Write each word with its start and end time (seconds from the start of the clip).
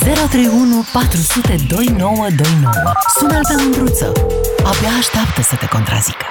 031 0.00 0.84
400 0.92 1.54
2929. 1.68 2.72
Sună-l 3.18 3.40
pe 3.48 3.62
Mândruță. 3.62 4.12
Abia 4.58 4.88
așteaptă 4.98 5.42
să 5.42 5.56
te 5.56 5.66
contrazică. 5.66 6.24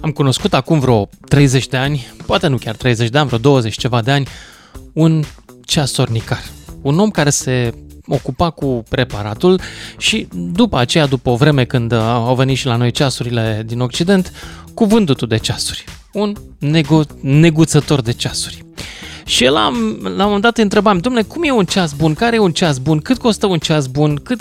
Am 0.00 0.10
cunoscut 0.10 0.54
acum 0.54 0.78
vreo 0.78 1.08
30 1.28 1.66
de 1.68 1.76
ani, 1.76 2.06
poate 2.26 2.46
nu 2.46 2.56
chiar 2.56 2.76
30 2.76 3.08
de 3.08 3.18
ani, 3.18 3.26
vreo 3.26 3.38
20 3.38 3.78
ceva 3.78 4.02
de 4.02 4.10
ani, 4.10 4.26
un 4.92 5.24
ceasornicar. 5.64 6.42
Un 6.82 6.98
om 6.98 7.10
care 7.10 7.30
se 7.30 7.74
ocupa 8.06 8.50
cu 8.50 8.84
preparatul 8.88 9.60
și 9.98 10.28
după 10.32 10.78
aceea, 10.78 11.06
după 11.06 11.30
o 11.30 11.36
vreme 11.36 11.64
când 11.64 11.92
au 11.92 12.34
venit 12.34 12.56
și 12.56 12.66
la 12.66 12.76
noi 12.76 12.90
ceasurile 12.90 13.62
din 13.66 13.80
Occident, 13.80 14.32
cu 14.74 14.84
vândutul 14.84 15.28
de 15.28 15.36
ceasuri. 15.36 15.84
Un 16.12 16.36
nego- 16.58 17.20
neguțător 17.20 18.00
de 18.00 18.12
ceasuri. 18.12 18.64
Și 19.30 19.44
el 19.44 19.56
am, 19.56 19.98
la 20.02 20.08
un 20.08 20.16
moment 20.16 20.42
dat 20.42 20.58
întrebam, 20.58 20.98
domnule, 20.98 21.24
cum 21.24 21.42
e 21.42 21.50
un 21.50 21.64
ceas 21.64 21.92
bun? 21.92 22.14
Care 22.14 22.36
e 22.36 22.38
un 22.38 22.52
ceas 22.52 22.78
bun? 22.78 22.98
Cât 22.98 23.18
costă 23.18 23.46
un 23.46 23.58
ceas 23.58 23.86
bun? 23.86 24.20
Cât, 24.22 24.40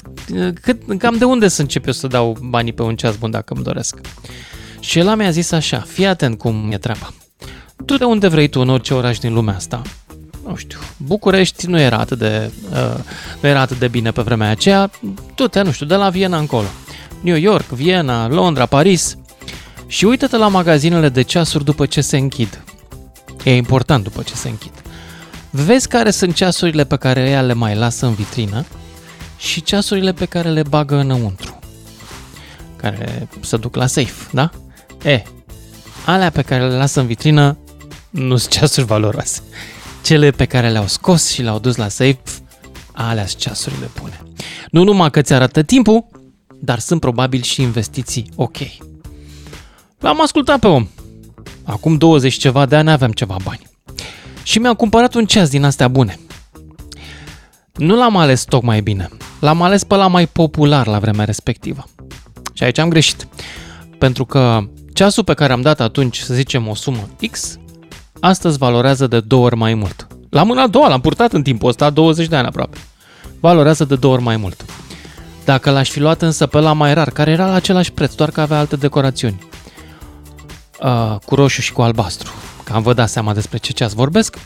cât, 0.61 0.97
cam 0.97 1.17
de 1.17 1.25
unde 1.25 1.47
să 1.47 1.61
încep 1.61 1.85
eu 1.85 1.93
să 1.93 2.07
dau 2.07 2.37
banii 2.41 2.73
pe 2.73 2.81
un 2.81 2.95
ceas 2.95 3.15
bun 3.15 3.31
dacă 3.31 3.53
îmi 3.53 3.63
doresc? 3.63 3.99
Și 4.79 4.99
el 4.99 5.15
mi-a 5.15 5.29
zis 5.29 5.51
așa, 5.51 5.79
fii 5.87 6.05
atent 6.05 6.37
cum 6.37 6.69
e 6.71 6.77
treaba. 6.77 7.13
Tu 7.85 7.97
de 7.97 8.03
unde 8.03 8.27
vrei 8.27 8.47
tu 8.47 8.59
în 8.59 8.69
orice 8.69 8.93
oraș 8.93 9.17
din 9.17 9.33
lumea 9.33 9.55
asta? 9.55 9.81
Nu 10.47 10.55
știu, 10.55 10.79
București 10.97 11.67
nu 11.67 11.79
era 11.79 11.97
atât 11.97 12.17
de, 12.17 12.51
uh, 12.71 13.03
nu 13.41 13.49
era 13.49 13.59
atât 13.59 13.79
de 13.79 13.87
bine 13.87 14.11
pe 14.11 14.21
vremea 14.21 14.49
aceea, 14.49 14.91
tu 15.35 15.47
te, 15.47 15.61
nu 15.61 15.71
știu, 15.71 15.85
de 15.85 15.95
la 15.95 16.09
Viena 16.09 16.37
încolo. 16.37 16.67
New 17.21 17.37
York, 17.37 17.67
Viena, 17.67 18.27
Londra, 18.27 18.65
Paris. 18.65 19.17
Și 19.87 20.05
uită-te 20.05 20.37
la 20.37 20.47
magazinele 20.47 21.09
de 21.09 21.21
ceasuri 21.21 21.63
după 21.63 21.85
ce 21.85 22.01
se 22.01 22.17
închid. 22.17 22.63
E 23.43 23.55
important 23.55 24.03
după 24.03 24.21
ce 24.21 24.33
se 24.35 24.49
închid. 24.49 24.78
Vezi 25.49 25.87
care 25.87 26.11
sunt 26.11 26.33
ceasurile 26.33 26.83
pe 26.83 26.95
care 26.95 27.29
ea 27.29 27.41
le 27.41 27.53
mai 27.53 27.75
lasă 27.75 28.05
în 28.05 28.13
vitrină 28.13 28.65
și 29.37 29.61
ceasurile 29.61 30.13
pe 30.13 30.25
care 30.25 30.49
le 30.49 30.63
bagă 30.63 30.95
înăuntru. 30.95 31.59
Care 32.75 33.27
se 33.39 33.57
duc 33.57 33.75
la 33.75 33.87
safe, 33.87 34.29
da? 34.31 34.49
E, 35.03 35.23
alea 36.05 36.29
pe 36.29 36.41
care 36.41 36.67
le 36.67 36.75
lasă 36.75 36.99
în 36.99 37.05
vitrină 37.05 37.57
nu 38.09 38.37
sunt 38.37 38.53
ceasuri 38.53 38.85
valoroase. 38.85 39.41
Cele 40.03 40.31
pe 40.31 40.45
care 40.45 40.69
le-au 40.69 40.87
scos 40.87 41.29
și 41.29 41.41
le-au 41.41 41.59
dus 41.59 41.75
la 41.75 41.87
safe, 41.87 42.21
alea 42.91 43.25
sunt 43.25 43.41
ceasurile 43.41 43.89
bune. 43.99 44.23
Nu 44.71 44.83
numai 44.83 45.11
că 45.11 45.21
ți 45.21 45.33
arată 45.33 45.61
timpul, 45.61 46.05
dar 46.59 46.79
sunt 46.79 46.99
probabil 46.99 47.41
și 47.41 47.61
investiții 47.61 48.29
ok. 48.35 48.57
L-am 49.99 50.21
ascultat 50.21 50.59
pe 50.59 50.67
om. 50.67 50.87
Acum 51.63 51.97
20 51.97 52.33
ceva 52.33 52.65
de 52.65 52.75
ani 52.75 52.91
aveam 52.91 53.11
ceva 53.11 53.35
bani. 53.43 53.67
Și 54.49 54.59
mi-am 54.59 54.73
cumpărat 54.73 55.13
un 55.13 55.25
ceas 55.25 55.49
din 55.49 55.63
astea 55.63 55.87
bune. 55.87 56.19
Nu 57.75 57.95
l-am 57.95 58.17
ales 58.17 58.43
tocmai 58.43 58.81
bine. 58.81 59.09
L-am 59.39 59.61
ales 59.61 59.83
pe 59.83 59.95
la 59.95 60.07
mai 60.07 60.27
popular 60.27 60.87
la 60.87 60.99
vremea 60.99 61.25
respectivă. 61.25 61.83
Și 62.53 62.63
aici 62.63 62.77
am 62.77 62.89
greșit. 62.89 63.27
Pentru 63.97 64.25
că 64.25 64.59
ceasul 64.93 65.23
pe 65.23 65.33
care 65.33 65.53
am 65.53 65.61
dat 65.61 65.79
atunci, 65.79 66.17
să 66.17 66.33
zicem, 66.33 66.67
o 66.67 66.75
sumă 66.75 67.09
X, 67.31 67.57
astăzi 68.19 68.57
valorează 68.57 69.07
de 69.07 69.19
două 69.19 69.45
ori 69.45 69.55
mai 69.55 69.73
mult. 69.73 70.07
La 70.29 70.43
mâna 70.43 70.61
a 70.61 70.67
doua 70.67 70.87
l-am 70.87 71.01
purtat 71.01 71.33
în 71.33 71.43
timpul 71.43 71.69
ăsta, 71.69 71.89
20 71.89 72.27
de 72.27 72.35
ani 72.35 72.47
aproape. 72.47 72.77
Valorează 73.39 73.83
de 73.85 73.95
două 73.95 74.13
ori 74.13 74.23
mai 74.23 74.37
mult. 74.37 74.65
Dacă 75.45 75.71
l-aș 75.71 75.89
fi 75.89 75.99
luat 75.99 76.21
însă 76.21 76.45
pe 76.45 76.59
la 76.59 76.73
mai 76.73 76.93
rar, 76.93 77.09
care 77.09 77.31
era 77.31 77.45
la 77.47 77.53
același 77.53 77.91
preț, 77.91 78.13
doar 78.13 78.31
că 78.31 78.41
avea 78.41 78.59
alte 78.59 78.75
decorațiuni, 78.75 79.47
uh, 80.81 81.15
cu 81.25 81.35
roșu 81.35 81.61
și 81.61 81.73
cu 81.73 81.81
albastru, 81.81 82.31
cam 82.71 82.81
vă 82.81 82.93
dați 82.93 83.11
seama 83.11 83.33
despre 83.33 83.57
ce 83.57 83.71
ceas 83.71 83.93
vorbesc, 83.93 84.37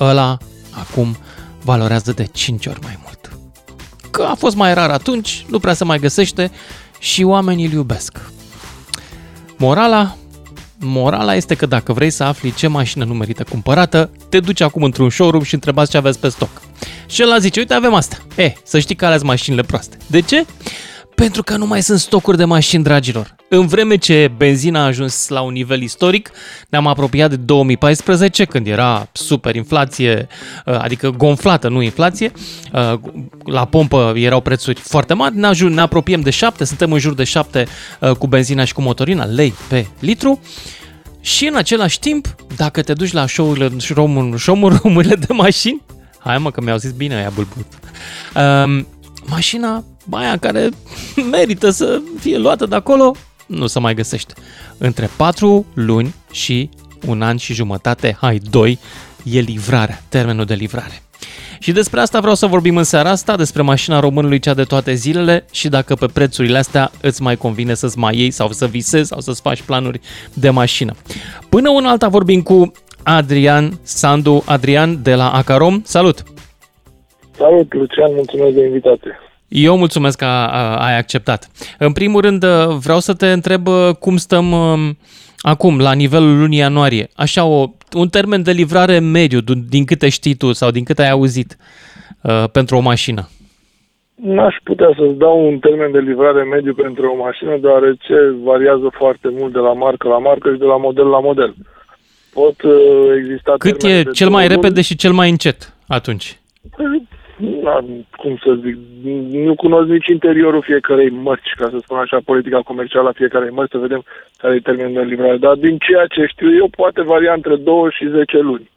ăla 0.00 0.36
acum 0.70 1.16
valorează 1.62 2.12
de 2.12 2.24
5 2.24 2.66
ori 2.66 2.78
mai 2.82 2.98
mult. 3.02 3.38
Că 4.10 4.22
a 4.22 4.34
fost 4.34 4.56
mai 4.56 4.74
rar 4.74 4.90
atunci, 4.90 5.44
nu 5.48 5.58
prea 5.58 5.74
se 5.74 5.84
mai 5.84 5.98
găsește 5.98 6.50
și 6.98 7.22
oamenii 7.22 7.66
îl 7.66 7.72
iubesc. 7.72 8.20
Morala? 9.56 10.16
Morala 10.78 11.34
este 11.34 11.54
că 11.54 11.66
dacă 11.66 11.92
vrei 11.92 12.10
să 12.10 12.24
afli 12.24 12.54
ce 12.54 12.66
mașină 12.66 13.04
nu 13.04 13.14
merită 13.14 13.44
cumpărată, 13.50 14.10
te 14.28 14.40
duci 14.40 14.60
acum 14.60 14.82
într-un 14.82 15.10
showroom 15.10 15.42
și 15.42 15.54
întrebați 15.54 15.90
ce 15.90 15.96
aveți 15.96 16.18
pe 16.18 16.28
stoc. 16.28 16.50
Și 17.06 17.20
el 17.20 17.40
zice, 17.40 17.60
uite, 17.60 17.74
avem 17.74 17.94
asta. 17.94 18.16
E, 18.36 18.52
să 18.64 18.78
știi 18.78 18.94
că 18.94 19.06
aleți 19.06 19.24
mașinile 19.24 19.62
proaste. 19.62 19.96
De 20.06 20.20
ce? 20.20 20.46
Pentru 21.14 21.42
că 21.42 21.56
nu 21.56 21.66
mai 21.66 21.82
sunt 21.82 21.98
stocuri 21.98 22.36
de 22.36 22.44
mașini, 22.44 22.82
dragilor. 22.82 23.37
În 23.50 23.66
vreme 23.66 23.96
ce 23.96 24.32
benzina 24.36 24.80
a 24.80 24.84
ajuns 24.84 25.28
la 25.28 25.40
un 25.40 25.52
nivel 25.52 25.82
istoric, 25.82 26.30
ne-am 26.68 26.86
apropiat 26.86 27.30
de 27.30 27.36
2014, 27.36 28.44
când 28.44 28.66
era 28.66 29.08
super 29.12 29.54
inflație, 29.54 30.26
uh, 30.66 30.78
adică 30.78 31.10
gonflată, 31.10 31.68
nu 31.68 31.82
inflație, 31.82 32.32
uh, 32.72 32.98
la 33.44 33.64
pompă 33.64 34.12
erau 34.16 34.40
prețuri 34.40 34.80
foarte 34.80 35.14
mari, 35.14 35.36
ne, 35.36 35.46
ajung, 35.46 35.74
ne 35.74 35.80
apropiem 35.80 36.20
de 36.20 36.30
7, 36.30 36.64
suntem 36.64 36.92
în 36.92 36.98
jur 36.98 37.14
de 37.14 37.24
7 37.24 37.66
uh, 38.00 38.10
cu 38.10 38.26
benzina 38.26 38.64
și 38.64 38.72
cu 38.72 38.82
motorina, 38.82 39.24
lei 39.24 39.54
pe 39.68 39.86
litru. 40.00 40.40
Și 41.20 41.46
în 41.46 41.54
același 41.54 41.98
timp, 41.98 42.34
dacă 42.56 42.82
te 42.82 42.92
duci 42.92 43.12
la 43.12 43.26
show-urile, 43.26 43.70
show-urile 44.36 45.14
de 45.26 45.32
mașini, 45.32 45.82
hai 46.18 46.38
mă 46.38 46.50
că 46.50 46.60
mi-au 46.60 46.76
zis 46.76 46.90
bine 46.90 47.14
aia 47.14 47.30
bulbut, 47.34 47.66
um, 48.64 48.86
mașina 49.26 49.84
aia 50.10 50.36
care 50.36 50.68
merită 51.30 51.70
să 51.70 52.00
fie 52.18 52.38
luată 52.38 52.66
de 52.66 52.74
acolo, 52.74 53.16
nu 53.48 53.66
se 53.66 53.78
mai 53.78 53.94
găsește. 53.94 54.34
Între 54.78 55.08
4 55.16 55.66
luni 55.74 56.14
și 56.30 56.70
un 57.06 57.22
an 57.22 57.36
și 57.36 57.54
jumătate, 57.54 58.16
hai, 58.20 58.40
2, 58.50 58.78
e 59.24 59.40
livrarea, 59.40 60.00
termenul 60.08 60.44
de 60.44 60.54
livrare. 60.54 61.02
Și 61.58 61.72
despre 61.72 62.00
asta 62.00 62.20
vreau 62.20 62.34
să 62.34 62.46
vorbim 62.46 62.76
în 62.76 62.84
seara 62.84 63.10
asta, 63.10 63.36
despre 63.36 63.62
mașina 63.62 64.00
românului 64.00 64.38
cea 64.38 64.54
de 64.54 64.62
toate 64.62 64.94
zilele 64.94 65.44
și 65.50 65.68
dacă 65.68 65.94
pe 65.94 66.06
prețurile 66.06 66.58
astea 66.58 66.90
îți 67.00 67.22
mai 67.22 67.36
convine 67.36 67.74
să-ți 67.74 67.98
mai 67.98 68.16
iei 68.16 68.30
sau 68.30 68.52
să 68.52 68.66
visezi 68.66 69.08
sau 69.08 69.20
să-ți 69.20 69.40
faci 69.40 69.62
planuri 69.62 70.00
de 70.34 70.50
mașină. 70.50 70.94
Până 71.48 71.70
una 71.70 71.90
alta 71.90 72.08
vorbim 72.08 72.42
cu 72.42 72.72
Adrian 73.02 73.78
Sandu. 73.82 74.42
Adrian 74.46 75.02
de 75.02 75.14
la 75.14 75.30
Acarom. 75.30 75.82
Salut! 75.84 76.22
Salut, 77.36 77.74
Lucian, 77.74 78.14
mulțumesc 78.14 78.54
de 78.54 78.64
invitație. 78.64 79.18
Eu 79.48 79.76
mulțumesc 79.76 80.18
că 80.18 80.24
ai 80.78 80.98
acceptat. 80.98 81.48
În 81.78 81.92
primul 81.92 82.20
rând, 82.20 82.44
vreau 82.80 82.98
să 82.98 83.14
te 83.14 83.32
întreb 83.32 83.68
cum 83.98 84.16
stăm 84.16 84.54
acum, 85.40 85.78
la 85.78 85.92
nivelul 85.92 86.38
lunii 86.38 86.58
ianuarie. 86.58 87.08
Așa, 87.16 87.44
o, 87.44 87.66
un 87.96 88.08
termen 88.08 88.42
de 88.42 88.52
livrare 88.52 88.98
mediu, 88.98 89.38
din 89.68 89.84
câte 89.84 90.08
știi 90.08 90.34
tu 90.34 90.52
sau 90.52 90.70
din 90.70 90.84
câte 90.84 91.02
ai 91.02 91.10
auzit, 91.10 91.56
pentru 92.52 92.76
o 92.76 92.80
mașină. 92.80 93.28
N-aș 94.14 94.54
putea 94.64 94.90
să-ți 94.98 95.18
dau 95.18 95.46
un 95.46 95.58
termen 95.58 95.92
de 95.92 95.98
livrare 95.98 96.42
mediu 96.42 96.74
pentru 96.74 97.10
o 97.10 97.16
mașină, 97.16 97.56
deoarece 97.56 98.14
variază 98.42 98.90
foarte 98.98 99.28
mult 99.38 99.52
de 99.52 99.58
la 99.58 99.72
marcă 99.72 100.08
la 100.08 100.18
marcă 100.18 100.52
și 100.52 100.58
de 100.58 100.64
la 100.64 100.76
model 100.76 101.06
la 101.06 101.20
model. 101.20 101.54
Pot 102.32 102.56
exista 103.16 103.54
Cât 103.58 103.82
e 103.82 104.02
cel 104.02 104.28
mai 104.28 104.48
repede 104.48 104.80
și 104.80 104.96
cel 104.96 105.12
mai 105.12 105.30
încet 105.30 105.74
atunci? 105.86 106.40
Na, 107.38 107.84
cum 108.16 108.38
să 108.42 108.58
zic, 108.62 108.76
nu 109.32 109.54
cunosc 109.54 109.88
nici 109.88 110.06
interiorul 110.06 110.62
fiecarei 110.62 111.10
mărci, 111.10 111.54
ca 111.56 111.68
să 111.70 111.78
spun 111.82 111.98
așa, 111.98 112.18
politica 112.24 112.60
comercială 112.62 113.08
a 113.08 113.12
fiecarei 113.12 113.50
mărci, 113.50 113.70
să 113.70 113.78
vedem 113.78 114.04
care 114.36 114.54
e 114.54 114.60
termenul 114.60 114.92
de 114.92 115.08
livrare. 115.08 115.36
Dar 115.36 115.54
din 115.54 115.78
ceea 115.78 116.06
ce 116.06 116.26
știu 116.26 116.54
eu, 116.54 116.68
poate 116.68 117.02
varia 117.02 117.32
între 117.32 117.56
2 117.56 117.90
și 117.90 118.08
10 118.08 118.38
luni. 118.38 118.70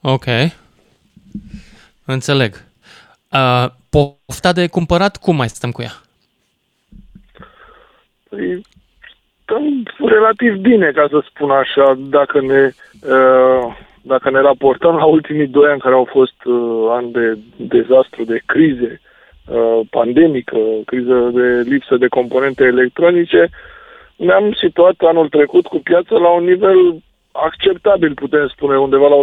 Ok. 0.00 0.24
Înțeleg. 2.04 2.54
Uh, 3.32 3.66
pofta 3.90 4.52
de 4.52 4.66
cumpărat, 4.66 5.16
cum 5.16 5.36
mai 5.36 5.48
stăm 5.48 5.70
cu 5.70 5.82
ea? 5.82 5.92
Păi, 8.28 8.62
stăm 9.42 9.82
relativ 9.98 10.54
bine, 10.54 10.90
ca 10.90 11.06
să 11.10 11.22
spun 11.28 11.50
așa, 11.50 11.98
dacă 11.98 12.40
ne... 12.40 12.70
Uh, 13.02 13.86
dacă 14.02 14.30
ne 14.30 14.40
raportăm 14.40 14.94
la 14.96 15.04
ultimii 15.04 15.46
doi 15.46 15.70
ani 15.70 15.80
care 15.80 15.94
au 15.94 16.08
fost 16.10 16.44
uh, 16.44 16.86
ani 16.90 17.12
de 17.12 17.38
dezastru, 17.56 18.24
de 18.24 18.40
crize 18.46 19.00
uh, 19.00 19.80
pandemică, 19.90 20.58
criză 20.86 21.30
de 21.34 21.70
lipsă 21.70 21.96
de 21.96 22.06
componente 22.08 22.64
electronice, 22.64 23.48
ne-am 24.16 24.52
situat 24.52 24.94
anul 24.98 25.28
trecut 25.28 25.66
cu 25.66 25.78
piața 25.78 26.16
la 26.16 26.28
un 26.28 26.44
nivel 26.44 27.02
acceptabil, 27.32 28.14
putem 28.14 28.48
spune, 28.48 28.78
undeva 28.78 29.08
la 29.08 29.22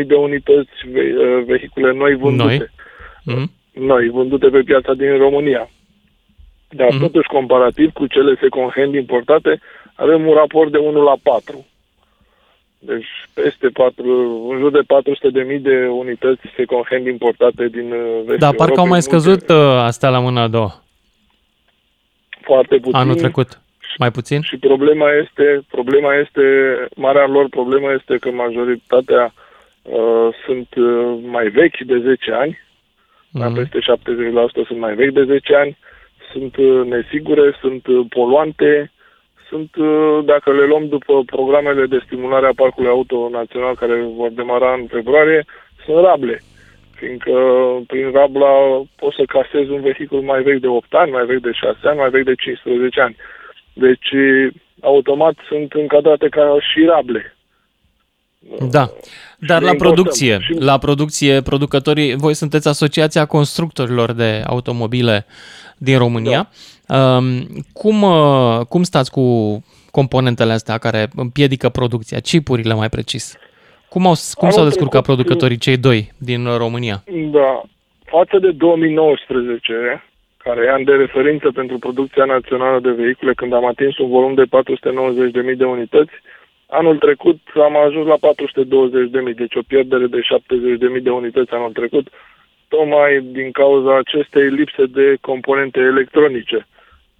120.000 0.00 0.06
de 0.06 0.14
unități 0.14 0.70
ve- 0.92 1.14
uh, 1.18 1.44
vehicule 1.46 1.92
noi 1.92 2.14
vândute. 2.14 2.70
Noi? 3.24 3.36
Mm-hmm. 3.36 3.60
Noi, 3.72 4.08
vândute 4.08 4.48
pe 4.48 4.60
piața 4.60 4.94
din 4.94 5.18
România. 5.18 5.68
Dar 6.68 6.88
mm-hmm. 6.88 7.00
totuși, 7.00 7.28
comparativ 7.28 7.92
cu 7.92 8.06
cele 8.06 8.34
second-hand 8.40 8.94
importate, 8.94 9.60
avem 9.94 10.26
un 10.26 10.34
raport 10.34 10.70
de 10.70 10.78
1 10.78 11.02
la 11.02 11.14
4. 11.22 11.66
Deci 12.84 13.08
peste 13.34 13.68
4, 13.68 14.48
în 14.52 14.58
jur 14.58 14.70
de 14.70 14.80
400 14.86 15.28
de 15.30 15.42
mii 15.42 15.58
de 15.58 15.86
unități 15.86 16.40
second-hand 16.56 17.06
importate 17.06 17.68
din 17.68 17.92
uh, 17.92 18.16
vestul 18.16 18.36
Da, 18.38 18.50
parcă 18.50 18.80
au 18.80 18.86
mai 18.86 19.02
scăzut 19.02 19.48
multe. 19.48 19.52
Uh, 19.52 19.82
astea 19.90 20.08
la 20.08 20.18
mâna 20.18 20.42
a 20.42 20.48
doua. 20.48 20.82
Foarte 22.40 22.76
puțin. 22.76 22.94
Anul 22.94 23.14
trecut. 23.14 23.60
Mai 23.98 24.10
puțin? 24.10 24.40
Și 24.40 24.56
problema 24.56 25.12
este, 25.12 25.62
problema 25.70 26.14
este, 26.14 26.42
marea 26.96 27.26
lor 27.26 27.48
problemă 27.48 27.92
este 27.92 28.16
că 28.16 28.30
majoritatea 28.30 29.34
uh, 29.82 30.28
sunt 30.44 30.74
uh, 30.74 31.18
mai 31.30 31.48
vechi 31.48 31.78
de 31.78 31.98
10 31.98 32.32
ani, 32.32 32.58
mm-hmm. 32.58 33.46
Mhm. 33.46 33.54
peste 33.54 33.78
70% 34.62 34.66
sunt 34.66 34.78
mai 34.78 34.94
vechi 34.94 35.12
de 35.12 35.24
10 35.24 35.54
ani, 35.54 35.78
sunt 36.32 36.56
uh, 36.56 36.86
nesigure, 36.86 37.56
sunt 37.60 37.86
uh, 37.86 38.06
poluante, 38.08 38.92
sunt, 39.52 39.70
uh, 39.76 40.24
dacă 40.24 40.48
le 40.52 40.64
luăm 40.66 40.84
după 40.88 41.14
programele 41.34 41.86
de 41.86 42.02
stimulare 42.06 42.46
a 42.46 42.60
Parcului 42.62 42.90
Auto 42.90 43.28
Național 43.38 43.74
care 43.74 43.94
vor 44.16 44.30
demara 44.30 44.72
în 44.80 44.86
februarie, 44.96 45.44
sunt 45.84 46.04
rable. 46.04 46.42
Fiindcă 46.98 47.34
prin 47.86 48.10
rabla 48.10 48.52
poți 49.00 49.16
să 49.18 49.32
casezi 49.36 49.70
un 49.70 49.80
vehicul 49.80 50.20
mai 50.20 50.42
vechi 50.42 50.60
de 50.60 50.66
8 50.66 50.92
ani, 50.94 51.10
mai 51.10 51.24
vechi 51.24 51.46
de 51.48 51.52
6 51.52 51.76
ani, 51.82 51.98
mai 51.98 52.10
vechi 52.10 52.30
de 52.30 52.34
15 52.34 53.00
ani. 53.00 53.16
Deci, 53.72 54.10
automat 54.80 55.34
sunt 55.48 55.72
încadrate 55.72 56.28
ca 56.28 56.56
și 56.70 56.84
rable. 56.84 57.36
Da. 58.70 58.84
Dar 59.38 59.60
le 59.60 59.66
la 59.66 59.72
importăm. 59.72 59.92
producție, 59.92 60.38
Și- 60.40 60.54
la 60.58 60.78
producție, 60.78 61.40
producătorii, 61.42 62.16
voi 62.16 62.34
sunteți 62.34 62.68
Asociația 62.68 63.24
Constructorilor 63.26 64.12
de 64.12 64.42
Automobile 64.46 65.26
din 65.78 65.98
România. 65.98 66.38
Um, 66.38 66.46
Cum, 67.72 68.02
uh, 68.02 68.60
cum 68.68 68.82
stați 68.82 69.10
cu 69.10 69.24
componentele 69.90 70.52
astea 70.52 70.78
care 70.78 71.08
împiedică 71.16 71.68
producția, 71.68 72.18
chipurile 72.20 72.74
mai 72.74 72.88
precis? 72.88 73.38
Cum, 73.88 74.06
au, 74.06 74.14
cum 74.34 74.48
Anul 74.48 74.52
s-au 74.52 74.64
descurcat 74.64 75.02
trecut, 75.02 75.06
producătorii 75.06 75.64
cei 75.66 75.76
doi 75.76 76.12
din 76.18 76.56
România? 76.56 77.02
Da. 77.30 77.62
Față 78.04 78.38
de 78.38 78.50
2019, 78.50 80.04
care 80.36 80.64
e 80.64 80.72
an 80.72 80.84
de 80.84 80.92
referință 80.92 81.50
pentru 81.50 81.78
producția 81.78 82.24
națională 82.24 82.78
de 82.80 82.90
vehicule, 82.90 83.34
când 83.34 83.52
am 83.52 83.66
atins 83.66 83.98
un 83.98 84.08
volum 84.08 84.34
de 84.34 84.42
490.000 84.42 85.56
de 85.56 85.64
unități, 85.64 86.12
anul 86.66 86.96
trecut 86.98 87.38
am 87.54 87.76
ajuns 87.76 88.06
la 88.06 88.18
420.000, 89.30 89.34
deci 89.36 89.56
o 89.56 89.62
pierdere 89.66 90.06
de 90.06 90.20
70.000 90.96 91.02
de 91.02 91.10
unități 91.10 91.52
anul 91.52 91.72
trecut, 91.72 92.06
tocmai 92.68 93.20
din 93.20 93.50
cauza 93.50 93.96
acestei 93.96 94.48
lipse 94.50 94.84
de 94.86 95.16
componente 95.20 95.80
electronice. 95.80 96.66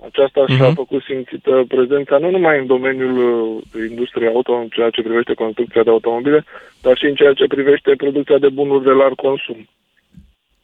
Aceasta 0.07 0.47
și-a 0.47 0.67
Mhm. 0.67 0.75
făcut 0.75 1.03
simțită 1.03 1.65
prezența 1.69 2.19
nu 2.19 2.31
numai 2.31 2.59
în 2.59 2.67
domeniul 2.67 3.17
uh, 3.19 3.89
industriei 3.89 4.29
auto, 4.29 4.53
în 4.53 4.69
ceea 4.69 4.91
ce 4.91 5.03
privește 5.03 5.35
construcția 5.35 5.83
de 5.83 5.91
automobile, 5.91 6.45
dar 6.83 6.97
și 6.97 7.05
în 7.05 7.15
ceea 7.15 7.33
ce 7.33 7.45
privește 7.47 7.95
producția 7.97 8.39
de 8.39 8.49
bunuri 8.49 8.85
de 8.85 8.91
larg 8.91 9.15
consum. 9.15 9.69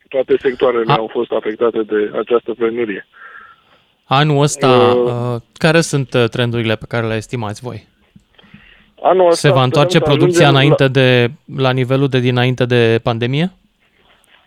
Toate 0.08 0.36
sectoarele 0.40 0.92
A- 0.92 0.94
au 0.96 1.08
fost 1.12 1.30
afectate 1.32 1.82
de 1.82 2.10
această 2.18 2.54
penurie. 2.58 3.06
Anul 4.04 4.42
ăsta, 4.42 4.68
Uh, 4.68 5.04
uh, 5.04 5.40
care 5.52 5.80
sunt 5.80 6.14
uh, 6.14 6.24
trendurile 6.28 6.76
pe 6.76 6.84
care 6.88 7.06
le 7.06 7.14
estimați 7.14 7.60
voi? 7.62 7.86
Anul 9.02 9.26
ăsta 9.30 9.48
Se 9.48 9.54
va 9.54 9.62
întoarce 9.62 9.96
sperăm 9.96 10.12
să 10.12 10.16
producția 10.18 10.48
ajungem 10.48 10.76
înainte 10.78 10.88
de, 11.00 11.30
la 11.62 11.70
nivelul 11.70 12.08
de 12.08 12.18
dinainte 12.18 12.64
de 12.66 13.00
pandemie? 13.02 13.50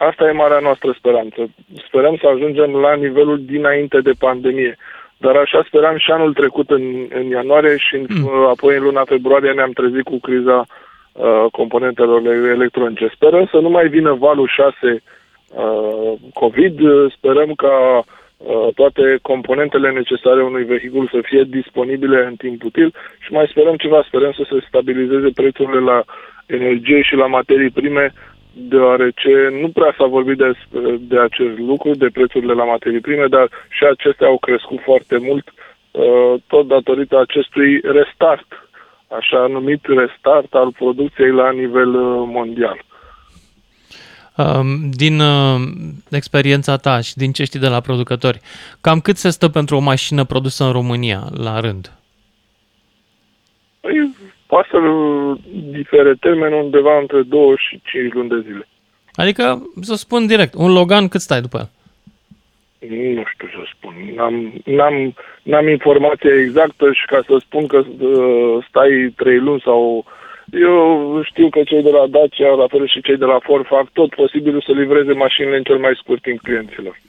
La... 0.01 0.07
Asta 0.07 0.27
e 0.27 0.31
marea 0.31 0.59
noastră 0.59 0.95
speranță. 0.98 1.50
Sperăm 1.88 2.18
să 2.21 2.27
ajungem 2.27 2.71
la 2.75 2.94
nivelul 2.95 3.42
dinainte 3.45 4.00
de 4.01 4.12
pandemie. 4.19 4.77
Dar 5.18 5.36
așa 5.36 5.63
speram 5.68 5.98
și 5.98 6.12
anul 6.12 6.33
trecut 6.33 6.69
în, 6.69 7.07
în 7.09 7.25
ianuarie 7.25 7.77
și 7.77 7.95
în, 7.95 8.06
Mm. 8.09 8.48
apoi 8.50 8.75
în 8.77 8.83
luna 8.83 9.03
februarie 9.06 9.51
ne-am 9.51 9.71
trezit 9.71 10.03
cu 10.03 10.19
criza 10.19 10.65
uh, 11.13 11.45
componentelor 11.51 12.21
electronice. 12.27 13.12
Sperăm 13.15 13.48
să 13.51 13.57
nu 13.57 13.69
mai 13.69 13.88
vină 13.88 14.13
valul 14.13 14.48
6 14.48 14.74
uh, 14.83 16.13
COVID, 16.33 16.80
sperăm 17.18 17.54
ca 17.54 17.75
uh, 17.97 18.68
toate 18.75 19.19
componentele 19.21 19.92
necesare 19.92 20.44
unui 20.44 20.63
vehicul 20.63 21.09
să 21.13 21.19
fie 21.21 21.44
disponibile 21.47 22.25
în 22.25 22.36
timp 22.36 22.63
util 22.63 22.94
și 23.19 23.31
mai 23.31 23.47
sperăm 23.50 23.75
ceva, 23.75 24.04
sperăm 24.07 24.31
să 24.31 24.44
se 24.50 24.65
stabilizeze 24.68 25.30
prețurile 25.33 25.80
la 25.80 26.04
energie 26.45 27.01
și 27.01 27.15
la 27.15 27.27
materii 27.27 27.69
prime, 27.69 28.13
deoarece 28.53 29.50
nu 29.62 29.69
prea 29.69 29.95
s-a 29.98 30.06
vorbit 30.06 30.38
de, 30.38 30.51
de 31.00 31.19
acest 31.19 31.57
lucru, 31.57 31.95
de 31.95 32.09
prețurile 32.13 32.53
la 32.53 32.63
materii 32.63 33.00
prime, 33.00 33.27
dar 33.27 33.50
și 33.69 33.83
acestea 33.83 34.27
au 34.27 34.38
crescut 34.38 34.80
foarte 34.83 35.18
mult, 35.18 35.53
uh, 35.92 36.33
tot 36.48 36.68
datorită 36.68 37.19
acestui 37.19 37.81
restart, 37.83 38.48
așa 39.07 39.48
numit 39.48 39.86
restart 39.86 40.53
al 40.53 40.71
producției 40.71 41.31
la 41.31 41.51
nivel 41.51 41.95
uh, 41.95 42.24
mondial. 42.27 42.83
Um, 44.38 44.89
Din 44.92 45.19
uh, 45.19 45.62
experiența 46.09 46.77
ta 46.77 47.01
și 47.01 47.15
din 47.15 47.31
ce 47.31 47.44
știi 47.44 47.59
de 47.59 47.68
la 47.68 47.80
producători, 47.80 48.39
cam 48.81 49.00
cât 49.00 49.18
se 49.18 49.30
stă 49.30 49.50
pentru 49.50 49.75
o 49.75 49.80
mașină 49.80 50.24
produsă 50.24 50.63
în 50.63 50.71
România 50.71 51.24
la 51.33 51.59
rând? 51.59 51.92
Păi, 53.80 54.15
poate 54.51 54.68
să 54.71 54.80
difere 55.80 56.13
termenul 56.19 56.63
undeva 56.63 57.00
între 57.00 57.21
2 57.21 57.53
și 57.65 57.81
5 57.83 58.13
luni 58.13 58.30
de 58.30 58.39
zile. 58.48 58.68
Adică, 59.21 59.44
să 59.81 59.95
spun 59.95 60.27
direct, 60.27 60.53
un 60.53 60.71
Logan 60.71 61.07
cât 61.07 61.21
stai 61.21 61.42
după 61.42 61.57
el? 61.57 61.69
Nu 63.15 63.24
știu 63.33 63.48
să 63.56 63.63
spun. 63.74 63.94
N-am, 64.15 64.36
n-am, 64.65 64.95
n-am 65.44 65.68
informația 65.68 66.33
exactă 66.45 66.86
și 66.92 67.06
ca 67.06 67.19
să 67.27 67.36
spun 67.39 67.68
că 67.68 67.77
uh, 67.77 68.65
stai 68.69 69.13
3 69.15 69.39
luni 69.39 69.62
sau... 69.63 70.06
Eu 70.51 71.21
știu 71.24 71.50
că 71.50 71.59
cei 71.63 71.83
de 71.83 71.89
la 71.89 72.06
Dacia, 72.07 72.50
la 72.63 72.68
fel 72.68 72.88
și 72.88 73.01
cei 73.01 73.18
de 73.18 73.25
la 73.25 73.39
Ford, 73.44 73.65
fac 73.65 73.89
tot 73.94 74.09
posibilul 74.15 74.63
să 74.65 74.71
livreze 74.71 75.13
mașinile 75.13 75.57
în 75.57 75.63
cel 75.63 75.77
mai 75.77 75.94
scurt 76.01 76.21
timp 76.21 76.39
clienților. 76.42 77.00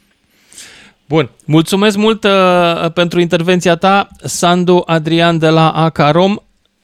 Bun, 1.08 1.30
mulțumesc 1.46 1.96
mult 1.96 2.24
uh, 2.24 2.90
pentru 2.94 3.20
intervenția 3.20 3.74
ta, 3.76 4.08
Sandu 4.18 4.82
Adrian 4.86 5.38
de 5.38 5.48
la 5.48 5.70
Acarom, 5.70 6.36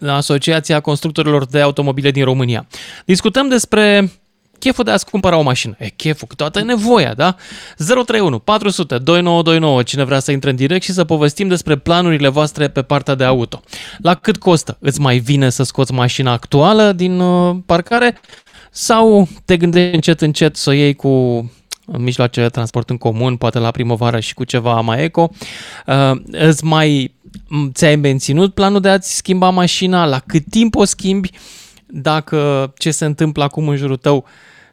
Asociația 0.07 0.81
Constructorilor 0.81 1.47
de 1.47 1.61
Automobile 1.61 2.11
din 2.11 2.25
România. 2.25 2.67
Discutăm 3.05 3.49
despre 3.49 4.11
cheful 4.59 4.85
de 4.85 4.91
a-ți 4.91 5.11
cumpăra 5.11 5.37
o 5.37 5.43
mașină. 5.43 5.77
E 5.79 5.89
cheful, 5.89 6.29
câteodată 6.29 6.59
e 6.59 6.63
nevoia, 6.63 7.15
da? 7.15 7.37
031 7.77 8.39
400 8.39 8.99
2929, 8.99 9.83
cine 9.83 10.05
vrea 10.05 10.19
să 10.19 10.33
intre 10.33 10.51
în 10.51 10.57
direct 10.57 10.83
și 10.83 10.93
să 10.93 11.05
povestim 11.05 11.49
despre 11.49 11.77
planurile 11.77 12.29
voastre 12.29 12.69
pe 12.69 12.83
partea 12.83 13.15
de 13.15 13.25
auto. 13.25 13.63
La 13.99 14.15
cât 14.15 14.37
costă? 14.37 14.77
Îți 14.81 15.01
mai 15.01 15.19
vine 15.19 15.51
să 15.51 15.63
scoți 15.63 15.93
mașina 15.93 16.33
actuală 16.33 16.93
din 16.93 17.21
uh, 17.21 17.57
parcare 17.67 18.21
sau 18.71 19.29
te 19.45 19.57
gândești 19.57 19.95
încet 19.95 20.21
încet 20.21 20.57
să 20.57 20.71
o 20.71 20.73
iei 20.73 20.95
cu 20.95 21.45
mijloace 21.99 22.41
de 22.41 22.49
transport 22.49 22.91
în 22.91 22.97
comun, 22.97 23.37
poate 23.37 23.59
la 23.59 23.71
primăvară 23.71 24.21
și 24.21 24.35
cu 24.35 24.45
ceva 24.45 24.81
mai 24.81 25.05
eco. 25.05 25.31
Uh, 25.87 26.13
îți 26.31 26.65
mai 26.65 27.15
m- 27.15 27.18
ți-ai 27.73 27.97
menținut 27.97 28.55
planul 28.55 28.81
de 28.81 28.89
a-ți 28.89 29.17
schimba 29.17 29.51
mașina? 29.51 30.07
La 30.07 30.19
cât 30.19 30.45
timp 30.51 30.75
o 30.77 30.85
schimbi? 30.85 31.31
Dacă 31.87 32.73
ce 32.79 32.91
se 32.91 33.05
întâmplă 33.05 33.43
acum 33.43 33.69
în 33.69 33.77
jurul 33.77 33.97
tău 33.97 34.25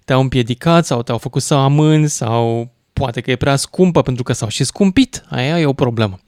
te-au 0.06 0.22
împiedicat 0.22 0.86
sau 0.86 1.02
te-au 1.02 1.18
făcut 1.18 1.42
să 1.42 1.54
amâni 1.54 2.08
sau 2.08 2.72
poate 2.94 3.22
că 3.22 3.32
e 3.32 3.36
prea 3.36 3.56
scumpă 3.56 4.02
pentru 4.02 4.24
că 4.24 4.34
s-au 4.34 4.50
și 4.50 4.64
scumpit. 4.64 5.24
Aia 5.30 5.60
e 5.60 5.66
o 5.66 5.74
problemă. 5.74 6.20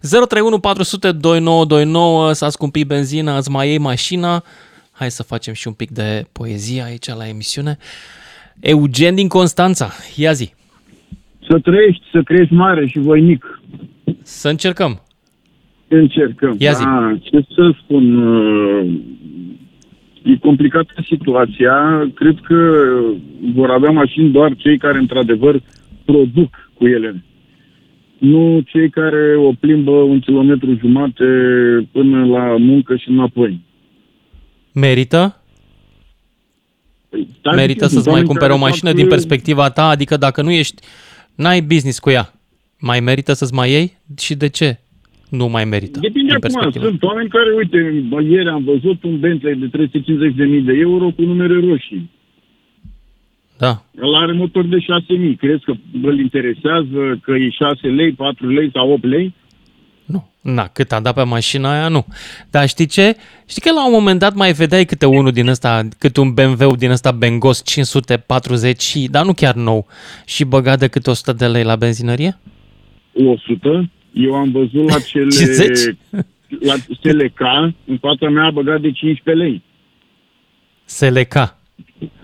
031 0.00 0.58
400 0.58 1.12
2929 1.12 2.32
s-a 2.32 2.48
scumpit 2.48 2.86
benzina, 2.86 3.36
îți 3.36 3.50
mai 3.50 3.68
iei 3.68 3.78
mașina. 3.78 4.44
Hai 4.90 5.10
să 5.10 5.22
facem 5.22 5.54
și 5.54 5.68
un 5.68 5.74
pic 5.74 5.90
de 5.90 6.26
poezie 6.32 6.82
aici 6.82 7.08
la 7.08 7.28
emisiune. 7.28 7.78
Eugen 8.60 9.14
din 9.14 9.28
Constanța, 9.28 9.90
ia 10.16 10.32
zi. 10.32 10.52
Să 11.48 11.58
trăiești, 11.58 12.02
să 12.12 12.22
crești 12.24 12.54
mare 12.54 12.86
și 12.86 12.98
voinic. 12.98 13.60
Să 14.22 14.48
încercăm. 14.48 15.02
Încercăm. 15.92 16.56
Ia 16.58 16.72
zi. 16.72 16.82
A, 16.86 17.18
ce 17.22 17.44
să 17.54 17.74
spun, 17.82 18.16
uh, 18.16 18.92
e 20.22 20.36
complicată 20.36 20.92
situația. 21.04 21.74
Cred 22.14 22.38
că 22.42 22.88
vor 23.54 23.70
avea 23.70 23.90
mașini 23.90 24.30
doar 24.30 24.54
cei 24.56 24.78
care 24.78 24.98
într-adevăr 24.98 25.62
produc 26.04 26.70
cu 26.74 26.86
ele. 26.86 27.24
Nu 28.18 28.60
cei 28.66 28.90
care 28.90 29.36
o 29.36 29.52
plimbă 29.60 29.90
un 29.90 30.20
kilometru 30.20 30.76
jumate 30.78 31.24
până 31.92 32.26
la 32.26 32.56
muncă 32.58 32.96
și 32.96 33.08
înapoi. 33.08 33.60
Merită? 34.72 35.42
Păi, 37.08 37.28
stai 37.38 37.54
Merită 37.56 37.84
puțin, 37.84 37.88
să-ți 37.88 37.92
sunt 37.92 38.04
mai 38.04 38.12
oameni 38.12 38.28
cumperi 38.28 38.52
o 38.52 38.56
care 38.56 38.68
mașină 38.68 38.88
fac, 38.88 38.98
din 38.98 39.06
uh, 39.06 39.10
perspectiva 39.10 39.70
ta? 39.70 39.88
Adică 39.88 40.16
dacă 40.16 40.42
nu 40.42 40.50
ești, 40.50 40.82
n-ai 41.34 41.62
business 41.62 41.98
cu 41.98 42.10
ea, 42.10 42.32
mai 42.78 43.00
merită 43.00 43.32
să-ți 43.32 43.54
mai 43.54 43.70
iei? 43.70 43.98
Și 44.18 44.34
de 44.34 44.48
ce 44.48 44.78
nu 45.30 45.46
mai 45.48 45.64
merită? 45.64 45.98
Depinde 46.00 46.28
din 46.28 46.36
acum, 46.36 46.40
perspectivă? 46.40 46.84
sunt 46.84 47.02
oameni 47.02 47.28
care, 47.28 47.50
uite, 47.56 48.04
bă, 48.08 48.22
ieri 48.22 48.48
am 48.48 48.64
văzut 48.64 49.02
un 49.02 49.18
Bentley 49.18 49.54
de 49.54 49.70
350.000 49.78 50.64
de 50.64 50.72
euro 50.72 51.10
cu 51.10 51.22
numere 51.22 51.54
roșii. 51.68 52.10
Da. 53.58 53.82
El 54.02 54.14
are 54.14 54.32
motor 54.32 54.64
de 54.64 54.76
6.000. 54.76 55.36
Crezi 55.38 55.64
că 55.64 55.72
îl 56.02 56.18
interesează 56.18 57.20
că 57.22 57.32
e 57.32 57.50
6 57.50 57.86
lei, 57.86 58.12
4 58.12 58.48
lei 58.48 58.70
sau 58.72 58.92
8 58.92 59.04
lei? 59.04 59.34
Nu. 60.04 60.28
Na, 60.40 60.66
cât 60.66 60.92
a 60.92 61.00
dat 61.00 61.14
pe 61.14 61.22
mașina 61.22 61.72
aia, 61.72 61.88
nu. 61.88 62.06
Dar 62.50 62.68
știi 62.68 62.86
ce? 62.86 63.16
Știi 63.48 63.62
că 63.62 63.72
la 63.72 63.86
un 63.86 63.92
moment 63.92 64.18
dat 64.18 64.34
mai 64.34 64.52
vedeai 64.52 64.84
câte 64.84 65.06
unul 65.06 65.32
din 65.32 65.48
ăsta, 65.48 65.88
cât 65.98 66.16
un 66.16 66.34
BMW 66.34 66.76
din 66.76 66.90
ăsta 66.90 67.10
Bengos 67.12 67.62
540, 67.64 68.80
și, 68.80 69.08
dar 69.10 69.24
nu 69.24 69.32
chiar 69.32 69.54
nou, 69.54 69.86
și 70.26 70.44
băga 70.44 70.76
de 70.76 70.88
câte 70.88 71.10
100 71.10 71.32
de 71.32 71.46
lei 71.46 71.64
la 71.64 71.76
benzinărie? 71.76 72.38
100. 73.14 73.90
Eu 74.12 74.34
am 74.34 74.50
văzut 74.50 74.90
la 74.90 74.98
cele... 75.10 75.28
50? 75.28 75.96
La 76.60 76.74
SLK, 76.74 77.40
în 77.86 77.98
fața 78.00 78.28
mea 78.28 78.44
a 78.44 78.50
băgat 78.50 78.80
de 78.80 78.90
15 78.90 79.44
lei. 79.44 79.62
SLK. 80.84 81.34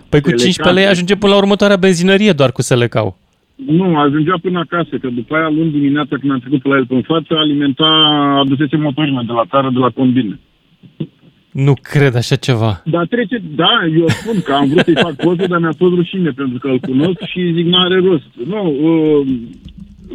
Păi 0.09 0.21
cu 0.21 0.29
Selecau. 0.29 0.45
15 0.45 0.79
lei 0.79 0.85
ajunge 0.85 1.15
până 1.15 1.31
la 1.31 1.37
următoarea 1.37 1.75
benzinărie 1.75 2.31
doar 2.31 2.51
cu 2.51 2.61
selecau. 2.61 3.17
Nu, 3.65 3.97
ajungea 3.97 4.35
până 4.41 4.59
acasă, 4.59 4.97
că 5.01 5.07
după 5.07 5.35
aia 5.35 5.49
luni 5.49 5.71
dimineața 5.71 6.17
când 6.19 6.31
am 6.31 6.39
trecut 6.39 6.61
pe 6.61 6.67
la 6.67 6.75
el 6.75 6.85
în 6.89 7.01
față, 7.01 7.33
alimenta, 7.37 7.85
adusese 8.45 8.77
motorină 8.77 9.23
de 9.25 9.31
la 9.31 9.45
țară, 9.49 9.69
de 9.73 9.79
la 9.79 9.89
combine. 9.89 10.39
Nu 11.51 11.73
cred 11.81 12.15
așa 12.15 12.35
ceva. 12.35 12.81
Dar 12.85 13.05
trece, 13.05 13.41
da, 13.55 13.79
eu 13.99 14.07
spun 14.07 14.41
că 14.41 14.53
am 14.53 14.67
vrut 14.67 14.83
să-i 14.83 14.95
fac 14.95 15.15
poză, 15.15 15.47
dar 15.47 15.59
mi-a 15.59 15.73
fost 15.77 15.93
rușine 15.93 16.29
pentru 16.29 16.57
că 16.59 16.67
îl 16.67 16.79
cunosc 16.79 17.21
și 17.25 17.51
zic, 17.53 17.65
n-are 17.65 17.99
rost. 17.99 18.31
Nu, 18.45 18.75
uh, 18.81 19.27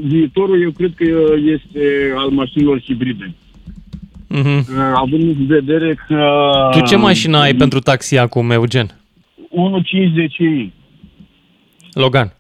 viitorul 0.00 0.62
eu 0.62 0.70
cred 0.70 0.92
că 0.94 1.04
este 1.44 2.12
al 2.16 2.30
mașinilor 2.30 2.80
hibride. 2.80 3.34
Mhm. 4.28 4.58
Uh, 4.58 4.64
având 4.94 5.22
în 5.22 5.46
vedere 5.46 5.94
că... 6.06 6.49
Tu 6.70 6.80
ce 6.80 6.96
mașină 6.96 7.38
ai 7.38 7.54
pentru 7.54 7.78
taxi 7.78 8.18
acum, 8.18 8.50
Eugen? 8.50 8.87
1.50i. 9.37 10.70
Logan. 11.92 12.32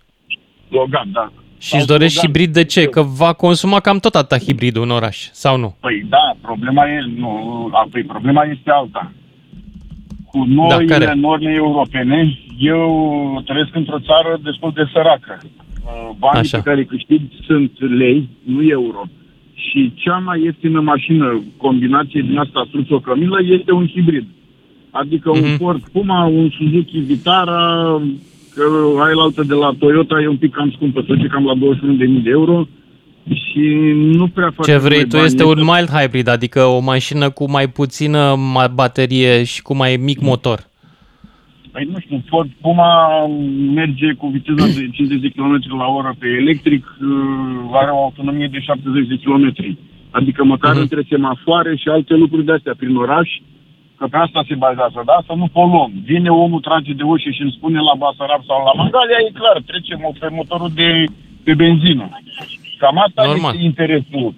Logan, 0.68 1.08
da. 1.12 1.32
Și 1.58 1.74
îți 1.76 1.86
dorești 1.86 2.16
Logan. 2.16 2.30
hibrid 2.30 2.52
de 2.52 2.64
ce? 2.64 2.84
Că 2.84 3.02
va 3.02 3.32
consuma 3.32 3.80
cam 3.80 3.98
tot 3.98 4.14
atâta 4.14 4.38
hibridul 4.38 4.82
în 4.82 4.90
oraș, 4.90 5.28
sau 5.32 5.56
nu? 5.56 5.76
Păi 5.80 6.06
da, 6.08 6.36
problema 6.40 6.88
e, 6.88 7.00
nu, 7.16 7.30
a, 7.72 7.86
păi 7.90 8.02
problema 8.02 8.44
este 8.44 8.70
alta. 8.70 9.12
Cu 10.26 10.44
noile 10.44 10.84
care? 10.84 11.04
da, 11.04 11.14
norme 11.14 11.52
europene, 11.52 12.38
eu 12.58 13.42
trăiesc 13.46 13.74
într-o 13.74 13.98
țară 13.98 14.40
destul 14.42 14.72
de 14.74 14.82
săracă. 14.92 15.38
Uh, 15.92 16.16
Banii 16.18 16.40
Așa. 16.40 16.56
pe 16.56 16.62
care 16.62 16.78
îi 16.78 16.86
câștig 16.86 17.20
sunt 17.46 17.70
lei, 17.98 18.28
nu 18.42 18.62
euro. 18.68 19.02
Și 19.54 19.92
cea 19.94 20.16
mai 20.18 20.42
ieftină 20.42 20.80
mașină, 20.80 21.42
combinație 21.56 22.20
din 22.28 22.38
asta 22.38 22.64
struț-o 22.68 22.98
cămilă, 23.00 23.38
este 23.58 23.72
un 23.72 23.86
hibrid. 23.88 24.26
Adică 24.90 25.30
un 25.30 25.38
Mhm. 25.42 25.56
Ford 25.56 25.82
Puma, 25.92 26.24
un 26.24 26.50
Suzuki 26.50 26.98
Vitara, 26.98 27.60
că 28.54 28.62
ai 29.04 29.14
la 29.14 29.22
altă 29.22 29.42
de 29.42 29.54
la 29.54 29.70
Toyota, 29.78 30.20
e 30.20 30.26
un 30.28 30.36
pic 30.36 30.52
cam 30.54 30.70
scumpă, 30.76 31.04
să 31.06 31.14
zic 31.20 31.30
cam 31.30 31.44
la 31.44 31.54
21.000 31.54 32.22
de 32.22 32.30
euro. 32.30 32.66
Și 33.32 33.60
nu 33.94 34.28
prea 34.28 34.50
face 34.54 34.70
Ce 34.72 34.78
vrei 34.78 34.96
noi 34.98 35.06
tu 35.08 35.14
bani. 35.16 35.26
este 35.26 35.44
un 35.44 35.58
mild 35.58 35.88
hybrid, 35.88 36.28
adică 36.28 36.60
o 36.64 36.78
mașină 36.80 37.30
cu 37.30 37.50
mai 37.50 37.68
puțină 37.68 38.34
ma- 38.36 38.74
baterie 38.74 39.44
și 39.44 39.62
cu 39.62 39.76
mai 39.76 39.96
mic 39.96 40.20
motor. 40.20 40.70
Păi 41.72 41.88
nu 41.92 41.98
știu, 41.98 42.22
Ford 42.28 42.50
Puma 42.60 42.92
merge 43.80 44.12
cu 44.12 44.26
viteza 44.36 44.66
de 44.66 44.88
50 44.92 45.20
de 45.20 45.28
km 45.36 45.76
la 45.78 45.86
oră 45.98 46.14
pe 46.18 46.26
electric, 46.42 46.84
uh, 46.84 47.78
are 47.80 47.90
o 47.90 48.02
autonomie 48.06 48.48
de 48.52 48.60
70 48.60 49.06
de 49.08 49.16
km. 49.24 49.46
Adică 50.10 50.44
măcar 50.44 50.70
Mhm. 50.72 50.78
uh-huh. 50.78 50.82
între 50.82 51.02
semafoare 51.08 51.76
și 51.76 51.88
alte 51.88 52.14
lucruri 52.14 52.44
de 52.44 52.52
astea 52.52 52.74
prin 52.78 52.96
oraș, 52.96 53.28
că 53.98 54.06
pe 54.10 54.16
asta 54.16 54.40
se 54.48 54.54
bazează, 54.54 55.02
da? 55.10 55.16
Să 55.26 55.32
nu 55.36 55.46
poluăm. 55.58 55.92
Vine 56.04 56.28
omul, 56.28 56.60
trage 56.60 56.92
de 56.92 57.02
ușă 57.02 57.30
și 57.30 57.42
îmi 57.42 57.56
spune 57.58 57.78
la 57.88 57.94
Basarab 58.02 58.42
sau 58.50 58.58
la 58.68 58.72
Mangalia, 58.80 59.18
e 59.26 59.38
clar, 59.40 59.56
trecem 59.70 59.98
pe 60.20 60.28
motorul 60.38 60.70
de 60.80 60.88
pe 61.44 61.52
benzină. 61.54 62.06
Cam 62.78 62.98
asta 63.06 63.22
Normal. 63.26 63.50
este 63.52 63.64
interesul. 63.70 64.28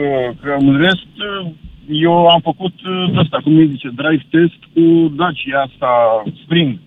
Uh, 0.00 0.28
Că 0.42 0.50
în 0.58 0.76
rest, 0.84 1.12
uh, 1.28 1.46
eu 1.88 2.26
am 2.26 2.40
făcut 2.40 2.74
uh, 2.84 3.18
ăsta, 3.18 3.38
cum 3.42 3.56
îi 3.56 3.68
zice, 3.68 3.88
drive 3.88 4.26
test 4.30 4.60
cu 4.74 5.12
Dacia 5.16 5.60
asta, 5.60 6.22
Spring. 6.42 6.78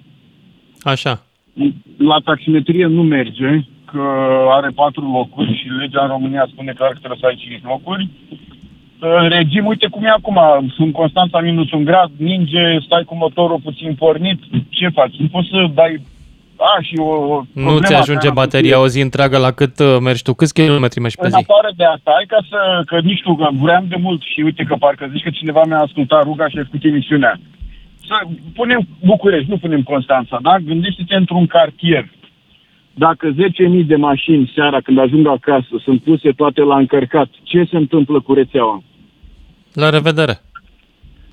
Așa. 0.81 1.23
La 1.97 2.17
taximetrie 2.23 2.85
nu 2.85 3.03
merge, 3.03 3.63
că 3.91 4.03
are 4.49 4.69
patru 4.69 5.11
locuri 5.11 5.57
și 5.57 5.67
legea 5.67 6.01
în 6.01 6.07
România 6.07 6.47
spune 6.51 6.71
clar 6.71 6.91
că 6.91 6.97
trebuie 6.97 7.19
să 7.21 7.25
ai 7.25 7.35
cinci 7.35 7.63
locuri. 7.63 8.09
În 8.99 9.29
regim, 9.29 9.65
uite 9.65 9.87
cum 9.87 10.03
e 10.03 10.09
acum, 10.09 10.39
sunt 10.75 10.93
Constanța 10.93 11.39
minus 11.41 11.71
un 11.71 11.83
grad, 11.83 12.11
ninge, 12.17 12.79
stai 12.79 13.03
cu 13.03 13.15
motorul 13.15 13.59
puțin 13.63 13.95
pornit, 13.95 14.39
ce 14.69 14.87
faci? 14.87 15.15
Nu 15.15 15.27
poți 15.27 15.47
să 15.47 15.69
dai... 15.73 16.01
A, 16.59 16.81
și 16.81 16.95
o, 16.97 17.11
o 17.33 17.37
Nu 17.53 17.69
problema 17.69 17.87
ți 17.87 17.93
ajunge 17.93 18.27
care 18.27 18.27
am 18.27 18.41
bateria 18.43 18.75
făcut 18.75 18.85
o 18.85 18.93
zi 18.93 18.99
întreagă 19.01 19.37
la 19.37 19.51
cât 19.51 19.79
uh, 19.79 19.97
mergi 20.07 20.23
tu? 20.23 20.33
Câți 20.33 20.53
kilometri 20.53 20.99
mergi 20.99 21.17
pe 21.17 21.25
în 21.25 21.31
zi? 21.31 21.35
afară 21.43 21.69
de 21.75 21.85
asta, 21.95 22.09
hai 22.17 22.25
ca 22.27 22.39
să, 22.49 22.59
că 22.85 22.99
nici 22.99 23.21
tu, 23.21 23.35
că 23.35 23.47
vreau 23.51 23.83
de 23.93 23.95
mult 24.05 24.21
și 24.31 24.39
uite 24.41 24.63
că 24.63 24.75
parcă 24.79 25.09
zici 25.11 25.23
că 25.23 25.29
cineva 25.29 25.61
mi-a 25.65 25.79
ascultat 25.79 26.23
ruga 26.23 26.49
și 26.49 26.57
a 26.57 26.63
făcut 26.63 26.83
emisiunea. 26.83 27.39
Să 28.07 28.15
punem 28.53 28.87
București, 29.05 29.49
nu 29.49 29.57
punem 29.57 29.83
Constanța, 29.83 30.37
da? 30.41 30.57
Gândește-te 30.59 31.15
într-un 31.15 31.45
cartier. 31.47 32.05
Dacă 32.93 33.31
10.000 33.31 33.35
de 33.85 33.95
mașini 33.95 34.51
seara 34.55 34.79
când 34.81 34.99
ajung 34.99 35.27
acasă 35.27 35.73
sunt 35.83 36.03
puse 36.03 36.29
toate 36.31 36.61
la 36.61 36.77
încărcat, 36.77 37.29
ce 37.43 37.67
se 37.71 37.77
întâmplă 37.77 38.21
cu 38.21 38.33
rețeaua? 38.33 38.83
La 39.73 39.89
revedere. 39.89 40.41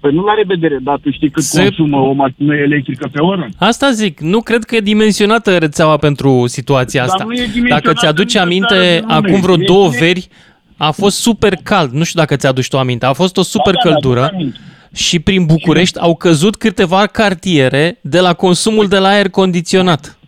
Păi 0.06 0.14
nu 0.14 0.22
la 0.24 0.34
revedere, 0.34 0.78
dar 0.82 0.98
tu 1.02 1.10
știi 1.10 1.30
cât 1.30 1.42
Se- 1.42 1.62
consumă 1.62 1.96
o 1.96 2.12
mașină 2.12 2.54
electrică 2.54 3.08
pe 3.12 3.20
oră? 3.20 3.48
Asta 3.58 3.90
zic, 3.90 4.20
nu 4.20 4.40
cred 4.40 4.64
că 4.64 4.76
e 4.76 4.80
dimensionată 4.80 5.58
rețeaua 5.58 5.96
pentru 5.96 6.44
situația 6.46 7.00
Dar 7.00 7.08
asta. 7.10 7.24
nu 7.24 7.32
e 7.32 7.36
dimensionată 7.36 7.82
Dacă 7.84 7.98
ți-aduci 7.98 8.24
nici 8.34 8.42
aminte, 8.42 8.66
țară 8.74 8.84
din 8.90 9.00
lume. 9.06 9.14
acum 9.28 9.40
vreo 9.40 9.54
E 9.54 9.64
două 9.66 9.88
bine- 9.88 9.98
veri 10.00 10.28
a 10.76 10.90
fost 10.90 11.16
super 11.20 11.52
cald. 11.62 11.90
Nu 11.92 12.04
știu 12.04 12.20
dacă 12.20 12.36
ți-aduci 12.36 12.68
tu 12.68 12.78
aminte. 12.78 13.06
A 13.06 13.12
fost 13.12 13.36
o 13.36 13.42
super 13.42 13.74
Da, 13.74 13.80
da, 13.84 13.90
căldură 13.90 14.20
mi-aduc 14.20 14.34
aminte. 14.38 14.58
și 14.94 15.18
prin 15.20 15.44
București 15.46 15.98
au 16.00 16.14
căzut 16.16 16.56
câteva 16.56 17.06
cartiere 17.06 17.98
de 18.02 18.20
la 18.20 18.32
consumul 18.32 18.86
de 18.86 18.98
la 18.98 19.08
aer 19.08 19.28
condiționat. 19.28 20.18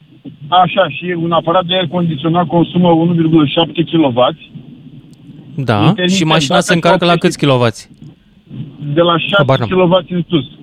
Așa, 0.49 0.89
și 0.89 1.15
un 1.23 1.33
aparat 1.33 1.65
de 1.65 1.75
aer 1.75 1.87
condiționat 1.87 2.47
consumă 2.47 2.89
1,7 2.91 3.83
kW 3.85 4.13
Da, 5.55 5.75
Intermitent, 5.77 6.11
și 6.11 6.25
mașina 6.25 6.55
dacă 6.55 6.67
se 6.67 6.75
încarcă 6.75 7.05
la 7.05 7.11
faci- 7.13 7.19
câți 7.21 7.39
kilovați? 7.39 7.91
De 8.95 9.00
la 9.00 9.19
6 9.19 9.35
Habar 9.37 9.59
n-am. 9.59 9.69
kW 9.69 10.05
în 10.09 10.25
sus. 10.28 10.47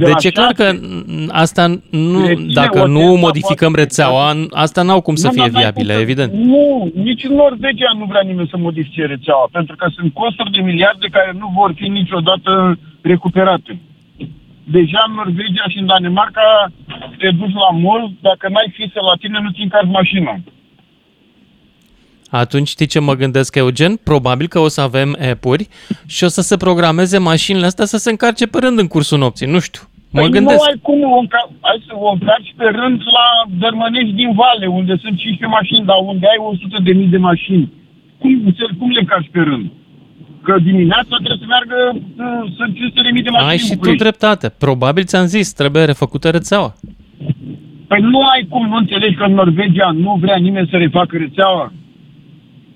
De 0.00 0.04
Deci 0.04 0.22
la 0.22 0.28
e 0.28 0.30
clar 0.38 0.52
că 0.52 0.64
șase- 0.64 0.80
n- 0.80 1.28
asta 1.44 1.64
nu, 1.90 2.26
Reține 2.26 2.52
dacă 2.60 2.78
o 2.82 2.86
nu 2.86 2.98
Tesla 2.98 3.20
modificăm 3.26 3.70
poate- 3.72 3.82
rețeaua, 3.84 4.28
n- 4.34 4.48
asta 4.64 4.80
n-au 4.82 5.00
cum 5.00 5.14
să 5.14 5.26
Nu, 5.26 5.32
fie 5.32 5.40
n-ai 5.42 5.50
cum 5.50 5.60
viabile, 5.60 5.94
să- 5.94 6.00
evident. 6.00 6.32
Nu, 6.32 6.90
nici 7.08 7.24
în 7.28 7.34
Norvegia 7.34 7.90
nu 7.98 8.04
vrea 8.04 8.24
nimeni 8.30 8.48
să 8.52 8.56
modifice 8.56 9.02
rețeaua, 9.14 9.46
pentru 9.52 9.74
că 9.76 9.86
sunt 9.96 10.12
costuri 10.22 10.50
de 10.50 10.60
miliarde 10.60 11.06
care 11.16 11.30
nu 11.38 11.48
vor 11.58 11.70
fi 11.76 11.86
niciodată 11.88 12.78
recuperate. 13.00 13.72
Deja 14.76 15.00
în 15.08 15.14
Norvegia 15.20 15.64
și 15.72 15.78
în 15.78 15.86
Danemarca 15.86 16.46
te 17.18 17.28
duci 17.30 17.56
la 17.64 17.70
mall, 17.84 18.04
dacă 18.28 18.44
n-ai 18.52 18.70
fițe 18.78 18.98
la 19.08 19.14
tine, 19.22 19.38
nu 19.42 19.50
ți 19.54 19.62
încarci 19.66 19.96
mașina. 20.00 20.32
Atunci 22.30 22.68
știi 22.68 22.86
ce 22.86 23.00
mă 23.00 23.14
gândesc, 23.14 23.54
Eugen? 23.56 23.96
Probabil 23.96 24.46
că 24.48 24.58
o 24.58 24.68
să 24.68 24.80
avem 24.80 25.16
app-uri 25.30 25.68
și 26.06 26.24
o 26.24 26.28
să 26.28 26.40
se 26.40 26.56
programeze 26.56 27.18
mașinile 27.18 27.66
astea 27.66 27.84
să 27.84 27.96
se 27.96 28.10
încarce 28.10 28.46
pe 28.46 28.58
rând 28.58 28.78
în 28.78 28.86
cursul 28.86 29.18
nopții. 29.18 29.46
Nu 29.54 29.58
știu. 29.58 29.82
Mă 30.10 30.20
Păi 30.20 30.30
gândesc. 30.30 30.58
nu 30.58 30.66
ai 30.70 30.78
cum 30.88 30.98
o 31.16 31.18
înca- 31.24 31.50
ai 31.70 31.78
să 31.86 31.92
o 32.06 32.08
încarci 32.12 32.54
pe 32.56 32.64
rând 32.80 32.98
la 33.16 33.26
Dărmănești 33.62 34.12
din 34.20 34.30
Vale, 34.40 34.66
unde 34.78 34.92
sunt 35.02 35.14
15 35.18 35.46
mașini, 35.58 35.84
dar 35.90 35.96
unde 36.12 36.26
ai 36.32 36.38
100 36.50 36.78
de 36.86 36.92
mii 36.98 37.06
de 37.14 37.20
mașini. 37.30 37.64
Cum, 38.20 38.30
înțeleg, 38.50 38.74
cum 38.80 38.90
le 38.90 39.00
încarci 39.04 39.30
pe 39.36 39.40
rând? 39.50 39.66
Că 40.46 40.52
dimineața 40.70 41.14
trebuie 41.24 41.42
să 41.42 41.46
meargă, 41.54 41.78
uh, 41.94 42.52
sunt 42.56 42.70
500 42.78 43.00
de 43.06 43.10
mii 43.16 43.22
de 43.26 43.30
mașini 43.34 43.50
Ai 43.50 43.58
în 43.60 43.64
și 43.66 43.68
tu 43.70 43.74
București. 43.74 44.02
dreptate. 44.04 44.46
Probabil 44.64 45.04
ți-am 45.10 45.26
zis, 45.36 45.46
trebuie 45.60 45.84
refăcută 45.92 46.26
rețeaua. 46.36 46.70
Păi 47.90 48.00
nu 48.12 48.20
ai 48.34 48.42
cum, 48.52 48.64
nu 48.72 48.76
înțelegi 48.76 49.14
că 49.18 49.24
în 49.24 49.34
Norvegia 49.34 49.90
nu 50.04 50.12
vrea 50.24 50.36
nimeni 50.46 50.68
să 50.70 50.76
refacă 50.76 51.16
rețeaua. 51.16 51.72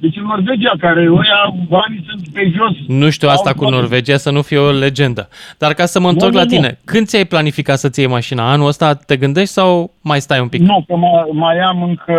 Deci 0.02 0.16
în 0.16 0.24
Norvegia, 0.24 0.72
care 0.78 1.00
ăia 1.00 1.40
banii 1.68 2.04
sunt 2.08 2.28
pe 2.34 2.52
jos. 2.56 2.76
Nu 2.86 3.10
știu 3.10 3.28
asta 3.28 3.48
au 3.48 3.54
cu 3.54 3.60
toate- 3.62 3.76
Norvegia, 3.76 4.16
să 4.16 4.30
nu 4.30 4.42
fie 4.42 4.58
o 4.58 4.70
legendă. 4.70 5.28
Dar 5.58 5.72
ca 5.72 5.84
să 5.84 6.00
mă 6.00 6.08
întorc 6.08 6.32
nu, 6.32 6.38
la 6.38 6.42
nu. 6.44 6.48
tine, 6.48 6.78
când 6.84 7.06
ți-ai 7.06 7.24
planificat 7.24 7.78
să-ți 7.78 8.00
iei 8.00 8.08
mașina? 8.08 8.50
Anul 8.50 8.66
ăsta 8.66 8.94
te 8.94 9.16
gândești 9.16 9.52
sau 9.52 9.94
mai 10.02 10.20
stai 10.20 10.40
un 10.40 10.48
pic? 10.48 10.60
Nu, 10.60 10.84
că 10.86 10.96
mai, 10.96 11.24
mai 11.32 11.58
am 11.58 11.82
încă 11.82 12.14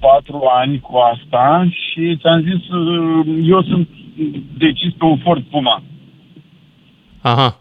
patru 0.00 0.42
ani 0.60 0.80
cu 0.80 0.96
asta 0.96 1.68
și 1.70 2.16
ți-am 2.20 2.40
zis, 2.40 2.68
uh, 2.68 3.26
eu 3.44 3.62
sunt 3.62 3.88
decis 4.58 4.92
pe 4.98 5.04
un 5.04 5.18
Ford 5.18 5.42
Puma. 5.50 5.82
Aha. 7.20 7.59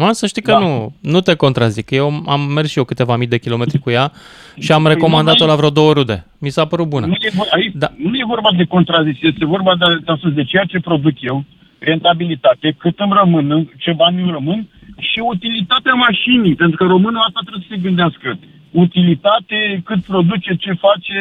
Mă, 0.00 0.08
să 0.12 0.26
știi 0.26 0.42
că 0.42 0.52
Da. 0.52 0.58
nu, 0.58 0.94
nu 1.00 1.20
te 1.20 1.34
contrazic. 1.34 1.90
Eu 1.90 2.22
am 2.26 2.40
mers 2.40 2.68
și 2.70 2.78
eu 2.78 2.84
câteva 2.84 3.16
mii 3.16 3.26
de 3.34 3.38
kilometri 3.38 3.78
cu 3.78 3.90
ea 3.90 4.12
și 4.64 4.72
am 4.72 4.82
Păi 4.82 4.92
recomandat-o 4.92 5.44
nu 5.44 5.50
la 5.50 5.56
vreo 5.56 5.70
două 5.70 5.92
rude. 5.92 6.26
Mi 6.38 6.50
s-a 6.50 6.64
părut 6.64 6.88
bună. 6.88 7.06
Nu 7.06 7.12
e, 7.12 7.30
vor- 7.34 7.48
aici, 7.50 7.72
Da. 7.74 7.86
da. 7.86 8.08
nu 8.10 8.16
e 8.16 8.24
vorba 8.34 8.50
de 8.56 8.64
contrazicție, 8.64 9.28
este 9.28 9.44
vorba 9.44 9.72
de, 9.76 9.84
de, 10.22 10.30
de 10.34 10.44
ceea 10.44 10.64
ce 10.64 10.80
produc 10.80 11.16
eu, 11.20 11.44
rentabilitate, 11.78 12.74
cât 12.78 12.98
îmi 12.98 13.12
rămân, 13.22 13.70
ce 13.78 13.92
bani 13.92 14.22
îmi 14.22 14.30
rămân 14.30 14.68
și 14.98 15.18
utilitatea 15.32 15.92
mașinii, 15.94 16.54
pentru 16.54 16.76
că 16.76 16.84
românul 16.84 17.24
asta 17.26 17.40
trebuie 17.42 17.64
să 17.68 17.74
se 17.74 17.80
gândească. 17.86 18.38
Utilitate, 18.70 19.82
cât 19.84 20.00
produce, 20.04 20.54
ce 20.64 20.72
face, 20.72 21.18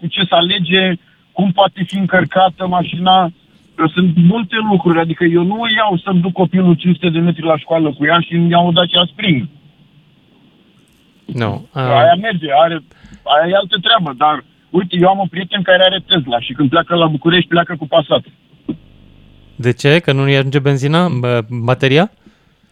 cu 0.00 0.06
ce 0.06 0.22
să 0.28 0.34
alege, 0.34 0.92
cum 1.32 1.52
poate 1.52 1.82
fi 1.86 1.96
încărcată 1.96 2.66
mașina. 2.66 3.30
Sunt 3.94 4.16
multe 4.16 4.56
lucruri, 4.70 4.98
adică 4.98 5.24
eu 5.24 5.42
nu 5.42 5.60
o 5.60 5.66
iau 5.76 6.00
să-mi 6.04 6.20
duc 6.20 6.32
copilul 6.32 6.74
500 6.74 7.08
de 7.08 7.18
metri 7.18 7.42
la 7.44 7.56
școală 7.58 7.92
cu 7.92 8.04
ea 8.04 8.20
și 8.20 8.34
îmi 8.34 8.50
iau 8.50 8.66
o 8.66 8.70
Dacia 8.70 9.04
Spring. 9.12 9.48
Nu. 11.24 11.68
Uh, 11.74 11.82
Aia 11.82 12.14
merge, 12.20 12.46
are, 12.62 12.82
aia 13.22 13.48
e 13.50 13.54
altă 13.54 13.76
treabă, 13.82 14.14
dar 14.16 14.44
uite, 14.70 14.96
eu 15.00 15.08
am 15.08 15.18
un 15.18 15.26
prieten 15.26 15.62
care 15.62 15.82
are 15.82 16.02
Tesla 16.06 16.40
și 16.40 16.52
când 16.52 16.68
pleacă 16.68 16.94
la 16.94 17.06
București, 17.06 17.48
pleacă 17.48 17.76
cu 17.78 17.86
Passat. 17.86 18.24
de 19.56 19.72
ce? 19.72 19.98
Că 19.98 20.12
nu-i 20.12 20.36
ajunge 20.36 20.58
benzina? 20.58 21.08
Bă, 21.20 21.40
Bateria? 21.64 22.10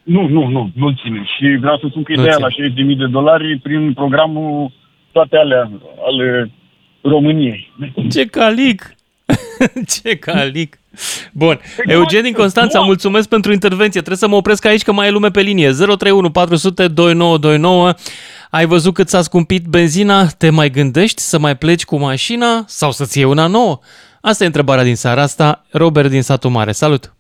Nu, 0.03 0.29
nu, 0.29 0.47
nu, 0.49 0.71
nu-l 0.75 0.99
ține. 1.03 1.25
Și 1.37 1.57
vreau 1.61 1.79
să 1.79 1.87
spun 1.91 2.03
că 2.03 2.13
Nu 2.15 2.21
ideea 2.21 2.37
ține. 2.49 2.67
la 2.85 2.93
60.000 2.93 2.97
de 2.97 3.07
dolari 3.07 3.59
prin 3.59 3.93
programul 3.93 4.73
toate 5.13 5.37
alea 5.37 5.71
ale 6.07 6.51
României. 7.03 7.73
Ce 8.11 8.25
calic! 8.27 8.95
Ce 10.03 10.17
calic! 10.17 10.79
Bun. 11.33 11.61
Păi 11.85 11.95
Eugen 11.95 12.23
din 12.23 12.33
Constanța, 12.33 12.75
nu 12.75 12.81
am- 12.81 12.87
mulțumesc 12.87 13.29
pentru 13.29 13.53
intervenție. 13.53 14.01
Trebuie 14.01 14.17
să 14.17 14.29
mă 14.29 14.37
opresc 14.37 14.65
aici 14.65 14.83
că 14.83 14.93
mai 14.93 15.07
e 15.07 15.11
lume 15.11 15.29
pe 15.31 15.41
linie. 15.41 15.71
031 15.71 16.31
400 16.31 16.89
2929. 16.89 17.93
Ai 18.51 18.67
văzut 18.67 18.95
cât 18.95 19.09
s-a 19.09 19.23
scumpit 19.23 19.65
benzina? 19.67 20.27
Te 20.39 20.51
mai 20.51 20.71
gândești 20.71 21.21
să 21.21 21.39
mai 21.39 21.57
pleci 21.57 21.85
cu 21.85 21.97
mașina 21.97 22.63
sau 22.67 22.91
să-ți 22.91 23.19
iei 23.19 23.27
una 23.27 23.47
nouă? 23.47 23.79
Asta 24.21 24.45
e 24.45 24.47
întrebarea 24.47 24.85
din 24.85 24.97
seara 24.97 25.23
asta. 25.23 25.65
Robert 25.71 26.09
din 26.11 26.23
Satu 26.23 26.49
Mare. 26.49 26.73
Salut! 26.73 27.15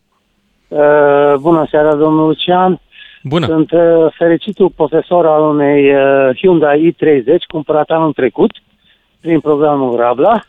Uh, 0.68 1.34
bună 1.40 1.66
seara, 1.70 1.94
domnul 1.94 2.26
Lucian. 2.26 2.80
Bună! 3.22 3.46
Sunt 3.46 3.70
uh, 3.70 3.80
fericitul 4.18 4.72
profesor 4.76 5.26
al 5.26 5.42
unei 5.42 5.94
uh, 5.94 6.36
Hyundai 6.36 6.96
i30 6.96 7.36
cumpărat 7.48 7.88
anul 7.88 8.12
trecut 8.12 8.50
prin 9.20 9.40
programul 9.40 9.96
Rabla. 9.96 10.40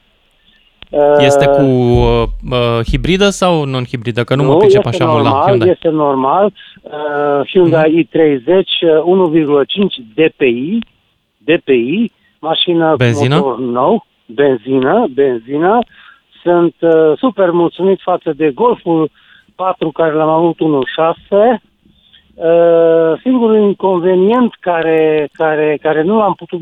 Uh, 0.90 1.16
Este 1.20 1.46
cu 1.46 1.62
uh, 1.62 2.24
uh, 2.52 2.80
hibridă 2.90 3.30
sau 3.30 3.66
non-hibridă? 3.66 4.24
Că 4.24 4.36
nu, 4.36 4.44
mă 4.44 4.58
pricep 4.58 4.86
este 4.86 5.04
așa 5.04 5.12
mult 5.12 5.24
la 5.24 5.30
normal, 5.30 5.48
Hyundai. 5.48 5.70
Este 5.70 5.90
normal. 5.90 6.54
Uh, 6.82 7.50
Hyundai 7.50 8.10
i30 8.10 8.46
uh, 8.46 9.66
1,5 9.66 9.76
DPI, 10.16 10.80
DPI, 11.38 12.12
mașină 12.40 12.96
Benzină? 12.98 13.40
cu 13.40 13.48
motor 13.48 13.60
nou, 13.66 14.06
benzină, 14.26 15.08
benzină. 15.14 15.80
Sunt 16.44 16.76
uh, 16.80 17.18
super 17.18 17.52
mulțumit 17.52 18.00
față 18.02 18.34
de 18.36 18.52
Golful 18.52 19.12
4 19.56 19.92
care 19.92 20.14
l-am 20.14 20.30
avut 20.30 20.56
1.6. 20.56 21.62
Uh, 22.34 23.20
singurul 23.22 23.56
inconvenient 23.56 24.54
care, 24.60 25.30
care, 25.34 25.78
care 25.82 26.02
nu 26.04 26.18
l-am 26.18 26.34
putut 26.34 26.60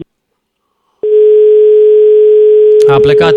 A 2.92 2.98
plecat. 3.02 3.34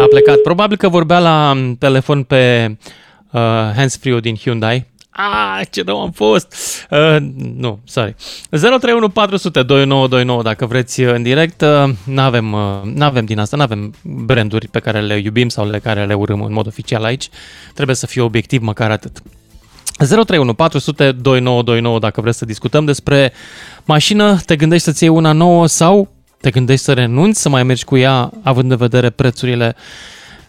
A 0.00 0.06
plecat. 0.08 0.38
Probabil 0.38 0.76
că 0.76 0.88
vorbea 0.88 1.18
la 1.18 1.52
m, 1.52 1.76
telefon 1.76 2.22
pe 2.22 2.76
uh, 3.30 3.40
handsfree-ul 3.76 4.20
din 4.20 4.36
Hyundai. 4.36 4.86
Ah, 5.10 5.60
ce 5.70 5.82
rău 5.86 6.00
am 6.00 6.10
fost! 6.10 6.54
Uh, 6.90 7.16
nu, 7.56 7.78
sorry. 7.84 8.14
031 8.50 9.08
400 9.08 9.62
2929 9.62 10.42
dacă 10.42 10.66
vreți 10.66 11.02
uh, 11.02 11.12
în 11.14 11.22
direct. 11.22 11.60
Uh, 11.60 11.92
n-avem, 12.04 12.52
uh, 12.52 12.60
n-avem 12.94 13.24
din 13.24 13.38
asta, 13.38 13.56
n-avem 13.56 13.94
branduri 14.02 14.68
pe 14.68 14.78
care 14.78 15.00
le 15.00 15.16
iubim 15.16 15.48
sau 15.48 15.70
le 15.70 15.78
care 15.78 16.06
le 16.06 16.14
urâm 16.14 16.42
în 16.42 16.52
mod 16.52 16.66
oficial 16.66 17.04
aici. 17.04 17.28
Trebuie 17.74 17.96
să 17.96 18.06
fie 18.06 18.22
obiectiv 18.22 18.62
măcar 18.62 18.90
atât. 18.90 19.22
031 19.96 20.54
400 20.54 21.12
2929 21.12 21.98
dacă 21.98 22.20
vreți 22.20 22.38
să 22.38 22.44
discutăm 22.44 22.84
despre 22.84 23.32
mașină, 23.84 24.38
te 24.46 24.56
gândești 24.56 24.84
să-ți 24.84 25.02
iei 25.02 25.12
una 25.12 25.32
nouă 25.32 25.66
sau 25.66 26.08
te 26.40 26.50
gândești 26.50 26.84
să 26.84 26.92
renunți 26.92 27.40
să 27.40 27.48
mai 27.48 27.62
mergi 27.62 27.84
cu 27.84 27.96
ea 27.96 28.30
având 28.42 28.70
în 28.70 28.76
vedere 28.76 29.10
prețurile 29.10 29.74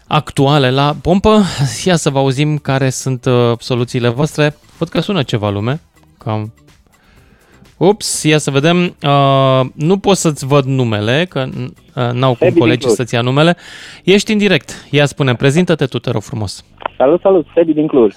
actuale 0.06 0.70
la 0.70 0.94
pompă. 1.02 1.42
Ia 1.84 1.96
să 1.96 2.10
vă 2.10 2.18
auzim 2.18 2.58
care 2.58 2.90
sunt 2.90 3.24
uh, 3.24 3.52
soluțiile 3.58 4.08
voastre. 4.08 4.56
Văd 4.78 4.88
că 4.88 5.00
sună 5.00 5.22
ceva 5.22 5.50
lume. 5.50 5.80
Cam... 6.18 6.52
Ups, 7.76 8.22
ia 8.22 8.38
să 8.38 8.50
vedem. 8.50 8.96
Uh, 9.02 9.60
nu 9.74 9.98
pot 9.98 10.16
să-ți 10.16 10.46
văd 10.46 10.64
numele, 10.64 11.26
că 11.28 11.46
uh, 11.94 12.10
n-au 12.12 12.28
cum 12.28 12.38
Sebi 12.38 12.50
din 12.50 12.60
colegii 12.60 12.80
Cluj. 12.84 12.94
să-ți 12.94 13.14
ia 13.14 13.20
numele. 13.20 13.56
Ești 14.04 14.32
în 14.32 14.38
direct. 14.38 14.86
Ia 14.90 15.06
spune, 15.06 15.34
prezintă-te 15.34 15.86
tu, 15.86 15.98
te 15.98 16.10
rog 16.10 16.22
frumos. 16.22 16.64
Salut, 16.96 17.20
salut, 17.20 17.46
Sebi 17.54 17.72
din 17.72 17.86
Cluj. 17.86 18.14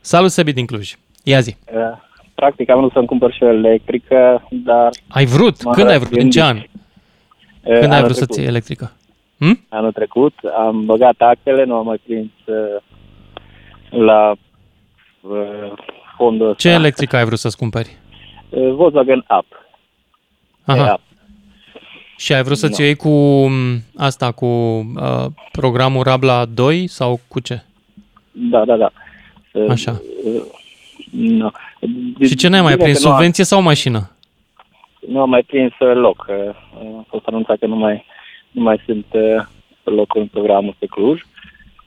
Salut, 0.00 0.30
Sebi 0.30 0.52
din 0.52 0.66
Cluj. 0.66 0.94
Ia 1.22 1.40
zi. 1.40 1.56
Uh, 1.72 1.98
Practic 2.34 2.70
am 2.70 2.78
vrut 2.78 2.92
să-mi 2.92 3.06
cumpăr 3.06 3.32
și 3.32 3.42
o 3.42 3.48
electrică, 3.48 4.48
dar 4.50 4.90
Ai 5.08 5.24
vrut? 5.24 5.62
M-am 5.62 5.74
Când 5.74 5.88
ai 5.88 5.98
vrut? 5.98 6.20
În 6.20 6.30
ce 6.30 6.42
an? 6.42 6.58
Uh, 7.66 7.78
Când 7.80 7.92
ai 7.92 7.96
anul 7.98 8.02
vrut 8.04 8.16
să 8.16 8.24
trecut. 8.24 8.34
ții 8.34 8.44
electrică? 8.44 8.92
Hm? 9.38 9.60
Anul 9.68 9.92
trecut 9.92 10.34
am 10.56 10.84
băgat 10.84 11.14
actele, 11.18 11.64
nu 11.64 11.74
am 11.74 11.84
mai 11.86 12.00
prins 12.06 12.30
uh, 12.44 12.82
la 13.90 14.30
uh, 15.20 15.72
fondul 16.16 16.54
Ce 16.54 16.68
ăsta. 16.68 16.80
electrică 16.80 17.16
ai 17.16 17.24
vrut 17.24 17.38
să-ți 17.38 17.56
cumperi? 17.56 17.96
Uh, 18.48 18.72
Volkswagen 18.74 19.24
Up. 19.38 19.46
Aha. 20.64 20.92
Up. 20.92 21.00
Și 22.16 22.32
ai 22.34 22.42
vrut 22.42 22.56
să-ți 22.56 22.80
Nu. 22.80 22.86
iei 22.86 22.94
cu 22.96 23.08
m, 23.48 23.82
asta, 23.96 24.32
cu 24.32 24.46
uh, 24.46 25.26
programul 25.52 26.02
Rabla 26.02 26.44
2 26.44 26.86
sau 26.86 27.20
cu 27.28 27.40
ce? 27.40 27.62
Da, 28.32 28.64
da, 28.64 28.76
da. 28.76 28.90
Uh, 29.52 29.70
Așa. 29.70 30.00
Uh, 30.24 30.42
no. 31.10 31.50
Și 32.26 32.34
ce 32.36 32.48
n-ai 32.48 32.60
mai 32.60 32.72
Bine 32.72 32.82
prins? 32.84 32.98
că 32.98 33.02
nu 33.04 33.08
am- 33.10 33.16
Subvenție 33.16 33.44
sau 33.44 33.62
mașină? 33.62 34.10
Nu 35.08 35.20
am 35.20 35.28
mai 35.28 35.42
prins 35.42 35.72
uh, 35.78 35.94
loc. 35.94 36.26
Uh, 36.28 36.54
A 37.00 37.04
fost 37.08 37.26
anunțat 37.26 37.58
că 37.58 37.66
nu 37.66 37.76
mai, 37.76 38.04
nu 38.50 38.62
mai 38.62 38.82
sunt 38.84 39.06
uh, 39.12 39.46
locuri 39.84 40.22
în 40.22 40.26
programul 40.26 40.74
pe 40.78 40.86
Cluj. 40.86 41.20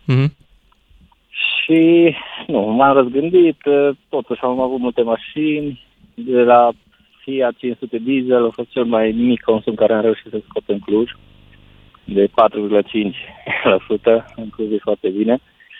Mhm. 0.05 0.35
Și 1.29 2.15
nu, 2.47 2.59
m-am 2.59 2.93
răzgândit, 2.93 3.65
uh, 3.65 3.89
totuși 4.09 4.41
am 4.43 4.59
avut 4.59 4.79
multe 4.79 5.01
mașini, 5.01 5.83
de 6.13 6.41
la 6.41 6.71
Fiat 7.23 7.53
500 7.57 7.97
diesel 7.97 8.45
a 8.45 8.49
fost 8.49 8.69
cel 8.69 8.83
mai 8.83 9.11
mic 9.11 9.41
consum 9.41 9.73
care 9.73 9.93
am 9.93 10.01
reușit 10.01 10.27
să 10.29 10.41
scot 10.47 10.63
în 10.65 10.79
Cluj, 10.79 11.11
de 12.03 12.27
4,5%, 12.27 14.25
în 14.35 14.49
Cluj 14.49 14.71
e 14.71 14.77
foarte 14.81 15.09
bine. 15.09 15.39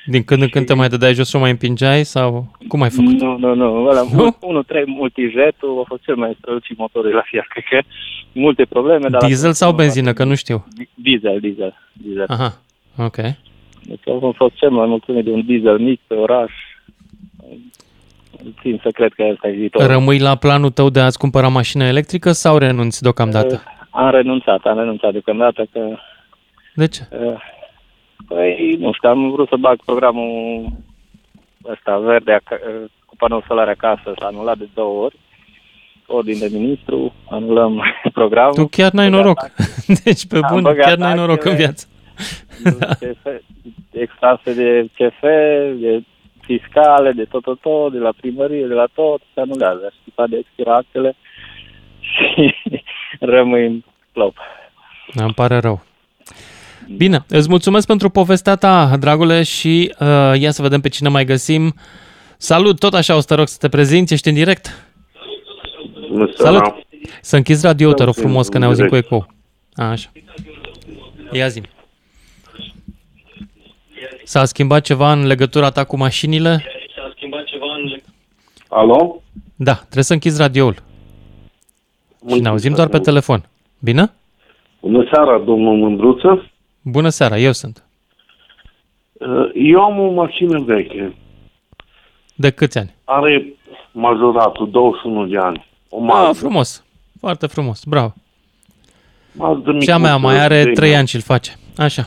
Din 0.10 0.24
când 0.24 0.42
în 0.42 0.48
când 0.48 0.66
te 0.66 0.74
mai 0.74 0.90
dădeai 0.90 1.14
jos 1.14 1.30
și 1.30 1.36
o 1.36 1.40
mai 1.40 1.50
împingeai 1.50 2.04
sau 2.04 2.52
cum 2.68 2.82
ai 2.82 2.90
făcut? 2.90 3.22
Nu, 3.22 3.38
nu, 3.38 3.54
nu, 3.56 3.86
ăla, 3.86 4.02
Nu? 4.14 4.38
1.3 4.64 4.84
multijetul 4.86 5.80
a 5.84 5.86
fost 5.88 6.04
cel 6.04 6.16
mai 6.16 6.38
strălucit 6.40 6.78
motorul 6.78 7.14
la 7.14 7.22
Fiat, 7.26 7.46
cred 7.48 7.64
că 7.70 7.88
multe 8.32 8.66
probleme. 8.66 9.10
Dar 9.10 9.26
Diesel 9.26 9.54
sau 9.54 9.74
benzină? 9.74 10.14
Că 10.14 10.24
nu 10.24 10.36
știu. 10.36 10.66
Diesel, 10.94 11.40
diesel, 11.40 11.76
diesel. 11.94 12.26
Aha, 12.28 12.58
ok. 12.98 13.16
Deci 13.84 14.08
am 14.08 14.34
fost 14.36 14.56
cel 14.56 14.70
mai 14.70 14.88
mulțumit 14.88 15.24
de 15.26 15.32
un 15.32 15.46
diesel 15.46 15.78
mic 15.80 16.00
pe 16.08 16.14
oraș. 16.14 16.52
Țin 18.62 18.80
să 18.84 18.90
cred 18.92 19.14
că 19.14 19.24
ăsta 19.32 19.48
e 19.48 19.52
viitorul. 19.52 19.88
Rămâi 19.88 20.20
la 20.20 20.36
planul 20.36 20.70
tău 20.70 20.90
de 20.90 21.00
a-ți 21.00 21.18
cumpăra 21.18 21.48
mașină 21.48 21.84
electrică 21.84 22.32
sau 22.32 22.58
renunți 22.58 23.02
deocamdată? 23.02 23.64
Am 23.90 24.10
renunțat, 24.10 24.62
am 24.64 24.78
renunțat 24.78 25.12
deocamdată 25.12 25.66
că... 25.72 25.98
De 26.76 26.88
ce? 26.88 27.02
uh, 27.12 27.18
Păi, 28.28 28.76
nu 28.80 28.92
știu, 28.94 29.10
am 29.10 29.32
vrut 29.32 29.48
să 29.48 29.56
bag 29.60 29.80
programul 29.86 30.66
ăsta 31.66 31.98
verde 31.98 32.34
aca- 32.34 32.62
uh, 32.84 32.90
cu 33.06 33.16
panou 33.16 33.44
solar 33.48 33.68
acasă, 33.68 34.14
s-a 34.20 34.26
anulat 34.26 34.58
de 34.58 34.68
două 34.74 35.04
ori. 35.04 35.16
Ordin 36.08 36.40
de 36.40 36.48
ministru, 36.52 37.14
anulăm 37.30 37.84
programul. 38.14 38.54
Tu 38.54 38.68
chiar 38.68 38.92
n-ai 38.92 39.10
Băgat 39.10 39.24
noroc. 39.26 39.40
Deci, 40.04 40.28
pe 40.28 40.36
Am 40.42 40.50
bun, 40.52 40.62
băgat 40.62 40.86
chiar 40.86 40.98
n-ai 40.98 41.16
noroc 41.16 41.44
în 41.46 41.52
actele. 41.52 41.56
viață. 41.56 41.88
CF, 43.00 43.26
extrase 43.92 44.54
de 44.54 44.90
CF, 44.98 45.22
de 45.80 46.04
fiscale, 46.42 47.12
de 47.12 47.24
tot, 47.26 47.44
tot, 47.44 47.60
tot, 47.60 47.92
de 47.92 47.98
la 47.98 48.12
primărie, 48.22 48.66
de 48.66 48.74
la 48.74 48.86
tot, 48.94 49.22
se 49.34 49.40
anulează. 49.40 49.82
Aș 49.86 49.94
tipa 50.04 50.28
de 50.28 50.38
expira 50.38 50.76
actele 50.76 51.16
și 52.12 52.56
rămâi 53.20 53.66
în 53.66 53.84
plop. 54.12 54.38
Da, 55.14 55.24
Îmi 55.24 55.34
pare 55.34 55.58
rău. 55.58 55.82
Bine, 56.98 57.26
îți 57.28 57.50
mulțumesc 57.50 57.88
pentru 57.88 58.10
povestea 58.10 58.56
ta, 58.56 58.98
dragule, 59.00 59.44
și 59.44 59.94
uh, 60.00 60.34
ia 60.40 60.52
să 60.52 60.62
vedem 60.62 60.82
pe 60.82 60.90
cine 60.90 61.10
mai 61.10 61.26
găsim. 61.26 61.74
Salut, 62.38 62.80
tot 62.80 62.94
așa 62.94 63.16
o 63.16 63.20
să 63.20 63.26
te 63.26 63.34
rog 63.34 63.48
să 63.48 63.58
te 63.60 63.70
prezinți, 63.70 64.14
ești 64.14 64.28
în 64.28 64.34
direct? 64.34 64.88
Bună 66.12 66.30
Salut! 66.36 66.60
seara. 66.64 66.80
Să 67.22 67.36
închizi 67.36 67.66
radio, 67.66 67.94
te 67.94 68.04
rog 68.04 68.14
Salut, 68.14 68.30
frumos, 68.30 68.48
că 68.48 68.56
în 68.56 68.62
ne 68.62 68.68
auzim 68.68 68.86
cu 68.86 68.90
direct. 68.90 69.12
eco. 69.12 69.26
Așa. 69.74 70.12
Ia 71.32 71.48
zi. 71.48 71.62
S-a 74.24 74.46
schimbat 74.46 74.82
ceva 74.82 75.12
în 75.12 75.26
legătura 75.28 75.70
ta 75.70 75.84
cu 75.84 75.98
mașinile? 75.98 76.64
Alo? 78.70 79.22
Da, 79.56 79.74
trebuie 79.74 80.04
să 80.04 80.14
închizi 80.14 80.42
radioul. 80.42 80.76
Și 82.30 82.40
ne 82.40 82.48
auzim 82.50 82.74
doar 82.74 82.88
pe 82.88 83.00
telefon. 83.00 83.46
Bine? 83.80 84.12
Bună 84.82 85.10
seara, 85.14 85.38
domnul 85.38 85.78
Mândruță. 85.78 86.49
Bună 86.90 87.10
seara, 87.10 87.38
eu 87.38 87.52
sunt. 87.52 87.84
Uh, 89.14 89.50
Eu 89.54 89.82
am 89.82 90.00
o 90.00 90.12
mașină 90.12 90.60
veche. 90.60 91.16
De 92.36 92.50
câți 92.50 92.78
ani? 92.78 92.94
Are 93.04 93.46
majoratul 93.92 94.70
21 94.70 95.26
de 95.28 95.38
ani. 95.38 95.66
O 95.90 95.98
Ah, 95.98 96.04
Mazda. 96.08 96.34
frumos. 96.34 96.84
Foarte 97.20 97.48
frumos, 97.48 97.84
bravo. 97.84 98.14
Mazda 99.32 99.80
Și 99.80 99.92
a 99.92 99.98
mea 99.98 100.16
micuță, 100.16 100.34
mai 100.34 100.44
are 100.44 100.64
de- 100.64 100.72
3 100.72 100.96
ani 100.96 101.08
și 101.08 101.16
îl 101.16 101.22
face. 101.22 101.52
Așa. 101.78 102.04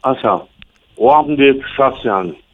Așa. 0.00 0.48
O 0.96 1.12
am 1.14 1.34
de 1.34 1.58
6 1.74 2.08
ani. 2.08 2.44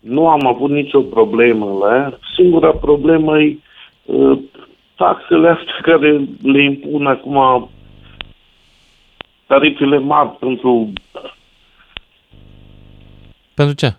Nu 0.00 0.28
am 0.28 0.46
avut 0.46 0.70
nicio 0.70 1.00
problemă 1.00 1.66
la 1.86 1.94
ea. 1.96 2.18
Singura 2.36 2.70
problemă 2.70 3.40
e 3.40 3.58
uh, 4.04 4.38
taxele 4.96 5.48
astea 5.48 5.78
care 5.82 6.20
le 6.42 6.62
impun 6.62 7.06
acum 7.06 7.70
tarifele 9.50 9.98
mari 9.98 10.28
pentru 10.28 10.92
Pentru 13.54 13.74
ce? 13.74 13.94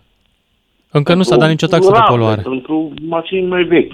Încă 0.92 1.14
nu 1.14 1.24
s-a 1.24 1.38
dat 1.38 1.50
nicio 1.50 1.68
taxă 1.68 1.92
de 1.92 1.98
rame, 1.98 2.10
poluare. 2.10 2.42
Pentru 2.42 2.94
mașini 3.02 3.48
mai 3.48 3.64
vechi. 3.64 3.94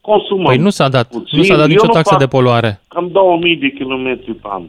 Consumăm. 0.00 0.44
Păi 0.44 0.56
nu 0.56 0.70
s-a 0.70 0.88
dat. 0.88 1.08
puțin. 1.08 1.38
Nu 1.38 1.44
s-a 1.44 1.56
dat 1.56 1.62
Eu 1.62 1.70
nicio 1.70 1.86
nu 1.86 1.92
taxă 1.92 2.10
fac 2.10 2.18
de 2.18 2.26
poluare. 2.26 2.80
Cam 2.88 3.08
2000 3.12 3.56
de 3.56 3.70
kilometri 3.70 4.34
pe 4.34 4.48
an. 4.50 4.62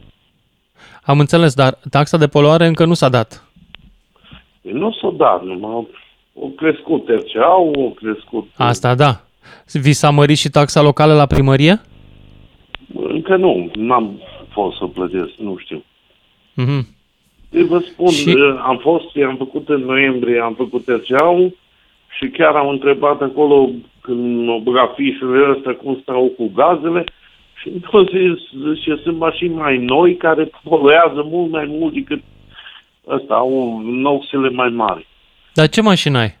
Am 1.02 1.18
înțeles, 1.18 1.54
dar 1.54 1.78
taxa 1.90 2.16
de 2.16 2.26
poluare 2.26 2.66
încă 2.66 2.84
nu 2.84 2.94
s-a 2.94 3.08
dat. 3.08 3.48
Păi 4.62 4.72
nu 4.72 4.92
s-a 4.92 5.14
dat, 5.16 5.44
numai 5.44 5.70
au 5.70 6.52
crescut 6.56 7.08
RCA-ul, 7.08 7.74
au 7.76 7.96
crescut... 8.00 8.48
Asta 8.56 8.94
da. 8.94 9.20
Vi 9.72 9.92
s-a 9.92 10.10
mărit 10.10 10.36
și 10.36 10.48
taxa 10.48 10.82
locală 10.82 11.14
la 11.14 11.26
primărie? 11.26 11.80
Încă 12.94 13.36
nu, 13.36 13.70
n-am 13.74 14.20
fost 14.48 14.76
să 14.76 14.84
plătesc, 14.86 15.32
nu 15.36 15.56
știu. 15.58 15.82
Mhm. 16.62 16.86
Eu 17.50 17.64
vă 17.66 17.78
spun, 17.78 18.08
Și- 18.10 18.30
și... 18.30 18.36
am 18.62 18.78
fost, 18.78 19.16
am 19.26 19.36
făcut 19.36 19.68
în 19.68 19.80
noiembrie, 19.80 20.40
am 20.40 20.54
făcut 20.54 20.84
RCA-ul 20.88 21.56
și 22.18 22.28
chiar 22.28 22.54
am 22.54 22.68
întrebat 22.68 23.20
acolo 23.22 23.70
când 24.00 24.48
au 24.48 24.58
băgat 24.58 24.94
fișele 24.94 25.54
astea 25.56 25.74
cum 25.74 25.98
stau 26.02 26.32
cu 26.36 26.50
gazele 26.54 27.04
și 27.62 27.70
nu 27.92 28.02
zis, 28.14 28.38
zice, 28.74 29.00
sunt 29.02 29.18
mașini 29.18 29.54
mai 29.54 29.76
noi 29.78 30.16
care 30.16 30.50
poluează 30.64 31.22
mult 31.30 31.50
mai 31.50 31.64
mult 31.68 31.92
decât 31.92 32.22
ăsta, 33.08 33.34
au 33.34 33.80
noxele 33.84 34.48
mai 34.50 34.68
mari. 34.68 35.06
Dar 35.54 35.68
ce 35.68 35.80
mașină 35.80 36.18
ai? 36.18 36.36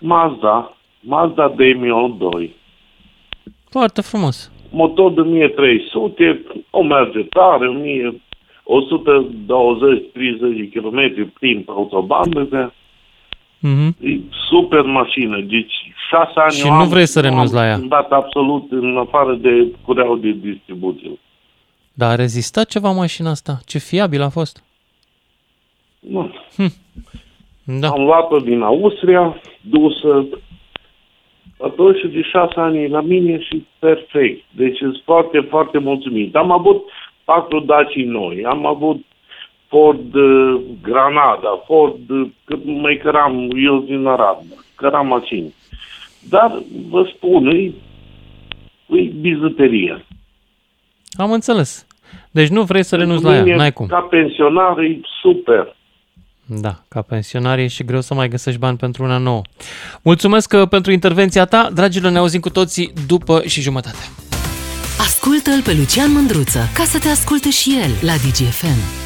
Mazda, 0.00 0.76
Mazda 1.00 1.52
Demio 1.56 2.08
2. 2.18 2.54
Foarte 3.70 4.00
frumos. 4.00 4.50
motor 4.70 5.12
de 5.12 5.20
1300, 5.20 6.42
o 6.70 6.82
merge 6.82 7.20
tare, 7.22 7.68
1000, 7.68 8.21
120-30 8.64 10.56
de 10.56 10.68
km 10.80 11.30
prin 11.38 11.64
autobandă, 11.66 12.40
de, 12.50 12.70
Mhm. 13.58 13.96
e 14.00 14.20
super 14.48 14.82
mașină. 14.82 15.40
Deci 15.40 15.72
șase 16.10 16.32
ani 16.34 16.52
Și 16.52 16.66
eu 16.66 16.72
nu 16.72 16.78
am- 16.78 16.88
vrei 16.88 17.06
să 17.06 17.20
nu 17.20 17.28
renunți 17.28 17.56
am 17.56 17.60
la 17.62 17.66
ea? 17.68 17.78
dat 17.78 18.10
absolut 18.12 18.66
în 18.70 18.96
afară 18.96 19.34
de 19.34 19.66
cureaua 19.84 20.16
de 20.20 20.30
distribuție. 20.30 21.10
Dar 21.94 22.10
a 22.10 22.14
rezistat 22.14 22.68
ceva 22.68 22.90
mașina 22.90 23.30
asta? 23.30 23.58
Ce 23.66 23.78
fiabil 23.78 24.22
a 24.22 24.28
fost. 24.28 24.64
Nu. 26.00 26.34
Da. 27.64 27.88
Am 27.88 28.02
luat-o 28.04 28.38
din 28.38 28.60
Austria, 28.62 29.40
dusă, 29.60 30.26
atunci 31.60 31.98
și 31.98 32.06
de 32.06 32.22
șase 32.22 32.52
ani 32.60 32.82
e 32.82 32.88
la 32.88 33.00
mine 33.00 33.40
și 33.40 33.66
perfect. 33.78 34.44
Deci 34.50 34.76
sunt 34.78 35.00
foarte, 35.04 35.40
foarte 35.40 35.78
mulțumit. 35.78 36.36
Am 36.36 36.50
avut 36.50 36.84
patru 37.24 37.60
Daci 37.60 38.04
noi, 38.04 38.44
am 38.44 38.66
avut 38.66 39.04
Ford 39.68 40.14
uh, 40.14 40.60
Granada, 40.82 41.62
Ford, 41.66 42.10
uh, 42.10 42.28
cât 42.44 42.64
mai 42.64 43.00
căram 43.02 43.50
eu 43.56 43.78
din 43.78 44.06
Arab, 44.06 44.38
căram 44.74 45.06
mașini. 45.06 45.54
Dar 46.28 46.62
vă 46.88 47.10
spun, 47.16 47.46
e, 47.46 47.72
e 48.96 49.02
bizuterie. 49.20 50.04
Am 51.12 51.32
înțeles. 51.32 51.86
Deci 52.30 52.48
nu 52.48 52.62
vrei 52.62 52.82
să 52.82 52.96
renunți 52.96 53.24
la 53.24 53.34
ea, 53.34 53.42
Mine, 53.42 53.56
n-ai 53.56 53.72
cum. 53.72 53.86
Ca 53.86 54.00
pensionar 54.10 54.78
e 54.78 55.00
super. 55.22 55.76
Da, 56.46 56.74
ca 56.88 57.02
pensionar 57.02 57.58
e 57.58 57.66
și 57.66 57.84
greu 57.84 58.00
să 58.00 58.14
mai 58.14 58.28
găsești 58.28 58.60
bani 58.60 58.76
pentru 58.76 59.02
una 59.02 59.18
nouă. 59.18 59.42
Mulțumesc 60.02 60.52
uh, 60.52 60.68
pentru 60.68 60.92
intervenția 60.92 61.44
ta. 61.44 61.68
Dragilor, 61.74 62.10
ne 62.10 62.18
auzim 62.18 62.40
cu 62.40 62.50
toții 62.50 62.92
după 63.06 63.42
și 63.46 63.60
jumătate. 63.60 64.21
Ascultă-l 65.06 65.62
pe 65.62 65.72
Lucian 65.72 66.12
Mândruță 66.12 66.68
ca 66.74 66.84
să 66.84 66.98
te 66.98 67.08
asculte 67.08 67.50
și 67.50 67.78
el 67.82 67.90
la 68.00 68.12
DGFM. 68.12 69.02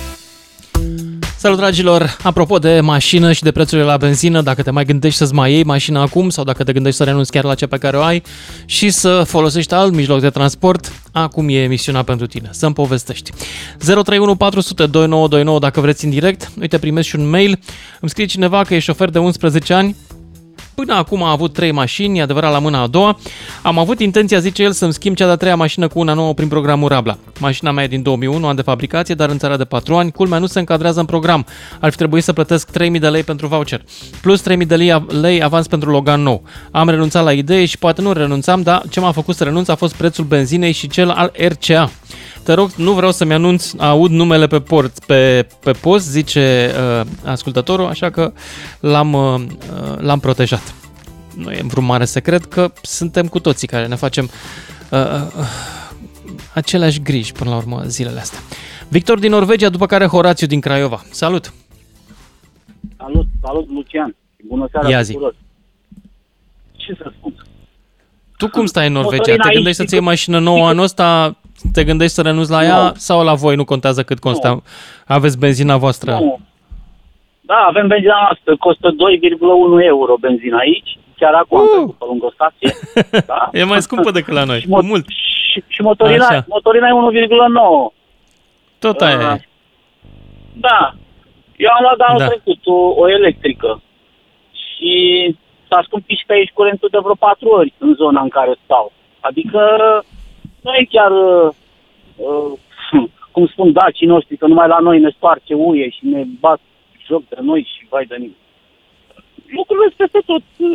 Salut, 1.36 1.58
dragilor! 1.58 2.16
Apropo 2.22 2.58
de 2.58 2.80
mașină 2.80 3.32
și 3.32 3.42
de 3.42 3.52
prețurile 3.52 3.86
la 3.86 3.96
benzină, 3.96 4.40
dacă 4.40 4.62
te 4.62 4.70
mai 4.70 4.84
gândești 4.84 5.18
să-ți 5.18 5.34
mai 5.34 5.52
iei 5.52 5.64
mașina 5.64 6.00
acum 6.00 6.28
sau 6.28 6.44
dacă 6.44 6.64
te 6.64 6.72
gândești 6.72 6.96
să 6.96 7.04
renunți 7.04 7.30
chiar 7.30 7.44
la 7.44 7.54
cea 7.54 7.66
pe 7.66 7.78
care 7.78 7.96
o 7.96 8.02
ai 8.02 8.22
și 8.64 8.90
să 8.90 9.22
folosești 9.26 9.74
alt 9.74 9.94
mijloc 9.94 10.20
de 10.20 10.30
transport, 10.30 10.92
acum 11.12 11.48
e 11.48 11.62
emisiunea 11.62 12.02
pentru 12.02 12.26
tine. 12.26 12.48
Să-mi 12.52 12.74
povestești. 12.74 13.30
031 13.78 14.36
400 14.36 14.86
2929 14.86 15.58
dacă 15.58 15.80
vreți 15.80 16.04
în 16.04 16.10
direct. 16.10 16.50
Uite, 16.60 16.78
primesc 16.78 17.08
și 17.08 17.16
un 17.16 17.28
mail. 17.28 17.58
Îmi 18.00 18.10
scrie 18.10 18.26
cineva 18.26 18.62
că 18.62 18.74
e 18.74 18.78
șofer 18.78 19.10
de 19.10 19.18
11 19.18 19.74
ani 19.74 19.96
Până 20.76 20.94
acum 20.94 21.22
a 21.22 21.30
avut 21.30 21.52
trei 21.52 21.72
mașini, 21.72 22.18
e 22.18 22.22
adevărat 22.22 22.52
la 22.52 22.58
mâna 22.58 22.80
a 22.80 22.86
doua. 22.86 23.18
Am 23.62 23.78
avut 23.78 24.00
intenția, 24.00 24.38
zice 24.38 24.62
el, 24.62 24.72
să-mi 24.72 24.92
schimb 24.92 25.16
cea 25.16 25.24
de-a 25.24 25.36
treia 25.36 25.56
mașină 25.56 25.88
cu 25.88 25.98
una 25.98 26.14
nouă 26.14 26.34
prin 26.34 26.48
programul 26.48 26.88
Rabla. 26.88 27.18
Mașina 27.38 27.70
mea 27.70 27.84
e 27.84 27.86
din 27.86 28.02
2001, 28.02 28.46
an 28.46 28.56
de 28.56 28.62
fabricație, 28.62 29.14
dar 29.14 29.28
în 29.28 29.38
țara 29.38 29.56
de 29.56 29.64
4 29.64 29.94
ani. 29.94 30.12
Culmea 30.12 30.38
nu 30.38 30.46
se 30.46 30.58
încadrează 30.58 31.00
în 31.00 31.06
program. 31.06 31.46
Ar 31.80 31.90
fi 31.90 31.96
trebuit 31.96 32.24
să 32.24 32.32
plătesc 32.32 32.70
3000 32.70 33.00
de 33.00 33.08
lei 33.08 33.22
pentru 33.22 33.46
voucher, 33.46 33.84
plus 34.20 34.40
3000 34.40 34.66
de 34.66 34.76
lei, 34.76 35.04
lei 35.20 35.42
avans 35.42 35.66
pentru 35.66 35.90
Logan 35.90 36.22
nou. 36.22 36.42
Am 36.70 36.88
renunțat 36.88 37.24
la 37.24 37.32
idee 37.32 37.64
și 37.64 37.78
poate 37.78 38.02
nu 38.02 38.12
renunțam, 38.12 38.62
dar 38.62 38.82
ce 38.90 39.00
m-a 39.00 39.12
făcut 39.12 39.36
să 39.36 39.44
renunț 39.44 39.68
a 39.68 39.74
fost 39.74 39.94
prețul 39.94 40.24
benzinei 40.24 40.72
și 40.72 40.88
cel 40.88 41.10
al 41.10 41.32
RCA. 41.48 41.90
Te 42.46 42.52
rog, 42.52 42.70
nu 42.76 42.92
vreau 42.92 43.12
să-mi 43.12 43.32
anunț, 43.32 43.72
aud 43.78 44.10
numele 44.10 44.46
pe 44.46 44.60
port, 44.60 45.04
pe, 45.04 45.46
pe 45.60 45.70
post, 45.72 46.10
zice 46.10 46.70
uh, 47.00 47.06
ascultătorul, 47.24 47.86
așa 47.86 48.10
că 48.10 48.32
l-am, 48.80 49.12
uh, 49.12 49.34
uh, 49.40 49.98
l-am 49.98 50.20
protejat. 50.20 50.74
Nu 51.36 51.50
e 51.52 51.60
vreun 51.64 51.86
mare 51.86 52.04
secret 52.04 52.44
că 52.44 52.72
suntem 52.82 53.26
cu 53.28 53.40
toții 53.40 53.66
care 53.68 53.86
ne 53.86 53.94
facem 53.94 54.30
uh, 54.90 54.98
uh, 55.00 55.44
aceleași 56.54 57.02
griji 57.02 57.32
până 57.32 57.50
la 57.50 57.56
urmă 57.56 57.82
zilele 57.86 58.20
astea. 58.20 58.38
Victor 58.88 59.18
din 59.18 59.30
Norvegia, 59.30 59.68
după 59.68 59.86
care 59.86 60.06
Horațiu 60.06 60.46
din 60.46 60.60
Craiova. 60.60 61.02
Salut! 61.10 61.52
Salut, 62.96 63.26
salut 63.42 63.68
Lucian. 63.70 64.16
Bună 64.48 64.68
seara 64.70 64.88
Ia 64.88 65.02
zi. 65.02 65.12
tuturor. 65.12 65.34
Ce 66.76 66.94
să 66.98 67.12
spun? 67.18 67.44
Tu 68.36 68.48
cum 68.48 68.66
stai 68.66 68.86
în 68.86 68.92
Norvegia? 68.92 69.16
Motorina 69.16 69.42
Te 69.42 69.48
aici, 69.48 69.54
gândești 69.56 69.76
să-ți 69.80 69.92
iei 69.94 70.02
sigur- 70.02 70.12
mașină 70.14 70.38
nouă 70.38 70.66
anul 70.68 70.82
ăsta? 70.84 71.36
Te 71.72 71.84
gândești 71.84 72.12
să 72.14 72.22
renunți 72.22 72.50
la 72.50 72.64
ea? 72.64 72.82
Nu. 72.82 72.92
Sau 72.94 73.24
la 73.24 73.34
voi 73.34 73.56
nu 73.56 73.64
contează 73.64 74.02
cât 74.02 74.18
constă? 74.18 74.62
Aveți 75.06 75.38
benzina 75.38 75.76
voastră? 75.76 76.12
Nu. 76.12 76.38
Da, 77.40 77.54
avem 77.68 77.86
benzina 77.86 78.20
noastră, 78.22 78.56
costă 78.56 78.88
2,1 78.90 79.84
euro 79.86 80.16
benzina 80.20 80.58
aici, 80.58 80.98
chiar 81.16 81.34
acum 81.34 81.58
am 81.58 81.64
Uh! 81.64 81.70
trecut 81.74 81.94
pe 81.98 82.04
lângă 82.08 82.24
o 82.26 82.30
stație. 82.30 82.70
Da? 83.32 83.48
E 83.52 83.64
mai 83.64 83.82
scumpă 83.82 84.10
decât 84.10 84.32
la 84.34 84.44
noi, 84.44 84.60
Și, 84.60 84.66
cu 84.68 84.78
mo- 84.82 84.86
mult. 84.86 85.06
și, 85.08 85.62
și 85.66 85.80
motorina, 85.82 86.26
Așa. 86.26 86.44
motorina 86.48 86.88
e 86.88 86.92
1,9. 86.92 87.92
Tot 88.78 89.00
aia 89.00 89.16
Uh, 89.16 89.22
e. 89.34 89.48
Da. 90.52 90.94
Eu 91.56 91.70
am 91.76 91.82
luat 91.82 91.98
anul 92.08 92.18
Da. 92.20 92.26
trecut 92.26 92.66
o, 92.66 92.74
o 93.02 93.08
electrică 93.10 93.82
și 94.52 94.92
s-a 95.68 95.80
scumpit 95.86 96.18
și 96.18 96.24
pe 96.26 96.32
aici 96.32 96.50
curentul 96.54 96.88
de 96.92 96.98
vreo 97.02 97.14
patru 97.14 97.48
ori 97.48 97.72
în 97.78 97.94
zona 97.94 98.20
în 98.20 98.28
care 98.28 98.54
stau. 98.64 98.92
Adică 99.20 99.60
nu 100.66 100.72
e 100.74 100.92
chiar, 100.94 101.10
uh, 101.10 101.48
uh, 102.16 102.52
cum 103.34 103.46
spun 103.46 103.72
dacii 103.72 104.12
noștri, 104.14 104.36
că 104.36 104.46
numai 104.46 104.68
la 104.68 104.78
noi 104.78 104.98
ne 105.00 105.10
sparge 105.10 105.54
uie 105.54 105.88
și 105.88 106.06
ne 106.06 106.22
bat 106.40 106.60
joc 107.06 107.22
de 107.28 107.38
noi 107.40 107.60
și 107.72 107.86
vai 107.88 108.04
de 108.04 108.14
nimeni. 108.14 108.44
Lucrurile 109.58 109.86
sunt 109.86 110.00
peste 110.02 110.20
tot 110.32 110.44
uh, 110.56 110.68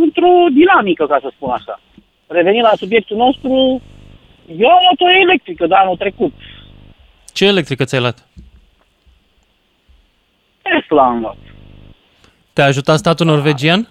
într-o 0.00 0.32
dinamică, 0.58 1.06
ca 1.06 1.18
să 1.20 1.28
spun 1.34 1.50
așa. 1.50 1.80
Revenind 2.26 2.64
la 2.64 2.80
subiectul 2.82 3.16
nostru, 3.16 3.50
eu 4.64 4.68
am 4.76 4.82
luat 4.86 5.00
o 5.06 5.10
electrică 5.24 5.66
de 5.66 5.74
anul 5.74 5.96
trecut. 5.96 6.32
Ce 7.32 7.44
electrică 7.46 7.84
ți-ai 7.84 8.00
luat? 8.00 8.28
Tesla 10.62 11.04
am 11.06 11.20
luat. 11.20 11.36
Te-a 12.52 12.64
ajutat 12.64 12.98
statul 12.98 13.26
norvegian? 13.26 13.88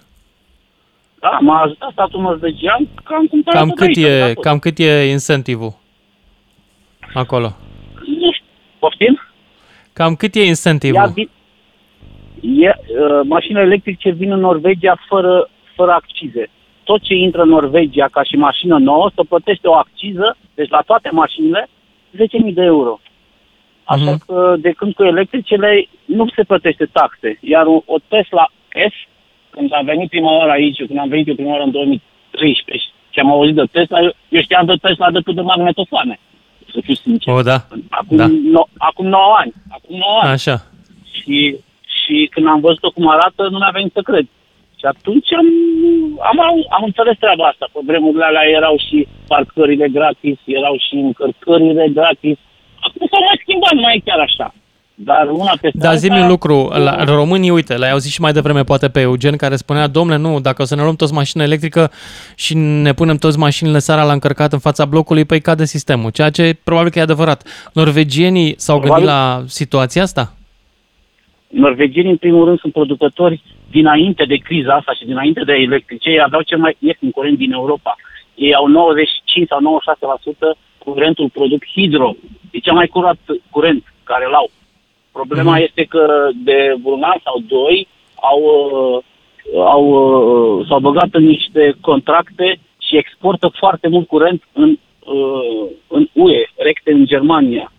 Da, 1.32 1.38
m-a 1.42 1.62
ajutat 1.62 1.92
statul 1.92 2.22
norvegian 2.22 2.88
că 3.04 3.14
am 3.14 3.26
cumpărat 3.26 3.60
Cam 3.60 3.70
cât, 3.70 3.96
e, 3.98 4.34
cam 4.42 4.60
cât 4.60 4.78
e 4.78 5.10
incentivul 5.10 5.74
acolo? 7.14 7.56
Nu 8.20 8.32
știu, 8.32 8.46
poftim? 8.80 9.22
Cam 9.94 10.16
cât 10.16 10.36
e 10.36 10.40
Ea 10.40 10.46
incentivul? 10.46 11.12
vin, 11.14 11.30
e, 12.42 12.68
uh, 12.70 13.20
mașinile 13.24 13.62
electrice 13.62 14.10
vin 14.10 14.32
în 14.32 14.40
Norvegia 14.40 14.98
fără, 15.08 15.50
fără 15.76 15.92
accize. 15.92 16.50
Tot 16.84 17.02
ce 17.02 17.14
intră 17.14 17.42
în 17.42 17.50
Norvegia 17.50 18.08
ca 18.12 18.24
și 18.24 18.36
mașină 18.36 18.78
nouă, 18.78 19.12
să 19.16 19.24
plătește 19.24 19.68
o 19.68 19.74
acciză, 19.76 20.38
deci 20.56 20.70
la 20.70 20.82
toate 20.86 21.10
mașinile, 21.12 21.68
10.000 22.16 22.54
de 22.54 22.64
euro. 22.64 23.00
Așa 23.84 24.12
Mhm. 24.12 24.26
că 24.26 24.56
de 24.60 24.72
când 24.72 24.94
cu 24.94 25.04
electricele 25.04 25.88
nu 26.06 26.28
se 26.36 26.44
plătește 26.44 26.86
taxe. 26.86 27.38
Iar 27.42 27.66
o, 27.66 27.82
o 27.86 27.96
Tesla 28.08 28.48
S, 28.70 28.96
când 29.58 29.70
a 29.74 29.82
venit 29.92 30.10
prima 30.10 30.32
oară 30.38 30.52
aici, 30.52 30.86
când 30.88 31.00
am 31.00 31.10
venit 31.10 31.28
eu 31.28 31.36
prima 31.36 31.52
oară 31.52 31.64
în 31.64 31.72
2013 31.72 32.86
și 33.10 33.20
am 33.20 33.32
auzit 33.32 33.56
de 33.56 33.64
Tesla, 33.72 34.00
eu, 34.00 34.12
eu 34.30 34.42
știam 34.42 34.66
de 34.66 34.76
Tesla 34.82 35.12
decât 35.12 35.36
de 35.36 35.42
magnetofoane. 35.42 36.20
Să 36.74 36.80
fiu 36.84 36.94
sincer. 36.94 37.34
O, 37.34 37.42
da. 37.42 37.58
Acum, 37.90 38.18
Da. 38.18 38.28
no, 38.56 38.64
acum 38.78 39.06
9 39.08 39.36
ani. 39.42 39.54
Acum 39.78 39.96
9 39.98 40.20
ani. 40.22 40.32
Așa. 40.32 40.56
Și, 41.12 41.56
și 41.98 42.28
când 42.32 42.48
am 42.48 42.60
văzut-o 42.60 42.90
cum 42.92 43.08
arată, 43.10 43.42
nu 43.52 43.58
mi-a 43.58 43.70
venit 43.74 43.94
să 43.94 44.02
cred. 44.02 44.26
Și 44.80 44.86
atunci 44.94 45.34
am, 45.34 45.48
am, 46.30 46.40
am 46.78 46.84
înțeles 46.90 47.18
treaba 47.24 47.46
asta. 47.48 47.66
Pe 47.74 47.80
vremurile 47.90 48.26
alea 48.26 48.46
erau 48.60 48.76
și 48.88 49.08
parcările 49.28 49.88
gratis, 49.98 50.38
erau 50.46 50.76
și 50.86 50.96
încărcările 51.08 51.86
gratis. 51.98 52.38
Acum 52.86 53.08
s-au 53.12 53.24
mai 53.28 53.38
schimbat, 53.44 53.74
nu 53.74 53.82
mai 53.82 53.96
e 53.96 54.06
chiar 54.10 54.20
așa. 54.20 54.48
Dar 55.00 55.28
una 55.30 55.52
peste 55.62 55.78
Dar 55.78 55.96
zi 55.96 56.10
alta, 56.10 56.24
un 56.24 56.30
lucru, 56.30 56.72
la 56.74 57.04
românii, 57.04 57.50
uite, 57.50 57.78
l-ai 57.78 57.92
auzit 57.92 58.12
și 58.12 58.22
mai 58.22 58.32
devreme 58.32 58.64
poate 58.64 58.88
pe 58.88 59.00
Eugen, 59.00 59.36
care 59.36 59.56
spunea, 59.56 59.88
domnule, 59.88 60.18
nu, 60.18 60.40
dacă 60.40 60.62
o 60.62 60.66
să 60.66 60.76
ne 60.76 60.82
luăm 60.82 60.96
toți 60.96 61.14
mașină 61.14 61.44
electrică 61.44 61.92
și 62.36 62.56
ne 62.56 62.94
punem 62.94 63.18
toți 63.18 63.38
mașinile 63.38 63.80
seara 63.80 64.04
la 64.04 64.14
încărcat 64.14 64.54
în 64.54 64.60
fața 64.60 64.86
blocului, 64.86 65.26
păi 65.26 65.42
cade 65.42 65.66
sistemul, 65.66 66.12
ceea 66.12 66.30
ce 66.30 66.58
probabil 66.64 66.92
că 66.92 67.00
e 67.00 67.02
adevărat. 67.02 67.70
Norvegienii 67.74 68.54
s-au 68.58 68.80
gândit 68.80 69.04
Probabil. 69.04 69.40
la 69.40 69.44
situația 69.48 70.02
asta? 70.02 70.32
norvegienii, 71.48 72.12
în 72.12 72.18
primul 72.18 72.46
rând, 72.46 72.60
sunt 72.60 72.74
producători 72.74 73.42
dinainte 73.72 74.26
de 74.26 74.36
criza 74.36 74.74
asta 74.74 74.94
și 74.94 75.06
dinainte 75.06 75.44
de 75.44 75.54
electrice. 75.54 76.10
Ei 76.10 76.22
aveau 76.22 76.42
cel 76.42 76.58
mai 76.58 76.78
ieftin 76.80 77.12
curent 77.12 77.38
din 77.38 77.52
Europa. 77.52 77.96
Ei 78.36 78.54
au 78.54 78.68
95 78.68 79.48
sau 79.48 79.82
96% 80.56 80.58
curentul 80.78 81.30
produc 81.30 81.66
hidro. 81.66 82.16
E 82.52 82.60
cel 82.60 82.74
mai 82.74 82.88
curat 82.88 83.18
curent 83.50 83.84
care 84.04 84.26
îl 84.26 84.34
au. 84.34 84.52
Problema 85.18 85.56
Mhm. 85.56 85.64
este 85.68 85.84
că 85.84 86.30
de 86.44 86.76
un 86.84 87.04
an 87.04 87.20
sau 87.24 87.44
doi 87.48 87.88
au, 88.16 88.40
uh, 88.44 89.04
au, 89.76 89.84
uh, 89.90 90.66
s-au 90.68 90.80
băgat 90.80 91.10
în 91.12 91.24
niște 91.24 91.76
contracte 91.82 92.60
și 92.86 92.98
exportă 92.98 93.48
foarte 93.48 93.88
mult 93.88 94.08
curent 94.08 94.44
în, 94.54 94.70
uh, 95.00 95.68
în 95.88 96.08
UE, 96.14 96.44
recte 96.56 96.92
în 96.92 97.06
Germania. 97.06 97.72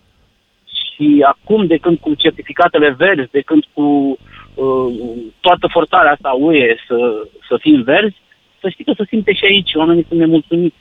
Și 0.65 1.25
acum, 1.33 1.65
de 1.65 1.77
când 1.77 1.97
cu 1.99 2.13
certificatele 2.13 2.89
verzi, 2.97 3.31
de 3.31 3.41
când 3.41 3.63
cu 3.73 4.17
uh, 4.53 4.93
toată 5.39 5.67
forțarea 5.71 6.11
asta 6.11 6.35
UE 6.39 6.75
să, 6.87 7.27
să 7.47 7.57
fim 7.59 7.81
verzi, 7.81 8.15
să 8.61 8.69
știi 8.69 8.83
că 8.83 8.93
se 8.97 9.05
simte 9.07 9.33
și 9.33 9.45
aici, 9.45 9.73
oamenii 9.73 10.05
sunt 10.07 10.19
nemulțumiți. 10.19 10.75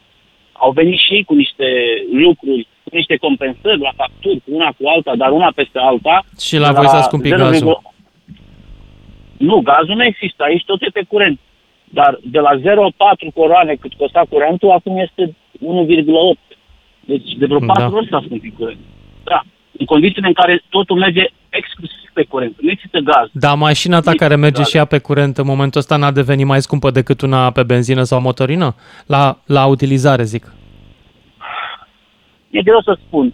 Au 0.52 0.70
venit 0.70 0.98
și 0.98 1.14
ei 1.14 1.24
cu 1.24 1.34
niște 1.34 1.66
lucruri, 2.12 2.66
cu 2.88 2.96
niște 2.96 3.16
compensări 3.16 3.80
la 3.86 3.92
facturi, 3.96 4.40
cu 4.44 4.50
una 4.58 4.70
cu 4.78 4.82
alta, 4.94 5.12
dar 5.22 5.30
una 5.30 5.50
peste 5.54 5.78
alta. 5.90 6.24
Și 6.46 6.56
la 6.56 6.72
voi 6.72 6.88
s-a 6.88 7.02
scumpit 7.02 7.32
0,0 7.34 7.36
gazul. 7.38 7.82
Nu, 9.48 9.56
gazul 9.60 9.94
nu 9.96 10.04
există, 10.04 10.42
aici 10.44 10.64
tot 10.64 10.80
e 10.82 10.90
pe 10.92 11.04
curent. 11.08 11.38
Dar 11.98 12.18
de 12.22 12.38
la 12.38 12.50
0,4 12.60 13.32
coroane 13.34 13.74
cât 13.74 13.92
costa 13.94 14.22
curentul, 14.30 14.70
acum 14.70 14.96
este 14.98 15.22
1,8. 15.26 16.56
Deci 17.00 17.32
de 17.38 17.46
vreo 17.46 17.58
Da. 17.58 17.72
4 17.72 17.96
ori 17.96 18.08
s-a 18.10 18.22
scumpit 18.26 18.56
curent. 18.56 18.78
Da. 19.24 19.40
În 19.78 19.86
condițiile 19.86 20.26
în 20.26 20.32
care 20.32 20.62
totul 20.68 20.96
merge 20.98 21.24
exclusiv 21.48 22.10
pe 22.12 22.24
curent. 22.24 22.56
Nu 22.60 22.70
există 22.70 22.98
gaz. 22.98 23.28
Dar 23.32 23.56
mașina 23.56 24.00
ta 24.00 24.10
Nici 24.10 24.20
care 24.20 24.36
merge 24.36 24.58
gaz. 24.62 24.68
și 24.68 24.76
ea 24.76 24.84
pe 24.84 24.98
curent 24.98 25.38
în 25.38 25.46
momentul 25.46 25.80
ăsta 25.80 25.96
n-a 25.96 26.10
devenit 26.10 26.46
mai 26.46 26.60
scumpă 26.62 26.90
decât 26.90 27.20
una 27.20 27.50
pe 27.50 27.62
benzină 27.62 28.02
sau 28.02 28.20
motorină? 28.20 28.74
La, 29.06 29.38
la 29.46 29.66
utilizare, 29.66 30.22
zic. 30.24 30.52
E 32.50 32.62
greu 32.62 32.80
să 32.82 32.98
spun. 33.06 33.32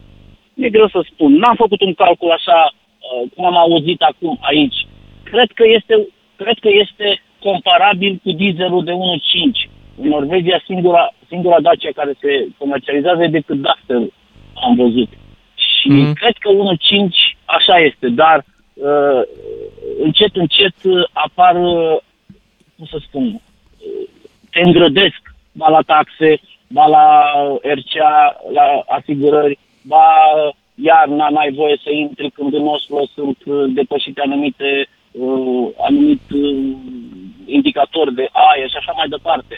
E 0.55 0.71
greu 0.71 0.89
să 0.89 1.01
spun. 1.13 1.35
N-am 1.37 1.55
făcut 1.57 1.81
un 1.81 1.95
calcul 1.95 2.31
așa, 2.31 2.73
uh, 2.75 3.31
cum 3.35 3.45
am 3.45 3.57
auzit 3.57 4.01
acum 4.03 4.39
aici. 4.41 4.87
Cred 5.23 5.51
că 5.55 5.65
este, 5.67 6.09
cred 6.37 6.59
că 6.61 6.69
este 6.73 7.23
comparabil 7.39 8.21
cu 8.23 8.31
dieselul 8.33 8.85
de 8.85 8.93
1.5. 8.93 9.71
În 10.01 10.09
Norvegia, 10.09 10.63
singura, 10.65 11.13
singura 11.29 11.61
Dacia 11.61 11.91
care 11.95 12.15
se 12.21 12.49
comercializează 12.59 13.23
e 13.23 13.29
decât 13.29 13.57
Duster, 13.57 14.01
am 14.55 14.75
văzut. 14.77 15.09
Și 15.55 15.89
Mhm. 15.89 15.99
mm. 15.99 16.13
cred 16.13 16.37
că 16.39 16.51
1.5 16.51 17.37
așa 17.45 17.79
este, 17.79 18.09
dar 18.09 18.45
uh, 18.75 19.21
încet, 20.03 20.37
încet 20.37 20.75
uh, 20.85 21.05
apar, 21.13 21.55
uh, 21.57 21.97
cum 22.77 22.87
să 22.91 22.99
spun, 23.07 23.25
uh, 23.27 23.41
te 24.51 24.61
îngrădesc, 24.65 25.23
ba 25.53 25.69
la 25.69 25.81
taxe, 25.81 26.41
ba 26.69 26.87
la 26.87 27.33
RCA, 27.63 28.41
la 28.53 28.85
asigurări, 28.89 29.59
ba 29.83 30.05
iarna 30.75 31.29
n-ai 31.29 31.53
voie 31.53 31.77
să 31.83 31.91
intri 31.91 32.31
când 32.31 32.55
în 32.55 32.67
Oslo 32.67 33.07
sunt 33.15 33.39
uh, 33.45 33.65
depășite 33.69 34.21
anumite 34.21 34.89
uh, 35.11 35.69
anumit 35.79 36.23
uh, 36.31 36.77
indicatori 37.47 38.15
de 38.15 38.29
aer 38.33 38.69
și 38.69 38.77
așa 38.77 38.93
mai 38.97 39.09
departe. 39.09 39.55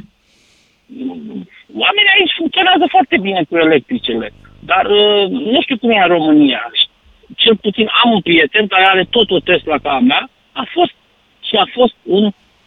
Oamenii 1.85 2.15
aici 2.19 2.39
funcționează 2.39 2.85
foarte 2.89 3.17
bine 3.19 3.45
cu 3.49 3.57
electricele, 3.57 4.33
dar 4.61 4.87
uh, 4.87 5.29
nu 5.29 5.61
știu 5.63 5.79
cum 5.79 5.91
e 5.91 5.99
în 5.99 6.09
România. 6.09 6.71
Cel 7.37 7.57
puțin 7.57 7.89
am 8.05 8.11
un 8.11 8.21
prieten 8.21 8.67
care 8.67 8.85
are 8.85 9.07
tot 9.11 9.31
o 9.31 9.39
Tesla 9.39 9.79
ca 9.79 9.91
a 9.91 9.99
mea, 9.99 10.31
a 10.53 10.67
fost 10.73 10.95
și 11.41 11.57
a 11.57 11.67
fost 11.73 11.95
în, 12.07 12.25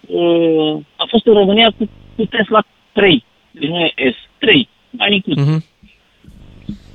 uh, 0.08 0.80
a 0.96 1.06
fost 1.10 1.26
în 1.26 1.34
România 1.34 1.72
cu, 1.78 1.90
cu 2.16 2.26
Tesla 2.26 2.64
3, 2.92 3.24
deci 3.52 3.70
nu 3.70 3.80
e 3.80 3.94
S, 3.96 4.29
3, 4.40 4.70
mai 4.90 5.08
micuț. 5.10 5.38
Mhm. 5.46 5.64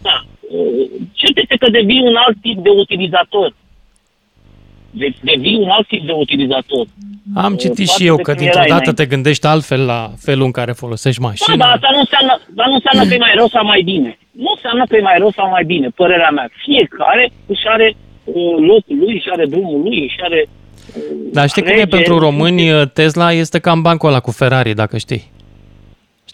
Da. 0.02 0.24
Uh, 0.50 0.90
Cert 1.12 1.36
este 1.38 1.56
că 1.56 1.70
devii 1.70 2.00
un 2.04 2.16
alt 2.26 2.36
tip 2.40 2.58
de 2.62 2.70
utilizator. 2.70 3.54
De, 4.90 5.14
devii 5.20 5.56
un 5.60 5.68
alt 5.68 5.86
tip 5.88 6.06
de 6.06 6.12
utilizator. 6.12 6.86
Am 7.34 7.54
citit 7.56 7.86
față 7.88 8.02
și 8.02 8.06
eu 8.06 8.16
de 8.16 8.22
că 8.22 8.30
cum 8.32 8.40
dintr-o 8.40 8.58
erai 8.58 8.68
dată 8.68 8.80
înainte. 8.82 9.02
te 9.02 9.08
gândești 9.14 9.46
altfel 9.46 9.84
la 9.84 10.10
felul 10.26 10.44
în 10.44 10.50
care 10.50 10.72
folosești 10.72 11.20
Da, 11.20 11.26
mașina. 11.28 11.56
dar 11.56 11.70
asta 11.74 11.88
nu 11.92 11.98
înseamnă, 11.98 12.40
dar 12.58 12.66
nu 12.66 12.74
înseamnă 12.74 13.02
că 13.08 13.14
e 13.14 13.18
mai 13.26 13.32
rău 13.36 13.48
sau 13.48 13.64
mai 13.64 13.82
bine. 13.82 14.18
Nu 14.30 14.50
înseamnă 14.54 14.84
că 14.88 14.96
e 14.96 15.00
mai 15.00 15.18
rău 15.18 15.30
sau 15.30 15.48
mai 15.48 15.64
bine, 15.64 15.88
părerea 15.88 16.30
mea. 16.30 16.48
Fiecare 16.64 17.30
își 17.46 17.66
are 17.66 17.96
uh, 18.24 18.34
locul 18.70 18.96
lui, 19.02 19.14
își 19.14 19.30
are 19.32 19.46
drumul 19.46 19.80
lui, 19.82 20.02
își 20.02 20.16
are... 20.20 20.46
Uh, 20.96 21.02
Dar 21.32 21.48
știi 21.48 21.62
cum 21.62 21.70
e 21.70 21.74
alegeri. 21.74 21.96
pentru 21.96 22.18
români, 22.18 22.88
Tesla 22.92 23.32
este 23.32 23.58
cam 23.58 23.82
bancul 23.82 24.08
ăla 24.08 24.20
cu 24.20 24.30
Ferrari, 24.30 24.74
dacă 24.74 24.96
știi. 24.98 25.32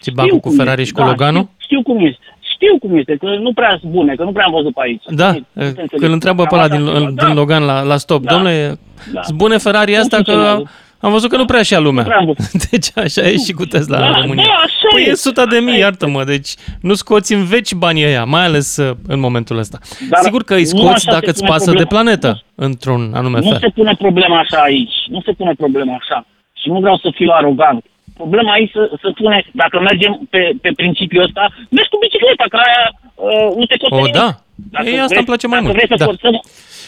Știi 0.01 0.11
bancul 0.15 0.39
cu 0.39 0.47
cum 0.47 0.57
Ferrari 0.57 0.81
este, 0.81 0.93
și 0.95 1.01
cu 1.03 1.09
Loganul? 1.09 1.41
Știu, 1.57 1.77
știu 1.79 1.81
cum 1.93 2.05
este. 2.05 2.19
Știu 2.53 2.77
cum 2.79 2.97
este, 2.97 3.15
că 3.19 3.25
nu 3.41 3.53
prea 3.53 3.77
sunt 3.79 3.91
bune, 3.91 4.15
că 4.15 4.23
nu 4.23 4.31
prea 4.31 4.45
am 4.45 4.51
văzut 4.51 4.73
pe 4.73 4.81
aici. 4.83 5.03
Da, 5.07 5.31
Nu- 5.31 5.37
nu 5.53 5.61
se 5.63 5.67
înțeleg. 5.67 5.89
când 5.89 6.03
îl 6.03 6.11
întreabă 6.11 6.43
pe 6.43 6.47
Cam 6.49 6.57
ăla 6.59 6.63
asta 6.67 6.77
din, 6.77 6.85
ceva, 7.09 7.25
din 7.25 7.35
Logan 7.35 7.63
la, 7.63 7.81
la 7.81 7.97
stop, 7.97 8.23
Da. 8.23 8.31
domnule, 8.33 8.79
Da. 9.13 9.21
sunt 9.21 9.37
bune 9.37 9.57
Ferrari 9.57 9.95
asta 9.97 10.17
că 10.17 10.23
funcționează. 10.31 10.71
am 10.99 11.11
văzut 11.11 11.29
că 11.29 11.37
nu 11.37 11.45
prea 11.45 11.61
și 11.61 11.75
lumea. 11.79 12.03
Nu 12.03 12.07
prea 12.09 12.17
am 12.19 12.25
văzut. 12.25 12.61
Deci 12.69 12.87
așa 12.95 13.21
e 13.21 13.35
și 13.45 13.51
cu 13.51 13.65
Tesla 13.65 13.99
Da, 13.99 14.07
în 14.07 14.13
România. 14.21 14.43
da, 14.47 14.51
așa 14.51 14.87
păi 14.93 15.03
e 15.03 15.09
e. 15.09 15.13
suta 15.13 15.45
de 15.45 15.57
mii, 15.59 15.69
Așa 15.73 15.79
iartă-mă, 15.79 16.23
deci 16.23 16.49
nu 16.81 16.93
scoți 16.93 17.33
în 17.33 17.43
veci 17.43 17.73
banii 17.73 18.05
ăia, 18.05 18.23
mai 18.23 18.45
ales 18.45 18.77
uh, 18.77 18.91
în 19.07 19.19
momentul 19.19 19.57
ăsta. 19.57 19.77
Dar 20.09 20.19
Sigur 20.23 20.43
că 20.43 20.53
îi 20.53 20.61
nu 20.61 20.67
scoți 20.67 20.93
așa 20.93 21.11
dacă 21.11 21.25
se 21.25 21.29
îți 21.29 21.39
pune 21.39 21.49
pasă 21.51 21.71
de 21.71 21.75
problema. 21.85 22.01
planetă, 22.03 22.43
într-un 22.55 23.11
anume 23.13 23.39
Nu 23.39 23.49
fel. 23.49 23.59
se 23.59 23.69
pune 23.69 23.95
problema 23.97 24.39
așa 24.39 24.57
aici. 24.57 24.93
Nu 25.09 25.21
se 25.25 25.31
pune 25.31 25.53
problema 25.57 25.95
așa. 26.01 26.25
Și 26.53 26.69
nu 26.69 26.79
vreau 26.79 26.97
să 26.97 27.09
fiu 27.13 27.29
arogant. 27.31 27.85
Problema 28.23 28.51
aici 28.57 28.71
să, 28.77 28.83
să 29.01 29.07
pune, 29.19 29.37
dacă 29.61 29.75
mergem 29.89 30.13
pe, 30.33 30.41
pe 30.63 30.69
principiul 30.81 31.23
ăsta, 31.27 31.43
mergi 31.75 31.89
cu 31.93 31.97
bicicleta, 32.05 32.45
că 32.53 32.57
aia 32.67 32.83
uh, 33.15 33.47
nu 33.59 33.65
te 33.65 33.77
costă 33.81 33.95
O, 33.95 33.97
nimic. 33.97 34.13
da. 34.21 34.29
Dacă 34.75 34.87
Ei, 34.89 34.93
asta 34.95 35.05
vrei- 35.07 35.17
îmi 35.17 35.25
place 35.31 35.47
mai 35.47 35.59
dacă 35.61 35.67
mult. 35.71 35.77
Vrei 35.77 35.91
să 35.97 36.03
Da. 36.03 36.05
forțăm, 36.09 36.33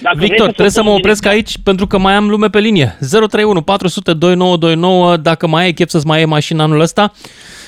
dacă 0.06 0.16
vrei 0.18 0.28
Victor, 0.30 0.48
trebuie 0.48 0.70
să 0.80 0.82
mă 0.84 0.90
forțăm 0.90 1.02
opresc 1.04 1.26
aici 1.34 1.54
pentru 1.70 1.86
că 1.88 1.98
mai 1.98 2.14
am 2.14 2.30
lume 2.30 2.48
pe 2.56 2.60
linie. 2.60 2.88
031 3.12 3.62
400 3.62 4.14
2929 4.14 5.18
dacă 5.18 5.48
mai 5.48 5.64
ai 5.64 5.74
chef 5.74 5.90
să-ți 5.90 6.08
mai 6.08 6.18
iei 6.18 6.28
mașina 6.28 6.64
anul 6.64 6.80
ăsta 6.80 7.12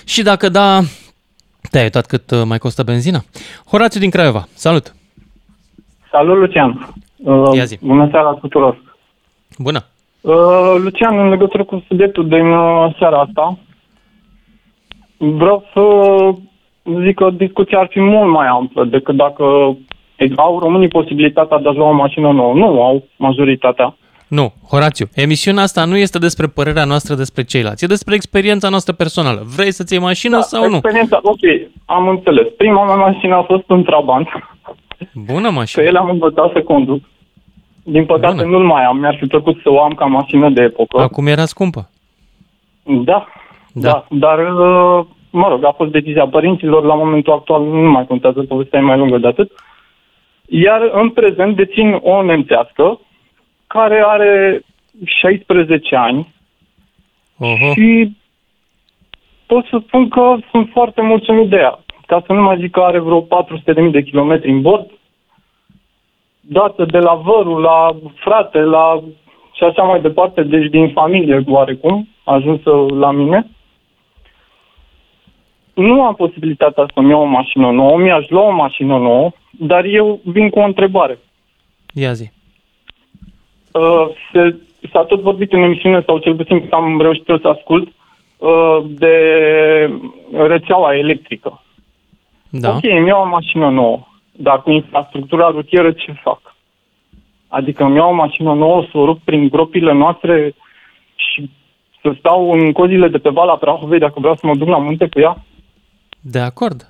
și 0.05 0.21
dacă 0.23 0.49
da, 0.49 0.79
te-ai 1.71 1.83
uitat 1.83 2.05
cât 2.05 2.31
uh, 2.31 2.41
mai 2.45 2.57
costă 2.57 2.83
benzina. 2.83 3.19
Horațiu 3.71 3.99
din 3.99 4.09
Craiova, 4.09 4.47
salut! 4.53 4.95
Salut, 6.11 6.37
Lucian! 6.37 6.93
Uh, 7.17 7.55
Ia 7.55 7.63
zi. 7.65 7.77
Bună 7.81 8.07
seara 8.11 8.31
tuturor! 8.41 8.81
Bună! 9.57 9.85
Uh, 10.25 10.75
Lucian, 10.83 11.19
în 11.19 11.29
legătură 11.29 11.63
cu 11.63 11.83
subiectul 11.87 12.27
din 12.27 12.51
uh, 12.51 12.95
seara 12.99 13.19
asta, 13.19 13.57
vreau 15.17 15.63
să 15.73 15.81
zic 17.03 17.15
că 17.15 17.29
discuția 17.29 17.79
ar 17.79 17.87
fi 17.89 17.99
mult 17.99 18.31
mai 18.31 18.47
amplă 18.47 18.85
decât 18.85 19.15
dacă 19.15 19.43
au 20.35 20.59
românii 20.59 20.87
posibilitatea 20.87 21.57
de 21.57 21.67
a 21.67 21.71
lua 21.71 21.89
o 21.89 21.91
mașină 21.91 22.31
nouă. 22.31 22.53
Nu 22.53 22.83
au 22.83 23.03
majoritatea. 23.15 23.95
Nu, 24.27 24.53
Horațiu, 24.69 25.05
emisiunea 25.15 25.63
asta 25.63 25.85
nu 25.85 25.97
este 25.97 26.19
despre 26.19 26.47
părerea 26.47 26.85
noastră 26.85 27.15
despre 27.15 27.43
ceilalți, 27.43 27.83
e 27.83 27.87
despre 27.87 28.15
experiența 28.15 28.69
noastră 28.69 28.93
personală. 28.93 29.41
Vrei 29.55 29.71
să-ți 29.71 29.93
iei 29.93 30.01
mașină 30.01 30.39
sau 30.39 30.69
nu? 30.69 30.75
Experiența, 30.75 31.19
ok, 31.21 31.71
am 31.85 32.07
înțeles. 32.07 32.47
Prima 32.57 32.85
mea 32.85 32.95
mașină 32.95 33.35
a 33.35 33.41
fost 33.41 33.69
un 33.69 33.83
Trabant, 33.83 34.27
Bună 35.13 35.47
că 35.47 35.53
mașină! 35.53 35.83
el 35.83 35.95
am 35.95 36.09
învățat 36.09 36.51
să 36.53 36.61
conduc. 36.61 37.01
Din 37.87 38.05
păcate 38.05 38.35
Bună. 38.43 38.47
nu-l 38.57 38.65
mai 38.65 38.83
am, 38.83 38.97
mi-ar 38.97 39.15
fi 39.15 39.25
plăcut 39.25 39.59
să 39.61 39.69
o 39.71 39.81
am 39.81 39.91
ca 39.93 40.05
mașină 40.05 40.49
de 40.49 40.61
epocă. 40.61 41.01
Acum 41.01 41.27
era 41.27 41.45
scumpă. 41.45 41.89
Da, 42.83 43.27
Da. 43.73 43.89
da, 43.89 44.05
dar, 44.09 44.39
uh, 44.39 45.05
mă 45.29 45.47
rog, 45.47 45.63
a 45.65 45.71
fost 45.71 45.91
decizia 45.91 46.27
părinților, 46.27 46.83
la 46.83 46.93
momentul 46.95 47.33
actual 47.33 47.63
nu 47.63 47.89
mai 47.91 48.05
contează, 48.05 48.41
povestea 48.43 48.79
e 48.79 48.81
mai 48.81 48.97
lungă 48.97 49.17
de 49.17 49.27
atât. 49.27 49.51
Iar 50.45 50.89
în 50.93 51.09
prezent 51.09 51.55
dețin 51.55 51.99
o 52.01 52.23
nemțească 52.23 52.99
care 53.67 54.03
are 54.07 54.61
16 55.05 55.95
ani 55.95 56.33
Oho. 57.39 57.73
și 57.73 58.11
pot 59.45 59.65
să 59.65 59.81
spun 59.87 60.07
că 60.09 60.35
sunt 60.51 60.69
foarte 60.71 61.01
mulțumit 61.01 61.49
de 61.49 61.55
ea. 61.55 61.79
Ca 62.05 62.23
să 62.25 62.33
nu 62.33 62.41
mai 62.41 62.57
zic 62.59 62.71
că 62.71 62.79
are 62.79 62.99
vreo 62.99 63.21
400.000 63.21 63.91
de 63.91 64.01
kilometri 64.03 64.51
în 64.51 64.61
bord, 64.61 64.89
dată 66.47 66.85
de 66.85 66.99
la 66.99 67.13
vărul, 67.13 67.61
la 67.61 67.95
frate, 68.15 68.59
la 68.59 69.03
și 69.53 69.63
așa 69.63 69.83
mai 69.83 70.01
departe, 70.01 70.43
deci 70.43 70.69
din 70.69 70.91
familie 70.91 71.43
oarecum, 71.47 72.07
ajunsă 72.23 72.85
la 72.89 73.11
mine. 73.11 73.49
Nu 75.73 76.03
am 76.03 76.15
posibilitatea 76.15 76.85
să-mi 76.93 77.09
iau 77.09 77.21
o 77.21 77.25
mașină 77.25 77.71
nouă, 77.71 77.97
mi-aș 77.97 78.29
lua 78.29 78.47
o 78.47 78.51
mașină 78.51 78.97
nouă, 78.97 79.31
dar 79.51 79.85
eu 79.85 80.19
vin 80.23 80.49
cu 80.49 80.59
o 80.59 80.63
întrebare. 80.63 81.19
Ia 81.93 82.13
zi. 82.13 82.31
uh, 83.71 84.07
se, 84.31 84.55
s-a 84.91 85.03
tot 85.03 85.21
vorbit 85.21 85.53
în 85.53 85.61
emisiune, 85.61 86.03
sau 86.05 86.17
cel 86.17 86.35
puțin 86.35 86.67
am 86.71 87.01
reușit 87.01 87.27
eu 87.27 87.37
să 87.37 87.47
ascult, 87.47 87.87
uh, 88.37 88.77
de 88.87 89.15
rețeaua 90.31 90.95
electrică. 90.95 91.63
Da. 92.49 92.69
Ok, 92.69 92.83
îmi 92.83 93.07
iau 93.07 93.21
o 93.21 93.27
mașină 93.27 93.69
nouă, 93.69 94.07
dar 94.35 94.61
cu 94.61 94.71
infrastructura 94.71 95.47
rutieră 95.49 95.91
ce 95.91 96.11
fac? 96.23 96.39
Adică 97.47 97.83
îmi 97.83 97.95
iau 97.95 98.09
o 98.09 98.13
mașină 98.13 98.53
nouă, 98.53 98.85
să 98.91 98.97
o 98.97 99.05
rup 99.05 99.21
prin 99.23 99.47
gropile 99.47 99.93
noastre 99.93 100.55
și 101.15 101.49
să 102.01 102.13
stau 102.19 102.51
în 102.51 102.71
cozile 102.71 103.07
de 103.07 103.17
pe 103.17 103.29
Valea 103.29 103.53
Prahovei 103.55 103.99
dacă 103.99 104.13
vreau 104.19 104.35
să 104.35 104.47
mă 104.47 104.55
duc 104.55 104.67
la 104.67 104.77
munte 104.77 105.07
cu 105.07 105.19
ea? 105.19 105.43
De 106.21 106.39
acord. 106.39 106.89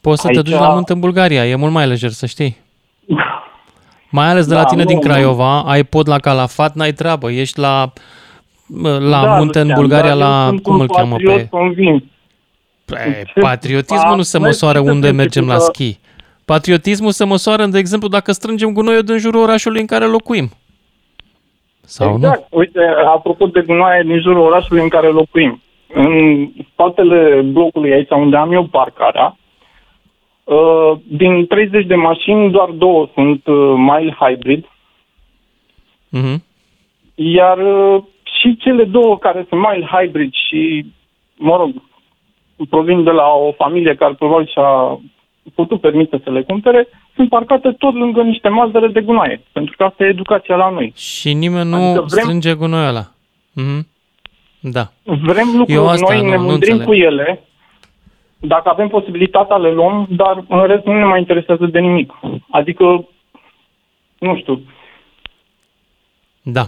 Poți 0.00 0.20
să 0.20 0.26
Aici- 0.28 0.34
te 0.36 0.42
duci 0.42 0.58
la 0.58 0.68
munte 0.72 0.92
în 0.92 1.00
Bulgaria, 1.00 1.46
e 1.46 1.54
mult 1.54 1.72
mai 1.72 1.86
lejer, 1.86 2.10
să 2.10 2.26
știi. 2.26 2.56
Mai 4.10 4.26
ales 4.28 4.46
de 4.46 4.54
la 4.54 4.60
Da, 4.62 4.66
tine 4.66 4.82
nu, 4.82 4.88
din 4.88 4.96
nu. 4.96 5.02
Craiova, 5.02 5.60
ai 5.62 5.84
pod 5.84 6.08
la 6.08 6.18
Calafat, 6.18 6.74
n-ai 6.74 6.92
treabă, 6.92 7.30
ești 7.30 7.58
la, 7.60 7.92
la 8.98 9.22
Da, 9.24 9.36
munte 9.36 9.58
în 9.60 9.66
Lucian, 9.66 9.80
Bulgaria, 9.80 10.16
dar 10.16 10.20
eu 10.20 10.28
la, 10.28 10.46
sunt 10.46 10.62
cum 10.62 10.74
un 10.74 10.80
îl 10.80 10.86
cheamă 10.88 11.10
patriot 11.10 11.36
pe... 11.36 11.46
Convins. 11.48 12.02
Pe, 12.84 13.24
Ce- 13.34 13.40
patriotismul 13.40 14.16
nu 14.16 14.22
se 14.22 14.36
A, 14.36 14.40
măsoară 14.40 14.78
noi 14.78 14.86
unde 14.88 14.94
suntem 15.06 15.16
mergem 15.16 15.46
la 15.46 15.54
că- 15.54 15.60
schi. 15.60 15.98
Patriotismul 16.46 17.10
se 17.10 17.24
măsoară, 17.24 17.66
de 17.66 17.78
exemplu, 17.78 18.08
dacă 18.08 18.32
strângem 18.32 18.72
gunoiul 18.72 19.02
din 19.02 19.18
jurul 19.18 19.40
orașului 19.42 19.80
în 19.80 19.86
care 19.86 20.04
locuim. 20.04 20.48
Sau 21.80 22.14
exact. 22.14 22.46
Uite, 22.50 22.80
apropo 23.06 23.46
de 23.46 23.62
gunoaie 23.66 24.02
din 24.02 24.20
jurul 24.20 24.42
orașului 24.42 24.82
în 24.82 24.88
care 24.88 25.08
locuim. 25.08 25.62
În 25.94 26.48
spatele 26.72 27.40
blocului 27.40 27.92
aici 27.92 28.10
unde 28.10 28.36
am 28.36 28.52
eu 28.52 28.64
parcarea, 28.64 29.36
uh, 30.44 30.92
din 31.08 31.46
30 31.46 31.86
de 31.86 31.94
mașini, 31.94 32.50
doar 32.50 32.68
două 32.70 33.08
sunt 33.14 33.46
uh, 33.46 33.74
mild 33.76 34.14
hybrid, 34.14 34.64
nu? 36.08 36.20
Mhm. 36.20 36.42
iar 37.14 37.58
uh, 37.58 38.02
și 38.40 38.56
cele 38.56 38.84
două 38.84 39.18
care 39.18 39.46
sunt 39.48 39.60
mild 39.60 39.86
hybrid 39.86 40.32
și, 40.32 40.86
mă 41.36 41.56
rog, 41.56 41.70
provin 42.70 43.04
de 43.04 43.10
la 43.10 43.28
o 43.28 43.52
familie 43.52 43.94
care 43.94 44.14
probabil 44.14 44.46
și-a 44.46 45.00
putut 45.54 45.80
permite 45.80 46.20
să 46.24 46.30
le 46.30 46.42
cumpere, 46.42 46.88
sunt 47.14 47.28
parcate 47.28 47.72
tot 47.78 47.94
lângă 47.94 48.22
niște 48.22 48.48
mazdere 48.48 48.88
de 48.88 49.00
gunoaie, 49.00 49.42
pentru 49.52 49.74
că 49.76 49.84
asta 49.84 50.04
e 50.04 50.08
educația 50.08 50.56
la 50.56 50.70
noi. 50.70 50.92
Și 50.96 51.32
nimeni 51.32 51.68
nu 51.68 51.76
Adică 51.76 52.04
vrem- 52.08 52.22
strânge 52.22 52.54
gunoiul 52.54 52.86
ăla. 52.88 53.10
Mhm. 53.52 53.86
Da. 54.60 54.92
Vrem 55.02 55.46
lucruri 55.46 55.72
Eu 55.72 55.88
asta 55.88 56.14
noi, 56.14 56.22
nu- 56.22 56.28
ne 56.30 56.36
nu 56.36 56.42
mândrim 56.42 56.72
înțeleg. 56.76 56.86
cu 56.86 56.92
ele, 57.04 57.40
dacă 58.38 58.68
avem 58.68 58.88
posibilitatea 58.88 59.56
le 59.56 59.72
luăm, 59.72 60.06
dar 60.10 60.44
în 60.48 60.66
rest 60.66 60.84
nu 60.84 60.92
ne 60.98 61.04
mai 61.04 61.18
interesează 61.18 61.66
de 61.66 61.78
nimic. 61.78 62.12
Adică, 62.50 63.08
nu 64.18 64.36
știu, 64.36 64.60
Da. 66.42 66.60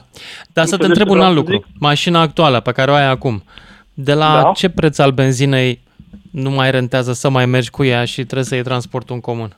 Dar 0.52 0.64
să 0.64 0.76
te 0.76 0.84
Înțelegi 0.84 0.86
întreb 0.86 1.06
ce 1.06 1.12
un 1.12 1.16
vreau 1.18 1.28
alt 1.28 1.36
să 1.46 1.52
lucru. 1.52 1.68
Mașina 1.80 2.20
actuală 2.20 2.60
pe 2.60 2.72
care 2.72 2.90
o 2.90 2.94
ai 2.94 3.10
acum, 3.10 3.42
de 3.94 4.14
la 4.14 4.42
Da. 4.42 4.52
ce 4.54 4.68
preț 4.70 4.98
al 4.98 5.10
benzinei 5.10 5.80
nu 6.30 6.50
mai 6.50 6.70
rentează 6.70 7.12
să 7.12 7.28
mai 7.30 7.46
mergi 7.46 7.70
cu 7.70 7.84
ea 7.84 8.04
și 8.04 8.22
trebuie 8.24 8.44
să 8.44 8.54
iei 8.54 8.64
transportul 8.64 9.14
în 9.14 9.20
comun? 9.20 9.56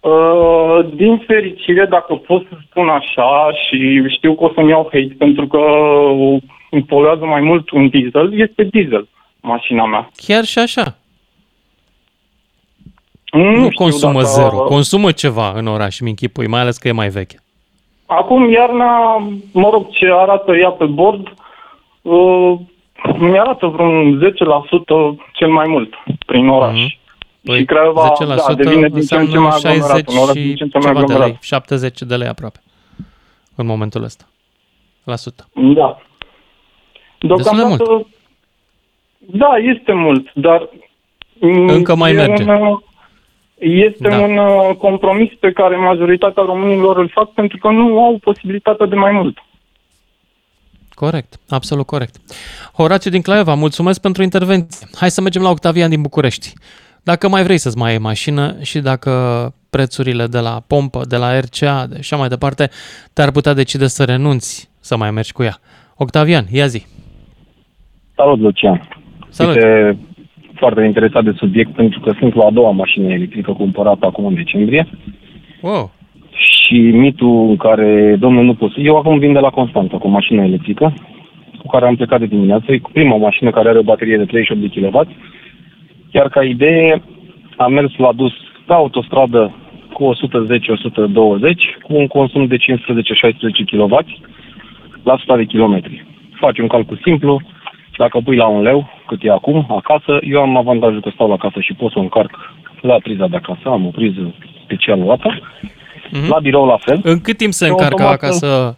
Uh, 0.00 0.86
din 0.94 1.22
fericire, 1.26 1.86
dacă 1.86 2.14
pot 2.14 2.46
să 2.48 2.56
spun 2.70 2.88
așa, 2.88 3.50
și 3.66 4.02
știu 4.16 4.34
că 4.34 4.44
o 4.44 4.52
să-mi 4.54 4.68
iau 4.70 4.82
hate 4.92 5.14
pentru 5.18 5.46
că 5.46 5.58
îmi 6.70 6.82
poluează 6.82 7.24
mai 7.24 7.40
mult 7.40 7.70
un 7.70 7.88
diesel, 7.88 8.38
este 8.40 8.62
diesel 8.64 9.08
mașina 9.40 9.86
mea. 9.86 10.10
Chiar 10.26 10.44
și 10.44 10.58
așa. 10.58 10.96
Nu, 13.32 13.42
Nu, 13.50 13.54
știu 13.64 13.68
consumă 13.74 14.12
dacă- 14.12 14.24
zero, 14.26 14.56
consumă 14.56 15.12
ceva 15.12 15.52
în 15.56 15.66
oraș, 15.66 16.00
mi 16.00 16.08
închipui, 16.08 16.46
mai 16.46 16.60
ales 16.60 16.76
că 16.76 16.88
e 16.88 16.92
mai 16.92 17.08
veche. 17.08 17.36
Acum, 18.06 18.50
iarna, 18.50 19.16
mă 19.52 19.68
rog, 19.72 19.90
ce 19.90 20.06
arată 20.12 20.56
ea 20.56 20.70
pe 20.70 20.84
bord, 20.84 21.34
uh, 22.02 22.54
mi 23.18 23.38
arată 23.38 23.66
vreun 23.66 24.18
10% 24.18 25.16
cel 25.32 25.48
mai 25.50 25.64
mult 25.68 25.94
prin 26.26 26.48
oraș. 26.48 26.72
Mhm. 26.78 27.54
și 27.56 27.64
Craiova, 27.64 28.12
10% 28.12 28.26
da, 28.46 28.54
devine 28.54 28.88
din 28.88 29.02
ce 29.02 29.14
în 29.16 29.26
ce 29.26 29.36
înseamnă 29.36 29.40
mai 29.40 29.56
aglomerat, 29.56 30.08
60 30.08 30.14
un 30.14 30.18
oraș 30.22 30.32
din 30.34 30.42
și 30.50 30.54
ce 30.54 30.62
în 30.62 30.68
ce 30.68 30.78
mai 30.78 30.86
ceva 30.86 30.98
de 30.98 31.12
aglomerat. 31.12 31.26
lei, 31.28 31.38
70 31.40 32.00
de 32.02 32.16
lei 32.16 32.28
aproape, 32.28 32.58
în 33.54 33.66
momentul 33.66 34.02
ăsta, 34.02 34.24
la 35.04 35.16
sută. 35.16 35.48
Da. 35.54 35.98
Destul 37.18 37.56
de 37.56 37.62
Deocamdată, 37.62 38.06
da, 39.18 39.48
este 39.74 39.92
mult, 39.92 40.32
dar... 40.34 40.68
mm, 41.40 41.68
Încă 41.68 41.94
mai 41.94 42.10
e 42.10 42.14
merge. 42.14 42.42
Un, 42.42 42.48
uh, 42.66 42.78
este 43.58 44.08
Da. 44.08 44.18
un 44.20 44.36
uh, 44.36 44.76
compromis 44.78 45.30
pe 45.40 45.52
care 45.52 45.76
majoritatea 45.76 46.42
românilor 46.42 46.96
îl 46.96 47.08
fac 47.08 47.30
pentru 47.32 47.58
că 47.58 47.68
nu 47.68 48.04
au 48.04 48.18
posibilitatea 48.20 48.86
de 48.86 48.94
mai 48.94 49.12
mult. 49.12 49.38
Corect, 51.02 51.38
absolut 51.48 51.86
corect. 51.86 52.14
Horațiu 52.72 53.10
din 53.10 53.20
Craiova, 53.20 53.54
mulțumesc 53.54 54.00
pentru 54.00 54.22
intervenție. 54.22 54.86
Hai 54.94 55.10
să 55.10 55.20
mergem 55.20 55.42
la 55.42 55.50
Octavian 55.50 55.90
din 55.90 56.02
București. 56.02 56.52
Dacă 57.02 57.28
mai 57.28 57.42
vrei 57.42 57.58
să-ți 57.58 57.78
mai 57.78 57.90
iei 57.90 58.00
mașină 58.00 58.56
și 58.62 58.78
dacă 58.78 59.10
prețurile 59.70 60.26
de 60.26 60.38
la 60.38 60.62
pompă, 60.66 61.00
de 61.08 61.16
la 61.16 61.40
RCA, 61.40 61.86
de 61.86 61.96
așa 61.98 62.16
mai 62.16 62.28
departe, 62.28 62.70
te-ar 63.12 63.30
putea 63.30 63.54
decide 63.54 63.86
să 63.86 64.04
renunți 64.04 64.70
să 64.80 64.96
mai 64.96 65.10
mergi 65.10 65.32
cu 65.32 65.42
ea. 65.42 65.56
Octavian, 65.96 66.44
ia 66.50 66.66
zi. 66.66 66.86
Salut, 68.14 68.38
Lucian. 68.38 68.88
Salut. 69.28 69.56
Este 69.56 69.98
foarte 70.54 70.82
interesat 70.84 71.24
de 71.24 71.32
subiect 71.36 71.74
pentru 71.74 72.00
că 72.00 72.12
sunt 72.18 72.34
la 72.34 72.44
a 72.44 72.50
doua 72.50 72.70
mașină 72.70 73.12
electrică 73.12 73.52
cumpărată 73.52 74.06
acum 74.06 74.26
în 74.26 74.34
decembrie 74.34 74.88
Wow. 75.60 75.90
Și 76.66 76.78
mitul 76.78 77.48
în 77.48 77.56
care, 77.56 78.16
domnul, 78.18 78.44
nu 78.44 78.54
pot 78.54 78.72
să... 78.72 78.80
Eu 78.80 78.96
acum 78.96 79.18
vin 79.18 79.32
de 79.32 79.38
la 79.38 79.50
Constanța 79.50 79.96
cu 79.96 80.08
mașina 80.08 80.44
electrică 80.44 80.94
cu 81.58 81.66
care 81.66 81.86
am 81.86 81.96
plecat 81.96 82.18
de 82.18 82.26
dimineață. 82.26 82.72
E 82.72 82.80
prima 82.92 83.16
mașină 83.16 83.50
care 83.50 83.68
are 83.68 83.78
o 83.78 83.82
baterie 83.82 84.16
de 84.16 84.24
38 84.24 84.60
de 84.60 84.80
kW. 84.80 85.08
Iar 86.10 86.28
ca 86.28 86.44
idee 86.44 87.02
am 87.56 87.72
mers 87.72 87.96
la 87.96 88.12
dus 88.12 88.32
pe 88.66 88.72
autostradă 88.72 89.54
cu 89.92 90.12
110-120 90.14 90.18
cu 91.82 91.94
un 91.94 92.06
consum 92.06 92.46
de 92.46 92.56
15-16 92.56 92.60
kW 93.70 93.98
la 95.02 95.12
100 95.12 95.36
de 95.36 95.44
kilometri. 95.44 96.04
Faci 96.40 96.58
un 96.58 96.66
calcul 96.66 97.00
simplu, 97.02 97.40
dacă 97.96 98.20
pui 98.24 98.36
la 98.36 98.46
un 98.46 98.62
leu, 98.62 98.88
cât 99.06 99.24
e 99.24 99.30
acum, 99.30 99.66
acasă, 99.68 100.18
eu 100.22 100.40
am 100.40 100.56
avantajul 100.56 101.00
că 101.00 101.10
stau 101.14 101.28
la 101.28 101.36
casă 101.36 101.60
și 101.60 101.74
pot 101.74 101.90
să 101.92 101.98
o 101.98 102.02
încarc 102.02 102.54
la 102.80 102.98
priza 103.02 103.26
de 103.26 103.36
acasă, 103.36 103.68
am 103.68 103.86
o 103.86 103.90
priză 103.90 104.34
specială 104.64 105.04
la 105.04 105.12
asta. 105.12 105.38
Mhm. 106.12 106.28
La 106.30 106.38
birou 106.38 106.66
la 106.66 106.76
fel. 106.80 107.00
În 107.02 107.20
cât 107.20 107.36
timp 107.36 107.52
se 107.52 107.64
Și 107.64 107.70
încarcă 107.70 108.02
automat- 108.02 108.12
acasă 108.22 108.76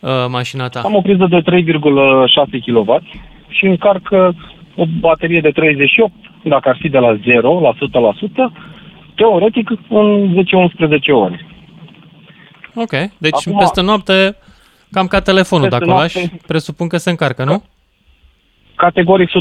uh, 0.00 0.10
mașina 0.28 0.68
ta? 0.68 0.80
Am 0.80 0.94
o 0.94 1.00
priză 1.00 1.26
de 1.30 1.40
3,6 1.42 2.58
kW 2.66 3.00
și 3.48 3.64
încarcă 3.66 4.34
o 4.76 4.84
baterie 5.00 5.40
de 5.40 5.50
38, 5.50 6.12
dacă 6.44 6.68
ar 6.68 6.76
fi 6.80 6.88
de 6.88 6.98
la 6.98 7.16
0 7.24 7.60
la 7.60 7.72
100%, 7.72 8.52
teoretic 9.14 9.70
în 9.88 10.34
10-11 10.34 11.12
ore. 11.12 11.46
Ok, 12.74 12.90
deci 13.18 13.32
Acum- 13.46 13.58
peste 13.58 13.80
noapte, 13.82 14.36
cam 14.90 15.06
ca 15.06 15.20
telefonul 15.20 15.68
de 15.68 15.76
Peste 15.76 15.84
acolo, 15.84 15.98
noapte- 15.98 16.20
și 16.20 16.30
presupun 16.46 16.88
că 16.88 16.96
se 16.96 17.10
încarcă, 17.10 17.44
nu? 17.44 17.62
Categoric 18.84 19.28
100%, 19.28 19.32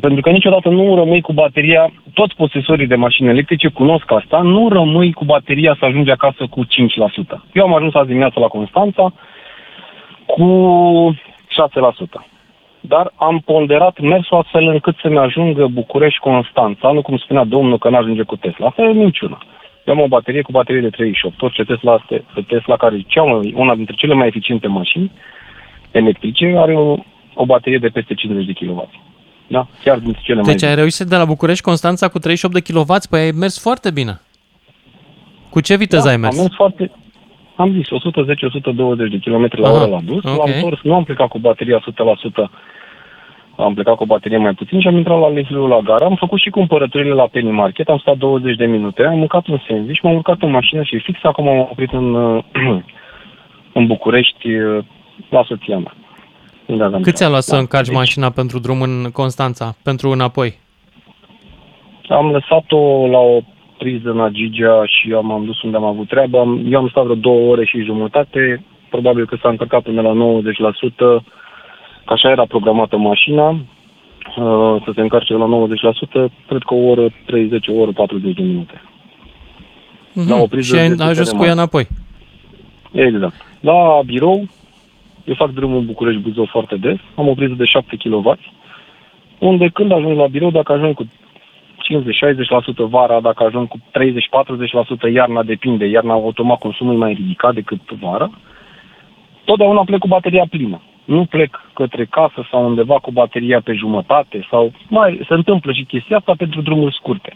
pentru 0.00 0.20
că 0.20 0.30
niciodată 0.30 0.68
nu 0.68 0.94
rămâi 0.94 1.20
cu 1.20 1.32
bateria, 1.32 1.92
toți 2.14 2.34
posesorii 2.36 2.86
de 2.86 2.94
mașini 2.94 3.28
electrice 3.28 3.68
cunosc 3.68 4.10
asta, 4.10 4.40
nu 4.40 4.68
rămâi 4.68 5.12
cu 5.12 5.24
bateria 5.24 5.76
să 5.78 5.84
ajungi 5.84 6.10
acasă 6.10 6.46
cu 6.50 6.64
5%. 6.64 6.68
Eu 7.52 7.64
am 7.64 7.74
ajuns 7.74 7.94
azi 7.94 8.06
dimineața 8.06 8.40
la 8.40 8.46
Constanța 8.46 9.12
cu 10.26 10.46
6%. 12.18 12.26
Dar 12.80 13.12
am 13.16 13.42
ponderat 13.44 14.00
mersul 14.00 14.36
astfel 14.36 14.66
încât 14.68 14.96
să-mi 15.02 15.18
ajungă 15.18 15.66
București-Constanța, 15.66 16.90
nu 16.90 17.02
cum 17.02 17.16
spunea 17.16 17.44
domnul 17.44 17.78
că 17.78 17.88
n-ajunge 17.88 18.22
cu 18.22 18.36
Tesla. 18.36 18.66
Asta 18.66 18.82
e 18.82 18.92
minciună. 18.92 19.38
Eu 19.84 19.94
am 19.94 20.00
o 20.00 20.08
baterie 20.08 20.42
cu 20.42 20.52
baterie 20.52 20.80
de 20.80 20.90
38. 20.90 21.42
Orice 21.42 21.64
Tesla, 21.64 21.98
este, 22.00 22.24
Tesla 22.46 22.76
care 22.76 22.96
e 22.96 23.04
cea 23.06 23.22
mai, 23.22 23.54
una 23.56 23.74
dintre 23.74 23.94
cele 23.94 24.14
mai 24.14 24.26
eficiente 24.26 24.66
mașini 24.66 25.10
electrice, 25.90 26.54
are 26.56 26.74
o, 26.74 26.96
o 27.36 27.46
baterie 27.46 27.78
de 27.78 27.88
peste 27.88 28.14
50 28.14 28.46
de 28.46 28.52
kW. 28.52 28.90
Da? 29.46 29.66
Chiar 29.84 29.98
dintre 29.98 30.20
cele 30.24 30.40
mai 30.40 30.52
Deci 30.52 30.62
ai 30.62 30.74
reușit 30.74 31.06
de 31.06 31.16
la 31.16 31.24
București 31.24 31.62
Constanța 31.62 32.08
cu 32.08 32.18
38 32.18 32.54
de 32.54 32.72
kW, 32.72 32.94
păi 33.10 33.20
ai 33.20 33.30
mers 33.30 33.62
foarte 33.62 33.90
bine. 33.90 34.20
Cu 35.50 35.60
ce 35.60 35.76
viteză 35.76 36.04
da, 36.04 36.10
ai 36.10 36.16
mers? 36.16 36.36
Am 36.36 36.42
mers 36.42 36.54
foarte... 36.54 36.90
Am 37.56 37.72
zis 37.72 37.86
110-120 37.86 39.10
de 39.10 39.18
km 39.24 39.48
la 39.50 39.68
Aha, 39.68 39.76
oră 39.76 39.90
la 39.90 40.00
dus. 40.04 40.24
ok. 40.24 40.36
L-am 40.36 40.50
întors, 40.54 40.80
nu 40.82 40.94
am 40.94 41.04
plecat 41.04 41.28
cu 41.28 41.38
bateria 41.38 41.84
100%, 42.46 42.50
am 43.56 43.74
plecat 43.74 43.94
cu 43.94 44.02
o 44.02 44.06
baterie 44.06 44.36
mai 44.36 44.52
puțin 44.52 44.80
și 44.80 44.86
am 44.86 44.96
intrat 44.96 45.20
la 45.20 45.28
Lehliu 45.28 45.66
la 45.66 45.80
gara. 45.80 46.04
Am 46.04 46.14
făcut 46.14 46.40
și 46.40 46.50
cumpărăturile 46.50 47.14
la 47.14 47.26
Penny 47.26 47.50
Market, 47.50 47.88
am 47.88 47.98
stat 47.98 48.16
20 48.16 48.56
de 48.56 48.66
minute, 48.66 49.02
am 49.04 49.18
mâncat 49.18 49.46
un 49.46 49.58
sandwich, 49.68 50.00
m-am 50.02 50.14
urcat 50.14 50.42
în 50.42 50.50
mașină 50.50 50.82
și 50.82 50.98
fix 50.98 51.18
acum 51.22 51.48
am 51.48 51.58
oprit 51.58 51.92
în, 51.92 52.14
uh, 52.14 52.44
în 53.78 53.86
București 53.86 54.48
uh, 54.54 54.84
la 55.28 55.44
soția 55.46 55.78
mea. 55.78 55.94
Unde 56.66 56.82
aveam 56.82 57.02
Cât 57.02 57.14
ți-a 57.14 57.28
luat 57.28 57.42
să 57.42 57.52
Da, 57.52 57.58
încarci 57.58 57.86
deci 57.86 57.96
mașina 57.96 58.30
pentru 58.30 58.58
drum 58.58 58.82
în 58.82 59.10
Constanța, 59.12 59.74
pentru 59.82 60.10
înapoi? 60.10 60.58
Am 62.08 62.30
lăsat-o 62.30 63.06
la 63.06 63.18
o 63.18 63.40
priză 63.78 64.10
în 64.10 64.20
Agigea 64.20 64.82
și 64.84 65.12
am, 65.12 65.32
am 65.32 65.44
dus 65.44 65.62
unde 65.62 65.76
am 65.76 65.84
avut 65.84 66.08
treabă. 66.08 66.38
Am, 66.38 66.66
eu 66.70 66.78
am 66.78 66.88
stat 66.88 67.02
vreo 67.02 67.14
două 67.14 67.50
ore 67.50 67.64
și 67.64 67.82
jumătate. 67.84 68.64
probabil 68.90 69.26
că 69.26 69.36
s-a 69.42 69.48
încărcat 69.48 69.82
până 69.82 70.00
la 70.00 70.12
90%, 70.12 70.94
că 70.96 71.22
așa 72.04 72.30
era 72.30 72.44
programată 72.46 72.96
mașina, 72.96 73.48
uh, 73.48 74.82
să 74.84 74.90
se 74.94 75.00
încarce 75.00 75.32
la 75.32 75.46
90%, 75.46 76.32
cred 76.48 76.62
că 76.62 76.74
o 76.74 76.86
oră 76.88 77.06
30, 77.26 77.68
o 77.68 77.74
oră 77.80 77.92
40 77.92 78.34
de 78.34 78.42
minute. 78.42 78.82
Mhm. 80.12 80.28
La 80.28 80.36
o 80.36 80.46
priză 80.46 80.76
și 80.76 80.80
ai 80.82 80.88
de 80.88 81.02
ajuns 81.02 81.30
putere 81.30 81.36
cu 81.36 81.44
ea 81.44 81.54
mare. 81.54 81.60
înapoi. 81.60 81.86
Exact. 82.92 83.34
La 83.60 84.00
birou, 84.04 84.46
eu 85.26 85.34
fac 85.34 85.50
drumul 85.50 85.80
București-Buzău 85.80 86.44
foarte 86.44 86.76
des, 86.76 86.98
am 87.14 87.28
o 87.28 87.34
priză 87.34 87.54
de 87.56 87.64
7 87.64 87.96
kW, 87.96 88.36
unde 89.38 89.68
când 89.68 89.92
ajung 89.92 90.18
la 90.18 90.26
birou, 90.26 90.50
dacă 90.50 90.72
ajung 90.72 90.94
cu 90.94 91.04
50-60% 91.04 92.88
vara, 92.88 93.20
dacă 93.20 93.44
ajung 93.44 93.68
cu 93.68 93.78
30-40% 95.08 95.12
iarna, 95.12 95.42
depinde, 95.42 95.86
iarna 95.86 96.12
automat 96.12 96.58
consumul 96.58 96.94
e 96.94 96.96
mai 96.96 97.12
ridicat 97.12 97.54
decât 97.54 97.90
vara, 98.00 98.30
totdeauna 99.44 99.84
plec 99.84 99.98
cu 99.98 100.08
bateria 100.08 100.44
plină. 100.50 100.80
Nu 101.04 101.24
plec 101.24 101.60
către 101.74 102.04
casă 102.04 102.46
sau 102.50 102.66
undeva 102.66 102.94
cu 102.94 103.10
bateria 103.10 103.60
pe 103.60 103.72
jumătate 103.72 104.46
sau 104.50 104.72
mai 104.88 105.20
se 105.28 105.34
întâmplă 105.34 105.72
și 105.72 105.84
chestia 105.84 106.16
asta 106.16 106.34
pentru 106.38 106.60
drumuri 106.62 106.94
scurte. 106.94 107.32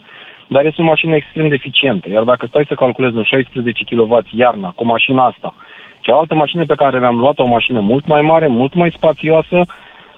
Dar 0.49 0.65
este 0.65 0.83
o 0.83 0.85
mașină 0.85 1.15
extrem 1.15 1.49
de 1.49 1.55
eficientă. 1.55 2.11
Iar 2.11 2.23
dacă 2.23 2.47
stai 2.47 2.65
să 2.69 2.75
calculezi 2.75 3.17
un 3.17 3.23
16 3.23 3.85
kW 3.85 4.19
iarna 4.31 4.71
cu 4.71 4.85
mașina 4.85 5.27
asta, 5.27 5.55
cealaltă 6.01 6.35
mașină 6.35 6.65
pe 6.67 6.75
care 6.75 6.99
mi-am 6.99 7.19
luat, 7.19 7.39
o 7.39 7.47
mașină 7.47 7.81
mult 7.81 8.07
mai 8.07 8.21
mare, 8.21 8.47
mult 8.47 8.75
mai 8.75 8.93
spațioasă, 8.97 9.61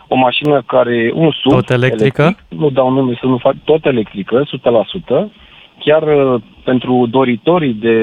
o 0.08 0.16
mașină 0.16 0.62
care, 0.66 1.10
un 1.14 1.30
sub 1.30 1.52
Tot 1.52 1.70
electrică? 1.70 2.22
electric, 2.22 2.58
nu 2.58 2.70
dau 2.70 2.90
nume 2.90 3.18
să 3.20 3.26
nu 3.26 3.36
fac, 3.36 3.54
tot 3.64 3.84
electrică, 3.84 4.42
100%, 5.24 5.30
chiar 5.78 6.02
uh, 6.02 6.40
pentru 6.64 7.06
doritorii 7.10 7.74
de 7.74 7.96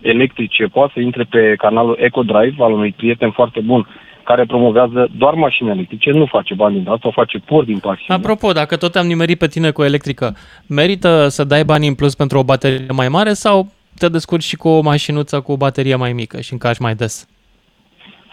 electrice 0.00 0.64
poate 0.64 0.92
să 0.94 1.00
intre 1.00 1.24
pe 1.30 1.54
canalul 1.58 1.96
EcoDrive 2.00 2.56
al 2.58 2.72
unui 2.72 2.94
prieten 2.96 3.30
foarte 3.30 3.60
bun 3.60 3.86
care 4.24 4.44
promovează 4.44 5.08
doar 5.18 5.34
mașini 5.34 5.70
electrice, 5.70 6.10
nu 6.10 6.26
face 6.26 6.54
bani 6.54 6.78
din 6.78 6.88
asta, 6.88 7.08
o 7.08 7.10
face 7.10 7.38
pur 7.38 7.64
din 7.64 7.78
pasiune. 7.78 8.20
Apropo, 8.20 8.52
dacă 8.52 8.76
tot 8.76 8.94
am 8.94 9.06
nimerit 9.06 9.38
pe 9.38 9.46
tine 9.46 9.70
cu 9.70 9.80
o 9.80 9.84
electrică, 9.84 10.36
merită 10.66 11.28
să 11.28 11.44
dai 11.44 11.64
bani 11.64 11.86
în 11.86 11.94
plus 11.94 12.14
pentru 12.14 12.38
o 12.38 12.44
baterie 12.44 12.86
mai 12.92 13.08
mare 13.08 13.32
sau 13.32 13.66
te 14.02 14.08
descurci 14.08 14.50
și 14.50 14.56
cu 14.56 14.68
o 14.68 14.80
mașinuță 14.80 15.40
cu 15.40 15.52
o 15.52 15.62
baterie 15.64 15.96
mai 16.04 16.12
mică 16.20 16.36
și 16.40 16.52
încarci 16.52 16.84
mai 16.86 16.94
des? 16.94 17.14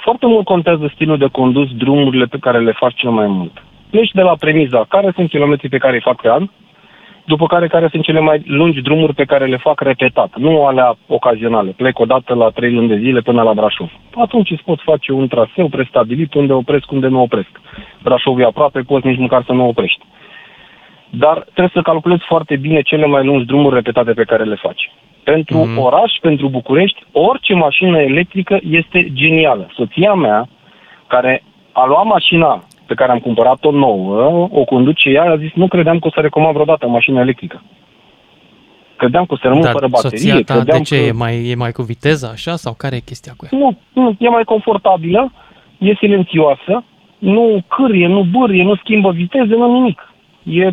Foarte 0.06 0.26
mult 0.26 0.46
contează 0.46 0.92
stilul 0.94 1.18
de 1.18 1.30
condus, 1.32 1.70
drumurile 1.84 2.26
pe 2.26 2.38
care 2.46 2.60
le 2.60 2.74
faci 2.82 2.96
cel 3.02 3.10
mai 3.10 3.28
mult. 3.28 3.56
Pleci 3.90 4.12
de 4.20 4.22
la 4.22 4.36
premiza 4.44 4.86
care 4.90 5.12
sunt 5.16 5.30
kilometrii 5.30 5.70
pe 5.70 5.78
care 5.78 5.96
îi 5.96 6.08
fac 6.10 6.22
pe 6.22 6.30
an, 6.30 6.50
după 7.26 7.46
care 7.48 7.68
care 7.68 7.88
sunt 7.92 8.04
cele 8.04 8.20
mai 8.20 8.42
lungi 8.46 8.82
drumuri 8.82 9.14
pe 9.14 9.30
care 9.32 9.46
le 9.46 9.58
fac 9.58 9.82
repetat, 9.82 10.32
nu 10.38 10.66
alea 10.66 10.98
ocazionale. 11.08 11.72
Plec 11.72 12.00
o 12.00 12.06
dată 12.06 12.34
la 12.34 12.50
trei 12.50 12.74
luni 12.74 12.88
de 12.88 12.98
zile 12.98 13.22
până 13.22 13.42
la 13.42 13.54
Brașov. 13.54 13.90
Atunci 14.16 14.52
îți 14.52 14.64
pot 14.64 14.80
face 14.82 15.12
un 15.12 15.28
traseu 15.28 15.68
prestabilit 15.68 16.34
unde 16.34 16.54
opresc, 16.54 16.92
unde 16.92 17.08
nu 17.08 17.22
opresc. 17.22 17.52
Brașov 18.04 18.40
e 18.40 18.44
aproape, 18.44 18.80
poți 18.80 19.08
nici 19.08 19.20
măcar 19.26 19.44
să 19.46 19.52
nu 19.52 19.68
oprești. 19.68 20.04
Dar 21.10 21.38
trebuie 21.42 21.72
să 21.74 21.82
calculezi 21.82 22.24
foarte 22.28 22.56
bine 22.56 22.82
cele 22.82 23.06
mai 23.06 23.26
lungi 23.26 23.46
drumuri 23.46 23.76
repetate 23.76 24.12
pe 24.14 24.24
care 24.24 24.44
le 24.44 24.56
faci. 24.56 24.92
Pentru 25.32 25.58
Mhm. 25.58 25.70
mm. 25.70 25.78
oraș, 25.78 26.12
pentru 26.22 26.50
București, 26.50 27.04
orice 27.12 27.54
mașină 27.54 27.98
electrică 28.00 28.60
este 28.70 29.10
genială. 29.14 29.70
Soția 29.76 30.14
mea, 30.14 30.48
care 31.08 31.44
a 31.72 31.86
luat 31.86 32.06
mașina 32.06 32.64
pe 32.86 32.94
care 32.94 33.12
am 33.12 33.20
cumpărat-o 33.20 33.72
nouă, 33.72 34.48
o 34.52 34.64
conduce 34.64 35.10
ea, 35.10 35.24
a 35.24 35.38
zis, 35.38 35.52
nu 35.54 35.68
credeam 35.68 36.00
că 36.00 36.08
o 36.08 36.12
să 36.12 36.20
recomand 36.20 36.54
vreodată 36.54 36.86
o 36.86 36.90
mașină 36.90 37.20
electrică. 37.20 37.64
Credeam 38.96 39.26
că 39.26 39.34
o 39.34 39.38
să 39.38 39.48
rămân 39.48 39.62
Dar 39.62 39.72
fără 39.72 39.88
baterie. 39.88 40.18
soția 40.18 40.36
ta 40.44 40.54
credeam 40.54 40.78
de 40.78 40.84
ce? 40.84 40.96
că... 41.00 41.06
E, 41.06 41.12
mai, 41.12 41.48
e 41.50 41.56
mai 41.56 41.72
cu 41.72 41.82
viteză 41.82 42.30
așa 42.34 42.56
sau 42.56 42.74
care 42.78 42.96
e 42.96 43.00
chestia 43.00 43.34
cu 43.38 43.48
ea? 43.52 43.60
Nu, 43.60 43.78
nu, 43.94 44.16
e 44.20 44.30
mai 44.30 44.44
confortabilă, 44.44 45.32
e 45.78 45.94
silențioasă, 45.96 46.84
nu 47.18 47.64
cârie, 47.68 48.08
nu 48.08 48.22
bârie, 48.24 48.64
nu 48.64 48.76
schimbă 48.76 49.12
viteze, 49.12 49.56
nu 49.56 49.74
nimic. 49.74 50.14
E, 50.44 50.72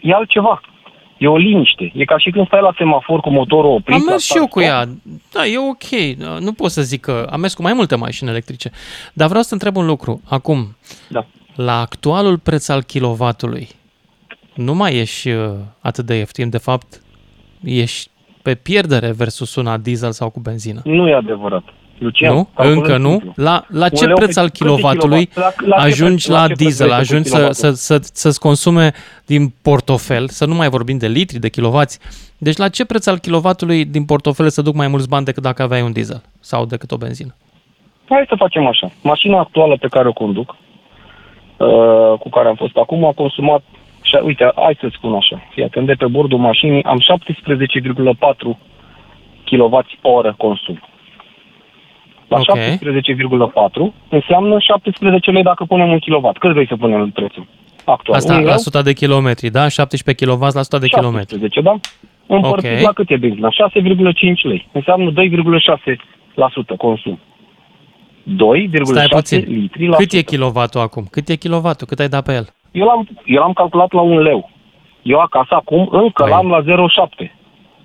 e 0.00 0.12
altceva. 0.14 0.60
E 1.20 1.26
o 1.26 1.36
liniște. 1.36 1.92
E 1.94 2.04
ca 2.04 2.18
și 2.18 2.30
când 2.30 2.46
stai 2.46 2.60
la 2.62 2.72
semafor 2.76 3.20
cu 3.20 3.30
motorul 3.30 3.70
oprit. 3.70 3.94
Am 3.94 4.02
la 4.04 4.10
mers 4.10 4.24
și 4.24 4.36
eu 4.36 4.46
start 4.46 4.52
cu 4.52 4.60
stop. 4.60 4.72
ea. 4.72 4.88
Da, 5.32 5.46
e 5.46 5.58
ok. 5.58 6.16
Nu 6.40 6.52
pot 6.52 6.70
să 6.70 6.82
zic 6.82 7.00
că 7.00 7.26
am 7.30 7.40
mers 7.40 7.54
cu 7.54 7.62
mai 7.62 7.72
multe 7.72 7.94
mașini 7.96 8.30
electrice. 8.30 8.70
Dar 9.12 9.28
vreau 9.28 9.42
să 9.42 9.52
întreb 9.54 9.76
un 9.76 9.86
lucru. 9.86 10.20
Acum, 10.28 10.76
Da. 11.08 11.26
la 11.54 11.80
actualul 11.80 12.38
preț 12.38 12.68
al 12.68 12.82
kilovatului, 12.82 13.68
nu 14.54 14.74
mai 14.74 14.94
ești 14.96 15.30
uh, 15.30 15.50
atât 15.80 16.06
de 16.06 16.14
ieftin. 16.14 16.48
De 16.50 16.58
fapt, 16.58 17.02
ești 17.64 18.10
pe 18.42 18.54
pierdere 18.54 19.10
versus 19.12 19.54
una 19.54 19.76
diesel 19.76 20.12
sau 20.12 20.30
cu 20.30 20.40
benzină. 20.40 20.80
Nu 20.84 21.08
e 21.08 21.14
adevărat. 21.14 21.64
Lucian, 22.00 22.34
nu? 22.34 22.48
calculez 22.54 22.76
Încă 22.76 22.96
nu? 22.96 23.10
simplu. 23.10 23.32
La, 23.36 23.64
la 23.68 23.84
Un 23.84 23.90
ce 23.96 24.04
leu 24.06 24.14
preț 24.14 24.34
pe- 24.34 24.40
al 24.40 24.46
cât 24.48 24.58
de 24.58 24.64
kilovatului 24.64 25.26
kilowatt? 25.26 25.60
La- 25.60 25.66
la 25.76 25.76
ce 25.82 25.86
ajungi 25.86 26.26
preț- 26.26 26.32
la, 26.32 26.40
la 26.40 26.46
ce 26.46 26.46
preț 26.54 26.58
diesel? 26.58 26.86
vrei 26.88 27.04
să 27.04 27.12
Ajungi 27.12 27.30
pui 27.30 27.38
să, 27.40 27.50
să, 27.52 27.70
să, 27.70 27.98
să-ți 28.12 28.40
consume 28.40 28.92
din 29.26 29.52
portofel, 29.62 30.28
să 30.28 30.46
nu 30.46 30.54
mai 30.54 30.68
vorbim 30.68 30.98
de 30.98 31.06
litri, 31.08 31.38
de 31.38 31.48
kilovați. 31.48 31.98
Deci 32.38 32.56
la 32.56 32.68
ce 32.68 32.84
preț 32.84 33.06
al 33.06 33.18
kilovatului 33.18 33.84
din 33.84 34.04
portofel 34.04 34.48
să 34.48 34.62
duc 34.62 34.74
mai 34.74 34.88
mulți 34.88 35.08
bani 35.08 35.24
decât 35.24 35.42
dacă 35.42 35.62
aveai 35.62 35.82
un 35.82 35.92
diesel 35.92 36.22
sau 36.40 36.64
decât 36.64 36.90
o 36.90 36.96
benzină? 36.96 37.34
Hai 38.08 38.24
să 38.28 38.34
facem 38.38 38.66
așa. 38.66 38.90
Mașina 39.02 39.38
actuală 39.38 39.76
pe 39.76 39.88
care 39.88 40.08
o 40.08 40.12
conduc, 40.12 40.56
uh, 41.56 42.18
cu 42.18 42.28
care 42.28 42.48
am 42.48 42.54
fost 42.54 42.76
acum, 42.76 43.04
a 43.04 43.12
consumat, 43.12 43.62
și, 44.02 44.18
uite, 44.22 44.52
hai 44.56 44.76
să 44.80 44.88
spun 44.92 45.14
așa, 45.14 45.42
fii 45.52 45.64
atent, 45.64 45.86
de 45.86 45.92
pe 45.92 46.06
bordul 46.06 46.38
mașinii 46.38 46.82
am 46.84 46.98
17,4 47.00 48.58
kWh 49.44 50.30
consum. 50.36 50.80
La 52.30 52.36
Ok. 52.38 52.58
17,4 52.58 53.92
înseamnă 54.08 54.58
17 54.58 55.30
lei 55.30 55.42
dacă 55.42 55.64
punem 55.64 55.90
un 55.90 55.98
kilowatt. 55.98 56.38
Cât 56.38 56.52
vrei 56.52 56.66
să 56.66 56.76
punem 56.76 57.00
în 57.00 57.10
prețul? 57.10 57.46
Actual. 57.84 58.16
Asta 58.16 58.32
Un 58.32 58.38
la 58.38 58.44
leu? 58.44 58.54
100 58.54 58.82
de 58.82 58.92
kilometri, 58.92 59.50
da? 59.50 59.68
17 59.68 60.24
kW 60.24 60.40
la 60.40 60.60
100 60.60 60.78
de 60.78 60.86
kilometri. 60.86 61.38
17, 61.38 61.60
da? 61.60 61.74
Împărțit 62.26 62.70
Ok. 62.76 62.80
la 62.80 62.92
cât 62.92 63.10
e 63.10 63.16
benzina? 63.16 63.48
6,5 63.50 64.42
lei. 64.42 64.68
Înseamnă 64.72 65.10
2,6% 65.10 66.76
consum. 66.76 67.18
2,6 68.24 68.82
Stai 68.82 69.06
puțin. 69.08 69.44
litri 69.48 69.86
la 69.86 69.96
Cât 69.96 70.12
e 70.12 70.20
kilovatul 70.22 70.80
acum? 70.80 71.04
Cât 71.10 71.28
e 71.28 71.34
kilovatul? 71.36 71.86
Cât 71.86 71.98
ai 71.98 72.08
dat 72.08 72.24
pe 72.24 72.32
el? 72.32 72.46
Eu 72.70 72.84
l-am, 72.86 73.08
eu 73.24 73.40
l-am 73.40 73.52
calculat 73.52 73.92
la 73.92 74.00
un 74.00 74.18
leu. 74.18 74.50
Eu 75.02 75.18
acasă 75.18 75.54
acum 75.54 75.88
încă 75.92 76.22
Păi. 76.22 76.30
l-am 76.32 76.48
la 76.48 76.60
0,7. 76.62 77.32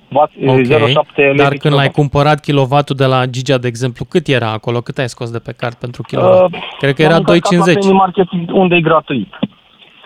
Vat, 0.10 0.32
Ok, 0.48 0.56
0,7 0.56 0.68
lei 1.16 1.36
dar 1.36 1.50
pe 1.50 1.56
când 1.58 1.74
l-ai 1.74 1.90
kilowatt. 1.90 1.94
cumpărat 1.94 2.40
kilovatul 2.40 2.96
de 2.96 3.06
la 3.06 3.26
Giga, 3.26 3.58
de 3.58 3.68
exemplu, 3.68 4.06
cât 4.06 4.28
era 4.28 4.52
acolo? 4.52 4.82
Cât 4.82 4.98
ai 4.98 5.10
scos 5.10 5.30
de 5.32 5.40
pe 5.40 5.52
card 5.52 5.74
pentru 5.76 6.02
kilovat? 6.08 6.44
Uh, 6.44 6.60
Cred 6.80 6.94
că 6.96 7.02
l-am 7.02 7.12
era 7.12 7.18
încărcat 7.20 7.52
La 7.52 7.64
2,50. 7.74 7.74
Penny 7.80 7.94
Market 7.94 8.28
unde 8.52 8.76
e 8.76 8.82
gratuit. 8.82 9.34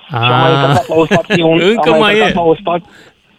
Și 0.08 0.16
am 0.16 0.40
mai 0.42 0.52
încărcat 0.54 0.88
la 0.88 0.96
o 0.96 1.06
stație 1.06 1.44
un, 1.44 1.58
Ah. 1.60 1.66
Încă 1.72 1.90
am 1.92 2.00
mai 2.00 2.12
încărcat 2.14 2.32
e. 2.32 2.36
La 2.36 2.42
o 2.42 2.56
stație, 2.56 2.90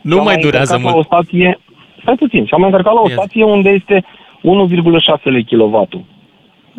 Nu 0.01 0.19
am 0.19 0.25
mai 0.25 0.37
durează 0.37 0.75
încărcat 0.75 0.95
mult. 0.95 1.09
La 1.11 1.17
o 1.17 1.23
stație, 1.23 1.59
stai 2.03 2.15
puțin, 2.15 2.45
și 2.47 2.55
am 2.55 2.61
mai 2.61 2.69
încărcat 2.71 2.93
la 2.95 3.01
o 3.01 3.05
Yes. 3.09 3.13
stație 3.17 3.45
unde 3.45 3.69
este 3.71 4.05
1,6 4.43 5.31
lei 5.31 5.45
kilowattul. 5.45 6.05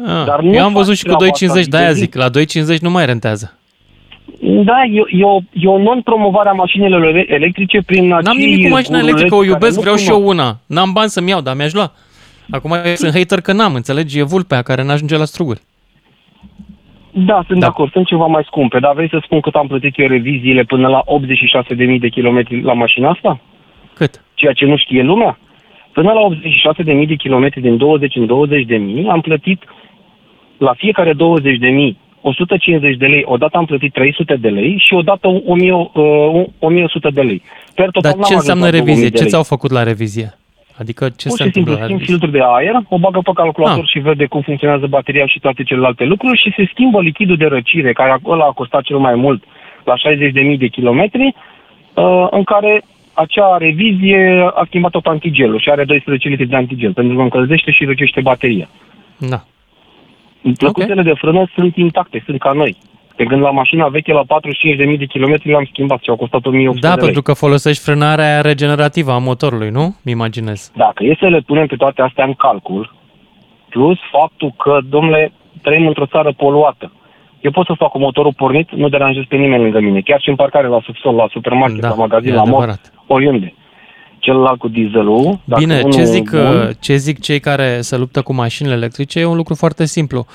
Ah, 0.05 0.23
Dar 0.25 0.39
nu 0.41 0.53
eu 0.53 0.63
am 0.63 0.73
văzut 0.73 0.88
faci 0.88 0.97
și 0.97 1.03
cu 1.03 1.09
treaba 1.09 1.25
2,50, 1.25 1.59
asta, 1.59 1.69
de-aia 1.77 1.89
adică 1.89 2.01
zic, 2.03 2.15
la 2.15 2.29
2,50 2.29 2.79
nu 2.82 2.89
mai 2.89 3.05
rentează. 3.05 3.59
Da, 4.39 4.84
e, 4.84 5.01
e, 5.09 5.23
o, 5.23 5.39
e 5.53 5.67
o 5.67 5.77
non-promovare 5.77 6.49
a 6.49 6.51
mașinilor 6.51 7.03
ele- 7.07 7.25
electrice 7.27 7.82
prin 7.82 8.07
N-am 8.07 8.17
acei 8.19 8.45
nimic 8.45 8.63
cu 8.65 8.71
mașina 8.71 8.97
guruleți 8.97 9.07
electrică, 9.07 9.36
o 9.36 9.38
care 9.38 9.51
iubesc, 9.51 9.75
nu 9.75 9.82
vreau 9.82 9.95
și 9.95 10.05
cunosc. 10.05 10.23
eu 10.23 10.29
una. 10.29 10.57
N-am 10.67 10.91
bani 10.91 11.09
să-mi 11.09 11.29
iau, 11.29 11.41
dar 11.41 11.55
mi-aș 11.55 11.73
lua. 11.73 11.91
Acum 12.51 12.71
eu 12.71 12.95
sunt 12.95 13.13
hater 13.13 13.41
că 13.41 13.51
n-am, 13.53 13.73
înțelegi? 13.75 14.19
E 14.19 14.23
vulpea 14.23 14.61
care 14.61 14.84
n-ajunge 14.84 15.17
la 15.17 15.25
struguri. 15.25 15.59
Da, 17.13 17.43
sunt 17.47 17.59
Da. 17.59 17.65
de 17.65 17.65
acord, 17.65 17.91
sunt 17.91 18.07
ceva 18.07 18.25
mai 18.25 18.43
scumpe, 18.45 18.79
dar 18.79 18.93
vrei 18.93 19.09
să 19.09 19.19
spun 19.23 19.39
cât 19.39 19.55
am 19.55 19.67
plătit 19.67 19.93
eu 19.99 20.07
reviziile 20.07 20.63
până 20.63 20.88
la 20.88 21.01
86.000 21.05 21.99
de 21.99 22.07
kilometri 22.09 22.61
la 22.61 22.73
mașina 22.73 23.09
asta? 23.09 23.39
Cât? 23.93 24.21
Ceea 24.34 24.53
ce 24.53 24.65
nu 24.65 24.77
știe 24.77 25.01
lumea? 25.03 25.38
Până 25.93 26.11
la 26.11 26.21
86.000 27.01 27.07
de 27.07 27.15
kilometri 27.15 27.61
din 27.61 27.77
20 27.77 28.15
în 28.15 28.27
20.000 29.03 29.07
am 29.09 29.21
plătit 29.21 29.63
la 30.57 30.73
fiecare 30.73 31.13
20.000 31.13 31.17
150 32.22 32.97
de 32.97 33.05
lei, 33.05 33.22
odată 33.26 33.57
am 33.57 33.65
plătit 33.65 33.93
300 33.93 34.36
de 34.36 34.49
lei 34.49 34.84
și 34.86 34.93
odată 34.93 35.28
1000, 35.45 35.72
uh, 35.74 36.45
1100 36.59 37.09
de 37.09 37.22
lei. 37.22 37.41
Per 37.76 37.89
total 37.91 38.01
Dar 38.01 38.11
n-am 38.19 38.22
ce 38.22 38.34
ajuns 38.34 38.39
înseamnă 38.39 38.65
la 38.65 38.72
2000 38.72 38.86
revizie? 38.88 39.09
de 39.09 39.15
Ce 39.15 39.22
lei. 39.22 39.30
ți-au 39.32 39.43
făcut 39.43 39.72
la 39.72 39.84
revizie? 39.84 40.34
Adică 40.82 41.03
ce 41.09 41.28
Pur 41.28 41.38
se 41.38 41.43
și 41.43 41.51
simplu 41.51 41.72
întâmplă 41.72 41.72
la 41.74 41.78
schimb 41.84 41.99
revizie? 41.99 42.05
filtrul 42.11 42.32
de 42.32 42.41
aer, 42.57 42.76
o 42.89 42.97
bagă 42.97 43.19
pe 43.24 43.32
calculator 43.34 43.84
Ah. 43.84 43.89
și 43.89 43.99
vede 43.99 44.26
cum 44.26 44.41
funcționează 44.41 44.86
bateria 44.88 45.26
și 45.28 45.39
toate 45.39 45.63
celelalte 45.63 46.03
lucruri 46.05 46.39
și 46.43 46.53
se 46.55 46.69
schimbă 46.72 47.01
lichidul 47.01 47.38
de 47.38 47.45
răcire, 47.45 47.91
care 47.93 48.19
ăla 48.26 48.45
a 48.45 48.51
costat 48.61 48.82
cel 48.84 48.97
mai 48.97 49.15
mult 49.15 49.43
la 49.84 49.93
60.000 49.95 50.57
de 50.57 50.67
kilometri, 50.67 51.36
uh, 51.93 52.28
în 52.30 52.43
care 52.43 52.82
acea 53.13 53.57
revizie 53.57 54.49
a 54.53 54.63
schimbat 54.65 54.91
tot 54.91 55.05
antigelul 55.05 55.59
și 55.59 55.69
are 55.69 55.84
12 55.84 56.28
litri 56.28 56.47
de 56.47 56.55
antigel, 56.55 56.93
pentru 56.93 57.15
că 57.15 57.22
încălzește 57.22 57.72
și 57.72 57.86
răcește 57.86 58.22
bateria. 58.22 58.67
Da. 59.17 59.43
Plăcuțele 60.57 61.01
de 61.01 61.13
frână 61.13 61.45
sunt 61.55 61.75
intacte, 61.75 62.23
sunt 62.25 62.39
ca 62.39 62.51
noi. 62.51 62.75
Pe 63.15 63.23
când 63.23 63.41
la 63.41 63.51
mașina 63.51 63.87
veche, 63.87 64.13
la 64.13 64.23
45.000 64.23 64.97
de 64.97 65.05
kilometri, 65.05 65.49
le-am 65.49 65.67
schimbat 65.71 66.01
și 66.01 66.09
au 66.09 66.15
costat 66.15 66.45
1800 66.45 66.87
Da, 66.87 66.93
de 66.93 66.95
lei. 66.95 67.03
pentru 67.03 67.21
că 67.21 67.33
folosești 67.33 67.83
frânarea 67.83 68.25
aia 68.25 68.41
regenerativă 68.41 69.11
a 69.11 69.17
motorului, 69.17 69.69
nu? 69.69 69.95
Mi 70.03 70.11
imaginez. 70.11 70.71
Dacă 70.75 71.03
e 71.03 71.15
să 71.19 71.27
le 71.27 71.39
punem 71.39 71.67
pe 71.67 71.75
toate 71.75 72.01
astea 72.01 72.25
în 72.25 72.33
calcul, 72.33 72.99
Plus 73.69 73.97
faptul 74.11 74.53
că, 74.57 74.79
domnule, 74.89 75.31
trăim 75.61 75.87
într-o 75.87 76.05
țară 76.05 76.31
poluată. 76.37 76.91
Eu 77.41 77.51
pot 77.51 77.65
să 77.65 77.71
stau 77.75 77.89
cu 77.89 77.99
motorul 77.99 78.33
pornit, 78.33 78.71
nu 78.71 78.89
deranjez 78.89 79.23
pe 79.27 79.35
nimeni 79.35 79.61
lângă 79.61 79.79
mine. 79.79 80.01
Chiar 80.01 80.21
și 80.21 80.29
în 80.29 80.35
parcare, 80.35 80.67
la 80.67 80.79
subsol, 80.83 81.15
la 81.15 81.27
supermarket, 81.31 81.79
Da, 81.79 81.87
la 81.89 81.95
magazin, 81.95 82.31
e 82.31 82.33
la 82.35 82.43
mod, 82.43 82.53
adevărat. 82.53 82.93
oriunde. 83.07 83.53
Celălalt 84.22 84.59
cu 84.59 84.67
dieselul, 84.67 85.39
dacă 85.43 85.61
Bine, 85.61 85.80
unul 85.80 85.91
ce 85.91 86.03
zic, 86.03 86.30
bun, 86.32 86.39
uh, 86.39 86.69
ce 86.80 86.95
zic 86.95 87.19
cei 87.19 87.39
care 87.39 87.82
se 87.82 87.97
luptă 87.97 88.22
cu 88.22 88.34
mașinile 88.34 88.74
electrice 88.76 89.19
e 89.19 89.26
un 89.26 89.36
lucru 89.36 89.55
foarte 89.55 89.86
simplu. 89.86 90.26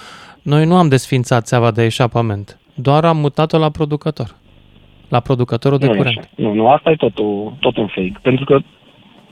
Noi 0.42 0.64
nu 0.66 0.76
am 0.76 0.88
desfințat 0.88 1.46
țeava 1.46 1.70
de 1.70 1.84
eșapament, 1.84 2.58
doar 2.74 3.04
am 3.04 3.16
mutat-o 3.16 3.58
la 3.58 3.70
producător. 3.70 4.36
La 5.08 5.20
producătorul 5.20 5.78
de 5.78 5.86
nu, 5.86 5.92
e 5.92 5.96
curent. 5.96 6.18
așa. 6.18 6.28
nu, 6.34 6.54
nu, 6.54 6.68
asta 6.68 6.90
e 6.90 6.96
tot, 6.96 7.14
tot 7.60 7.76
un 7.76 7.86
fake. 7.86 8.18
Pentru 8.22 8.44
că 8.44 8.58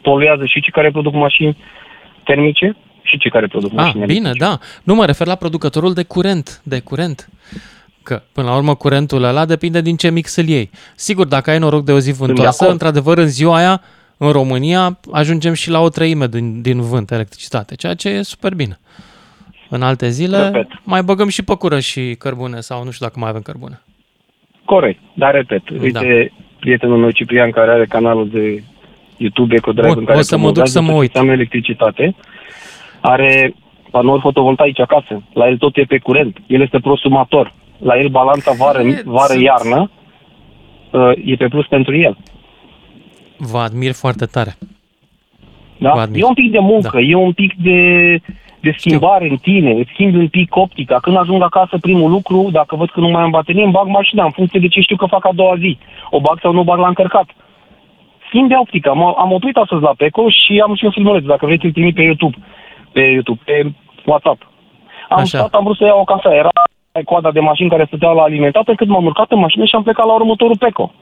poluează 0.03 0.45
și 0.45 0.61
cei 0.61 0.73
care 0.73 0.91
produc 0.91 1.15
mașini 1.15 1.57
termice 2.25 2.77
și 3.03 3.19
cei 3.19 3.31
care 3.31 3.47
produc 3.47 3.71
Ah, 3.71 3.77
mașini 3.77 4.05
bine, 4.05 4.31
da. 4.39 4.59
Nu 4.83 4.95
mă 4.95 5.05
refer 5.05 5.27
la 5.27 5.35
producătorul 5.35 5.93
de 5.93 6.03
curent, 6.03 6.61
de 6.65 6.81
curent. 6.81 7.29
Că, 8.03 8.23
până 8.33 8.49
la 8.49 8.57
urmă, 8.57 8.75
curentul 8.75 9.23
ăla 9.23 9.45
depinde 9.45 9.81
din 9.81 9.97
ce 9.97 10.11
mix 10.11 10.37
îl 10.37 10.49
iei. 10.49 10.71
Sigur, 10.95 11.27
dacă 11.27 11.51
ai 11.51 11.59
noroc 11.59 11.85
de 11.85 11.93
o 11.93 11.99
zi 11.99 12.13
vântoasă, 12.13 12.63
acord. 12.63 12.71
într-adevăr, 12.71 13.19
în 13.19 13.27
ziua 13.27 13.57
aia, 13.57 13.81
în 14.17 14.31
România, 14.33 14.99
ajungem 15.13 15.53
și 15.53 15.71
la 15.71 15.81
o 15.81 15.89
treime 15.89 16.27
din, 16.27 16.63
din 16.63 16.81
vânt, 16.81 17.11
electricitate, 17.11 17.75
ceea 17.75 17.95
ce 17.95 18.09
e 18.09 18.23
super 18.23 18.55
bine. 18.55 18.79
În 19.69 19.83
alte 19.83 20.09
zile, 20.09 20.43
Repet. 20.43 20.67
mai 20.85 21.03
băgăm 21.03 21.29
și 21.29 21.43
păcură 21.45 21.81
și 21.81 22.15
cărbune, 22.19 22.61
sau 22.61 22.85
nu 22.85 22.91
știu 22.91 23.07
dacă 23.07 23.19
mai 23.21 23.29
avem 23.29 23.43
cărbune. 23.43 23.81
Corect, 24.65 25.01
dar 25.15 25.35
repet, 25.35 25.63
uite 25.81 26.33
prietenul 26.61 26.99
meu 26.99 27.11
Ciprian 27.11 27.51
care 27.51 27.71
are 27.71 27.85
canalul 27.87 28.29
de 28.29 28.63
YouTube 29.17 29.55
EcoDrive 29.55 29.89
Bun, 29.89 29.99
în 29.99 30.05
care 30.05 30.19
o 30.19 30.23
să 30.23 30.37
mă 30.37 30.43
duc 30.53 30.53
promovează 30.53 30.73
să 30.79 30.81
mă 30.81 30.87
tot 30.87 30.95
ce 30.97 31.01
uit. 31.01 31.09
înseamnă 31.09 31.33
electricitate, 31.33 32.15
are 33.01 33.55
panouri 33.91 34.21
fotovoltaice 34.21 34.83
acasă, 34.83 35.23
la 35.35 35.49
el 35.49 35.57
tot 35.59 35.77
e 35.77 35.83
pe 35.83 35.99
curent, 35.99 36.37
el 36.47 36.61
este 36.61 36.79
prosumator, 36.79 37.53
la 37.79 37.99
el 37.99 38.09
balanța 38.09 38.53
vară, 38.53 38.81
E, 38.83 39.03
vară 39.05 39.33
sunt- 39.33 39.43
iarnă 39.43 39.91
uh, 40.91 41.13
e 41.25 41.35
pe 41.37 41.49
plus 41.49 41.67
pentru 41.67 41.97
el. 41.97 42.17
Vă 43.37 43.59
admir 43.59 43.93
foarte 43.93 44.25
tare. 44.25 44.55
Da? 45.79 45.93
Vă 45.93 46.01
admir. 46.01 46.23
E 46.23 46.27
un 46.27 46.35
pic 46.35 46.51
de 46.51 46.59
muncă, 46.59 46.91
da. 46.93 47.01
e 47.01 47.15
un 47.15 47.33
pic 47.33 47.55
de, 47.55 47.81
de 48.61 48.75
schimbare 48.77 49.29
în 49.29 49.37
tine, 49.37 49.71
îți 49.71 49.91
schimbi 49.93 50.17
un 50.17 50.29
pic 50.29 50.57
optica. 50.57 50.99
Când 51.01 51.17
ajung 51.17 51.43
acasă, 51.43 51.79
primul 51.81 52.11
lucru, 52.11 52.49
dacă 52.53 52.77
văd 52.77 52.91
că 52.91 53.01
nu 53.01 53.09
mai 53.09 53.23
am 53.23 53.31
baterie, 53.31 53.63
îmi 53.63 53.73
bag 53.73 53.87
mașina 53.87 54.25
în 54.25 54.31
funcție 54.31 54.61
de 54.61 54.69
ce 54.69 54.81
știu 54.81 54.97
că 54.97 55.07
fac 55.07 55.27
a 55.27 55.33
doua 55.35 55.57
zi. 55.57 55.79
O 56.11 56.21
bag 56.21 56.39
sau 56.41 56.53
nu 56.53 56.61
o 56.61 56.65
bag 56.65 56.79
la 56.79 56.89
încărcat. 56.89 57.29
Schimbi 58.27 58.55
optica. 58.55 58.91
Am, 58.91 59.03
am 59.19 59.33
oprit 59.33 59.57
astăzi 59.57 59.83
la 59.83 59.95
Peco 59.97 60.29
și 60.29 60.63
am 60.65 60.75
și 60.75 60.85
un 60.85 60.91
filmuleț, 60.91 61.25
dacă 61.25 61.47
vreți 61.47 61.65
îl 61.65 61.73
trimit 61.73 61.95
pe 61.95 62.03
YouTube. 62.03 62.37
Pe 62.93 63.01
YouTube, 63.01 63.41
pe 63.45 63.73
WhatsApp. 64.05 64.43
Am 65.09 65.19
Așa. 65.19 65.39
stat, 65.39 65.55
am 65.55 65.65
vrut 65.65 65.77
să 65.77 65.85
iau 65.85 66.01
o 66.01 66.05
cafea. 66.05 66.35
Era 66.35 66.51
coada 67.05 67.31
de 67.31 67.41
mașini 67.41 67.69
care 67.69 67.85
stăteau 67.87 68.15
la 68.15 68.23
alimentate, 68.23 68.75
cât 68.75 68.89
m-am 68.89 69.05
urcat 69.05 69.31
în 69.31 69.39
mașină 69.39 69.65
și 69.65 69.75
am 69.75 69.83
plecat 69.83 70.07
la 70.07 70.15
următorul 70.15 70.57
Peco. 70.59 70.93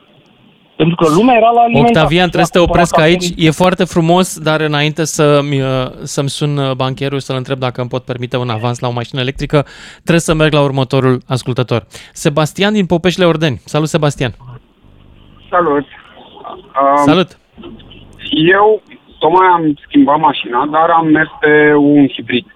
Pentru 0.83 0.97
că 1.05 1.15
lumea 1.15 1.37
era 1.37 1.51
la 1.51 1.61
alimentate. 1.61 1.99
Octavian, 1.99 2.29
trebuie 2.29 2.45
să 2.45 2.53
te 2.53 2.59
Și 2.59 2.65
a 2.65 2.67
cumpărat 2.67 2.87
opresc 2.89 3.07
aici. 3.07 3.29
cafele. 3.29 3.47
E 3.47 3.51
foarte 3.51 3.85
frumos, 3.85 4.39
dar 4.39 4.61
înainte 4.61 5.05
să-mi, 5.05 5.61
uh, 5.61 5.87
să-mi 6.03 6.29
sun 6.29 6.57
uh, 6.57 6.75
bancherul 6.75 7.19
să-l 7.19 7.37
întreb 7.37 7.59
dacă 7.59 7.81
îmi 7.81 7.91
pot 7.91 8.05
permite 8.05 8.37
un 8.37 8.49
avans 8.49 8.79
la 8.79 8.89
o 8.89 8.93
mașină 8.93 9.21
electrică, 9.21 9.65
trebuie 9.95 10.21
să 10.21 10.35
merg 10.35 10.53
la 10.53 10.63
următorul 10.63 11.21
ascultător. 11.29 11.87
Sebastian 12.13 12.73
din 12.73 12.87
Popeșle 12.87 13.25
Ordeni. 13.25 13.61
Salut, 13.65 13.89
Sebastian! 13.89 14.33
Salut! 15.51 15.87
Um, 16.81 17.05
Salut! 17.05 17.39
Eu 18.57 18.83
tocmai 19.19 19.47
am 19.53 19.75
schimbat 19.87 20.19
mașina, 20.19 20.69
dar 20.71 20.91
am 20.91 21.07
mers 21.07 21.31
pe 21.41 21.75
un 21.75 22.09
hibrid. 22.09 22.47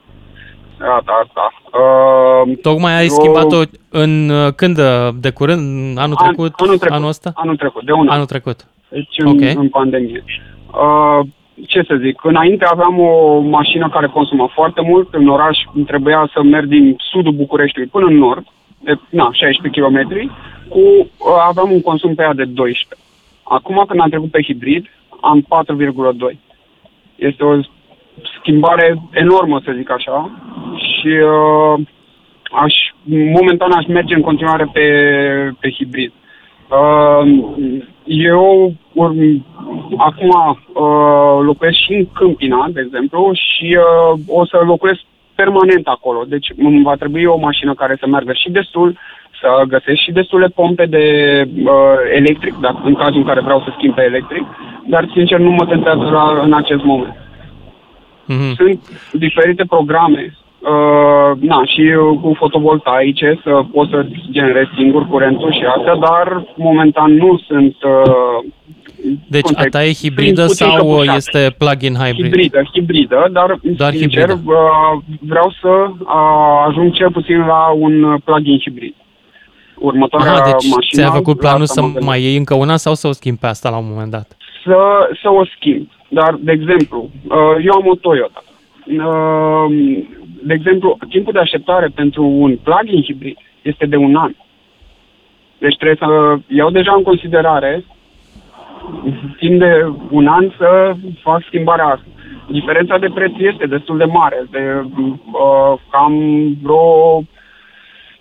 Da, 0.79 1.01
da, 1.05 1.19
da. 1.35 1.79
Uh, 1.79 2.59
Tocmai 2.63 2.97
ai 2.97 3.03
eu- 3.07 3.09
schimbat-o 3.15 3.57
în 3.89 4.29
uh, 4.29 4.53
când? 4.57 4.79
uh, 4.79 5.09
De 5.21 5.31
curând? 5.31 5.99
Anul 5.99 6.17
An- 6.19 6.25
trecut? 6.27 6.53
anul 6.57 6.77
trecut. 6.79 6.97
Anul 6.97 7.09
ăsta? 7.09 7.33
Anul 7.35 7.57
trecut, 7.57 7.85
de 7.85 7.93
un 7.93 8.09
an. 8.09 8.15
Anul 8.15 8.27
trecut. 8.27 8.67
Deci 8.89 9.15
în, 9.19 9.27
Ok. 9.27 9.41
în 9.57 9.69
pandemie. 9.69 10.25
Uh, 10.73 11.27
ce 11.67 11.83
să 11.89 11.95
zic, 12.01 12.25
înainte 12.25 12.65
aveam 12.65 12.99
o 12.99 13.39
mașină 13.41 13.89
care 13.89 14.07
consuma 14.07 14.51
foarte 14.55 14.81
mult. 14.81 15.15
În 15.15 15.29
oraș 15.29 15.59
îmi 15.75 15.85
trebuia 15.85 16.31
să 16.33 16.43
merg 16.43 16.67
din 16.69 16.97
sudul 17.11 17.33
Bucureștiului 17.33 17.91
până 17.91 18.07
în 18.07 18.17
nord, 18.17 18.45
de 18.79 18.99
na, 19.11 19.29
16 19.33 19.81
km, 19.81 20.31
cu, 20.69 20.79
uh, 20.79 21.07
aveam 21.49 21.71
un 21.73 21.81
consum 21.83 22.15
pe 22.15 22.23
ea 22.23 22.35
de 22.35 22.45
12. 22.45 22.95
Acum 23.43 23.85
când 23.89 24.01
am 24.01 24.09
trecut 24.09 24.31
pe 24.31 24.43
hibrid, 24.43 24.87
am 25.21 25.43
4,2. 25.49 26.39
Este 27.17 27.45
o 27.45 27.55
schimbare 28.39 29.03
enormă, 29.11 29.61
să 29.65 29.73
zic 29.77 29.91
așa, 29.91 30.31
și 30.77 31.09
uh, 31.09 31.87
aș, 32.51 32.75
momentan 33.39 33.73
aș 33.73 33.87
merge 33.87 34.15
în 34.15 34.21
continuare 34.21 34.71
pe, 34.73 34.87
pe 35.61 35.71
hibrid. 35.71 36.13
Uh, 36.71 37.23
eu 38.05 38.73
urm, 38.93 39.45
acum 39.97 40.29
uh, 40.29 41.45
locuiesc 41.45 41.77
și 41.77 41.93
în 41.93 42.07
Câmpina, 42.13 42.67
de 42.73 42.81
exemplu, 42.81 43.31
și 43.33 43.79
uh, 43.79 44.21
o 44.27 44.47
să 44.47 44.63
locuiesc 44.65 45.01
permanent 45.35 45.87
acolo. 45.87 46.25
Deci 46.29 46.53
îmi 46.57 46.83
va 46.83 46.95
trebui 46.95 47.25
o 47.25 47.37
mașină 47.37 47.75
care 47.75 47.97
să 48.01 48.07
meargă 48.07 48.33
și 48.33 48.51
destul, 48.51 48.99
să 49.41 49.63
găsesc 49.69 50.01
și 50.01 50.13
destule 50.13 50.47
pompe 50.47 50.87
de 50.87 51.05
uh, 51.65 51.73
electric, 52.15 52.55
dacă, 52.61 52.81
în 52.85 52.95
cazul 52.95 53.17
în 53.17 53.25
care 53.25 53.41
vreau 53.41 53.61
să 53.61 53.73
schimb 53.77 53.95
pe 53.95 54.03
electric, 54.03 54.45
dar 54.87 55.09
sincer 55.13 55.39
nu 55.39 55.51
mă 55.51 55.67
tentează 55.67 56.03
la, 56.03 56.41
în 56.43 56.53
acest 56.53 56.83
moment. 56.83 57.26
Mhm. 58.27 58.55
Sunt 58.55 58.81
diferite 59.13 59.65
programe 59.65 60.37
Uh, 60.67 61.33
na, 61.41 61.65
și 61.65 61.81
uh, 61.81 62.19
cu 62.21 62.35
fotovoltaice 62.37 63.41
să 63.43 63.61
poți 63.73 63.91
să 63.91 64.07
generezi 64.31 64.71
singur 64.77 65.07
curentul 65.07 65.53
și 65.53 65.65
astea, 65.77 65.97
dar 65.97 66.45
momentan 66.57 67.15
nu 67.15 67.41
sunt... 67.47 67.77
Uh, 67.83 68.45
Deci 69.29 69.41
cum 69.43 69.55
a 69.57 69.63
să 69.63 69.69
ta 69.69 69.85
e 69.85 69.91
zic, 69.91 69.97
hibridă 69.97 70.45
puțin 70.47 70.67
sau 70.67 70.77
căpușate. 70.77 71.17
este 71.17 71.55
plug-in 71.59 71.95
hybrid? 71.95 72.25
Hibridă, 72.25 72.63
hibridă, 72.73 73.29
dar 73.33 73.59
Doar 73.63 73.93
sincer 73.93 74.29
hibridă. 74.29 74.53
Uh, 74.53 75.03
vreau 75.21 75.55
să 75.61 75.69
uh, 75.69 76.67
ajung 76.69 76.93
cel 76.93 77.11
puțin 77.11 77.39
la 77.39 77.71
un 77.79 78.03
uh, 78.03 78.21
plug-in 78.25 78.59
hibrid. 78.59 78.95
Următoarea 79.79 80.33
Aha, 80.33 80.45
deci 80.45 80.71
mașină... 80.71 81.03
ți-ai 81.03 81.11
făcut 81.11 81.35
la 81.35 81.41
planul 81.41 81.63
asta 81.63 81.75
să 81.75 81.81
mă 81.81 81.87
gândesc. 81.87 82.07
mai 82.07 82.23
iei 82.23 82.37
încă 82.37 82.55
una 82.55 82.77
sau 82.77 82.95
să 82.95 83.09
o 83.09 83.13
schimbi 83.13 83.41
pe 83.41 83.47
asta 83.47 83.71
la 83.71 83.77
un 83.77 83.87
moment 83.89 84.11
dat? 84.11 84.37
să, 84.67 84.79
să 85.23 85.29
o 85.31 85.45
schimb. 85.45 85.89
Dar, 86.09 86.35
de 86.41 86.53
exemplu, 86.53 87.11
uh, 87.29 87.65
eu 87.65 87.73
am 87.73 87.87
o 87.87 87.95
Toyota. 87.95 88.43
Uh, 88.87 90.05
De 90.43 90.53
exemplu, 90.55 90.99
timpul 91.09 91.33
de 91.33 91.39
așteptare 91.39 91.89
pentru 91.95 92.25
un 92.25 92.57
plug-in 92.63 93.03
hibrid 93.03 93.37
este 93.63 93.87
de 93.87 93.97
un 93.97 94.17
an. 94.17 94.33
Deci 95.59 95.77
trebuie 95.77 95.97
să 96.01 96.39
iau 96.49 96.71
deja 96.71 96.95
în 96.97 97.03
considerare 97.03 97.85
timp 99.39 99.59
de 99.59 99.93
un 100.11 100.27
an 100.27 100.51
să 100.59 100.95
fac 101.23 101.43
schimbarea 101.47 101.85
asta. 101.85 102.05
Diferența 102.51 102.99
de 102.99 103.09
preț 103.15 103.33
este 103.39 103.67
destul 103.67 103.97
de 103.99 104.05
mare, 104.05 104.47
de 104.51 104.83
uh, 105.01 105.79
cam 105.91 106.15
vreo, 106.63 107.23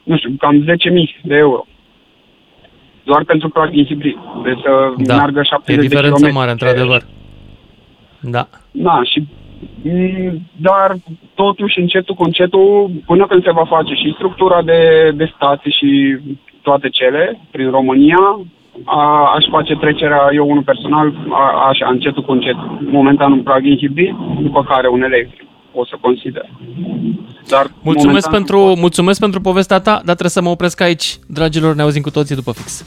nu 0.04 0.18
știu, 0.18 0.30
cam 0.40 0.64
10.000 0.64 0.68
de 1.24 1.36
euro. 1.36 1.66
Doar 3.04 3.24
pentru 3.24 3.50
plug-in 3.50 3.86
hibrid. 3.86 4.18
Deci 4.44 4.60
să 4.64 4.94
Da, 4.98 5.16
meargă 5.16 5.40
e 5.40 5.44
70 5.44 5.76
de 5.76 5.82
diferență 5.88 6.16
kilometri. 6.16 6.38
mare, 6.38 6.52
într-adevăr. 6.52 7.02
Da. 8.32 8.48
Da, 8.72 9.02
și 9.04 9.28
mm, 9.82 10.42
dar 10.56 10.96
totuși 11.34 11.80
încetul 11.80 12.16
cu 12.16 12.24
încetul, 12.24 12.92
până 13.06 13.28
când 13.28 13.44
se 13.44 13.52
va 13.52 13.66
face 13.66 13.94
și 13.94 14.14
structura 14.16 14.62
de, 14.62 15.12
de 15.16 15.32
stații 15.36 15.72
și 15.72 16.18
toate 16.62 16.90
cele 16.90 17.40
prin 17.52 17.70
România, 17.70 18.40
a, 18.86 19.32
aș 19.36 19.46
face 19.50 19.76
trecerea 19.76 20.30
eu 20.34 20.50
unul 20.50 20.64
personal, 20.64 21.14
a, 21.32 21.68
așa, 21.68 21.88
încetul 21.90 22.24
cu 22.24 22.32
încetul. 22.32 22.78
Momentan 22.92 23.32
un 23.32 23.44
plug-in 23.44 23.78
hibrid, 23.78 24.16
după 24.42 24.64
care 24.64 24.88
un 24.88 25.02
electric, 25.04 25.48
o 25.74 25.86
să 25.86 25.96
consider. 26.02 26.46
Dar 27.50 27.72
Mulțumesc 27.82 28.28
momentan- 28.28 28.32
pentru, 28.32 28.58
mulțumesc 28.80 29.20
pentru 29.20 29.42
povestea 29.42 29.80
ta, 29.80 29.92
dar 29.92 30.16
trebuie 30.16 30.30
să 30.30 30.42
mă 30.42 30.50
opresc 30.50 30.82
aici. 30.82 31.18
Dragilor, 31.28 31.76
ne 31.76 31.82
auzim 31.82 32.02
cu 32.02 32.10
toții 32.10 32.36
după 32.36 32.52
fix. 32.52 32.86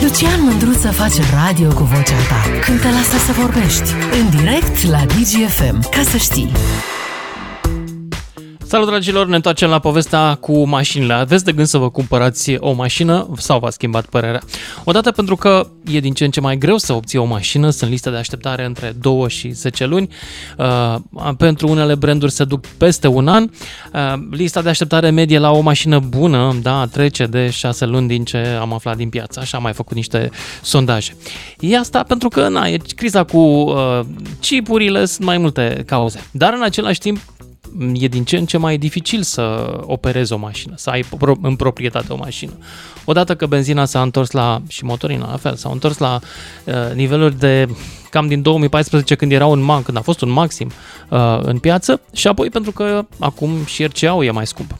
Lucian 0.00 0.42
Mândruță 0.42 0.90
face 0.90 1.22
radio 1.34 1.68
cu 1.74 1.82
vocea 1.82 2.16
ta 2.28 2.60
când 2.60 2.80
te 2.80 2.88
lasă 2.88 3.16
să 3.26 3.32
vorbești. 3.32 3.90
În 4.20 4.30
direct 4.30 4.86
la 4.86 5.04
DGFM. 5.04 5.88
Ca 5.90 6.02
să 6.02 6.16
știi. 6.16 6.52
Salut 8.76 8.90
dragilor, 8.90 9.26
ne 9.26 9.34
întoarcem 9.34 9.68
la 9.68 9.78
povestea 9.78 10.34
cu 10.34 10.66
mașinile. 10.66 11.12
Aveți 11.12 11.44
de 11.44 11.52
gând 11.52 11.66
să 11.66 11.78
vă 11.78 11.90
cumpărați 11.90 12.56
o 12.58 12.72
mașină 12.72 13.28
sau 13.36 13.58
v-a 13.58 13.70
schimbat 13.70 14.06
părerea? 14.06 14.40
Odată 14.84 15.10
pentru 15.10 15.36
că 15.36 15.66
e 15.84 16.00
din 16.00 16.12
ce 16.12 16.24
în 16.24 16.30
ce 16.30 16.40
mai 16.40 16.56
greu 16.56 16.76
să 16.76 16.92
obții 16.92 17.18
o 17.18 17.24
mașină, 17.24 17.70
sunt 17.70 17.90
liste 17.90 18.10
de 18.10 18.16
așteptare 18.16 18.64
între 18.64 18.94
2 19.00 19.28
și 19.28 19.50
10 19.50 19.86
luni. 19.86 20.08
Uh, 20.58 20.96
pentru 21.36 21.68
unele 21.68 21.94
branduri 21.94 22.32
se 22.32 22.44
duc 22.44 22.66
peste 22.66 23.06
un 23.06 23.28
an. 23.28 23.42
Uh, 23.92 24.12
lista 24.30 24.62
de 24.62 24.68
așteptare 24.68 25.10
medie 25.10 25.38
la 25.38 25.50
o 25.50 25.60
mașină 25.60 25.98
bună, 25.98 26.56
da, 26.62 26.86
trece 26.86 27.26
de 27.26 27.50
6 27.50 27.84
luni 27.84 28.08
din 28.08 28.24
ce 28.24 28.38
am 28.60 28.72
aflat 28.72 28.96
din 28.96 29.08
piață. 29.08 29.40
Așa 29.40 29.56
am 29.56 29.62
mai 29.62 29.72
făcut 29.72 29.96
niște 29.96 30.30
sondaje. 30.62 31.16
E 31.60 31.78
asta 31.78 32.02
pentru 32.02 32.28
că, 32.28 32.48
na, 32.48 32.68
e 32.68 32.76
criza 32.96 33.24
cu 33.24 33.38
uh, 33.38 34.00
chipurile, 34.40 35.04
sunt 35.04 35.26
mai 35.26 35.38
multe 35.38 35.82
cauze. 35.86 36.26
Dar 36.30 36.52
în 36.52 36.62
același 36.62 36.98
timp, 36.98 37.18
e 37.92 38.08
din 38.08 38.24
ce 38.24 38.36
în 38.36 38.46
ce 38.46 38.56
mai 38.56 38.78
dificil 38.78 39.22
să 39.22 39.76
operezi 39.80 40.32
o 40.32 40.36
mașină, 40.36 40.74
să 40.76 40.90
ai 40.90 41.04
pro- 41.18 41.36
în 41.42 41.56
proprietate 41.56 42.12
o 42.12 42.16
mașină. 42.16 42.52
Odată 43.04 43.36
că 43.36 43.46
benzina 43.46 43.84
s-a 43.84 44.02
întors 44.02 44.30
la, 44.30 44.62
și 44.68 44.84
motorina 44.84 45.30
la 45.30 45.36
fel, 45.36 45.54
s-au 45.54 45.72
întors 45.72 45.98
la 45.98 46.20
uh, 46.64 46.74
niveluri 46.94 47.38
de 47.38 47.68
cam 48.10 48.26
din 48.26 48.42
2014 48.42 49.14
când 49.14 49.32
era 49.32 49.46
un 49.46 49.60
man, 49.60 49.82
când 49.82 49.96
a 49.96 50.00
fost 50.00 50.20
un 50.20 50.30
maxim 50.30 50.70
uh, 51.08 51.38
în 51.42 51.58
piață 51.58 52.00
și 52.12 52.28
apoi 52.28 52.50
pentru 52.50 52.72
că 52.72 53.06
acum 53.18 53.64
și 53.64 53.84
RCA-ul 53.84 54.24
e 54.24 54.30
mai 54.30 54.46
scump. 54.46 54.76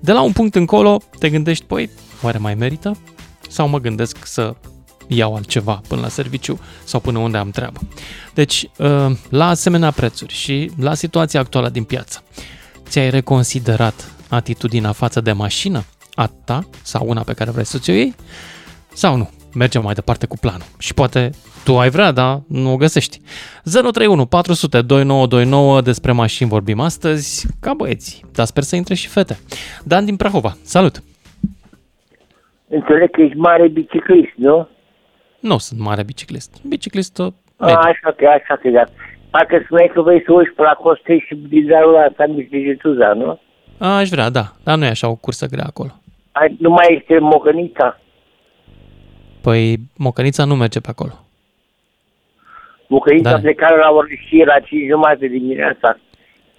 De 0.00 0.12
la 0.12 0.22
un 0.22 0.32
punct 0.32 0.54
încolo 0.54 1.00
te 1.18 1.30
gândești, 1.30 1.64
păi, 1.64 1.90
oare 2.22 2.38
mai 2.38 2.54
merită? 2.54 2.96
Sau 3.48 3.68
mă 3.68 3.80
gândesc 3.80 4.26
să 4.26 4.54
iau 5.16 5.34
altceva 5.34 5.80
până 5.88 6.00
la 6.00 6.08
serviciu 6.08 6.60
sau 6.84 7.00
până 7.00 7.18
unde 7.18 7.36
am 7.36 7.50
treabă. 7.50 7.80
Deci, 8.34 8.68
uh, 8.78 9.10
la 9.30 9.48
asemenea 9.48 9.90
prețuri 9.90 10.32
și 10.32 10.70
la 10.80 10.94
situația 10.94 11.40
actuală 11.40 11.68
din 11.68 11.84
piață, 11.84 12.22
ți-ai 12.84 13.10
reconsiderat 13.10 14.12
atitudinea 14.28 14.92
față 14.92 15.20
de 15.20 15.32
mașină, 15.32 15.84
a 16.14 16.30
ta 16.44 16.60
sau 16.82 17.06
una 17.08 17.22
pe 17.22 17.32
care 17.32 17.50
vrei 17.50 17.64
să 17.64 17.78
ți-o 17.78 17.92
iei? 17.92 18.14
Sau 18.92 19.16
nu? 19.16 19.30
Mergem 19.54 19.82
mai 19.82 19.94
departe 19.94 20.26
cu 20.26 20.36
planul. 20.40 20.66
Și 20.78 20.94
poate 20.94 21.30
tu 21.64 21.78
ai 21.78 21.90
vrea, 21.90 22.12
dar 22.12 22.40
nu 22.48 22.72
o 22.72 22.76
găsești. 22.76 23.20
031 23.62 24.26
400 24.26 24.82
2929 24.82 25.80
despre 25.80 26.12
mașini 26.12 26.48
vorbim 26.48 26.80
astăzi, 26.80 27.46
ca 27.60 27.74
băieți, 27.74 28.24
dar 28.32 28.46
sper 28.46 28.62
să 28.62 28.76
intre 28.76 28.94
și 28.94 29.08
fete. 29.08 29.38
Dan 29.84 30.04
din 30.04 30.16
Prahova, 30.16 30.56
salut! 30.62 31.02
Înțeleg 32.68 33.10
că 33.10 33.20
ești 33.20 33.36
mare 33.36 33.68
biciclist, 33.68 34.32
nu? 34.36 34.68
Nu 35.40 35.58
sunt 35.58 35.80
mare 35.80 36.02
biciclist. 36.02 36.62
Biciclist 36.62 37.18
uh, 37.18 37.32
A, 37.56 37.66
așa 37.66 38.14
că, 38.16 38.26
așa 38.26 38.56
că, 38.62 38.68
da. 38.68 38.84
Parcă 39.30 39.60
spuneai 39.64 39.90
că 39.94 40.00
vrei 40.00 40.22
să 40.24 40.32
urci 40.32 40.52
pe 40.56 40.62
la 40.62 40.72
Costei 40.72 41.24
și 41.26 41.34
din 41.34 41.66
zarul 41.70 42.04
ăsta 42.08 42.24
mici 42.26 42.48
de 42.50 42.62
Jetuza, 42.66 43.12
nu? 43.12 43.40
Aș 43.78 44.08
vrea, 44.08 44.30
da, 44.30 44.52
dar 44.62 44.76
nu 44.78 44.84
e 44.84 44.88
așa 44.88 45.08
o 45.08 45.14
cursă 45.14 45.46
grea 45.46 45.64
acolo. 45.64 45.90
Ai, 46.32 46.56
nu 46.58 46.70
mai 46.70 46.96
este 47.00 47.18
Mocănița. 47.18 48.00
Păi 49.40 49.76
Mocănița 49.96 50.44
nu 50.44 50.54
merge 50.56 50.80
pe 50.80 50.88
acolo. 50.90 51.12
Mocănița 52.86 53.30
Da. 53.30 53.36
da. 53.36 53.40
plecare 53.42 53.76
la 53.76 53.90
ori 53.90 54.24
și 54.28 54.42
la 54.46 54.58
5 54.60 54.88
jumate 54.90 55.26
dimineața. 55.26 55.98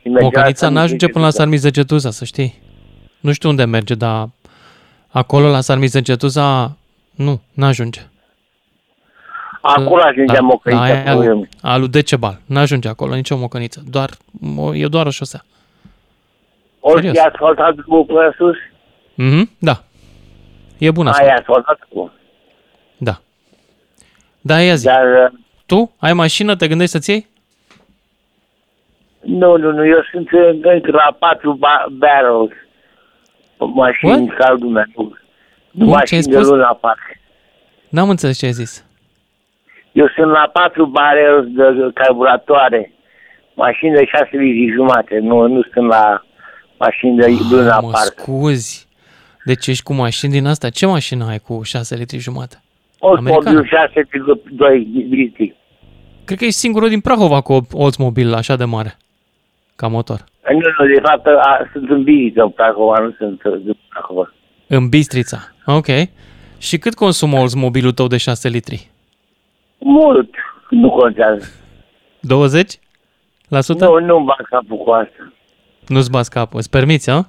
Și 0.01 0.07
mergea 0.07 0.23
Mocănița 0.25 0.67
la 0.67 0.73
n-ajunge 0.73 1.07
până 1.07 1.23
la 1.25 1.29
Sarmizegetuza, 1.31 2.09
să 2.11 2.25
știi. 2.25 2.61
Nu 3.19 3.31
știu 3.31 3.49
unde 3.49 3.65
merge, 3.65 3.95
dar 3.95 4.29
acolo 5.07 5.47
la 5.49 5.61
Sarmizegetuza 5.61 6.77
nu, 7.15 7.41
n-ajunge. 7.53 8.01
Acolo 9.61 10.01
ajungea 10.03 10.33
da, 10.33 10.39
Mocănița. 10.41 10.85
Da, 10.87 10.91
aia 10.93 11.13
cu 11.13 11.17
lui, 11.17 11.25
eu. 11.27 11.47
a 11.61 11.77
lui 11.77 11.87
Decebal. 11.87 12.39
N-ajunge 12.45 12.87
acolo 12.87 13.15
nicio 13.15 13.37
mocăniță. 13.37 13.83
Doar, 13.89 14.09
o- 14.57 14.75
e 14.75 14.87
doar 14.87 15.05
o 15.05 15.09
șosea. 15.09 15.41
Ori 16.79 16.95
serios. 16.95 17.15
e 17.17 17.21
asfaltat 17.27 17.75
drumul 17.75 18.05
până 18.05 18.33
sus, 18.37 18.55
Mhm, 19.15 19.49
da. 19.59 19.83
E 20.77 20.91
bun 20.91 21.07
asta. 21.07 21.23
aia 21.23 21.31
e 21.31 21.39
asfaltat 21.39 21.79
cu. 21.89 22.11
Da. 22.97 23.21
Da, 24.41 24.61
ia 24.61 24.75
zi. 24.75 24.85
Dar, 24.85 25.05
uh, 25.31 25.39
Tu 25.65 25.91
ai 25.99 26.13
mașină, 26.13 26.55
te 26.55 26.67
gândești 26.67 26.91
să-ți 26.91 27.09
iei? 27.09 27.27
nu, 29.21 29.57
nu, 29.57 29.71
nu, 29.71 29.85
eu 29.87 30.03
sunt 30.11 30.27
încă 30.63 30.91
la 30.91 31.15
4 31.19 31.53
ba- 31.53 31.85
barrels. 31.91 32.51
Mașini 33.73 34.27
ca 34.27 34.51
lumea, 34.59 34.85
nu. 34.95 35.03
Nu 35.71 35.85
Cum? 35.85 35.87
Ce 35.87 35.93
ai 35.93 35.97
mașini 35.99 36.21
de 36.21 36.31
spus? 36.31 36.47
Luna 36.47 36.73
Park. 36.73 36.99
N-am 37.89 38.09
înțeles 38.09 38.37
ce 38.37 38.45
ai 38.45 38.51
zis. 38.51 38.85
Eu 39.91 40.07
sunt 40.15 40.31
la 40.31 40.49
4 40.53 40.85
barrels 40.85 41.45
de 41.47 41.91
carburatoare. 41.93 42.91
Mașini 43.53 43.93
de 43.95 44.05
6 44.05 44.29
litri 44.31 44.73
jumate. 44.73 45.19
Nu, 45.21 45.47
nu 45.47 45.61
sunt 45.73 45.87
la 45.87 46.23
mașini 46.79 47.17
de 47.17 47.25
Luna 47.51 47.75
Ah, 47.75 47.81
mă 47.83 47.89
Park. 47.91 48.19
scuzi. 48.19 48.87
Deci 49.45 49.67
ești 49.67 49.83
cu 49.83 49.93
mașini 49.93 50.31
din 50.31 50.45
asta? 50.45 50.69
Ce 50.69 50.85
mașină 50.85 51.25
ai 51.29 51.39
cu 51.39 51.61
6 51.63 51.95
litri 51.95 52.17
jumate? 52.17 52.61
Oldsmobile 52.99 53.61
6,2 53.63 55.09
litri. 55.09 55.55
Cred 56.25 56.37
că 56.37 56.45
ești 56.45 56.59
singurul 56.59 56.89
din 56.89 56.99
Prahova 56.99 57.41
cu 57.41 57.67
Oldsmobile 57.71 58.35
așa 58.35 58.55
de 58.55 58.63
mare. 58.65 58.97
Ca 59.75 59.87
motor. 59.87 60.23
Nu, 60.51 60.59
nu, 60.85 60.93
de 60.93 61.01
fapt 61.03 61.25
a, 61.25 61.69
sunt 61.71 61.89
în 61.89 62.03
Bistrița, 62.03 62.43
în 62.43 62.49
Prahova, 62.49 62.99
nu 62.99 63.11
sunt 63.17 63.43
uh, 63.43 63.53
din 63.63 63.77
Prahova. 63.89 64.33
În 64.67 64.89
Bistrița. 64.89 65.37
Ok. 65.65 65.85
Și 66.57 66.77
cât 66.77 66.93
consumă 66.93 67.37
Oldsmobile-ul 67.39 67.91
tău 67.93 68.07
de 68.07 68.17
6 68.17 68.49
litri? 68.49 68.90
Mult, 69.83 70.29
nu 70.69 70.89
contează. 70.89 71.45
20? 72.19 72.79
La 73.47 73.61
sută? 73.61 73.85
Nu, 73.85 73.99
nu-mi 73.99 74.25
bag 74.25 74.47
capul 74.49 74.77
cu 74.77 74.89
asta. 74.89 75.33
Nu-ți 75.87 76.11
bați 76.11 76.29
capul. 76.29 76.59
Îți 76.59 76.69
permiți, 76.69 77.09
a? 77.09 77.27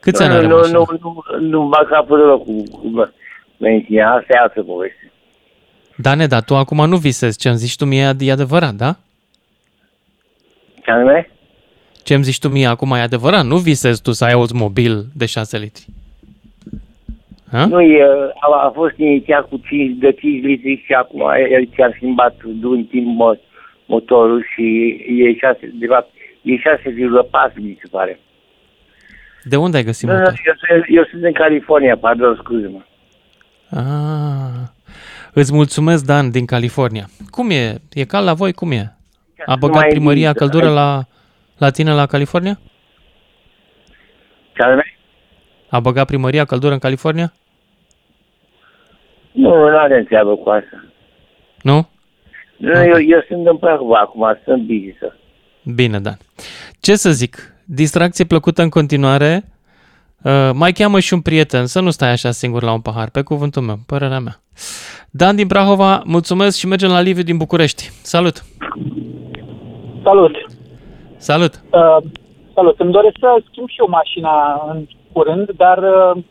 Câți 0.00 0.20
nu, 0.20 0.26
ani 0.26 0.36
are 0.36 0.46
nu, 0.46 0.56
mașina? 0.56 0.78
nu, 0.78 0.86
nu, 0.90 1.22
nu, 1.38 1.46
nu-mi 1.48 1.68
bag 1.68 1.88
capul 1.88 2.18
deloc 2.18 2.44
cu, 2.44 2.62
cu 2.78 3.10
benzina. 3.56 4.14
Asta 4.14 4.26
e 4.28 4.38
altă 4.38 4.62
poveste. 4.62 5.12
Dane, 5.96 6.26
dar 6.26 6.42
tu 6.42 6.56
acum 6.56 6.88
nu 6.88 6.96
visezi. 6.96 7.38
Ce-mi 7.38 7.56
zici 7.56 7.76
tu 7.76 7.84
mie 7.84 8.14
e 8.18 8.32
adevărat, 8.32 8.74
da? 8.74 8.96
Ce 10.84 10.90
anume? 10.90 11.30
Ce-mi 12.02 12.24
zici 12.24 12.38
tu 12.38 12.48
mie 12.48 12.66
acum 12.66 12.90
e 12.92 13.00
adevărat. 13.00 13.44
Nu 13.44 13.56
visezi 13.56 14.02
tu 14.02 14.12
să 14.12 14.24
ai 14.24 14.34
Oldsmobile 14.34 15.02
de 15.14 15.26
6 15.26 15.58
litri. 15.58 15.86
Ha? 17.54 17.66
Nu, 17.66 17.80
e, 17.80 18.02
a, 18.40 18.64
a 18.66 18.70
fost 18.74 18.96
inițiat 18.96 19.48
cu 19.48 19.60
5, 19.66 19.98
de 19.98 20.12
5 20.12 20.42
litri 20.44 20.82
și 20.86 20.92
acum 20.92 21.20
el 21.50 21.68
chiar 21.76 21.92
schimbat 21.94 22.34
de 22.44 22.66
un 22.66 22.84
timp 22.84 23.06
mo- 23.22 23.40
motorul 23.86 24.46
și 24.54 24.88
e 25.08 25.34
6, 25.38 25.70
de 25.74 25.86
fapt, 25.86 26.10
e 26.42 26.52
6,4 26.54 27.54
mi 27.54 27.78
se 27.82 27.88
pare. 27.90 28.18
De 29.42 29.56
unde 29.56 29.76
ai 29.76 29.82
găsit 29.84 30.08
Nu, 30.08 30.12
nu, 30.14 30.18
motor? 30.18 30.40
eu, 30.46 30.52
sunt- 30.56 30.84
eu 30.88 31.04
sunt 31.10 31.22
în 31.24 31.32
California, 31.32 31.96
pardon, 31.96 32.34
scuze-mă. 32.42 32.80
Ah, 33.70 34.68
îți 35.32 35.52
mulțumesc, 35.54 36.04
Dan, 36.04 36.30
din 36.30 36.46
California. 36.46 37.04
Cum 37.30 37.50
e? 37.50 37.74
E 37.92 38.04
cald 38.04 38.26
la 38.26 38.34
voi? 38.34 38.52
Cum 38.52 38.70
e? 38.72 38.96
A 39.46 39.56
băgat 39.56 39.76
mai 39.80 39.88
primăria 39.88 40.28
există. 40.28 40.38
căldură 40.48 40.72
la, 40.72 41.02
la 41.58 41.70
tine 41.70 41.92
la 41.92 42.06
California? 42.06 42.58
Ce 44.52 44.62
anume? 44.62 44.84
A 45.68 45.80
băgat 45.80 46.06
primăria 46.06 46.44
căldură 46.44 46.72
în 46.72 46.78
California? 46.78 47.32
Nu, 49.34 49.70
nu 49.70 49.78
are 49.78 50.04
treabă 50.08 50.36
cu 50.36 50.48
asta. 50.48 50.84
Nu? 51.62 51.88
Nu, 52.56 52.82
eu, 52.82 53.00
eu 53.08 53.24
sunt 53.28 53.46
în 53.46 53.56
Prahova 53.56 53.98
acum, 53.98 54.38
sunt 54.44 54.62
busy 54.62 54.96
să. 54.98 55.12
Bine, 55.74 55.98
Dan. 55.98 56.16
Ce 56.80 56.94
să 56.94 57.10
zic? 57.10 57.36
Distracție 57.64 58.24
plăcută 58.24 58.62
în 58.62 58.68
continuare. 58.68 59.44
Uh, 60.24 60.50
mai 60.52 60.72
cheamă 60.72 60.98
și 61.00 61.14
un 61.14 61.20
prieten, 61.20 61.66
să 61.66 61.80
nu 61.80 61.90
stai 61.90 62.10
așa 62.10 62.30
singur 62.30 62.62
la 62.62 62.72
un 62.72 62.80
pahar, 62.80 63.10
pe 63.10 63.22
cuvântul 63.22 63.62
meu, 63.62 63.76
părerea 63.86 64.18
mea. 64.18 64.36
Dan 65.10 65.36
din 65.36 65.46
Prahova, 65.46 66.02
mulțumesc 66.04 66.58
și 66.58 66.66
mergem 66.66 66.90
la 66.90 67.00
Liviu 67.00 67.22
din 67.22 67.36
București. 67.36 67.90
Salut! 68.02 68.44
Salut! 70.02 70.32
Salut! 71.16 71.54
Uh, 71.70 71.96
salut! 72.54 72.80
Îmi 72.80 72.92
doresc 72.92 73.16
să 73.20 73.42
schimb 73.50 73.68
și 73.68 73.80
eu 73.80 73.88
mașina 73.88 74.64
în 74.72 74.86
curând, 75.12 75.50
dar 75.56 75.78
uh, 75.78 76.22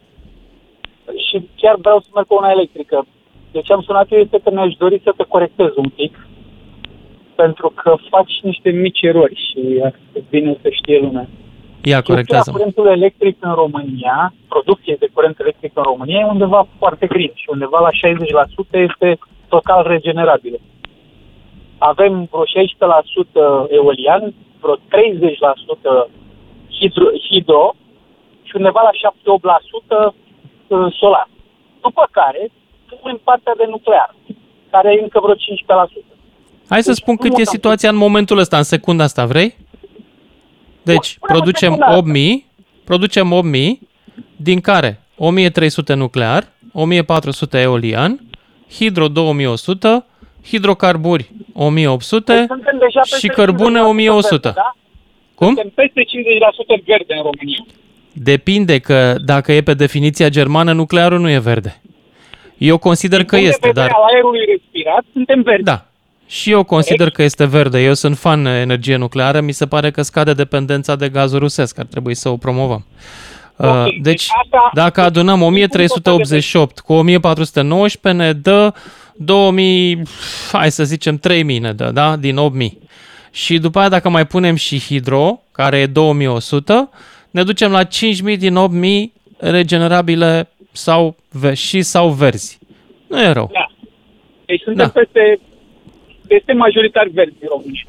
și 1.28 1.49
chiar 1.56 1.76
vreau 1.76 1.99
să 1.99 2.08
merg 2.14 2.28
pe 2.28 2.34
una 2.34 2.51
electrică. 2.51 3.06
Deci 3.51 3.72
am 3.72 3.82
sunat 3.82 4.12
eu 4.12 4.20
este 4.20 4.39
că 4.43 4.49
mi-aș 4.51 4.74
dori 4.74 5.01
să 5.04 5.14
te 5.18 5.24
corectez 5.28 5.72
un 5.76 5.89
pic, 5.89 6.28
pentru 7.36 7.74
că 7.76 7.95
faci 8.10 8.39
niște 8.41 8.70
mici 8.70 9.01
erori 9.01 9.36
și 9.47 9.82
ar 9.84 9.93
fi 10.14 10.24
bine 10.30 10.58
să 10.62 10.70
știe 10.70 10.99
lumea. 10.99 11.28
Ia, 11.86 11.95
Chestia 11.95 12.01
corectează-mă. 12.01 12.58
curentul 12.58 12.88
electric 12.88 13.38
în 13.39 13.54
România, 13.54 14.34
producție 14.47 14.95
de 14.99 15.08
curent 15.14 15.39
electric 15.39 15.72
în 15.76 15.84
România 15.84 16.20
e 16.20 16.36
undeva 16.36 16.68
foarte 16.78 17.08
green 17.08 17.32
și 17.34 17.47
undeva 17.47 17.80
la 17.80 17.89
60% 17.91 18.89
este 18.89 19.18
total 19.47 19.88
regenerabil. 19.88 20.60
Avem 21.78 22.30
vreo 22.32 22.43
16% 23.68 23.70
eolian, 23.70 24.34
vreo 24.62 24.76
30% 24.76 24.80
hidro, 26.80 27.06
hidro 27.30 27.76
și 28.43 28.54
undeva 28.56 28.82
la 28.82 29.10
7-8% 29.10 30.08
uh, 30.08 30.14
solar. 30.99 31.30
După 31.82 32.07
care, 32.11 32.51
în 33.03 33.20
partea 33.24 33.53
de 33.57 33.66
nuclear, 33.70 34.16
care 34.70 34.93
e 34.93 35.01
încă 35.01 35.20
vreo 35.20 35.36
15%. 35.36 35.38
Hai 36.70 36.84
să 36.84 36.93
spun 36.93 37.16
cât 37.16 37.38
e 37.38 37.43
situația 37.43 37.89
în 37.89 37.95
momentul 37.95 38.38
ăsta, 38.38 38.57
în 38.57 38.64
secunda 38.64 39.03
asta, 39.03 39.26
vrei? 39.26 39.55
Deci, 40.84 41.18
producem 41.20 41.86
8000, 41.95 42.45
producem 42.84 43.32
8000, 43.32 43.80
din 44.36 44.59
care 44.61 45.01
1300 45.18 45.93
nuclear, 45.93 46.47
1400 46.74 47.59
eolian, 47.59 48.20
hidro 48.70 49.07
2100, 49.07 50.05
hidrocarburi 50.45 51.32
1800 51.53 52.45
Suntem 52.47 52.78
deja 52.78 52.99
peste 52.99 53.18
și 53.18 53.28
cărbune 53.28 53.80
50% 53.80 53.84
1100. 53.84 54.38
Verde, 54.41 54.51
da? 54.55 54.76
Cum? 55.36 55.47
Suntem 55.47 55.70
peste 55.70 56.01
50% 56.03 56.84
verde 56.86 57.14
în 57.14 57.22
România. 57.22 57.66
Depinde 58.14 58.80
că 58.80 59.16
dacă 59.26 59.51
e 59.51 59.61
pe 59.61 59.74
definiția 59.74 60.30
germană, 60.30 60.74
nuclearul 60.74 61.20
nu 61.20 61.30
e 61.30 61.39
verde. 61.39 61.82
Eu 62.57 62.78
consider 62.78 63.24
că 63.24 63.36
Din 63.36 63.45
punct 63.45 63.53
este, 63.53 63.59
de 63.68 63.68
vedere 63.74 63.88
dar 63.88 63.97
al 64.03 64.14
aerului 64.14 64.39
respirat, 64.51 65.03
suntem 65.14 65.41
verzi. 65.41 65.64
Da. 65.64 65.86
Și 66.28 66.51
eu 66.51 66.64
consider 66.64 67.09
că 67.09 67.24
este 67.24 67.45
verde. 67.45 67.80
Eu 67.84 67.93
sunt 67.93 68.18
fan 68.18 68.45
energie 68.45 68.95
nucleară. 68.95 69.41
Mi 69.41 69.51
se 69.51 69.66
pare 69.68 69.91
că 69.91 70.01
scade 70.01 70.34
dependența 70.34 70.95
de 70.95 71.09
gazul 71.09 71.39
rusesc. 71.39 71.80
Ar 71.80 71.86
trebui 71.86 72.14
să 72.16 72.30
o 72.30 72.38
promovăm. 72.38 72.86
Ok, 73.57 73.86
Uh, 73.86 73.86
Deci, 74.01 74.28
asta- 74.43 74.70
dacă 74.74 75.01
adunăm 75.01 75.41
1388 75.41 76.80
cu 76.80 76.93
1419, 76.93 78.24
ne 78.24 78.34
dă 78.34 78.74
2000, 79.16 80.01
hai 80.51 80.72
să 80.72 80.84
zicem 80.84 81.18
3000 81.18 81.59
ne 81.59 81.74
dă, 81.74 81.91
da? 81.93 82.16
Din 82.16 82.38
8000. 82.38 82.78
Și 83.32 83.57
după 83.57 83.80
aia 83.80 83.89
dacă 83.89 84.09
mai 84.09 84.28
punem 84.28 84.55
și 84.55 84.80
hidro, 84.80 85.39
care 85.51 85.78
e 85.78 85.86
2100, 85.86 86.89
ne 87.34 87.44
ducem 87.44 87.72
la 87.72 87.84
5000 87.84 88.38
din 88.38 88.56
8000 88.56 89.14
regenerabile 89.38 90.50
sau 90.72 91.16
ve- 91.32 91.54
și 91.54 91.82
sau 91.82 92.10
verzi. 92.10 92.60
Nu 93.08 93.22
e 93.22 93.32
rău. 93.32 93.50
Da. 93.54 93.68
Deci 94.46 94.62
suntem 94.62 94.92
da. 94.94 95.00
peste, 95.00 95.40
peste 96.28 96.54
majoritar 96.54 97.08
verzi 97.14 97.36
în 97.42 97.48
România. 97.52 97.84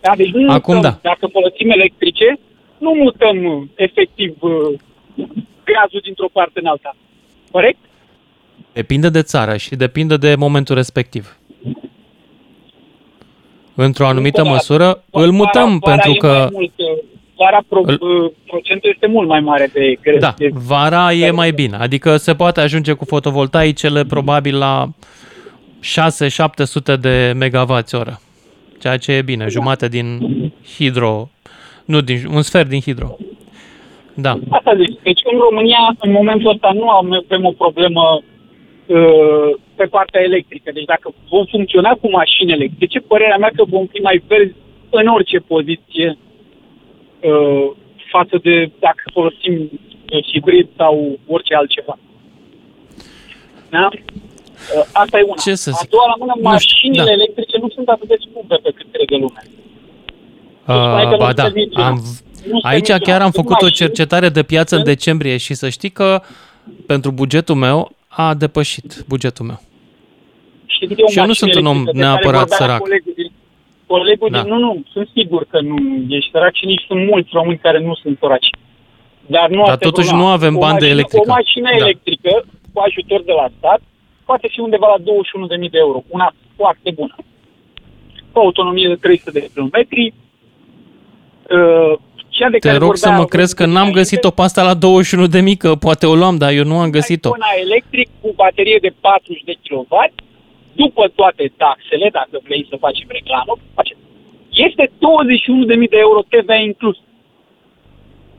Da? 0.00 0.12
Deci 0.16 0.30
nu 0.32 0.50
Acum 0.52 0.74
mutăm, 0.74 0.90
da. 1.02 1.08
dacă 1.10 1.26
folosim 1.32 1.70
electrice, 1.70 2.38
nu 2.78 2.90
mutăm 2.90 3.44
uh, 3.44 3.62
efectiv 3.74 4.36
uh, 4.40 4.50
gazul 5.64 6.00
dintr-o 6.02 6.28
parte 6.32 6.60
în 6.60 6.66
alta. 6.66 6.96
Corect? 7.50 7.78
Depinde 8.72 9.08
de 9.08 9.22
țară 9.22 9.56
și 9.56 9.74
depinde 9.76 10.16
de 10.16 10.34
momentul 10.34 10.74
respectiv. 10.74 11.38
Într-o 13.74 14.06
anumită 14.06 14.42
Vara- 14.42 14.50
măsură 14.50 15.04
îl 15.10 15.30
mutăm 15.30 15.78
vara 15.78 15.94
pentru 15.94 16.10
e 16.10 16.16
că 16.16 16.26
Mai 16.32 16.48
mult, 16.52 16.72
uh, 16.76 17.02
vara 17.36 17.60
pro, 17.68 17.80
Îl- 17.84 17.98
uh, 18.00 18.30
procentul 18.46 18.90
este 18.94 19.06
mult 19.06 19.28
mai 19.28 19.40
mare 19.40 19.70
de... 19.72 19.98
de 20.02 20.16
Da, 20.18 20.34
de 20.36 20.50
vara 20.52 21.12
e 21.12 21.30
mai 21.30 21.50
bine. 21.50 21.76
Adică 21.76 22.16
se 22.16 22.34
poate 22.34 22.60
ajunge 22.60 22.92
cu 22.92 23.04
fotovoltaicele 23.04 24.04
probabil 24.04 24.58
la 24.58 24.88
6-700 26.96 27.00
de 27.00 27.32
megawatts 27.36 27.92
oră. 27.92 28.20
Ceea 28.80 28.96
ce 28.96 29.12
e 29.12 29.22
bine, 29.22 29.46
jumate 29.48 29.88
din 29.88 30.18
hidro, 30.76 31.28
nu 31.84 32.00
din, 32.00 32.16
un 32.34 32.42
sfert 32.42 32.68
din 32.68 32.80
hidro. 32.80 33.16
Da. 34.14 34.38
Asta 34.48 34.74
zic. 34.76 35.02
Deci 35.02 35.20
în 35.32 35.38
România, 35.38 35.94
în 36.00 36.10
momentul 36.10 36.50
ăsta, 36.50 36.70
nu 36.74 36.88
avem 36.88 37.44
o 37.44 37.52
problemă 37.52 38.22
uh, 38.86 39.50
pe 39.74 39.84
partea 39.84 40.22
electrică. 40.22 40.70
Deci 40.74 40.84
dacă 40.84 41.14
vom 41.30 41.44
funcționa 41.44 41.90
cu 42.00 42.10
mașini 42.10 42.52
electrice, 42.52 42.98
părerea 43.00 43.36
mea 43.36 43.50
că 43.56 43.64
vom 43.68 43.86
fi 43.86 43.98
mai 43.98 44.22
verzi 44.26 44.54
în 44.90 45.06
orice 45.06 45.38
poziție 45.38 46.18
uh, 47.30 47.70
față 48.10 48.36
de 48.42 48.70
dacă 48.80 49.02
folosim 49.12 49.54
uh, 50.12 50.22
hibrid 50.32 50.68
sau 50.76 51.18
orice 51.26 51.54
altceva. 51.54 51.98
Da? 53.70 53.88
Uh, 53.92 54.84
asta 54.92 55.18
e 55.18 55.22
una. 55.22 55.34
Ce 55.44 55.54
să 55.54 55.70
A 55.74 55.76
zic? 55.80 55.88
doua 55.90 56.06
la 56.06 56.14
mână, 56.18 56.32
Nu 56.34 56.38
știu, 56.38 56.50
mașinile 56.50 57.04
da. 57.04 57.12
electrice 57.12 57.58
nu 57.58 57.68
sunt 57.68 57.88
atât 57.88 58.08
de 58.08 58.16
scumpe 58.30 58.54
pe 58.62 58.70
cât 58.76 58.86
crede 58.92 59.16
lumea. 59.16 59.42
spuneai 60.62 61.04
că 61.04 61.08
Uh, 61.14 61.18
nu 61.18 61.24
ba 61.24 61.32
da, 61.32 61.42
se 61.44 61.52
menționă. 61.54 61.86
am, 61.86 61.94
Nu 61.94 62.60
se 62.60 62.66
aici 62.68 62.88
menționă. 62.88 63.00
chiar 63.00 63.20
am 63.20 63.30
Sunt 63.30 63.44
făcut 63.44 63.62
o 63.62 63.64
mașini- 63.64 63.76
cercetare 63.76 64.28
de 64.28 64.42
piață 64.42 64.76
în 64.76 64.84
decembrie 64.84 65.36
și 65.36 65.54
să 65.54 65.68
știi 65.68 65.90
că 65.90 66.22
pentru 66.86 67.10
bugetul 67.10 67.54
meu 67.54 67.90
a 68.08 68.34
depășit 68.34 69.04
bugetul 69.08 69.46
meu. 69.46 69.60
Știi 70.66 70.86
cât 70.88 70.98
e 70.98 71.02
o 71.02 71.08
Și 71.10 71.18
eu 71.18 71.22
nu 71.22 71.28
mașină 71.28 71.50
sunt 71.52 71.60
un 71.60 71.66
om 71.66 71.76
electrică 71.76 71.92
de 71.98 72.00
care 72.02 72.12
neapărat 72.12 72.38
vorbea 72.48 72.56
sărac. 72.56 72.78
Colegul 72.80 73.12
din, 73.16 73.23
colegul 73.86 74.28
Da. 74.30 74.42
din, 74.42 74.52
nu, 74.52 74.58
nu, 74.58 74.82
sunt 74.92 75.08
sigur 75.16 75.44
că 75.50 75.60
nu 75.60 75.76
ești 76.08 76.30
sărac 76.30 76.54
și 76.54 76.66
nici 76.66 76.84
sunt 76.88 77.06
mulți 77.10 77.28
români 77.32 77.58
care 77.58 77.78
nu 77.80 77.94
sunt 77.94 78.18
săraci. 78.20 78.50
Dar, 79.26 79.48
nu 79.48 79.62
Dar 79.62 79.70
asta 79.72 79.84
e 79.86 79.90
totuși 79.90 80.08
problema. 80.08 80.28
nu 80.28 80.34
avem 80.38 80.56
o 80.56 80.58
bandă 80.58 80.74
mașină, 80.84 80.92
electrică. 80.94 81.22
O 81.30 81.32
mașină 81.38 81.68
Da. 81.70 81.76
electrică 81.84 82.44
cu 82.72 82.78
ajutor 82.88 83.22
de 83.22 83.32
la 83.32 83.46
stat 83.58 83.80
poate 84.24 84.46
fi 84.52 84.60
undeva 84.60 84.86
la 84.96 85.02
21.000 85.02 85.70
de 85.70 85.78
euro. 85.78 86.02
Una 86.08 86.34
foarte 86.56 86.90
bună. 86.90 87.14
Cu 88.32 88.38
autonomie 88.38 88.88
de 88.88 88.94
300 88.94 89.30
de 89.30 89.48
kilometri. 89.52 90.12
Uh, 91.50 91.98
cea 92.28 92.48
de 92.50 92.58
Te 92.58 92.66
care 92.68 92.78
rog 92.78 92.96
să 92.96 93.06
vorbea 93.06 93.20
mă 93.22 93.28
crezi 93.28 93.54
că 93.54 93.66
n-am 93.66 93.90
găsit-o 93.90 94.30
pe 94.30 94.42
asta 94.42 94.62
la 94.62 94.74
21 94.74 95.26
de 95.26 95.40
mii, 95.40 95.56
că 95.56 95.74
poate 95.74 96.06
o 96.06 96.14
luam, 96.14 96.36
dar 96.36 96.52
eu 96.52 96.64
nu 96.64 96.78
am 96.78 96.90
găsit-o. 96.90 97.28
Una 97.28 97.46
electric 97.60 98.08
cu 98.20 98.32
baterie 98.36 98.78
de 98.80 98.92
40 99.00 99.42
de 99.44 99.54
kW, 99.68 99.84
după 100.74 101.04
toate 101.14 101.52
taxele, 101.56 102.08
dacă 102.12 102.40
vrei 102.46 102.66
să 102.70 102.76
facem 102.86 103.06
reclamă, 103.08 103.52
face. 103.74 103.94
este 104.66 104.84
21.000 104.86 105.88
de 105.94 105.98
euro 106.06 106.20
TVA 106.28 106.54
inclus. 106.54 106.96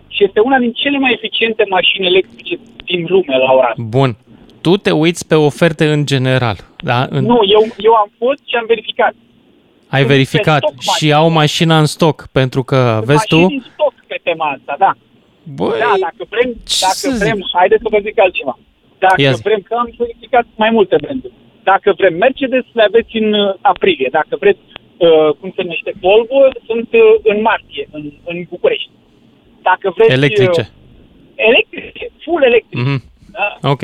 Și 0.08 0.24
este 0.24 0.40
una 0.40 0.58
din 0.58 0.74
cele 0.74 0.98
mai 0.98 1.12
eficiente 1.14 1.64
mașini 1.70 2.06
electrice 2.06 2.60
din 2.86 3.06
lume 3.10 3.38
la 3.38 3.52
ora 3.54 3.68
asta. 3.68 3.84
Bun. 3.98 4.18
Tu 4.62 4.78
te 4.78 4.92
uiți 4.92 5.28
pe 5.28 5.36
oferte 5.36 5.86
în 5.92 6.06
general. 6.06 6.58
Da? 6.78 7.08
În... 7.10 7.26
Nu, 7.26 7.40
eu, 7.56 7.64
eu 7.78 7.94
am 7.94 8.12
fost 8.18 8.42
și 8.50 8.56
am 8.56 8.66
verificat. 8.68 9.14
Ai 9.90 10.00
sunt 10.00 10.12
verificat 10.12 10.60
pe 10.60 10.74
stoc 10.80 10.96
și 10.96 11.14
au 11.14 11.30
mașina 11.30 11.80
în 11.80 11.86
stoc, 11.86 12.28
pentru 12.32 12.64
că, 12.64 13.02
vezi 13.06 13.28
tu, 13.28 13.36
mașini 13.36 13.56
în 13.56 13.66
stoc 13.74 13.94
pe 14.08 14.20
tema 14.24 14.46
asta, 14.58 14.76
da. 14.80 14.92
Băi, 15.56 15.80
da, 15.80 15.94
dacă 16.00 16.24
vrem, 16.30 16.50
să 16.64 16.86
dacă 16.88 17.16
zic? 17.16 17.24
vrem, 17.24 17.40
haideți 17.54 17.82
să 17.82 17.90
vă 17.92 18.00
zic 18.02 18.20
altceva. 18.20 18.60
Dacă 19.00 19.22
Ia 19.22 19.32
zi. 19.32 19.42
vrem, 19.42 19.60
că 19.60 19.74
am 19.76 19.94
verificat 19.98 20.46
mai 20.56 20.70
multe 20.70 20.96
branduri. 21.02 21.34
Dacă 21.72 21.90
vrem 22.00 22.14
Mercedes, 22.26 22.66
le 22.78 22.84
aveți 22.90 23.14
în 23.24 23.34
uh, 23.34 23.54
aprilie. 23.62 24.10
Dacă 24.12 24.34
vreți, 24.44 24.64
uh, 24.98 25.30
cum 25.40 25.50
se 25.56 25.62
numește, 25.62 25.92
Volvo, 26.06 26.40
sunt 26.70 26.90
uh, 26.94 27.02
în 27.32 27.38
martie, 27.42 27.84
în, 27.92 28.04
în 28.32 28.38
București. 28.50 28.90
Dacă 29.62 29.94
vreți... 29.96 30.12
electrice. 30.12 30.62
Uh, 30.62 30.84
electrice, 31.50 32.06
full 32.24 32.44
electric. 32.44 32.80
Mhm. 32.80 32.98
Da? 33.38 33.70
Ok. 33.74 33.84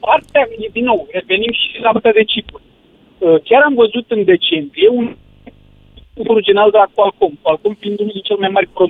Partea, 0.00 0.44
din 0.72 0.84
nou, 0.84 1.06
revenim 1.10 1.52
și 1.60 1.80
la 1.86 1.92
partea 1.92 2.12
de 2.12 2.24
chipuri. 2.24 2.62
Uh, 3.18 3.36
Chiar 3.44 3.62
am 3.62 3.74
văzut 3.74 4.06
în 4.10 4.24
decembrie 4.24 4.88
un 4.88 5.06
original 6.26 6.70
de 6.70 6.76
la 6.76 6.88
Qualcomm, 6.94 7.38
Qualcomm 7.42 7.76
fiind 7.80 8.00
unul 8.00 8.12
din 8.12 8.22
cel 8.22 8.36
mai 8.36 8.48
mari 8.48 8.68
pro, 8.74 8.86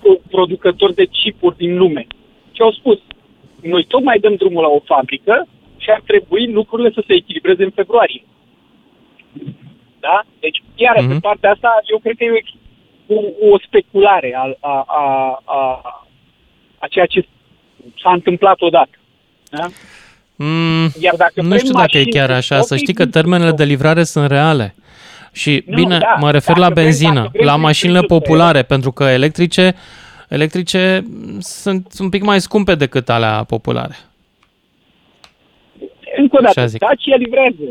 pro, 0.00 0.12
producători 0.30 0.94
de 0.94 1.06
chipuri 1.18 1.56
din 1.56 1.76
lume. 1.76 2.06
Și 2.54 2.60
au 2.62 2.72
spus, 2.72 2.98
noi 3.62 3.84
tocmai 3.84 4.18
dăm 4.18 4.34
drumul 4.34 4.62
la 4.62 4.68
o 4.68 4.80
fabrică 4.84 5.46
și 5.84 5.90
ar 5.90 6.02
trebui 6.10 6.52
lucrurile 6.52 6.90
să 6.94 7.02
se 7.06 7.14
echilibreze 7.14 7.62
în 7.64 7.70
februarie. 7.80 8.24
Da? 10.00 10.16
Deci, 10.40 10.62
chiar 10.76 10.96
Mhm. 11.00 11.08
pe 11.08 11.18
partea 11.28 11.50
asta, 11.50 11.70
eu 11.92 11.98
cred 11.98 12.16
că 12.18 12.24
e 12.24 12.30
o, 12.30 12.36
ex- 12.42 12.60
o, 13.06 13.18
o 13.50 13.58
speculare 13.66 14.30
a, 14.42 14.44
a, 14.72 14.84
a, 14.86 15.04
a, 15.44 15.58
a 16.78 16.86
ceea 16.90 17.06
ce 17.06 17.26
s-a 18.02 18.12
întâmplat 18.12 18.60
odată. 18.60 18.96
Da? 19.50 19.66
Mm, 20.36 20.88
Iar 21.00 21.14
dacă 21.16 21.32
nu 21.42 21.46
vrem 21.48 21.58
știu 21.58 21.72
dacă 21.72 21.86
e 21.92 21.96
mașini 21.98 22.12
chiar 22.12 22.28
cu 22.28 22.32
așa. 22.34 22.54
stoc, 22.54 22.66
Să 22.66 22.74
e 22.74 22.78
știi 22.78 22.94
că 22.94 23.02
din 23.02 23.12
termenele 23.12 23.50
de 23.50 23.64
livrare 23.64 24.02
sunt 24.04 24.26
reale. 24.30 24.74
Și 25.32 25.62
Nu, 25.66 25.74
bine, 25.74 25.98
da, 25.98 26.16
mă 26.20 26.30
refer 26.30 26.54
dacă 26.56 26.60
la 26.68 26.72
vrem- 26.72 26.84
benzină, 26.84 27.14
dacă 27.14 27.28
vrem 27.32 27.46
la 27.46 27.52
să 27.52 27.58
mașinile 27.58 27.98
includem 27.98 28.18
pe 28.18 28.24
populare, 28.26 28.62
pentru 28.62 28.92
că 28.92 29.04
electrice, 29.04 29.74
electrice 30.28 31.04
sunt 31.38 31.86
un 31.98 32.08
pic 32.08 32.22
mai 32.22 32.40
scumpe 32.40 32.74
decât 32.74 33.08
alea 33.08 33.44
populare. 33.44 33.96
Încă 36.24 36.36
o 36.38 36.42
dată, 36.46 36.60
Așa 36.60 36.72
zic. 36.72 36.80
Dacia 36.86 37.16
livrează. 37.24 37.64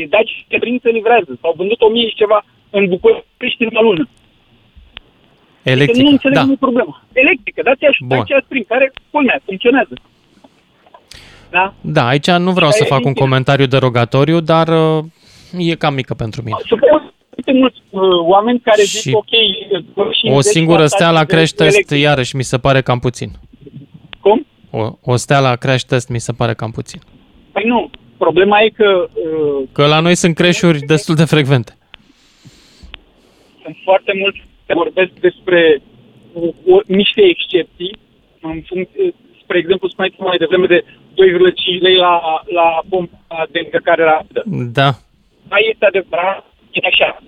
E 0.00 0.06
Dacia 0.14 0.58
Prință 0.64 0.88
livrează. 0.98 1.30
S-au 1.40 1.54
vândut 1.60 1.80
o 1.86 1.88
mie 1.94 2.08
și 2.08 2.20
ceva 2.22 2.38
în 2.70 2.82
București 2.92 3.62
în 3.68 3.70
lună. 3.86 4.04
Deci 5.62 5.74
nu 5.74 5.80
Electrică, 5.80 6.08
înțeleg 6.10 6.36
da. 6.36 6.42
nicio 6.42 6.64
problemă. 6.66 6.92
Electrică, 7.12 7.60
Dacia 7.68 7.90
și 7.96 8.02
Bun. 8.04 8.16
Dacia 8.16 8.40
Spring, 8.44 8.66
care, 8.66 8.92
culmea, 9.10 9.38
funcționează. 9.44 9.94
Da? 11.50 11.74
Da, 11.80 12.06
aici 12.06 12.30
nu 12.30 12.52
vreau 12.52 12.70
să 12.70 12.84
fac 12.84 13.04
un 13.04 13.14
comentariu 13.14 13.66
derogatoriu, 13.66 14.40
dar 14.40 14.68
uh, 14.68 15.04
e 15.70 15.74
cam 15.74 15.94
mică 15.94 16.14
pentru 16.14 16.42
mine. 16.42 16.56
Sunt 16.66 16.80
foarte 17.30 17.52
mulți 17.52 17.78
uh, 17.90 18.00
oameni 18.34 18.60
care 18.60 18.82
Și 18.82 18.86
zic, 18.86 19.16
ok, 19.16 19.24
uh, 19.94 20.06
și 20.16 20.26
O 20.26 20.40
deci 20.40 20.42
singură 20.42 20.82
asta 20.82 20.96
stea 20.96 21.10
la 21.10 21.24
de 21.24 21.26
crash 21.26 21.52
test, 21.52 21.74
electric. 21.74 22.00
iarăși, 22.00 22.36
mi 22.36 22.42
se 22.42 22.58
pare 22.58 22.80
cam 22.82 22.98
puțin. 22.98 23.30
Cum? 24.20 24.46
O, 24.70 24.90
o 25.02 25.16
stea 25.16 25.40
la 25.40 25.56
crash 25.56 25.84
test 25.84 26.08
mi 26.08 26.20
se 26.20 26.32
pare 26.32 26.54
cam 26.54 26.70
puțin. 26.70 27.00
Păi 27.56 27.64
nu, 27.64 27.90
problema 28.18 28.60
e 28.60 28.68
că 28.68 29.08
uh, 29.12 29.68
Că 29.72 29.86
la 29.86 30.00
noi 30.00 30.14
sunt 30.14 30.34
crash-uri 30.34 30.78
destul 30.78 31.14
de 31.14 31.24
frecvente. 31.24 31.72
sunt 33.62 33.76
foarte 33.84 34.12
mulți 34.20 34.40
care 34.66 34.78
vorbesc 34.78 35.12
despre 35.20 35.82
o, 36.32 36.44
o, 36.72 36.80
niște 36.86 37.22
excepții, 37.22 37.92
în 38.40 38.62
funcție, 38.70 39.14
spre 39.42 39.58
exemplu, 39.58 39.88
spuneai 39.88 40.14
tu 40.16 40.22
mai 40.22 40.36
devreme 40.36 40.66
de 40.66 40.84
2,5 40.84 41.80
lei 41.80 41.96
la, 41.96 42.42
la 42.58 42.66
pompa 42.88 43.46
de 43.50 43.58
încărcare 43.64 44.02
rapidă. 44.02 44.42
Da. 44.78 44.90
Da, 45.48 45.56
este 45.70 45.84
adevărat, 45.86 46.44
e 46.70 46.80
așa. 46.92 47.22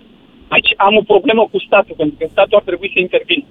Aici 0.48 0.74
am 0.76 0.96
o 0.96 1.02
problemă 1.02 1.48
cu 1.50 1.58
statul, 1.58 1.94
pentru 1.96 2.16
că 2.18 2.26
statul 2.30 2.56
ar 2.56 2.64
trebui 2.66 2.90
să 2.94 2.98
intervină. 2.98 3.44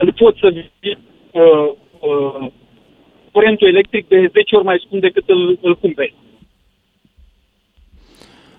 Nu 0.00 0.12
pot 0.12 0.36
să 0.36 0.48
vii 0.80 0.98
uh, 1.30 1.68
uh, 2.00 2.46
curentul 3.32 3.68
electric 3.68 4.08
de 4.08 4.30
10 4.32 4.54
ori 4.56 4.64
mai 4.64 4.82
scump 4.86 5.00
decât 5.02 5.28
îl, 5.28 5.58
îl 5.62 5.76
cumperi. 5.76 6.14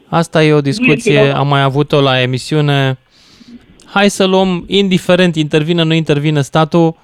Asta 0.08 0.44
e 0.44 0.54
o 0.54 0.62
discuție, 0.62 1.20
am 1.20 1.48
mai 1.48 1.62
avut-o 1.62 2.02
la 2.02 2.22
emisiune. 2.22 2.98
Hai 3.86 4.10
să 4.10 4.26
luăm, 4.26 4.64
indiferent 4.68 5.36
intervine, 5.36 5.84
nu 5.84 5.94
intervine 5.94 6.42
statul, 6.42 6.96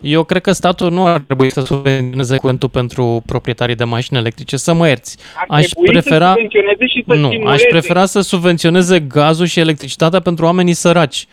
Eu 0.00 0.24
cred 0.24 0.42
că 0.42 0.52
statul 0.52 0.90
nu 0.90 1.06
ar 1.06 1.20
trebui 1.20 1.50
să 1.50 1.60
subvenționeze 1.60 2.36
curentul 2.36 2.68
pentru 2.68 3.22
proprietarii 3.26 3.74
de 3.74 3.84
mașini 3.84 4.18
electrice, 4.18 4.56
să 4.56 4.72
mă 4.72 4.86
ierți. 4.86 5.16
Ar 5.36 5.44
Aș 5.48 5.64
trebui 5.64 5.86
să 5.86 5.92
prefera, 5.92 6.26
subvenționeze 6.28 6.86
și 6.86 7.04
să 7.06 7.14
nu, 7.14 7.26
aș 7.26 7.32
stimuleze. 7.32 7.66
prefera 7.68 8.04
să 8.06 8.20
subvenționeze 8.20 9.00
gazul 9.00 9.46
și 9.46 9.60
electricitatea 9.60 10.20
pentru 10.20 10.44
oamenii 10.44 10.72
săraci. 10.74 11.26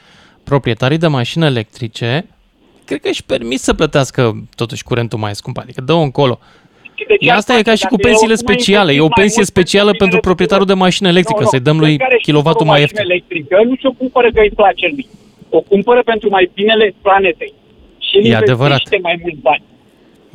Proprietarii 0.43 0.97
de 0.97 1.07
mașini 1.07 1.45
electrice, 1.45 2.25
cred 2.89 3.01
că 3.01 3.07
își 3.07 3.23
permit 3.33 3.59
să 3.67 3.73
plătească 3.73 4.21
totuși 4.55 4.83
curentul 4.83 5.19
mai 5.19 5.35
scump, 5.35 5.57
adică 5.57 5.81
dă-o 5.81 5.99
încolo. 6.09 6.39
de 7.07 7.15
ce 7.15 7.31
Asta 7.39 7.51
ar 7.53 7.59
e 7.59 7.61
ca 7.61 7.69
face? 7.73 7.81
și 7.81 7.87
cu 7.93 7.95
Dacă 7.95 8.07
pensiile 8.07 8.33
eu 8.33 8.39
acum 8.41 8.47
speciale. 8.47 8.89
E 8.91 8.93
o 8.93 8.93
investesc 8.93 9.15
mai 9.15 9.21
pensie 9.21 9.41
mult 9.43 9.53
specială 9.55 9.91
pentru 9.91 9.97
pentru 10.03 10.17
binele 10.17 10.27
proprietarul 10.27 10.67
de 10.71 10.77
mașină 10.85 11.07
electrică, 11.13 11.41
Nu, 11.43 11.47
nu, 11.49 11.53
să-i 11.53 11.65
dăm 11.67 11.77
lui 11.83 11.93
cel 11.95 12.03
care 12.05 12.15
își 12.19 12.27
kilovatul 12.29 12.65
cumpără 12.65 12.71
mai 12.71 12.79
o 12.79 12.83
mașină 12.83 12.99
ieftin. 13.01 13.11
electrică 13.11 13.55
nu 13.69 13.73
și-o 13.81 13.93
cumpără 14.01 14.27
că 14.35 14.39
îi 14.45 14.53
place 14.61 14.85
lui. 14.95 15.05
O 15.57 15.61
cumpără 15.71 16.01
pentru 16.11 16.27
mai 16.35 16.45
binele 16.57 16.85
planetei. 17.05 17.53
Și 18.05 18.13
el 18.17 18.23
E 18.31 18.35
adevărat. 18.43 18.79
investește 18.79 18.97
mai 19.07 19.15
mulți 19.23 19.41
bani. 19.49 19.63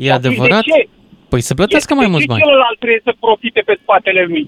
E 0.07 0.13
adevărat? 0.21 0.65
De 0.65 0.71
ce? 0.77 0.81
Păi 1.33 1.41
să 1.49 1.55
plătească 1.61 1.93
mai 2.01 2.09
mulți 2.13 2.27
de 2.27 2.33
ce 2.33 2.33
bani. 2.33 2.43
celălalt 2.45 2.77
trebuie 2.83 3.03
să 3.09 3.13
profite 3.27 3.61
pe 3.69 3.75
spatele 3.83 4.23
lui? 4.33 4.45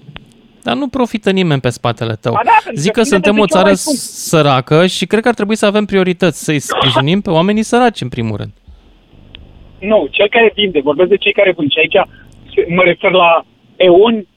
Dar 0.67 0.75
nu 0.75 0.87
profită 0.87 1.31
nimeni 1.31 1.61
pe 1.61 1.69
spatele 1.69 2.15
tău. 2.15 2.33
Ba 2.33 2.41
da, 2.43 2.51
pentru 2.63 2.81
Zic 2.81 2.91
că 2.91 2.99
că 2.99 3.03
tine 3.05 3.13
suntem 3.13 3.33
te 3.33 3.39
o 3.39 3.43
duce 3.43 3.53
țară 3.53 3.65
mai 3.67 3.75
scump. 3.77 3.97
săracă 3.97 4.85
și 4.85 5.05
cred 5.05 5.21
că 5.21 5.27
ar 5.27 5.33
trebui 5.33 5.55
să 5.55 5.65
avem 5.65 5.85
priorități, 5.85 6.43
să-i 6.43 6.59
sprijinim 6.59 7.21
pe 7.21 7.29
oamenii 7.29 7.63
săraci, 7.63 8.01
în 8.01 8.09
primul 8.09 8.37
rând. 8.37 8.53
Nu, 9.79 10.07
cel 10.11 10.27
care 10.29 10.51
vinde, 10.55 10.79
vorbesc 10.81 11.09
de 11.09 11.15
cei 11.17 11.33
care 11.33 11.51
vând. 11.51 11.71
Și 11.71 11.79
aici 11.79 11.97
mă 12.69 12.81
refer 12.83 13.11
la 13.11 13.45
EON, 13.75 14.27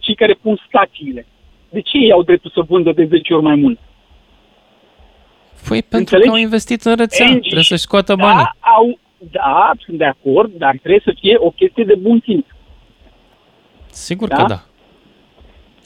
cei 0.00 0.14
care 0.14 0.32
pun 0.42 0.60
stațiile. 0.68 1.26
De 1.68 1.80
ce 1.80 1.96
ei 1.98 2.12
au 2.12 2.22
dreptul 2.22 2.50
să 2.54 2.60
vândă 2.68 2.92
de 2.92 3.04
10 3.04 3.34
ori 3.34 3.42
mai 3.42 3.54
mult? 3.54 3.78
Păi 5.68 5.82
pentru 5.82 5.98
Înțelegi? 5.98 6.28
că 6.28 6.34
au 6.34 6.40
investit 6.40 6.82
în 6.84 6.96
rețea, 6.96 7.24
Engie, 7.26 7.40
trebuie 7.40 7.64
să-și 7.64 7.82
scoată 7.82 8.14
banii. 8.14 8.42
Da, 8.44 8.70
au, 8.70 8.98
da, 9.18 9.70
sunt 9.84 9.98
de 9.98 10.04
acord, 10.04 10.52
dar 10.52 10.70
trebuie 10.78 11.00
să 11.04 11.12
fie 11.20 11.36
o 11.38 11.50
chestie 11.50 11.84
de 11.84 11.94
bun 11.94 12.20
simț. 12.24 12.46
Sigur 13.92 14.28
Da? 14.28 14.36
că 14.36 14.42
da. 14.48 14.62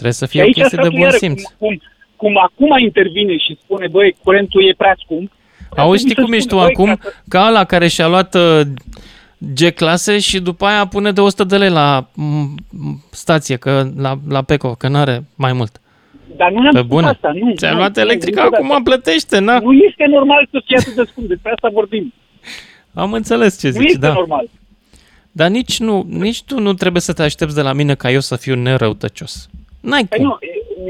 Trebuie 0.05 0.13
să 0.13 0.25
Și 0.25 0.31
fie 0.31 0.41
o 0.41 0.45
aici 0.45 0.55
chestie 0.55 0.77
de 0.77 0.83
statul 0.83 0.99
bun 0.99 1.07
iară, 1.07 1.17
simț. 1.17 1.43
Cum, 1.43 1.55
cum, 1.59 1.81
cum 2.17 2.35
acum 2.47 2.79
intervine 2.79 3.37
și 3.37 3.59
spune, 3.63 3.87
băi, 3.89 4.17
curentul 4.23 4.69
e 4.69 4.75
prea 4.77 4.97
scump, 5.05 5.31
Auzi, 5.77 5.99
știi 6.05 6.15
trebuie 6.15 6.25
cum 6.25 6.33
să 6.33 6.37
ești 6.37 6.49
tu 6.49 6.55
spune, 6.57 6.73
acum? 6.73 6.87
băi, 6.87 6.97
ca 6.97 7.09
să- 7.09 7.23
Ca 7.29 7.47
ăla 7.49 7.65
care 7.65 7.89
și-a 7.89 8.07
luat 8.09 8.35
uh, 8.35 8.61
G-clase 9.55 10.19
și 10.19 10.41
după 10.41 10.65
aia 10.65 10.87
pune 10.87 11.13
de 11.13 11.21
100 11.21 11.45
de 11.45 11.57
lei 11.57 11.71
la 11.71 12.09
m, 12.15 12.23
m, 12.71 13.05
stație, 13.11 13.57
că 13.57 13.87
la, 13.97 14.19
la 14.29 14.43
Peco, 14.43 14.75
că 14.75 14.89
n-are 14.89 15.25
mai 15.35 15.53
mult. 15.53 15.81
Dar 16.37 16.51
nu 16.51 16.61
ne-am 16.61 16.73
Pe 16.73 16.79
spus 16.79 16.91
bune. 16.91 17.07
asta, 17.07 17.31
nu. 17.35 17.53
Ți-a 17.57 17.71
nu, 17.71 17.77
luat 17.77 17.97
nu, 17.97 18.03
electrica, 18.03 18.43
niciodată. 18.43 18.73
acum 18.73 18.83
plătește, 18.83 19.39
na? 19.39 19.59
Nu 19.59 19.73
este 19.73 20.05
normal 20.11 20.49
să 20.51 20.63
fie 20.67 20.77
atât 20.81 20.95
de 20.95 21.03
scump, 21.11 21.27
despre 21.29 21.53
asta 21.55 21.69
vorbim. 21.73 22.13
Am 22.95 23.13
înțeles 23.13 23.61
ce 23.61 23.67
nu 23.67 23.73
zici, 23.73 23.85
este 23.87 23.99
da. 23.99 24.13
normal. 24.13 24.49
Dar 25.33 25.49
nici, 25.49 25.79
nu, 25.79 26.07
nici 26.09 26.43
tu 26.43 26.61
nu 26.61 26.73
trebuie 26.73 27.03
să 27.03 27.13
te 27.13 27.23
aștepți 27.23 27.55
de 27.55 27.61
la 27.63 27.73
mine 27.73 27.95
ca 27.95 28.11
eu 28.11 28.21
să 28.21 28.37
fiu 28.37 28.55
nerăutăcios. 28.55 29.49
N-ai 29.89 30.05
Păi 30.09 30.19
cum. 30.19 30.27
nu, 30.27 30.39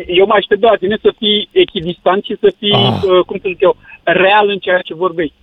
eu 0.06 0.26
mă 0.26 0.34
aștept 0.36 0.60
de 0.60 0.66
la 0.66 0.76
tine 0.76 0.96
să 1.02 1.12
fii 1.18 1.48
echidistant 1.52 2.24
și 2.24 2.36
să 2.40 2.52
fii, 2.58 2.72
Ah. 2.72 3.02
uh, 3.02 3.24
cum 3.26 3.36
să 3.42 3.48
zic 3.48 3.60
eu, 3.60 3.76
real 4.02 4.48
în 4.48 4.58
ceea 4.58 4.78
ce 4.80 4.94
vorbești. 4.94 5.34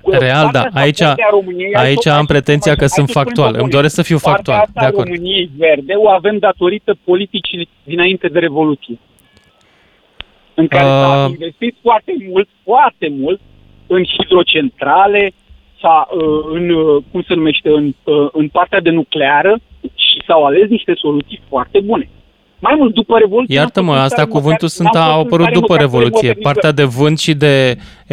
Cu 0.00 0.10
Real, 0.10 0.42
partea 0.42 0.50
da. 0.60 0.66
asta 0.66 0.80
Aici, 0.80 0.98
verde 0.98 1.22
a 1.26 1.30
României, 1.30 1.70
hai 1.74 1.84
aici 1.86 2.02
să- 2.02 2.08
hai 2.08 2.18
am 2.18 2.26
să 2.26 2.32
pretenția 2.32 2.72
spunem 2.72 2.78
că 2.78 2.84
așa, 2.84 2.94
sunt 2.98 3.06
hai 3.06 3.14
să 3.14 3.18
spunem 3.18 3.26
factual. 3.26 3.50
pe 3.52 3.58
Îmi 3.60 3.66
bune. 3.68 3.76
doresc 3.78 3.94
să 3.94 4.02
fiu 4.10 4.18
Partea 4.18 4.32
factual. 4.34 4.58
asta 4.60 4.80
De 4.80 4.86
a 4.86 4.88
acord. 4.88 5.06
României 5.06 5.50
verde 5.64 5.92
o 6.04 6.08
avem 6.08 6.36
datorită 6.38 6.92
politicii 7.04 7.68
dinainte 7.84 8.26
de 8.28 8.38
Revoluție. 8.38 8.98
În 10.54 10.66
care 10.68 10.84
s-a 10.84 11.24
Uh. 11.24 11.30
investit 11.30 11.74
foarte 11.82 12.12
mult, 12.30 12.48
foarte 12.64 13.08
mult 13.20 13.40
în 13.86 14.02
hidrocentrale, 14.04 15.32
s-a, 15.80 16.08
uh, 16.10 16.44
în, 16.52 16.70
uh, 16.70 17.02
cum 17.10 17.22
se 17.28 17.34
numește, 17.34 17.68
în, 17.68 17.86
uh, 18.04 18.28
în 18.32 18.48
partea 18.48 18.80
de 18.80 18.90
nucleară 18.90 19.58
și 19.94 20.22
s-au 20.26 20.44
ales 20.44 20.68
niște 20.68 20.92
soluții 20.96 21.40
foarte 21.48 21.80
bune. 21.80 22.08
Mai 22.58 22.74
mult, 22.78 22.94
după 22.94 23.18
Revoluție... 23.18 23.54
Iartă-mă, 23.54 23.92
n-am 23.92 23.94
fost 24.00 24.04
în 24.04 24.10
astea 24.10 24.24
stare 24.24 24.38
cuvântul 24.38 24.68
măcar- 24.68 24.76
sunt, 24.78 24.88
n-am 24.94 25.02
fost 25.02 25.12
au 25.14 25.20
în 25.20 25.26
apărut 25.26 25.46
stare 25.46 25.58
după 25.60 25.72
măcar 25.72 25.86
să 25.88 25.96
le 25.96 25.98
Revoluție. 25.98 26.28
modernizăm. 26.28 26.52
Partea 26.52 26.72
de 26.80 26.86
vânt 27.00 27.18
și 27.26 27.32
de 27.44 27.54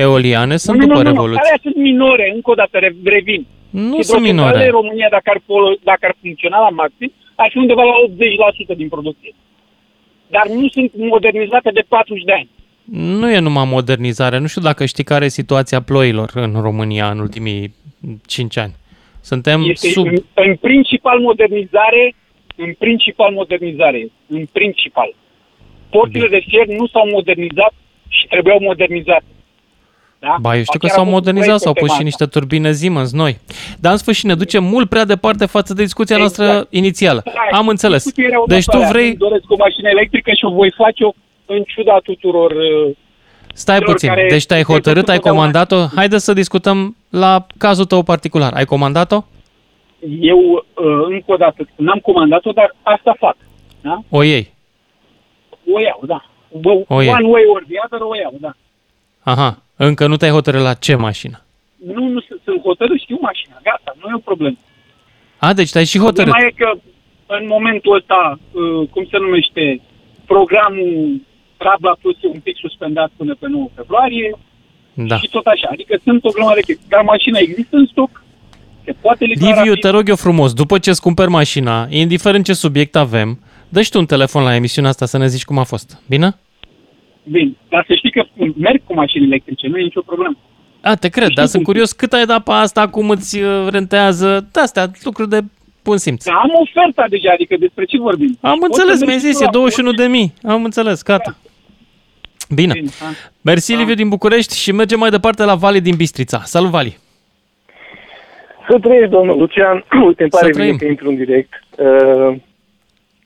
eoliane 0.06 0.56
sunt 0.66 0.78
nu, 0.78 0.82
nu, 0.86 0.88
după 0.88 1.02
nu, 1.02 1.04
nu, 1.08 1.12
Revoluție. 1.14 1.41
alea 1.46 1.60
sunt 1.66 1.76
minore, 1.89 2.26
încă 2.36 2.50
o 2.54 2.58
dată 2.62 2.76
re- 2.86 2.96
revin. 3.16 3.41
Nu 3.70 3.82
sunt 3.82 3.96
Hidrocentralele 3.96 4.32
minore. 4.32 4.66
în 4.66 4.76
România, 4.80 5.08
dacă 5.18 5.28
ar, 5.34 5.39
folo- 5.50 5.80
dacă 5.91 6.04
ar 6.10 6.16
funcționa 6.22 6.60
la 6.68 6.72
maxim, 6.82 7.12
ar 7.44 7.50
fi 7.52 7.58
undeva 7.64 7.84
la 7.91 7.96
80% 8.08 8.76
din 8.82 8.89
producție. 8.96 9.32
Dar 10.36 10.46
nu 10.60 10.68
sunt 10.76 10.91
modernizate 11.16 11.70
de 11.78 11.84
40 11.88 12.24
de 12.30 12.34
ani. 12.39 12.50
Nu 13.22 13.28
e 13.32 13.39
numai 13.39 13.66
modernizare. 13.78 14.38
Nu 14.38 14.48
știu 14.48 14.62
dacă 14.62 14.86
știi 14.86 15.04
care 15.04 15.26
e 15.26 15.41
situația 15.41 15.82
ploilor 15.82 16.30
în 16.34 16.54
România 16.68 17.06
în 17.10 17.20
ultimii 17.20 17.76
5 18.28 18.58
ani. 18.58 18.74
Suntem 19.22 19.64
Este 19.70 19.88
sub... 19.89 20.06
în, 20.06 20.16
în 20.34 20.56
principal 20.56 21.20
modernizare, 21.20 22.16
în 22.56 22.74
principal 22.80 23.32
modernizare, 23.34 24.12
în 24.28 24.45
principal. 24.51 25.16
Porturile 25.89 26.28
de 26.28 26.43
fier 26.47 26.68
nu 26.68 26.88
s-au 26.88 27.10
modernizat 27.12 27.74
și 28.08 28.28
trebuiau 28.28 28.60
modernizate. 28.62 29.24
Da? 30.20 30.38
Ba, 30.41 30.56
eu 30.56 30.64
știu 30.64 30.80
că 30.80 30.86
Chiar 30.88 30.95
s-au 30.95 31.04
am 31.06 31.10
avut 31.10 31.20
modernizat, 31.26 31.60
s-au 31.60 31.74
proiecte 31.74 31.82
pus 31.82 31.91
și 31.91 31.97
pe 31.97 32.04
niște 32.04 32.26
turbine 32.26 32.72
Siemens 32.72 33.12
noi. 33.12 33.39
Dar 33.80 33.91
în 33.91 33.97
sfârșit 33.97 34.26
ne 34.26 34.36
ducem 34.36 34.64
mult 34.64 34.89
prea 34.89 35.06
departe 35.06 35.45
față 35.45 35.74
de 35.74 35.84
discuția 35.84 36.18
noastră 36.18 36.43
Exact. 36.45 36.68
inițială. 36.74 37.24
Am 37.51 37.68
înțeles. 37.68 38.04
Discuția 38.04 38.28
era 38.30 38.43
Deci 38.47 38.64
tu 38.66 38.70
următoarea. 38.78 38.91
vrei... 38.91 39.08
Îmi 39.08 39.16
doresc 39.18 39.43
o 39.51 39.56
mașină 39.56 39.89
electrică 39.89 40.32
și 40.32 40.45
o 40.45 40.49
voi 40.49 40.72
face-o 40.78 41.12
în 41.45 41.64
ciuda 41.64 41.99
tuturor... 42.04 42.51
uh, 42.51 42.95
Stai 43.54 43.78
celor 43.78 43.91
puțin, 43.91 44.10
care 44.10 44.28
deci 44.30 44.45
te-ai 44.45 44.60
se 44.64 44.72
hotărât, 44.74 45.06
duc 45.06 45.10
ai 45.10 45.18
totdeauna- 45.18 45.30
comandat-o? 45.30 45.86
Haide 45.95 46.18
să 46.18 46.34
discutăm 46.34 46.95
la 47.10 47.45
cazul 47.58 47.86
tău 47.86 48.04
particular. 48.04 48.54
Ai 48.54 48.66
comandat-o? 48.66 49.24
Eu, 50.20 50.39
uh, 50.54 51.06
încă 51.10 51.32
o 51.32 51.36
dată, 51.36 51.68
n-am 51.76 51.99
comandat-o, 51.99 52.51
dar 52.51 52.76
asta 52.82 53.16
fac. 53.20 53.36
Da? 53.82 53.99
O 54.10 54.24
iei. 54.24 54.54
O 55.74 55.80
iau, 55.80 56.01
da. 56.06 56.26
Bă, 56.62 56.84
O 56.88 57.01
iei. 57.01 57.12
one 57.14 57.28
way 57.28 57.43
or 57.54 57.64
the 57.68 57.76
other, 57.86 57.99
o 58.01 58.16
iau, 58.16 58.36
da. 58.39 58.51
Aha, 59.20 59.62
încă 59.76 60.08
nu 60.08 60.16
te-ai 60.16 60.32
hotărât 60.32 60.62
la 60.62 60.74
ce 60.74 60.95
mașină. 60.95 61.41
Nu, 61.93 62.08
nu 62.08 62.20
sunt, 62.20 62.41
sunt 62.43 62.62
hotărât, 62.62 62.99
știu 62.99 63.18
mașina, 63.22 63.60
gata, 63.64 63.95
nu 64.01 64.10
e 64.10 64.14
o 64.16 64.18
problemă. 64.30 64.56
A, 65.38 65.54
deci 65.54 65.72
te-ai 65.72 65.86
și 65.86 65.97
hotărât. 65.99 66.32
Problema 66.32 66.47
e 66.47 66.64
că 66.64 66.80
în 67.26 67.47
momentul 67.47 67.95
ăsta, 67.95 68.39
uh, 68.51 68.88
cum 68.89 69.08
se 69.12 69.18
numește, 69.18 69.82
programul 70.26 71.22
Rabla 71.58 71.95
Plus 72.01 72.16
e 72.24 72.28
un 72.28 72.39
pic 72.39 72.56
suspendat 72.58 73.12
până 73.18 73.36
pe 73.39 73.47
9 73.49 73.68
februarie 73.76 74.36
Da. 74.93 75.18
și 75.18 75.30
tot 75.30 75.45
așa. 75.45 75.68
Adică 75.72 75.99
sunt 76.04 76.26
o 76.26 76.30
grămadă 76.30 76.56
de 76.56 76.62
chestii. 76.62 76.89
Dar 76.89 77.01
mașina 77.04 77.39
există 77.39 77.76
în 77.76 77.86
stoc, 77.86 78.23
se 78.86 78.96
poate 79.02 79.26
livra 79.26 79.48
Liviu, 79.48 79.64
rapid. 79.66 79.82
te 79.82 79.90
rog 79.90 80.10
eu 80.10 80.16
frumos, 80.16 80.54
după 80.54 80.80
ce 80.80 80.90
îți 80.90 81.02
cumperi 81.02 81.30
mașina, 81.30 81.88
indiferent 81.90 82.46
ce 82.46 82.54
subiect 82.54 82.96
avem, 82.96 83.40
dă 83.70 83.82
și 83.82 83.90
tu 83.90 84.00
un 84.00 84.06
telefon 84.06 84.44
la 84.44 84.56
emisiunea 84.56 84.90
asta 84.90 85.06
să 85.06 85.18
ne 85.18 85.28
zici 85.28 85.46
cum 85.46 85.58
a 85.58 85.64
fost. 85.64 86.02
Bine? 86.08 86.36
Bine, 87.24 87.52
dar 87.70 87.84
să 87.88 87.94
știi 87.94 88.12
că 88.12 88.26
merg 88.58 88.82
cu 88.86 88.94
mașini 88.94 89.26
electrice, 89.26 89.68
nu 89.68 89.78
e 89.78 89.82
nicio 89.82 90.02
problemă. 90.02 90.38
A, 90.82 90.96
te 90.96 91.10
cred, 91.10 91.30
dar 91.34 91.46
sunt 91.46 91.64
curios 91.64 91.92
cât 91.92 92.14
ai 92.14 92.26
dat 92.26 92.44
pe 92.44 92.52
asta, 92.52 92.88
cum 92.88 93.10
îți 93.10 93.42
uh, 93.42 93.68
rentează, 93.70 94.48
de 94.52 94.60
astea, 94.60 94.92
lucruri 95.04 95.30
de 95.30 95.40
bun 95.84 95.98
simț. 95.98 96.26
Dar 96.26 96.36
am 96.36 96.52
oferta 96.54 97.06
deja, 97.10 97.30
adică 97.34 97.56
despre 97.60 97.86
ce 97.86 97.98
vorbim? 97.98 98.38
Am 98.42 98.60
Poți 98.60 98.72
înțeles, 98.72 98.98
să 98.98 99.06
mi-ai 99.06 99.16
mergi 99.16 99.30
zis, 99.32 99.38
tu 99.38 99.44
e 99.44 99.46
la 99.46 99.52
21 99.52 99.92
de 99.92 100.06
mii. 100.06 100.34
Am 100.44 100.64
înțeles, 100.64 101.04
gata. 101.04 101.38
Bine. 102.50 102.74
Bine, 102.74 102.90
ha. 103.00 103.06
Mersi, 103.42 103.74
Liviu 103.74 103.94
din 103.94 104.10
București 104.10 104.58
și 104.58 104.72
mergem 104.72 105.00
mai 105.00 105.10
departe 105.10 105.44
la 105.44 105.56
Vali 105.56 105.82
din 105.82 105.96
Bistrița. 105.96 106.42
Salut, 106.44 106.70
Vali! 106.70 106.98
Să 108.70 108.80
trăiești, 108.80 109.09
domnul 109.09 109.38
Lucian. 109.38 109.86
Uite, 110.07 110.22
îmi 110.22 110.32
Să 110.32 110.38
pare 110.39 110.51
trăim. 110.51 110.66
bine 110.68 110.78
că 110.78 110.86
intru 110.86 111.09
în 111.09 111.16
direct. 111.16 111.53
Uh, 111.78 112.36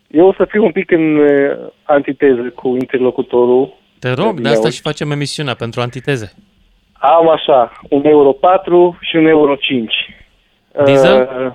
Eu 0.08 0.28
o 0.28 0.34
să 0.34 0.46
fiu 0.50 0.64
un 0.64 0.72
pic 0.72 0.92
în 0.92 1.16
uh, 1.18 1.58
antiteză 1.84 2.42
cu 2.56 2.68
interlocutorul. 2.68 3.74
Te 4.00 4.10
rog, 4.14 4.28
de 4.28 4.34
Bine, 4.36 4.48
asta 4.50 4.62
auzi. 4.64 4.76
și 4.76 4.82
facem 4.82 5.12
emisiunea 5.12 5.54
pentru 5.54 5.82
antiteze. 5.82 6.34
Am 6.94 7.30
așa, 7.30 7.72
un 7.90 8.06
euro 8.06 8.32
4 8.32 8.98
și 9.02 9.16
un 9.16 9.26
euro 9.26 9.56
5. 9.56 9.94
Diesel? 10.86 11.30
Uh, 11.46 11.52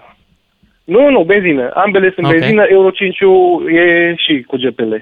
nu, 0.85 1.11
nu, 1.11 1.23
benzină. 1.25 1.71
Ambele 1.75 2.13
sunt 2.15 2.27
Ok. 2.27 2.33
benzină, 2.33 2.63
euro 2.69 2.91
5 2.91 3.17
e 3.73 4.15
și 4.17 4.43
cu 4.43 4.57
GPL. 4.57 4.95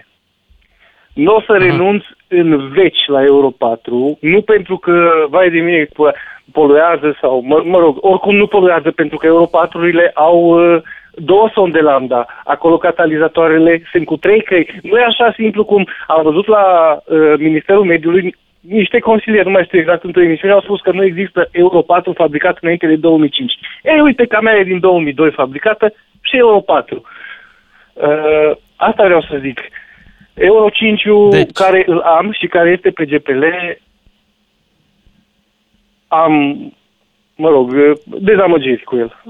Nu 1.13 1.35
o 1.35 1.41
să 1.41 1.57
renunț 1.59 2.05
în 2.29 2.69
veci 2.69 2.99
la 3.07 3.23
Euro 3.25 3.51
4, 3.51 4.19
nu 4.21 4.43
pentru 4.43 4.77
că, 4.77 5.11
vai 5.29 5.51
de 5.51 5.59
mine, 5.59 5.85
po- 5.87 6.15
poluează 6.53 7.17
sau, 7.21 7.43
mă, 7.47 7.63
mă 7.65 7.79
rog, 7.79 7.97
oricum 8.01 8.37
nu 8.37 8.47
poluează 8.47 8.91
pentru 8.91 9.17
că 9.17 9.27
Euro 9.27 9.47
4-urile 9.47 10.13
au 10.15 10.39
uh, 10.41 10.83
două 11.15 11.51
sonde 11.55 11.81
lambda. 11.81 12.27
Acolo 12.45 12.77
catalizatoarele 12.77 13.83
sunt 13.93 14.07
cu 14.07 14.17
trei 14.17 14.43
căi. 14.43 14.81
Nu 14.83 14.99
e 14.99 15.05
așa 15.05 15.33
simplu 15.37 15.65
cum 15.65 15.87
am 16.07 16.23
văzut 16.23 16.47
la 16.47 16.65
uh, 17.05 17.35
Ministerul 17.39 17.85
Mediului 17.85 18.35
niște 18.61 18.99
consilieri, 18.99 19.47
nu 19.47 19.51
mai 19.51 19.65
știu 19.65 19.79
exact, 19.79 20.05
într-o 20.05 20.23
emisiune 20.23 20.53
au 20.53 20.61
spus 20.61 20.81
că 20.81 20.93
nu 20.93 21.05
există 21.05 21.49
Euro 21.53 21.83
4 21.83 22.13
fabricat 22.13 22.59
înainte 22.61 22.87
de 22.87 22.97
2005. 22.97 23.53
Ei, 23.83 24.01
uite, 24.01 24.27
că 24.27 24.37
a 24.37 24.41
mea 24.41 24.57
e 24.57 24.63
din 24.63 24.81
2002 24.81 25.31
fabricată 25.31 25.95
și 26.21 26.37
Euro 26.37 26.61
4. 26.61 27.03
Uh, 27.93 28.57
asta 28.77 29.05
vreau 29.05 29.21
să 29.21 29.39
zic. 29.41 29.61
Euro 30.35 30.69
5 30.69 31.03
deci. 31.31 31.51
care 31.53 31.83
îl 31.87 31.99
am 31.99 32.33
și 32.33 32.47
care 32.47 32.71
este 32.71 32.91
pe 32.91 33.05
GPL, 33.05 33.45
am 36.11 36.33
mă 37.37 37.49
rog, 37.49 37.75
dezamăgiri 38.05 38.83
cu 38.83 38.97
el. 38.97 39.23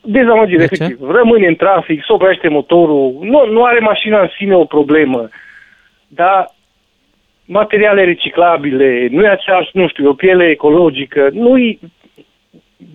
Dezamăgiri, 0.00 0.58
De 0.58 0.66
ce? 0.66 0.82
efectiv. 0.82 1.10
Rămâne 1.10 1.46
în 1.46 1.54
trafic, 1.54 2.04
se 2.06 2.12
oprește 2.12 2.48
motorul, 2.48 3.16
nu, 3.20 3.46
nu 3.46 3.64
are 3.64 3.78
mașina 3.78 4.20
în 4.20 4.28
sine 4.36 4.54
o 4.54 4.64
problemă, 4.64 5.28
dar 6.08 6.54
materiale 7.44 8.04
reciclabile, 8.04 9.08
nu 9.10 9.22
e 9.22 9.28
aceeași, 9.28 9.70
nu 9.72 9.88
știu, 9.88 10.08
o 10.08 10.14
piele 10.14 10.48
ecologică, 10.48 11.28
nu 11.32 11.58
e... 11.58 11.78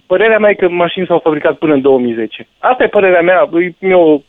Părerea 0.05 0.39
mea 0.39 0.49
e 0.49 0.53
că 0.53 0.69
mașini 0.69 1.05
s-au 1.05 1.19
fabricat 1.19 1.57
până 1.57 1.73
în 1.73 1.81
2010. 1.81 2.47
Asta 2.59 2.83
e 2.83 2.87
părerea 2.87 3.21
mea, 3.21 3.49
eu 3.79 4.23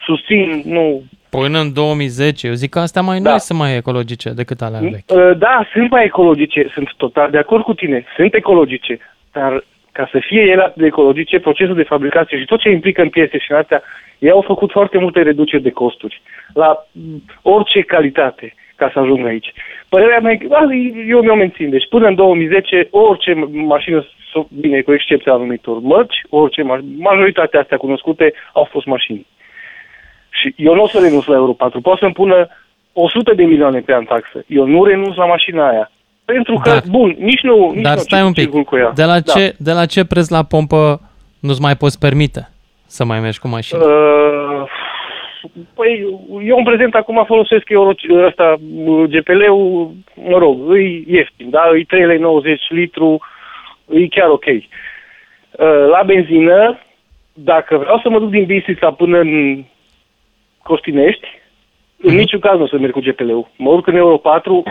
susțin, 0.00 0.62
nu... 0.64 1.02
Până 1.30 1.58
în 1.58 1.72
2010, 1.72 2.46
eu 2.46 2.52
zic 2.52 2.70
că 2.70 2.78
astea 2.78 3.02
mai 3.02 3.20
Da. 3.20 3.30
noi 3.30 3.40
sunt 3.40 3.58
mai 3.58 3.76
ecologice 3.76 4.30
decât 4.30 4.60
alea 4.60 4.80
vechi. 4.80 5.10
Uh, 5.20 5.36
Da, 5.38 5.66
sunt 5.72 5.90
mai 5.90 6.04
ecologice, 6.04 6.70
sunt 6.74 6.88
total 6.96 7.30
de 7.30 7.38
acord 7.38 7.62
cu 7.62 7.74
tine, 7.74 8.04
sunt 8.16 8.34
ecologice, 8.34 8.98
dar 9.32 9.64
ca 9.92 10.08
să 10.12 10.18
fie 10.26 10.40
ele 10.40 10.62
atât 10.62 10.80
de 10.80 10.86
ecologice, 10.86 11.38
procesul 11.40 11.74
de 11.74 11.82
fabricație 11.82 12.38
și 12.38 12.44
tot 12.44 12.60
ce 12.60 12.70
implică 12.70 13.02
în 13.02 13.08
piese 13.08 13.38
și 13.38 13.50
în 13.52 13.56
astea, 13.56 13.82
ei 14.18 14.30
au 14.30 14.40
făcut 14.46 14.70
foarte 14.70 14.98
multe 14.98 15.22
reduceri 15.22 15.62
de 15.62 15.70
costuri 15.70 16.22
la 16.54 16.86
m, 16.92 17.22
orice 17.42 17.80
calitate 17.80 18.54
ca 18.76 18.90
să 18.92 18.98
ajungă 18.98 19.28
aici. 19.28 19.52
Părerea 19.88 20.18
mea 20.20 20.32
e 20.32 20.36
că 20.36 20.46
da, 20.48 20.66
eu 21.08 21.20
mi-o 21.20 21.34
mențin. 21.34 21.70
Deci 21.70 21.88
până 21.88 22.06
în 22.06 22.14
2010, 22.14 22.88
orice 22.90 23.32
ma- 23.32 23.48
mașină, 23.52 24.06
s-o- 24.32 24.46
bine, 24.60 24.80
cu 24.80 24.92
excepția 24.92 25.32
anumitor 25.32 25.78
mărci, 25.80 26.22
orice, 26.28 26.62
ma- 26.62 26.84
majoritatea 26.98 27.60
astea 27.60 27.76
cunoscute 27.76 28.32
au 28.52 28.68
fost 28.70 28.86
mașini. 28.86 29.26
Și 30.30 30.54
eu 30.56 30.74
nu 30.74 30.82
o 30.82 30.86
să 30.88 30.98
renunț 31.02 31.24
la 31.24 31.34
Euro 31.34 31.52
4. 31.52 31.80
Pot 31.80 31.98
să-mi 31.98 32.12
pună 32.12 32.48
100 32.92 33.34
de 33.34 33.44
milioane 33.44 33.80
pe 33.80 33.94
an 33.94 34.04
taxă. 34.04 34.44
Eu 34.46 34.66
nu 34.66 34.84
renunț 34.84 35.14
la 35.16 35.26
mașina 35.26 35.68
aia. 35.68 35.90
Pentru 36.24 36.54
că, 36.62 36.70
Dar- 36.70 36.82
bun, 36.88 37.16
nici 37.18 37.40
nu, 37.42 37.70
nici 37.74 37.82
Dar 37.82 37.94
nu 37.94 38.00
stai 38.00 38.22
un 38.22 38.32
pic, 38.32 38.42
circul 38.42 38.62
cu 38.62 38.76
ea. 38.76 38.90
de 38.94 39.04
la, 39.04 39.20
Da. 39.20 39.32
ce, 39.32 39.54
de 39.58 39.72
la 39.72 39.86
ce 39.86 40.04
preț 40.04 40.28
la 40.28 40.42
pompă 40.42 41.00
nu-ți 41.40 41.60
mai 41.60 41.76
poți 41.76 41.98
permite 41.98 42.48
să 42.86 43.04
mai 43.04 43.20
mergi 43.20 43.38
cu 43.38 43.48
mașina? 43.48 43.80
Uh, 43.84 44.62
păi, 45.74 46.18
eu 46.44 46.56
în 46.56 46.64
prezent 46.64 46.94
acum 46.94 47.24
folosesc 47.26 47.68
Euro, 47.68 47.90
ăsta, 48.26 48.56
GPL-ul, 49.08 49.90
mă 50.14 50.38
rog, 50.38 50.74
e 50.74 51.02
ieftin, 51.06 51.50
da? 51.50 51.62
E 51.74 51.84
3,90 51.84 51.86
lei 52.06 52.58
litru, 52.68 53.20
e 53.92 54.06
chiar 54.08 54.28
ok. 54.28 54.44
Uh, 54.46 54.62
la 55.90 56.02
benzină, 56.06 56.78
dacă 57.32 57.76
vreau 57.76 57.98
să 58.02 58.08
mă 58.08 58.18
duc 58.18 58.30
din 58.30 58.44
Bistrița 58.44 58.90
până 58.92 59.18
în 59.18 59.64
Costinești, 60.70 61.26
în 61.96 62.14
niciun 62.14 62.40
caz 62.40 62.56
nu 62.56 62.62
o 62.62 62.66
să 62.66 62.78
merg 62.78 62.92
cu 62.92 63.00
GPL-ul. 63.00 63.48
Mă 63.56 63.70
urc 63.70 63.86
în 63.86 63.96
Euro 63.96 64.16
4 64.16 64.62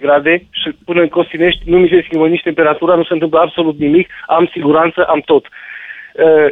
grade 0.00 0.46
și 0.50 0.68
până 0.84 1.00
în 1.00 1.08
Costinești 1.08 1.62
nu 1.64 1.78
mi 1.78 1.88
se 1.88 2.02
schimbă 2.06 2.28
nici 2.28 2.42
temperatura, 2.42 2.94
nu 2.94 3.04
se 3.04 3.12
întâmplă 3.12 3.38
absolut 3.40 3.78
nimic, 3.78 4.08
am 4.26 4.48
siguranță, 4.52 5.04
am 5.04 5.20
tot. 5.20 5.44
Uh, 5.46 6.48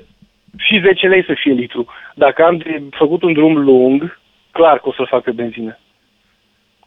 și 0.57 0.81
10 0.85 1.07
lei 1.07 1.25
să 1.25 1.35
fie 1.43 1.53
litru. 1.53 1.87
Dacă 2.15 2.45
am 2.45 2.57
de 2.57 2.83
făcut 2.91 3.23
un 3.23 3.33
drum 3.33 3.57
lung, 3.57 4.19
clar 4.51 4.79
că 4.79 4.89
o 4.89 4.93
să-l 4.93 5.07
fac 5.07 5.23
pe 5.23 5.31
benzină. 5.31 5.79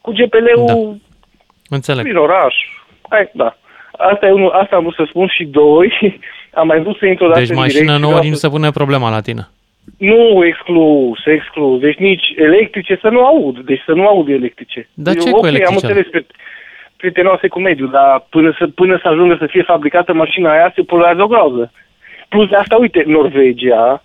Cu 0.02 0.12
GPL-ul 0.12 0.66
da. 0.66 0.74
Înțeleg. 1.76 2.04
prin 2.04 2.18
oraș. 2.18 2.56
Hai, 3.10 3.30
da. 3.34 3.58
Asta, 3.98 4.28
e 4.28 4.32
unul, 4.32 4.50
asta 4.50 4.76
am 4.76 4.82
vrut 4.82 4.96
să 4.96 5.06
spun 5.08 5.28
și 5.28 5.44
doi. 5.44 5.90
Am 6.60 6.68
mai 6.68 6.82
vrut 6.82 6.98
să 6.98 7.06
intru 7.06 7.26
o 7.26 7.28
dată 7.28 7.40
Deci 7.40 7.50
în 7.50 7.56
mașina 7.56 7.80
direct 7.80 7.96
și 7.96 8.00
nouă 8.00 8.12
vreau 8.12 8.24
nici 8.24 8.30
nu 8.30 8.38
să- 8.38 8.48
se 8.48 8.54
pune 8.54 8.72
problema 8.72 9.10
la 9.10 9.22
tine. 9.22 9.48
Nu 9.98 10.46
exclus, 10.46 11.26
exclus. 11.26 11.80
Deci 11.80 11.98
nici 11.98 12.34
electrice 12.36 12.98
să 13.02 13.10
nu 13.10 13.26
aud. 13.26 13.60
Deci 13.60 13.82
să 13.86 13.92
nu 13.92 14.08
aud 14.08 14.30
electrice. 14.30 14.90
Dar 14.94 15.16
ce 15.16 15.28
Eu, 15.28 15.34
cu 15.34 15.38
ok, 15.40 15.46
am 15.46 15.50
electrice? 15.56 15.86
înțeles 15.88 16.08
pe 16.12 16.26
prietenoase 16.98 17.48
cu 17.48 17.60
mediul, 17.60 17.90
dar 17.90 18.26
până 18.30 18.56
să, 18.58 18.68
până 18.68 19.00
să 19.02 19.08
ajungă 19.08 19.36
să 19.40 19.46
fie 19.46 19.62
fabricată 19.64 20.14
mașina 20.14 20.52
aia, 20.52 20.72
se 20.76 20.82
poluează 20.82 21.22
o 21.22 21.28
groază. 21.28 21.72
Plus 22.30 22.50
de 22.50 22.56
asta, 22.56 22.76
uite, 22.76 23.04
Norvegia 23.06 24.04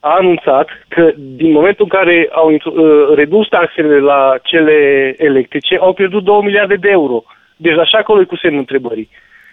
a 0.00 0.16
anunțat 0.18 0.68
că 0.88 1.12
din 1.16 1.52
momentul 1.52 1.84
în 1.90 1.98
care 1.98 2.28
au 2.32 2.50
intru- 2.50 2.74
uh, 2.76 3.16
redus 3.16 3.48
taxele 3.48 3.98
la 3.98 4.34
cele 4.42 5.14
electrice, 5.18 5.76
au 5.80 5.92
pierdut 5.92 6.24
2 6.24 6.40
miliarde 6.42 6.74
de 6.74 6.88
euro. 6.90 7.24
Deci 7.56 7.78
așa 7.78 7.98
acolo 7.98 8.20
e 8.20 8.24
cu 8.24 8.36
semnul 8.36 8.58
întrebării. 8.60 9.08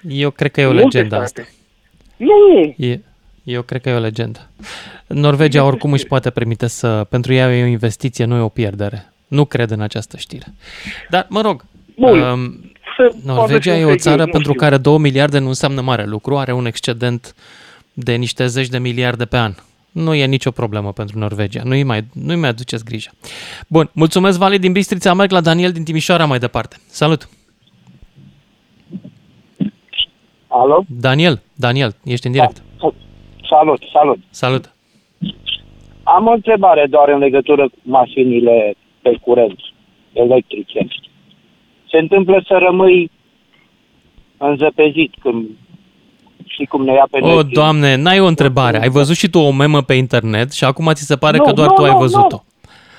Eu 0.09 0.29
cred 0.29 0.51
că 0.51 0.61
e 0.61 0.65
o 0.65 0.71
Multe 0.71 0.83
legendă 0.83 1.15
state. 1.15 1.23
asta. 1.23 1.43
Nu! 2.17 2.73
E, 2.77 2.93
eu 3.43 3.61
cred 3.61 3.81
că 3.81 3.89
e 3.89 3.93
o 3.93 3.99
legendă. 3.99 4.49
Norvegia 5.07 5.63
oricum 5.69 5.91
își 5.91 6.05
poate 6.05 6.29
permite 6.29 6.67
să... 6.67 7.05
Pentru 7.09 7.33
ea 7.33 7.55
e 7.55 7.63
o 7.63 7.67
investiție, 7.67 8.25
nu 8.25 8.35
e 8.35 8.39
o 8.39 8.49
pierdere. 8.49 9.13
Nu 9.27 9.45
cred 9.45 9.71
în 9.71 9.81
această 9.81 10.17
știre. 10.17 10.45
Dar, 11.09 11.25
mă 11.29 11.41
rog, 11.41 11.65
Bun. 11.97 12.19
um, 12.19 12.71
Să- 12.97 13.15
Norvegia 13.25 13.69
poate 13.69 13.69
e 13.69 13.77
fi 13.77 13.83
o 13.83 13.87
fake 13.87 13.97
țară 13.99 14.15
news, 14.15 14.25
nu 14.27 14.31
pentru 14.31 14.51
știu. 14.51 14.63
care 14.63 14.77
2 14.77 14.97
miliarde 14.97 15.39
nu 15.39 15.47
înseamnă 15.47 15.81
mare 15.81 16.05
lucru, 16.05 16.37
are 16.37 16.53
un 16.53 16.65
excedent 16.65 17.35
de 17.93 18.13
niște 18.15 18.45
zeci 18.47 18.67
de 18.67 18.77
miliarde 18.79 19.25
pe 19.25 19.37
an. 19.37 19.53
Nu 19.91 20.13
e 20.13 20.25
nicio 20.25 20.51
problemă 20.51 20.91
pentru 20.93 21.19
Norvegia, 21.19 21.61
nu-i 21.63 21.83
mai, 21.83 22.05
nu-i 22.13 22.35
mai 22.35 22.49
aduceți 22.49 22.83
grijă. 22.85 23.11
Bun, 23.67 23.89
mulțumesc 23.93 24.37
Vali 24.37 24.59
din 24.59 24.71
Bistrița, 24.71 25.13
merg 25.13 25.31
la 25.31 25.41
Daniel 25.41 25.71
din 25.71 25.83
Timișoara 25.83 26.25
mai 26.25 26.39
departe. 26.39 26.75
Salut! 26.87 27.29
Alo? 30.47 30.85
Daniel, 30.87 31.41
Daniel, 31.53 31.95
ești 32.03 32.25
în 32.25 32.31
direct. 32.31 32.61
Salut, 33.53 33.81
salut. 33.93 34.19
Salut! 34.29 34.73
Am 36.03 36.27
o 36.27 36.31
întrebare 36.31 36.85
doar 36.89 37.09
în 37.09 37.17
legătură 37.19 37.63
cu 37.69 37.77
mașinile 37.81 38.75
pe 39.01 39.17
curent 39.21 39.59
electrice. 40.13 40.87
Se 41.89 41.97
întâmplă 41.97 42.43
să 42.47 42.57
rămâi 42.57 43.11
înzăpezit 44.37 45.13
când 45.19 45.45
și 46.45 46.63
cum 46.65 46.83
ne 46.83 46.93
ia 46.93 47.07
pe 47.11 47.19
noi. 47.19 47.33
O, 47.35 47.43
doamne, 47.43 47.95
n-ai 47.95 48.19
o 48.19 48.25
întrebare. 48.25 48.81
Ai 48.81 48.89
văzut 48.89 49.15
și 49.15 49.29
tu 49.29 49.39
o 49.39 49.51
memă 49.51 49.81
pe 49.81 49.93
internet 49.93 50.51
și 50.51 50.63
acum 50.63 50.91
ți 50.93 51.05
se 51.05 51.15
pare 51.15 51.37
Nu, 51.37 51.43
că 51.43 51.51
doar 51.51 51.67
nu, 51.67 51.73
tu 51.73 51.83
ai 51.83 51.91
nu, 51.91 51.97
văzut-o. 51.97 52.43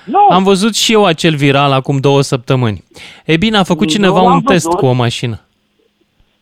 Nu. 0.05 0.19
Am 0.29 0.43
văzut 0.43 0.75
și 0.75 0.93
eu 0.93 1.05
acel 1.05 1.35
viral 1.35 1.71
acum 1.71 1.97
două 1.97 2.21
săptămâni. 2.21 2.83
E 3.25 3.37
bine, 3.37 3.57
a 3.57 3.63
făcut 3.63 3.87
Nu 3.87 3.93
cineva 3.93 4.21
l-am 4.21 4.33
un 4.33 4.41
test 4.41 4.65
văzut. 4.65 4.79
cu 4.79 4.85
o 4.85 4.91
mașină. 4.91 5.44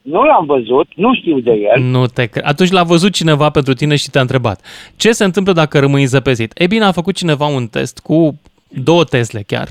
Nu 0.04 0.24
l-am 0.24 0.45
văzut, 0.45 0.88
nu 0.95 1.16
știu 1.16 1.39
de 1.39 1.51
el. 1.51 1.82
Nu 1.84 2.06
te 2.06 2.26
cre- 2.26 2.45
Atunci 2.45 2.70
l-a 2.72 2.84
văzut 2.84 3.14
cineva 3.14 3.49
pentru 3.49 3.74
tine 3.74 3.95
și 3.95 4.10
te-a 4.10 4.22
întrebat. 4.22 4.62
Ce 4.95 5.12
se 5.12 5.24
întâmplă 5.24 5.54
dacă 5.54 5.80
rămâi 5.80 6.06
zăpezit? 6.06 6.51
E 6.56 6.68
bine, 6.68 6.84
a 6.84 6.91
făcut 6.91 7.16
cineva 7.16 7.45
un 7.45 7.68
test 7.68 7.99
cu 7.99 8.39
două 8.68 9.04
Tesle 9.04 9.41
chiar. 9.47 9.68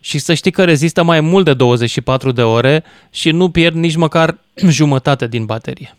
Și 0.00 0.18
să 0.18 0.34
știi 0.34 0.50
că 0.50 0.64
rezistă 0.64 1.02
mai 1.02 1.20
mult 1.20 1.44
de 1.44 1.54
24 1.54 2.32
de 2.32 2.42
ore 2.42 2.84
și 3.10 3.30
nu 3.30 3.50
pierd 3.50 3.74
nici 3.74 3.96
măcar 3.96 4.38
jumătate 4.78 5.28
din 5.28 5.44
baterie. 5.44 5.96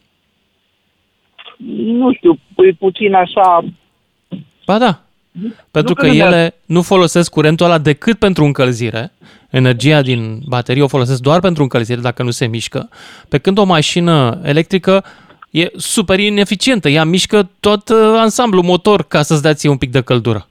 Nu 1.76 2.13
știu, 2.13 2.39
e 2.55 2.71
puțin 2.80 3.13
așa... 3.13 3.63
Ba 4.65 4.78
da. 4.78 4.99
Pentru 5.71 5.93
Nu 5.93 5.93
că 5.93 6.01
că 6.01 6.07
nu 6.07 6.13
ele 6.13 6.55
nu 6.65 6.81
folosesc 6.81 7.31
curentul 7.31 7.65
ăla 7.65 7.77
decât 7.77 8.19
pentru 8.19 8.43
încălzire. 8.45 9.11
Energia 9.49 10.01
din 10.01 10.39
baterie 10.45 10.84
o 10.84 10.88
folosesc 10.88 11.21
doar 11.21 11.39
pentru 11.39 11.63
încălzire 11.63 12.01
dacă 12.01 12.23
nu 12.23 12.31
se 12.31 12.47
mișcă. 12.47 12.89
Pe 13.29 13.38
când 13.38 13.57
o 13.57 13.63
mașină 13.63 14.39
electrică 14.43 15.03
e 15.49 15.71
super 15.75 16.19
ineficientă. 16.19 16.89
Ea 16.89 17.03
mișcă 17.03 17.49
tot 17.59 17.89
uh, 17.89 17.97
ansamblul 17.97 18.63
motor 18.63 19.03
ca 19.03 19.21
să-ți 19.21 19.41
dea 19.41 19.53
ție 19.53 19.69
un 19.69 19.77
pic 19.77 19.91
de 19.91 20.01
căldură. 20.01 20.47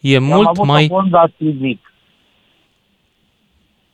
E 0.00 0.16
Am 0.16 0.22
mult 0.24 0.46
avut 0.46 0.66
mai... 0.66 0.88
o 0.90 0.94
Honda 0.94 1.30
Civic. 1.36 1.92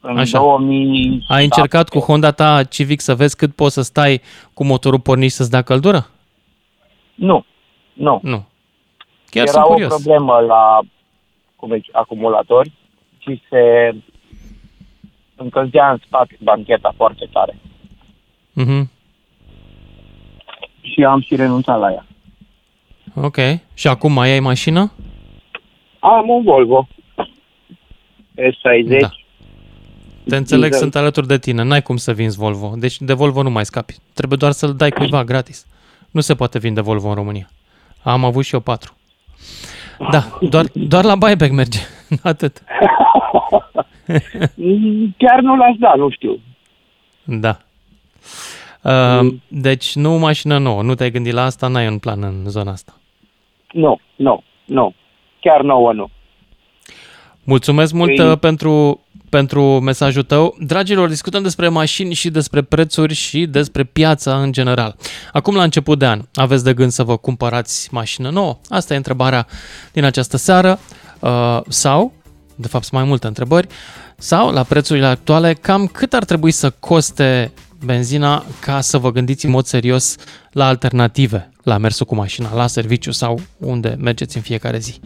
În 0.01 0.18
Așa. 0.18 0.39
2000... 0.39 1.25
Ai 1.29 1.45
încercat 1.45 1.89
cu 1.89 1.99
Honda 1.99 2.31
ta 2.31 2.62
Civic 2.62 3.01
să 3.01 3.14
vezi 3.14 3.37
cât 3.37 3.55
poți 3.55 3.75
să 3.75 3.83
stai 3.83 4.20
cu 4.55 4.64
motorul 4.64 5.01
pornit 5.01 5.31
și 5.31 5.37
să-ți 5.37 5.51
dea 5.51 5.62
căldură? 5.62 6.11
Nu, 7.14 7.45
nu. 7.93 8.20
Nu. 8.22 8.47
Chiar 9.35 9.47
Era 9.47 9.53
sunt 9.53 9.64
o 9.64 9.68
curios. 9.68 9.89
problemă 9.95 10.39
la 10.41 10.80
cum 11.57 11.74
zice, 11.74 11.91
acumulatori 11.93 12.72
și 13.18 13.43
se 13.51 13.95
încălzea 15.37 15.91
în 15.91 15.99
spate 16.07 16.37
bancheta 16.41 16.93
foarte 16.97 17.28
tare. 17.32 17.59
Mhm. 18.53 18.91
Și 20.80 21.05
am 21.05 21.20
și 21.20 21.37
renunțat 21.37 21.78
la 21.78 21.91
ea. 21.93 22.07
Ok. 23.14 23.37
Și 23.74 23.89
acum 23.89 24.12
mai 24.12 24.30
ai 24.30 24.41
mașină? 24.41 24.93
Am 25.99 26.28
un 26.28 26.43
Volvo 26.43 26.89
S60. 28.35 28.99
Da. 29.01 29.09
Te 30.28 30.37
înțeleg, 30.37 30.62
Diesel. 30.70 30.80
sunt 30.80 30.95
alături 30.95 31.26
de 31.26 31.39
tine. 31.39 31.62
N-ai 31.62 31.82
cum 31.82 31.97
să 31.97 32.12
vinzi 32.12 32.37
Volvo. 32.39 32.72
Deci 32.76 33.01
de 33.01 33.12
Volvo 33.12 33.43
nu 33.43 33.51
mai 33.51 33.64
scapi. 33.64 33.95
Trebuie 34.14 34.39
doar 34.39 34.53
să-l 34.53 34.74
dai 34.74 34.91
cuiva 34.91 35.24
gratis. 35.24 35.66
Nu 36.11 36.20
se 36.20 36.35
poate 36.35 36.59
vinde 36.59 36.80
Volvo 36.80 37.09
în 37.09 37.14
România. 37.14 37.51
Am 38.03 38.24
avut 38.24 38.45
și 38.45 38.55
eu 38.55 38.61
patru. 38.61 38.95
Da, 40.11 40.38
doar, 40.40 40.66
doar 40.72 41.05
la 41.05 41.14
buyback 41.16 41.53
merge. 41.53 41.78
Atât. 42.22 42.62
Chiar 45.18 45.40
nu 45.40 45.57
l-aș 45.57 45.76
da, 45.78 45.92
nu 45.97 46.11
știu. 46.11 46.40
Da. 47.24 47.57
Uh, 48.82 49.34
deci 49.49 49.95
nu 49.95 50.11
mașină 50.11 50.59
nouă. 50.59 50.82
Nu 50.82 50.95
te-ai 50.95 51.11
gândit 51.11 51.32
la 51.32 51.42
asta? 51.45 51.68
N-ai 51.68 51.86
un 51.88 51.99
plan 51.99 52.22
în 52.22 52.45
zona 52.47 52.70
asta. 52.70 52.92
Nu, 53.72 54.01
nu, 54.16 54.42
nu. 54.64 54.95
Chiar 55.40 55.61
nouă 55.62 55.92
nu. 55.92 56.11
Mulțumesc 57.45 57.92
mult 57.92 58.11
Păi- 58.11 58.30
uh, 58.30 58.38
pentru, 58.38 59.01
pentru 59.35 59.80
mesajul 59.80 60.22
tău. 60.22 60.57
Dragilor, 60.61 61.09
discutăm 61.09 61.43
despre 61.43 61.68
mașini 61.68 62.14
și 62.14 62.30
despre 62.30 62.62
prețuri 62.62 63.14
și 63.14 63.47
despre 63.47 63.85
piața 63.85 64.41
în 64.41 64.53
general. 64.53 64.97
Acum, 65.32 65.55
la 65.55 65.62
început 65.62 65.99
de 65.99 66.07
an, 66.07 66.22
aveți 66.35 66.64
de 66.64 66.74
gând 66.74 66.91
să 66.91 67.03
vă 67.03 67.16
cumpărați 67.16 67.89
mașină 67.93 68.30
nouă? 68.30 68.59
Asta 68.68 68.95
e 68.95 68.97
întrebarea 68.97 69.47
din 69.93 70.05
această 70.05 70.37
seară. 70.37 70.78
Uh, 71.18 71.61
sau, 71.68 72.12
de 72.55 72.68
fapt, 72.68 72.85
sunt 72.85 73.01
mai 73.01 73.09
multe 73.09 73.26
întrebări, 73.26 73.66
sau, 74.16 74.51
la 74.51 74.62
prețurile 74.62 75.07
actuale, 75.07 75.55
cam 75.55 75.87
cât 75.87 76.12
ar 76.12 76.24
trebui 76.24 76.51
să 76.51 76.70
coste 76.70 77.53
benzina 77.85 78.45
ca 78.61 78.80
să 78.80 78.99
vă 78.99 79.12
gândiți 79.12 79.45
în 79.45 79.51
mod 79.51 79.66
serios 79.66 80.16
la 80.53 80.66
alternative 80.66 81.49
la 81.64 81.78
mersul 81.78 82.07
cu 82.07 82.14
mașina, 82.14 82.55
la 82.55 82.66
serviciu 82.66 83.11
sau 83.11 83.41
unde 83.59 83.97
mergeți 83.99 84.37
în 84.37 84.43
fiecare 84.43 84.78
zi. 84.78 85.01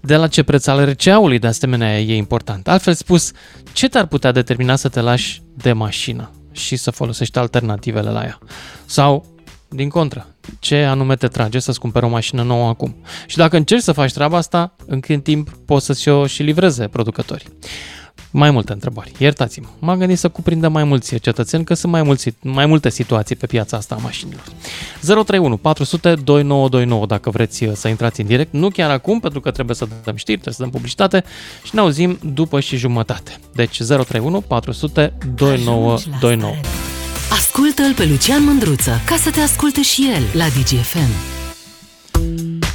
De 0.00 0.16
la 0.16 0.26
ce 0.26 0.42
preț 0.42 0.66
al 0.66 0.90
RCA-ului 0.90 1.38
de 1.38 1.46
asemenea 1.46 2.00
e 2.00 2.16
important. 2.16 2.68
Altfel 2.68 2.94
spus, 2.94 3.32
ce 3.72 3.88
te-ar 3.88 4.06
putea 4.06 4.32
determina 4.32 4.76
să 4.76 4.88
te 4.88 5.00
lași 5.00 5.42
de 5.54 5.72
mașină 5.72 6.30
și 6.52 6.76
să 6.76 6.90
folosești 6.90 7.38
alternativele 7.38 8.10
la 8.10 8.22
ea? 8.22 8.38
Sau, 8.84 9.26
din 9.68 9.88
contră, 9.88 10.26
ce 10.58 10.76
anume 10.76 11.16
te 11.16 11.28
trage 11.28 11.58
să-ți 11.58 11.78
cumperi 11.78 12.04
o 12.04 12.08
mașină 12.08 12.42
nouă 12.42 12.68
acum? 12.68 12.96
Și 13.26 13.36
dacă 13.36 13.56
încerci 13.56 13.82
să 13.82 13.92
faci 13.92 14.12
treaba 14.12 14.36
asta, 14.36 14.74
în 14.86 15.00
cât 15.00 15.22
timp 15.22 15.50
poți 15.66 15.86
să-ți 15.86 16.08
o 16.08 16.26
și 16.26 16.42
livreze 16.42 16.88
producătorii. 16.88 17.46
Mai 18.34 18.50
multe 18.50 18.72
întrebări. 18.72 19.12
Iertați-mă. 19.18 19.66
M-am 19.78 19.98
gândit 19.98 20.18
să 20.18 20.28
cuprindă 20.28 20.68
mai 20.68 20.84
mulți 20.84 21.16
cetățeni, 21.16 21.64
că 21.64 21.74
sunt 21.74 21.92
mai, 21.92 22.02
mulți, 22.02 22.34
mai 22.42 22.66
multe 22.66 22.90
situații 22.90 23.36
pe 23.36 23.46
piața 23.46 23.76
asta 23.76 23.94
a 23.94 24.02
mașinilor. 24.02 24.42
031 25.00 25.56
400 25.56 26.08
2929 26.08 27.06
dacă 27.06 27.30
vreți 27.30 27.68
să 27.74 27.88
intrați 27.88 28.20
în 28.20 28.26
direct. 28.26 28.52
Nu 28.52 28.70
chiar 28.70 28.90
acum, 28.90 29.20
pentru 29.20 29.40
că 29.40 29.50
trebuie 29.50 29.76
să 29.76 29.86
dăm 30.04 30.16
știri, 30.16 30.40
trebuie 30.40 30.54
să 30.54 30.62
dăm 30.62 30.70
publicitate 30.70 31.24
și 31.62 31.70
ne 31.74 31.80
auzim 31.80 32.18
după 32.34 32.60
și 32.60 32.76
jumătate. 32.76 33.36
Deci 33.54 33.82
031 33.82 34.40
400 34.40 35.12
2929. 35.34 36.54
Ascultă-l 37.30 37.94
pe 37.94 38.04
Lucian 38.04 38.44
Mândruță 38.44 39.00
ca 39.06 39.16
să 39.16 39.30
te 39.30 39.40
asculte 39.40 39.82
și 39.82 40.10
el 40.14 40.22
la 40.32 40.44
DGFM. 40.44 41.10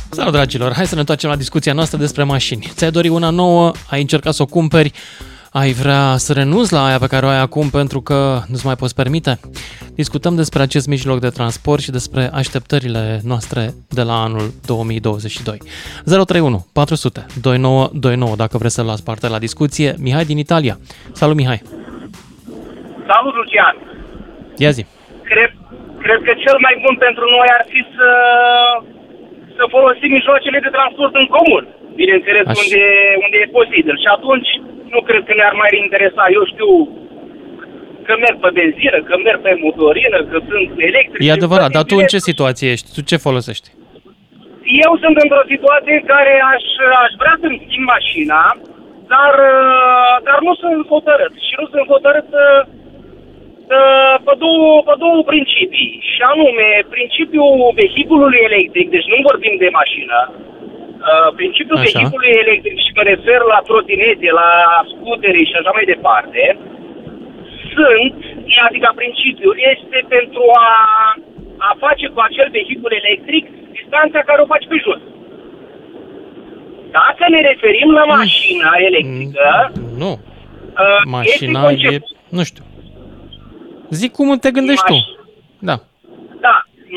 Salut, 0.09 0.31
dragilor! 0.31 0.73
Hai 0.73 0.87
să 0.87 0.93
ne 0.93 0.99
întoarcem 0.99 1.29
la 1.29 1.35
discuția 1.35 1.73
noastră 1.73 1.97
despre 1.97 2.23
mașini. 2.23 2.71
Ți-ai 2.75 2.91
dori 2.91 3.07
una 3.07 3.29
nouă, 3.29 3.71
ai 3.89 4.01
încercat 4.01 4.33
să 4.33 4.41
o 4.41 4.45
cumperi, 4.45 4.91
ai 5.61 5.71
vrea 5.71 6.05
să 6.25 6.33
renunți 6.33 6.73
la 6.73 6.85
aia 6.85 6.97
pe 6.97 7.11
care 7.13 7.25
o 7.25 7.29
ai 7.29 7.41
acum 7.47 7.69
pentru 7.69 7.99
că 8.01 8.19
nu-ți 8.49 8.65
mai 8.65 8.75
poți 8.81 8.95
permite? 9.01 9.33
Discutăm 10.01 10.35
despre 10.35 10.61
acest 10.61 10.87
mijloc 10.87 11.19
de 11.19 11.35
transport 11.39 11.81
și 11.81 11.95
despre 11.97 12.23
așteptările 12.41 13.03
noastre 13.31 13.63
de 13.97 14.03
la 14.09 14.15
anul 14.27 14.45
2022. 14.65 15.57
031 16.05 16.65
400 16.73 17.25
2929 17.41 18.35
dacă 18.43 18.55
vreți 18.57 18.77
să 18.77 18.83
luați 18.83 19.03
parte 19.09 19.27
la 19.27 19.39
discuție. 19.47 19.89
Mihai 20.05 20.25
din 20.31 20.39
Italia. 20.45 20.75
Salut, 21.21 21.35
Mihai! 21.35 21.61
Salut, 23.11 23.33
Lucian! 23.39 23.75
Ia 24.63 24.71
zi! 24.77 24.83
Cred, 25.31 25.51
cred 26.03 26.19
că 26.27 26.33
cel 26.45 26.57
mai 26.65 26.75
bun 26.83 26.95
pentru 27.07 27.25
noi 27.35 27.47
ar 27.57 27.63
fi 27.71 27.81
să, 27.95 28.09
să 29.57 29.63
folosim 29.75 30.09
mijloacele 30.17 30.59
de 30.65 30.75
transport 30.77 31.13
în 31.21 31.27
comun, 31.35 31.63
bineînțeles, 32.01 32.45
unde, 32.63 32.83
unde 33.25 33.37
e 33.43 33.55
posibil. 33.59 33.95
Și 34.03 34.09
atunci 34.17 34.49
nu 34.93 34.99
cred 35.07 35.21
că 35.27 35.33
ne-ar 35.35 35.55
mai 35.61 35.71
interesa, 35.83 36.23
eu 36.37 36.43
știu, 36.53 36.71
că 38.07 38.13
merg 38.23 38.37
pe 38.43 38.49
benzină, 38.59 38.97
că 39.07 39.13
merg 39.25 39.39
pe 39.45 39.53
motorină, 39.65 40.17
că 40.29 40.37
sunt 40.49 40.69
electrice. 40.89 41.29
E 41.29 41.39
adevărat, 41.39 41.69
dar 41.75 41.85
tu 41.89 41.95
în 42.01 42.07
ce 42.13 42.29
situație 42.29 42.67
ești? 42.73 42.87
Tu 42.95 43.01
ce 43.09 43.25
folosești? 43.27 43.67
Eu 44.85 44.91
sunt 45.03 45.15
într-o 45.23 45.43
situație 45.53 45.93
în 45.99 46.05
care 46.13 46.33
aș, 46.53 46.63
aș 47.03 47.11
vrea 47.21 47.35
să-mi 47.41 47.61
schimb 47.65 47.85
mașina, 47.95 48.41
dar, 49.13 49.33
uh, 49.55 50.13
dar 50.27 50.39
nu 50.47 50.53
sunt 50.61 50.79
hotărât. 50.93 51.33
Și 51.47 51.53
nu 51.59 51.65
sunt 51.71 51.85
hotărât 51.93 52.29
uh, 52.45 52.61
uh, 53.77 54.15
pe, 54.25 54.33
două, 54.43 54.71
pe 54.87 54.93
două 55.03 55.19
principii. 55.31 55.93
Și 56.11 56.21
anume, 56.31 56.67
principiul 56.95 57.75
vehiculului 57.79 58.41
electric, 58.49 58.87
deci 58.95 59.11
nu 59.13 59.17
vorbim 59.29 59.55
de 59.63 59.69
mașină, 59.79 60.17
Uh, 61.09 61.29
principiul 61.39 61.77
Așa. 61.77 61.85
vehiculului 61.87 62.35
electric 62.43 62.77
și 62.85 62.91
mă 62.97 63.03
refer 63.13 63.39
la 63.53 63.59
trotinete, 63.67 64.27
la 64.41 64.49
scutere 64.91 65.41
și 65.49 65.55
așa 65.59 65.71
mai 65.77 65.85
departe, 65.93 66.41
sunt, 67.73 68.15
adică 68.67 68.87
principiul 69.01 69.55
este 69.73 69.97
pentru 70.15 70.43
a, 70.67 70.69
a 71.67 71.69
face 71.85 72.05
cu 72.13 72.19
acel 72.27 72.47
vehicul 72.59 72.91
electric 73.01 73.43
distanța 73.77 74.19
care 74.29 74.39
o 74.41 74.51
faci 74.53 74.67
pe 74.71 74.77
jos. 74.85 75.01
Dacă 76.97 77.23
ne 77.33 77.41
referim 77.51 77.89
la 77.99 78.03
mașina 78.17 78.71
electrică, 78.89 79.47
Nu. 80.03 80.11
uh, 80.13 81.01
Mașina 81.17 81.59
este 81.69 81.87
e... 81.87 81.97
concep- 81.97 82.11
Nu 82.37 82.43
știu. 82.49 82.63
Zic 83.99 84.11
cum 84.17 84.27
te 84.37 84.51
gândești 84.57 84.85
tu. 84.91 84.97
Da. 85.69 85.75
Da, 86.45 86.55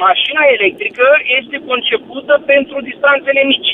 mașina 0.09 0.43
electrică 0.57 1.07
este 1.39 1.57
concepută 1.69 2.43
pentru 2.53 2.77
distanțele 2.91 3.43
mici. 3.53 3.71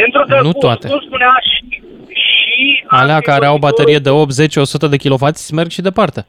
Pentru 0.00 0.22
că, 0.28 0.36
Nu 0.48 0.52
cum, 0.52 0.64
toate. 0.66 0.86
cum 0.88 1.00
spunea 1.08 1.34
și, 1.50 1.60
și 2.24 2.84
Alea 3.00 3.20
care 3.30 3.46
au 3.46 3.58
baterie 3.66 4.00
de 4.06 4.10
80-100 4.10 4.92
de 4.92 5.00
kW 5.02 5.26
merg 5.58 5.70
și 5.76 5.86
departe. 5.88 6.20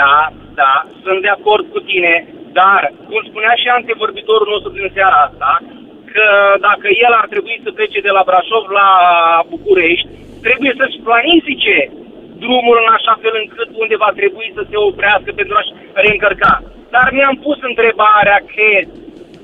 Da, 0.00 0.16
da, 0.60 0.74
sunt 1.04 1.20
de 1.26 1.30
acord 1.38 1.64
cu 1.74 1.80
tine, 1.90 2.14
dar, 2.60 2.80
cum 3.08 3.20
spunea 3.30 3.54
și 3.62 3.68
antevorbitorul 3.78 4.48
nostru 4.54 4.70
din 4.78 4.88
seara 4.96 5.18
asta, 5.28 5.52
că 6.12 6.26
dacă 6.68 6.86
el 7.06 7.12
ar 7.20 7.26
trebui 7.34 7.56
să 7.64 7.70
plece 7.78 7.98
de 8.06 8.12
la 8.16 8.22
Brașov 8.28 8.64
la 8.80 8.88
București, 9.52 10.08
trebuie 10.46 10.72
să-și 10.80 11.02
planifice 11.08 11.76
drumul 12.44 12.76
în 12.84 12.90
așa 12.98 13.14
fel 13.22 13.34
încât 13.42 13.70
unde 13.82 13.96
va 14.04 14.10
trebui 14.20 14.48
să 14.56 14.62
se 14.70 14.76
oprească 14.88 15.30
pentru 15.40 15.54
a-și 15.56 15.72
reîncărca. 16.04 16.54
Dar 16.94 17.06
mi-am 17.16 17.36
pus 17.46 17.58
întrebarea 17.70 18.38
că 18.54 18.66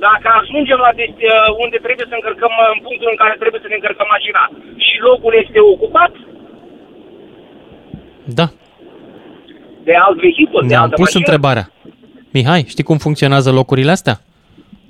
dacă 0.07 0.27
ajungem 0.41 0.79
la 0.87 0.91
desti- 1.01 1.51
unde 1.65 1.79
trebuie 1.87 2.07
să 2.11 2.15
încărcăm, 2.19 2.53
în 2.75 2.81
punctul 2.87 3.09
în 3.15 3.19
care 3.23 3.35
trebuie 3.43 3.63
să 3.65 3.69
ne 3.71 3.79
încărcăm 3.81 4.09
mașina 4.17 4.43
și 4.87 4.95
locul 5.09 5.33
este 5.43 5.59
ocupat 5.75 6.13
Da. 8.39 8.47
de 9.89 9.95
alt 10.07 10.19
vehicul, 10.27 10.61
de 10.63 10.67
Ne-am 10.73 10.83
altă 10.83 10.95
pus 11.01 11.05
mașină, 11.09 11.23
întrebarea. 11.25 11.65
Mihai, 12.37 12.63
știi 12.73 12.85
cum 12.89 12.99
funcționează 13.07 13.51
locurile 13.61 13.91
astea? 13.99 14.17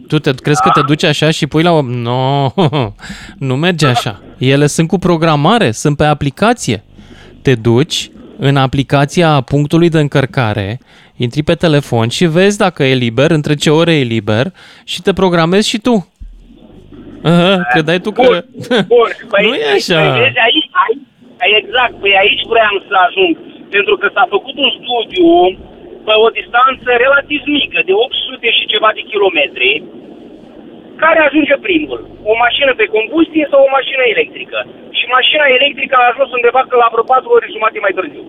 Tu 0.08 0.18
te 0.18 0.30
crezi 0.34 0.62
că 0.62 0.70
te 0.74 0.82
duci 0.90 1.04
așa 1.04 1.30
și 1.30 1.46
pui 1.46 1.62
la 1.62 1.72
o... 1.72 1.82
No, 1.82 2.50
nu 3.48 3.54
merge 3.56 3.86
așa. 3.86 4.22
Ele 4.38 4.66
sunt 4.66 4.88
cu 4.88 4.98
programare, 4.98 5.70
sunt 5.70 5.96
pe 5.96 6.04
aplicație. 6.04 6.84
Te 7.42 7.54
duci 7.54 8.10
în 8.48 8.56
aplicația 8.56 9.30
punctului 9.52 9.90
de 9.94 10.00
încărcare, 10.00 10.68
intri 11.24 11.42
pe 11.42 11.54
telefon 11.64 12.08
și 12.16 12.24
vezi 12.36 12.58
dacă 12.64 12.82
e 12.84 13.04
liber, 13.06 13.30
între 13.38 13.54
ce 13.62 13.70
ore 13.80 13.94
e 13.98 14.12
liber 14.16 14.46
și 14.92 15.02
te 15.02 15.12
programezi 15.20 15.68
și 15.72 15.78
tu. 15.86 15.94
Aha, 17.22 17.54
credeai 17.72 18.00
tu 18.04 18.10
că... 18.18 18.26
Bun, 18.94 19.10
păi, 19.32 19.42
Nu 19.46 19.54
e 19.54 19.66
așa. 19.78 20.00
Păi, 20.00 20.20
vezi, 20.22 20.40
aici, 20.48 20.68
aici, 20.84 21.04
exact, 21.62 21.94
păi 22.02 22.14
aici 22.22 22.44
vreau 22.52 22.74
să 22.88 22.94
ajung. 23.06 23.32
Pentru 23.76 23.94
că 24.00 24.06
s-a 24.14 24.26
făcut 24.34 24.56
un 24.64 24.70
studiu 24.78 25.28
pe 26.06 26.14
o 26.26 26.28
distanță 26.38 26.90
relativ 27.04 27.40
mică, 27.58 27.78
de 27.88 27.94
800 28.04 28.50
și 28.58 28.70
ceva 28.72 28.90
de 28.98 29.02
kilometri, 29.10 29.72
care 31.04 31.18
ajunge 31.22 31.56
primul? 31.66 32.00
O 32.30 32.32
mașină 32.44 32.72
pe 32.80 32.86
combustie 32.96 33.44
sau 33.52 33.60
o 33.66 33.70
mașină 33.78 34.02
electrică? 34.14 34.58
Și 34.98 35.04
mașina 35.16 35.46
electrică 35.58 35.94
a 35.98 36.08
ajuns 36.12 36.30
undeva 36.38 36.60
că 36.68 36.74
la 36.82 36.88
vreo 36.92 37.04
4 37.14 37.34
ore 37.36 37.46
jumate 37.54 37.78
mai 37.84 37.94
târziu. 37.98 38.24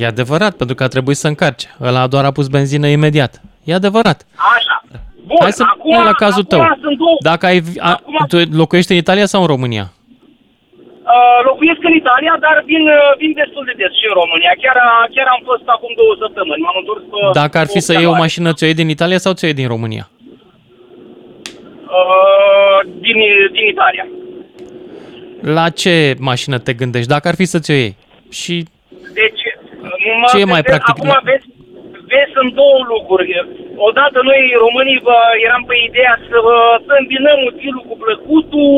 E 0.00 0.12
adevărat, 0.14 0.54
pentru 0.60 0.74
că 0.76 0.82
a 0.84 0.94
trebuit 0.94 1.18
să 1.22 1.28
încarce. 1.32 1.66
Ăla 1.88 2.02
doar 2.12 2.24
a 2.26 2.36
pus 2.38 2.46
benzină 2.56 2.86
imediat. 2.98 3.32
E 3.68 3.80
adevărat. 3.82 4.18
Așa. 4.56 4.76
Bun, 5.30 5.42
Hai 5.46 5.52
să 5.60 5.64
acum, 5.74 5.96
ne 5.98 6.08
la 6.10 6.16
cazul 6.24 6.44
acum 6.46 6.52
tău. 6.66 6.78
sunt 6.84 6.96
două. 7.04 7.16
Dacă 7.30 7.44
ai, 7.50 7.58
a, 7.90 7.92
tu 8.32 8.36
locuiești 8.62 8.92
în 8.94 8.98
Italia 9.04 9.26
sau 9.32 9.40
în 9.44 9.50
România? 9.54 9.86
Uh, 11.14 11.38
locuiesc 11.50 11.82
în 11.90 11.94
Italia, 12.02 12.34
dar 12.46 12.56
vin, 12.70 12.82
uh, 12.96 13.10
vin 13.20 13.32
destul 13.42 13.62
de 13.68 13.74
des 13.80 13.92
și 14.00 14.06
în 14.10 14.14
România. 14.22 14.52
Chiar, 14.62 14.76
a- 14.86 15.08
chiar 15.14 15.26
am 15.34 15.40
fost 15.50 15.66
acum 15.74 15.90
două 16.00 16.14
săptămâni. 16.24 16.62
M-am 16.66 16.78
întors 16.82 17.02
pe... 17.10 17.18
Dacă 17.42 17.54
ar 17.62 17.68
fi 17.74 17.80
pe 17.80 17.86
să 17.86 17.92
iei 17.92 17.96
o 17.96 18.02
observare. 18.14 18.24
mașină, 18.24 18.48
ți-o 18.56 18.66
iei 18.68 18.80
din 18.80 18.88
Italia 18.96 19.18
sau 19.24 19.32
ți-o 19.36 19.46
iei 19.48 19.60
din 19.62 19.68
România? 19.74 20.04
Uh, 21.86 22.78
din, 23.04 23.18
din 23.56 23.66
Italia. 23.74 24.06
La 25.58 25.66
ce 25.80 25.94
mașină 26.30 26.56
te 26.58 26.72
gândești? 26.80 27.12
Dacă 27.14 27.28
ar 27.28 27.36
fi 27.40 27.44
să 27.52 27.58
ți-o 27.64 27.74
iei? 27.82 27.94
Și 28.40 28.54
Deci, 29.20 29.42
mă 30.20 30.26
Ce 30.32 30.38
e 30.44 30.52
mai 30.54 30.62
gândesc- 30.62 30.68
practic? 30.70 30.94
Acum 30.94 31.12
vezi, 31.30 31.46
vezi, 32.12 32.30
sunt 32.36 32.50
două 32.60 32.78
lucruri. 32.92 33.28
Odată 33.88 34.18
noi, 34.30 34.40
românii, 34.64 35.00
vă, 35.08 35.18
eram 35.46 35.62
pe 35.70 35.76
ideea 35.88 36.14
să, 36.28 36.36
vă- 36.46 36.78
să 36.86 36.92
îmbinăm 37.02 37.38
utilul 37.52 37.84
cu 37.90 37.94
plăcutul. 38.04 38.70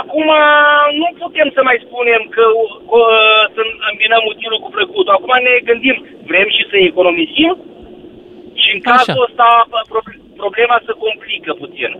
Acum 0.00 0.28
nu 1.00 1.08
putem 1.22 1.48
să 1.56 1.60
mai 1.68 1.78
spunem 1.86 2.22
că 2.34 2.44
că 2.90 3.00
să 3.54 3.60
îmbinăm 3.90 4.22
utilul 4.34 4.60
cu 4.64 4.70
plăcutul. 4.76 5.12
Acum 5.16 5.32
ne 5.46 5.54
gândim, 5.68 5.96
vrem 6.30 6.48
și 6.56 6.62
să 6.70 6.76
economisim? 6.90 7.52
Și 8.62 8.70
în 8.74 8.80
Așa. 8.82 8.90
cazul 8.90 9.26
ăsta 9.28 9.48
pro- 9.90 10.20
problema 10.42 10.76
se 10.86 10.92
complică 11.04 11.52
puțin. 11.62 11.92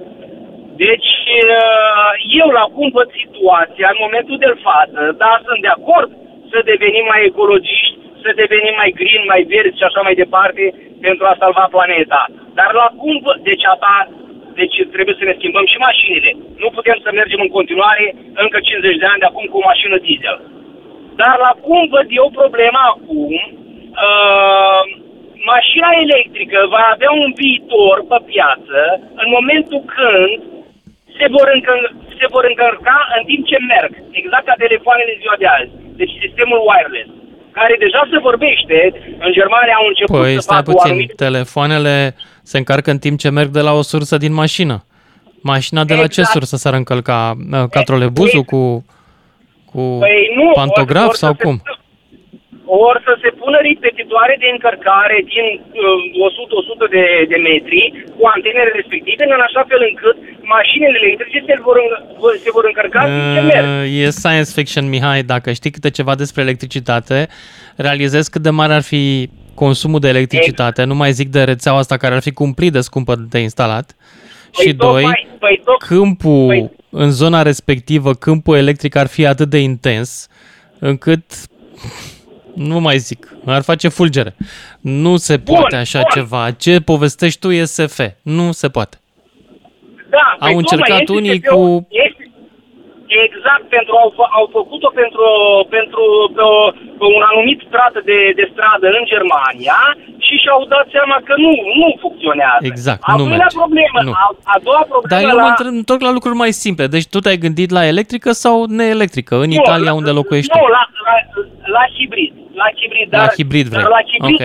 Deci, 0.84 1.12
uh, 1.58 2.10
eu 2.42 2.48
la 2.58 2.64
cum 2.74 2.88
văd 2.98 3.08
situația 3.22 3.88
în 3.92 3.98
momentul 4.04 4.38
de 4.46 4.52
față, 4.66 5.00
da, 5.22 5.32
sunt 5.46 5.60
de 5.66 5.72
acord 5.78 6.10
să 6.50 6.68
devenim 6.72 7.04
mai 7.12 7.22
ecologiști, 7.30 7.98
să 8.22 8.38
devenim 8.42 8.74
mai 8.82 8.90
green, 9.00 9.22
mai 9.32 9.42
verzi 9.52 9.78
și 9.78 9.88
așa 9.88 10.00
mai 10.06 10.14
departe 10.22 10.64
pentru 11.06 11.24
a 11.26 11.38
salva 11.42 11.66
planeta. 11.74 12.22
Dar 12.58 12.70
la 12.80 12.88
cum 13.00 13.14
văd, 13.26 13.38
deci 13.50 13.64
asta, 13.74 13.92
deci 14.60 14.76
trebuie 14.94 15.16
să 15.18 15.24
ne 15.26 15.34
schimbăm 15.38 15.66
și 15.72 15.84
mașinile. 15.88 16.30
Nu 16.62 16.68
putem 16.76 16.98
să 17.04 17.10
mergem 17.12 17.40
în 17.46 17.54
continuare 17.58 18.06
încă 18.44 18.58
50 18.60 18.96
de 19.02 19.06
ani 19.10 19.22
de 19.22 19.28
acum 19.28 19.46
cu 19.48 19.58
o 19.58 19.66
mașină 19.70 19.96
diesel. 20.04 20.38
Dar 21.20 21.34
la 21.46 21.52
cum 21.66 21.80
văd 21.94 22.06
eu 22.20 22.28
problema 22.40 22.82
acum, 22.94 23.32
uh, 24.06 24.82
mașina 25.54 25.90
electrică 26.04 26.58
va 26.74 26.82
avea 26.94 27.12
un 27.24 27.30
viitor 27.42 27.96
pe 28.10 28.18
piață 28.30 28.78
în 29.22 29.28
momentul 29.36 29.80
când 29.96 30.34
se 31.18 31.26
vor, 31.34 31.46
încă- 31.56 31.90
se 32.18 32.26
vor 32.34 32.44
încărca 32.52 32.98
în 33.16 33.22
timp 33.30 33.42
ce 33.50 33.58
merg, 33.72 33.92
exact 34.20 34.44
ca 34.48 34.54
telefoanele 34.64 35.12
ziua 35.22 35.36
de 35.42 35.48
azi. 35.58 35.72
Deci 36.00 36.14
sistemul 36.24 36.60
wireless, 36.70 37.10
care 37.58 37.74
deja 37.84 38.00
se 38.12 38.18
vorbește, 38.28 38.78
în 39.24 39.30
Germania 39.38 39.74
au 39.80 39.86
început 39.92 40.20
Păi 40.20 40.34
să 40.34 40.46
stai 40.46 40.56
facă 40.56 40.70
o 40.70 40.72
puțin, 40.74 40.90
anumită... 40.90 41.14
telefoanele 41.26 41.96
se 42.50 42.56
încarcă 42.58 42.90
în 42.94 43.00
timp 43.04 43.16
ce 43.22 43.28
merg 43.38 43.50
de 43.58 43.62
la 43.68 43.72
o 43.80 43.82
sursă 43.92 44.16
din 44.24 44.32
mașină. 44.42 44.76
Mașina 45.52 45.82
de 45.90 45.94
la 45.94 46.06
ce 46.14 46.20
Exact. 46.20 46.30
sursă 46.36 46.56
s-ar 46.56 46.74
încălca? 46.74 47.18
Uh, 47.52 47.64
Ca 47.74 47.80
trolebuzul 47.82 48.42
cu, 48.52 48.62
cu 49.70 49.80
Păi 50.04 50.32
nu, 50.38 50.50
pantograf 50.54 51.02
ori- 51.04 51.08
ori 51.08 51.16
sau 51.24 51.30
să 51.32 51.36
se- 51.38 51.44
cum? 51.44 51.62
Ori 52.86 53.00
să 53.08 53.12
se 53.22 53.30
pună 53.40 53.58
repetitoare 53.68 54.34
de 54.42 54.48
încărcare 54.54 55.16
din 55.32 55.46
uh, 55.86 56.84
100-100 56.86 56.94
de, 56.96 57.04
de 57.32 57.38
metri 57.48 57.82
cu 58.16 58.22
antenele 58.34 58.70
respective, 58.78 59.22
în 59.38 59.42
așa 59.48 59.62
fel 59.70 59.80
încât 59.90 60.16
mașinile 60.56 60.96
electrice 61.02 61.38
se 61.48 61.56
vor, 61.66 61.76
în- 61.84 61.96
se 62.44 62.50
vor 62.56 62.64
încărca 62.70 63.00
în 63.04 63.10
timp 63.16 63.28
ce 63.36 63.40
merg. 63.50 63.66
Uh, 63.68 64.00
E 64.04 64.10
science 64.20 64.50
fiction, 64.58 64.84
Mihai. 64.92 65.22
Dacă 65.34 65.48
știi 65.58 65.74
câte 65.76 65.90
ceva 65.98 66.14
despre 66.22 66.40
electricitate, 66.46 67.18
realizezi 67.86 68.30
cât 68.30 68.42
de 68.46 68.50
mare 68.60 68.74
ar 68.80 68.84
fi 68.92 69.04
consumul 69.54 70.00
de 70.00 70.08
electricitate. 70.14 70.80
Nu 70.84 70.94
mai 70.94 71.12
zic 71.18 71.28
de 71.36 71.42
rețeaua 71.44 71.78
asta 71.78 71.96
care 71.96 72.14
ar 72.14 72.22
fi 72.28 72.32
cumplit 72.42 72.72
de 72.72 72.80
scumpă 72.80 73.12
de 73.32 73.38
instalat. 73.38 73.86
și 74.60 74.72
doi, 74.72 75.02
tocmai- 75.02 75.28
păi 75.38 75.60
toc- 75.64 75.86
câmpul 75.88 76.48
păi- 76.54 76.76
în 76.90 77.10
zona 77.10 77.42
respectivă, 77.42 78.14
câmpul 78.14 78.56
electric 78.56 78.96
ar 78.96 79.06
fi 79.06 79.26
atât 79.26 79.48
de 79.50 79.58
intens 79.58 80.28
încât 80.78 81.24
nu 82.54 82.80
mai 82.80 82.98
zic, 82.98 83.32
ar 83.44 83.62
face 83.62 83.88
fulgere. 83.88 84.34
Nu 84.80 85.16
se 85.16 85.38
poate 85.38 85.76
așa 85.76 85.98
bun. 86.00 86.08
ceva. 86.14 86.50
Ce 86.50 86.80
povestești 86.80 87.40
tu 87.40 87.50
e 87.50 87.64
SF. 87.64 88.00
Nu 88.22 88.52
se 88.52 88.68
poate. 88.68 88.96
Da, 90.10 90.18
Au 90.38 90.46
păi 90.48 90.54
încercat 90.56 90.86
tocmai 90.86 91.00
este 91.00 91.12
unii 91.12 91.40
SF-ul 91.44 91.80
cu- 91.80 91.86
Este, 91.90 92.21
exact, 93.28 93.64
pentru, 93.76 93.92
au, 94.02 94.10
fă- 94.18 94.32
au 94.38 94.46
făcut-o 94.58 94.90
pentru, 95.00 95.24
pentru 95.76 96.04
pe, 96.36 96.42
o, 96.54 96.56
pe 96.98 97.04
un 97.16 97.22
anumit 97.30 97.58
strat 97.68 97.94
de, 98.10 98.18
de 98.38 98.44
stradă 98.52 98.86
în 98.98 99.04
Germania 99.12 99.78
și 100.26 100.34
și-au 100.42 100.62
dat 100.74 100.86
seama 100.96 101.16
că 101.26 101.32
nu, 101.44 101.50
nu 101.80 101.88
funcționează. 102.04 102.62
Exact, 102.72 103.00
a 103.10 103.12
nu 103.12 103.18
doilea 103.22 103.36
merge. 103.46 103.58
problemă, 103.62 103.98
Nu. 104.08 104.12
A, 104.22 104.24
a 104.54 104.56
doua 104.66 104.82
problemă 104.92 105.10
Dar 105.14 105.20
eu 105.30 105.36
la... 105.38 105.42
mă 105.44 105.50
întreb, 105.52 105.72
întorc 105.82 106.00
la 106.08 106.12
lucruri 106.16 106.36
mai 106.44 106.52
simple. 106.64 106.86
Deci 106.94 107.06
tu 107.12 107.18
te-ai 107.22 107.42
gândit 107.44 107.70
la 107.78 107.82
electrică 107.92 108.30
sau 108.44 108.56
neelectrică 108.80 109.34
în 109.44 109.50
Nu, 109.52 109.58
Italia 109.60 109.90
la- 109.92 109.98
unde 110.00 110.10
locuiești 110.20 110.50
Nu, 110.54 110.60
tu? 110.62 110.66
la, 110.76 110.82
la, 111.08 111.14
la 111.76 111.84
hibrid. 111.96 112.32
La 112.62 112.68
hibrid, 112.78 113.08
La 113.12 113.18
dar, 113.18 113.28
hibrid 113.38 113.66
vrei. 113.72 113.82
dar 113.82 113.90
la 113.98 114.02
hibrid, 114.10 114.40
Ok. 114.40 114.44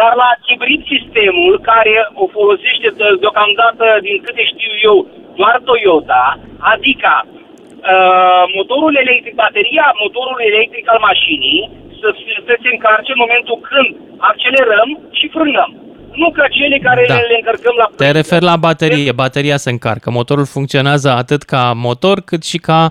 Dar 0.00 0.12
la 0.22 0.30
hibrid 0.46 0.80
sistemul 0.94 1.52
care 1.70 1.92
o 2.22 2.24
folosește 2.36 2.88
de- 2.98 3.16
deocamdată, 3.22 3.84
din 4.06 4.16
câte 4.24 4.42
știu 4.52 4.72
eu, 4.88 4.96
doar 5.38 5.54
Toyota, 5.68 6.24
adică 6.74 7.10
uh, 7.82 8.44
motorul 8.58 8.94
electric, 9.04 9.34
bateria 9.34 9.86
motorului 10.04 10.44
electric 10.52 10.84
al 10.92 11.00
mașinii 11.10 11.70
să, 12.00 12.08
fie- 12.18 12.42
să 12.46 12.54
se 12.62 12.68
încarce 12.72 13.10
în 13.12 13.22
momentul 13.24 13.58
când 13.68 13.88
accelerăm 14.18 14.90
și 15.18 15.28
frânăm. 15.28 15.81
Nu 16.14 16.30
ca 16.30 16.46
cele 16.48 16.78
care 16.82 17.04
Da. 17.08 17.14
le 17.14 17.36
încărcăm 17.36 17.74
la 17.78 17.90
Te 17.96 18.10
referi 18.10 18.44
la 18.44 18.56
baterie. 18.56 19.12
Bateria 19.12 19.56
se 19.56 19.70
încarcă. 19.70 20.10
Motorul 20.10 20.44
funcționează 20.46 21.10
atât 21.10 21.42
ca 21.42 21.72
motor 21.76 22.20
cât 22.20 22.44
și 22.44 22.58
ca 22.58 22.90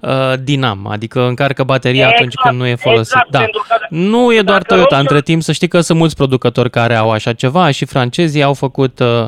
uh, 0.00 0.10
dinam, 0.42 0.86
adică 0.90 1.20
încarcă 1.26 1.62
bateria 1.62 2.00
Exact, 2.00 2.16
atunci 2.18 2.34
când 2.34 2.56
nu 2.60 2.66
e 2.66 2.74
folosit. 2.74 3.12
exact, 3.14 3.30
da. 3.30 3.38
pentru 3.38 3.64
că 3.68 3.74
Nu 3.90 4.32
e 4.32 4.40
doar 4.50 4.62
dacă 4.62 4.72
Toyota. 4.74 4.88
luăm- 4.96 5.00
Între 5.06 5.20
timp 5.30 5.42
să 5.42 5.52
știi 5.52 5.68
că 5.74 5.80
sunt 5.80 5.98
mulți 5.98 6.16
producători 6.16 6.70
care 6.70 6.94
au 7.02 7.10
așa 7.10 7.32
ceva 7.42 7.64
și 7.70 7.84
francezii 7.94 8.42
au 8.50 8.54
făcut, 8.64 8.94
uh, 9.00 9.24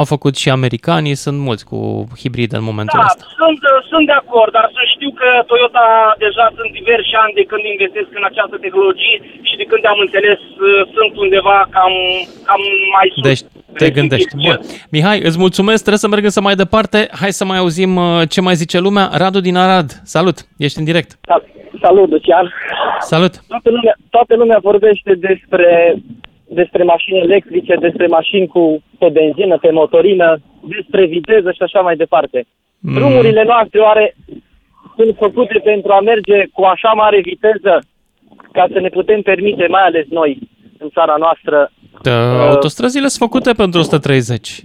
au 0.00 0.04
făcut 0.14 0.34
și 0.42 0.48
americanii, 0.58 1.14
sunt 1.24 1.38
mulți 1.48 1.64
cu 1.70 1.78
hibrid 2.22 2.52
în 2.60 2.64
momentul 2.70 2.98
Da, 3.00 3.06
ăsta. 3.08 3.24
sunt, 3.40 3.58
sunt 3.90 4.04
de 4.12 4.16
acord, 4.22 4.52
dar 4.58 4.66
să 4.76 4.82
știu 4.94 5.10
că 5.20 5.28
Toyota 5.50 5.86
deja 6.24 6.44
sunt 6.56 6.70
diversi 6.80 7.12
ani 7.22 7.32
de 7.38 7.44
când 7.50 7.62
investesc 7.74 8.10
în 8.20 8.24
această 8.30 8.56
tehnologie 8.64 9.16
și 9.48 9.54
de 9.60 9.66
când 9.70 9.82
am 9.92 9.98
înțeles 10.06 10.40
uh, 10.40 10.68
sunt 10.96 11.12
undeva 11.24 11.58
cam, 11.76 11.94
cam 12.48 12.62
mai 12.92 13.12
sus. 13.14 13.22
Deci 13.22 13.40
te 13.76 13.90
gândești. 13.90 14.34
Bun. 14.46 14.58
Mihai, 14.90 15.20
îți 15.22 15.38
mulțumesc, 15.38 15.80
trebuie 15.80 15.98
să 15.98 16.08
mergem 16.08 16.28
să 16.28 16.40
mai 16.40 16.54
departe. 16.54 17.08
Hai 17.20 17.30
să 17.30 17.44
mai 17.44 17.58
auzim 17.58 17.96
uh, 17.96 18.22
ce 18.28 18.40
mai 18.40 18.54
zice 18.54 18.78
lumea. 18.78 19.10
Radu 19.12 19.40
din 19.40 19.56
Arad, 19.56 19.90
salut, 20.02 20.36
ești 20.58 20.78
în 20.78 20.84
direct. 20.84 21.18
Salut, 21.80 22.10
Lucian. 22.10 22.52
Salut. 22.98 23.32
Toată 23.48 23.70
lumea, 23.70 23.94
toată 24.10 24.34
lumea 24.36 24.58
vorbește 24.62 25.14
despre, 25.14 25.94
despre 26.48 26.82
mașini 26.82 27.18
electrice, 27.18 27.74
despre 27.74 28.06
mașini 28.06 28.46
cu 28.46 28.82
pe 28.98 29.08
benzină, 29.08 29.58
pe 29.58 29.70
motorină, 29.70 30.40
despre 30.76 31.06
viteză 31.06 31.50
și 31.52 31.62
așa 31.62 31.80
mai 31.80 31.96
departe. 31.96 32.46
Mm. 32.78 32.94
Drumurile 32.94 33.44
noastre 33.44 33.80
oare 33.80 34.14
sunt 34.96 35.16
făcute 35.16 35.60
pentru 35.64 35.92
a 35.92 36.00
merge 36.00 36.46
cu 36.52 36.62
așa 36.62 36.92
mare 36.92 37.20
viteză 37.20 37.78
ca 38.52 38.66
să 38.72 38.80
ne 38.80 38.88
putem 38.88 39.20
permite, 39.22 39.66
mai 39.66 39.82
ales 39.82 40.06
noi, 40.08 40.38
în 40.84 40.90
țara 40.90 41.14
noastră, 41.18 41.70
Da, 42.02 42.48
autostrăzile 42.48 43.08
sunt 43.08 43.30
făcute 43.30 43.52
pentru 43.52 43.80
130. 43.80 44.64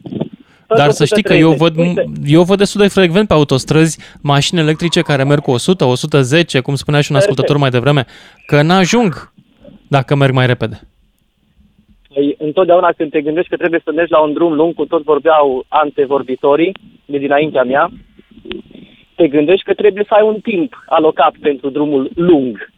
Dar 0.68 0.90
să 0.90 1.06
știi 1.06 1.24
că 1.24 1.34
eu 1.34 1.52
văd, 1.52 1.78
130. 1.78 2.32
eu 2.34 2.44
văd 2.44 2.58
destul 2.58 2.82
de 2.82 2.88
frecvent 2.88 3.28
pe 3.28 3.34
autostrăzi 3.34 4.00
mașini 4.22 4.60
electrice 4.60 5.02
care 5.02 5.24
merg 5.24 5.42
cu 5.42 5.52
100, 5.52 5.86
110, 5.86 6.60
cum 6.60 6.76
spunea 6.76 7.02
și 7.02 7.12
un 7.12 7.18
Perfect. 7.18 7.40
ascultător 7.40 7.58
mai 7.62 7.70
devreme, 7.70 8.06
că 8.46 8.62
n-ajung 8.62 9.32
dacă 9.88 10.16
merg 10.16 10.34
mai 10.34 10.46
repede. 10.46 10.80
Păi, 12.14 12.36
întotdeauna 12.38 12.92
când 12.98 13.12
te 13.12 13.22
gândești 13.22 13.50
că 13.50 13.58
trebuie 13.58 13.82
să 13.84 13.92
mergi 13.92 14.12
la 14.12 14.20
un 14.20 14.34
drum 14.34 14.54
lung, 14.54 14.74
cu 14.74 14.86
tot 14.86 15.04
vorbeau 15.04 15.66
antevorbitorii 15.68 16.76
de 17.06 17.18
dinaintea 17.18 17.64
mea, 17.64 17.90
te 19.16 19.28
gândești 19.28 19.64
că 19.66 19.74
trebuie 19.74 20.06
să 20.08 20.14
ai 20.14 20.28
un 20.28 20.40
timp 20.40 20.84
alocat 20.86 21.34
pentru 21.42 21.70
drumul 21.70 22.12
lung, 22.16 22.70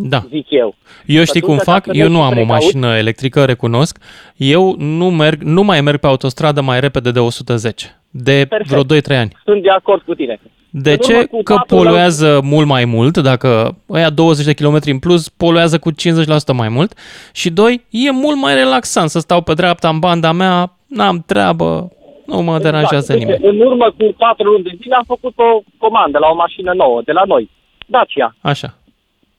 Da. 0.00 0.22
zic 0.28 0.46
eu. 0.50 0.74
Eu 1.06 1.20
Și 1.20 1.26
știi 1.26 1.40
cum 1.40 1.52
atunci, 1.52 1.66
fac? 1.68 1.82
ca 1.84 1.90
să 1.92 1.96
Eu 1.98 2.02
mergi 2.02 2.16
nu 2.16 2.22
am 2.22 2.28
o 2.28 2.34
precaut, 2.34 2.48
mașină 2.52 2.96
electrică, 2.96 3.44
recunosc. 3.44 3.98
Eu 4.36 4.74
nu 4.78 5.10
merg, 5.10 5.42
nu 5.42 5.62
mai 5.62 5.80
merg 5.80 5.98
pe 5.98 6.06
autostradă 6.06 6.60
mai 6.60 6.80
repede 6.80 7.10
de 7.10 7.18
110. 7.18 8.00
De 8.10 8.46
Perfect. 8.48 8.68
vreo 8.70 8.82
2-3 8.84 9.16
ani. 9.18 9.32
Sunt 9.44 9.62
de 9.62 9.70
acord 9.70 10.02
cu 10.02 10.14
tine. 10.14 10.40
De 10.70 10.90
În 10.90 10.96
ce? 10.96 11.12
urmă 11.12 11.24
cu 11.30 11.42
Că 11.42 11.54
patru 11.54 11.76
la- 11.76 11.82
poluează 11.82 12.40
mult 12.42 12.66
mai 12.66 12.84
mult, 12.84 13.16
dacă 13.18 13.76
ăia 13.90 14.10
20 14.10 14.44
de 14.46 14.52
km 14.52 14.78
în 14.84 14.98
plus, 14.98 15.28
poluează 15.28 15.78
cu 15.78 15.90
50% 15.92 16.52
mai 16.52 16.68
mult. 16.68 16.92
Și 17.32 17.50
doi, 17.50 17.84
e 17.90 18.10
mult 18.10 18.36
mai 18.36 18.54
relaxant 18.54 19.08
să 19.10 19.18
stau 19.18 19.40
pe 19.40 19.52
dreapta 19.54 19.88
în 19.88 19.98
banda 19.98 20.32
mea, 20.32 20.72
n-am 20.86 21.22
treabă, 21.26 21.92
nu 22.26 22.40
mă 22.42 22.58
deranjează 22.58 23.12
Uite, 23.12 23.24
nimeni. 23.24 23.44
În 23.48 23.66
urmă 23.66 23.94
cu 23.98 24.14
patru 24.18 24.44
luni 24.50 24.62
de 24.64 24.70
zile 24.82 24.94
am 24.94 25.04
făcut 25.06 25.32
o 25.36 25.62
comandă 25.78 26.18
la 26.18 26.26
o 26.28 26.34
mașină 26.34 26.72
nouă 26.76 27.02
de 27.04 27.12
la 27.12 27.22
noi, 27.26 27.50
Dacia, 27.86 28.34
Așa. 28.40 28.77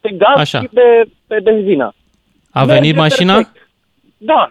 Pe 0.02 0.10
gaz 0.10 0.36
Așa. 0.38 0.60
și 0.60 0.68
pe, 0.74 1.06
pe 1.28 1.40
benzină. 1.44 1.94
A 2.52 2.60
Merge 2.64 2.74
venit 2.80 2.96
mașina? 2.96 3.34
perfect. 3.34 3.68
Da. 4.18 4.50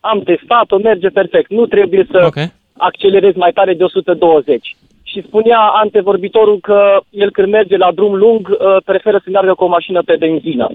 Am 0.00 0.20
testat-o, 0.22 0.78
merge 0.78 1.08
perfect. 1.08 1.50
Nu 1.50 1.66
trebuie 1.66 2.06
să 2.10 2.24
Ok. 2.26 2.50
accelerezi 2.76 3.38
mai 3.38 3.52
tare 3.52 3.74
de 3.74 3.84
120. 3.84 4.76
Și 5.02 5.22
spunea 5.26 5.58
antevorbitorul 5.58 6.58
că 6.60 7.00
el 7.10 7.30
când 7.30 7.48
merge 7.48 7.76
la 7.76 7.92
drum 7.92 8.14
lung 8.14 8.48
uh, 8.48 8.76
preferă 8.84 9.20
să 9.24 9.30
meargă 9.30 9.54
cu 9.54 9.64
o 9.64 9.68
mașină 9.68 10.02
pe 10.02 10.16
benzină. 10.16 10.70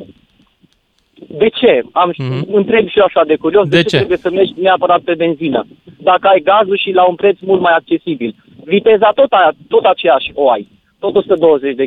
De 1.27 1.49
ce? 1.49 1.81
Am 1.91 2.11
mm-hmm. 2.11 2.47
întreb 2.51 2.87
și 2.87 2.97
eu 2.97 3.03
așa 3.05 3.23
de 3.25 3.35
curios, 3.35 3.67
de, 3.67 3.75
De 3.75 3.81
ce, 3.81 3.87
ce? 3.87 3.97
trebuie 3.97 4.17
să 4.17 4.29
mergi 4.31 4.53
neapărat 4.61 5.01
pe 5.01 5.13
benzină? 5.13 5.65
Dacă 5.99 6.27
ai 6.27 6.39
gazul 6.39 6.77
și 6.77 6.91
la 6.91 7.03
un 7.03 7.15
preț 7.15 7.37
mult 7.39 7.61
mai 7.61 7.73
accesibil. 7.73 8.35
Viteza 8.65 9.11
tot, 9.15 9.31
a, 9.31 9.51
tot 9.67 9.83
aceeași 9.83 10.31
o 10.33 10.49
ai. 10.49 10.67
Tot 10.99 11.15
120 11.15 11.75
de 11.75 11.85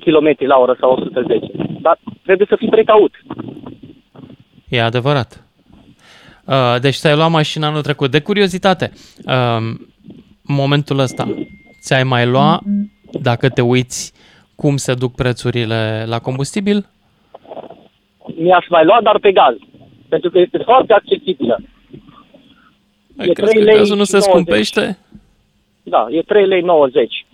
km 0.00 0.36
la 0.38 0.56
oră 0.56 0.76
sau 0.80 0.92
110. 0.92 1.46
Dar 1.80 1.98
trebuie 2.22 2.46
să 2.50 2.56
fii 2.56 2.68
precaut. 2.68 3.12
E 4.68 4.82
adevărat. 4.82 5.44
Uh, 6.44 6.80
Deci 6.80 6.94
ți-ai 6.94 7.16
luat 7.16 7.30
mașina 7.30 7.66
anul 7.66 7.82
trecut. 7.82 8.10
De 8.10 8.20
curiozitate, 8.20 8.92
um, 9.26 9.88
momentul 10.42 10.98
ăsta, 10.98 11.34
ți-ai 11.80 12.04
mai 12.04 12.26
lua, 12.26 12.60
dacă 13.22 13.48
te 13.48 13.60
uiți 13.60 14.12
cum 14.54 14.76
se 14.76 14.94
duc 14.94 15.14
prețurile 15.14 16.04
la 16.06 16.18
combustibil? 16.18 16.86
Mi-aș 18.36 18.66
mai 18.68 18.84
lua, 18.84 19.00
dar 19.02 19.18
pe 19.18 19.32
gaz. 19.32 19.54
Pentru 20.08 20.30
că 20.30 20.38
este 20.38 20.58
foarte 20.58 20.92
accesibilă. 20.92 21.60
Păi, 23.16 23.34
crezi 23.34 23.54
că 23.54 23.64
gazul 23.64 23.96
nu 23.96 24.04
se 24.04 24.18
scumpește? 24.18 24.98
Da, 25.82 26.06
e 26.10 26.22
3 26.22 26.46
lei 26.46 26.60
90. 26.60 27.26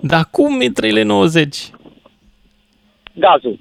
Dar 0.00 0.28
cum 0.30 0.60
e 0.60 0.66
3,90 0.66 0.92
lei? 0.92 1.04
Gazul. 3.26 3.58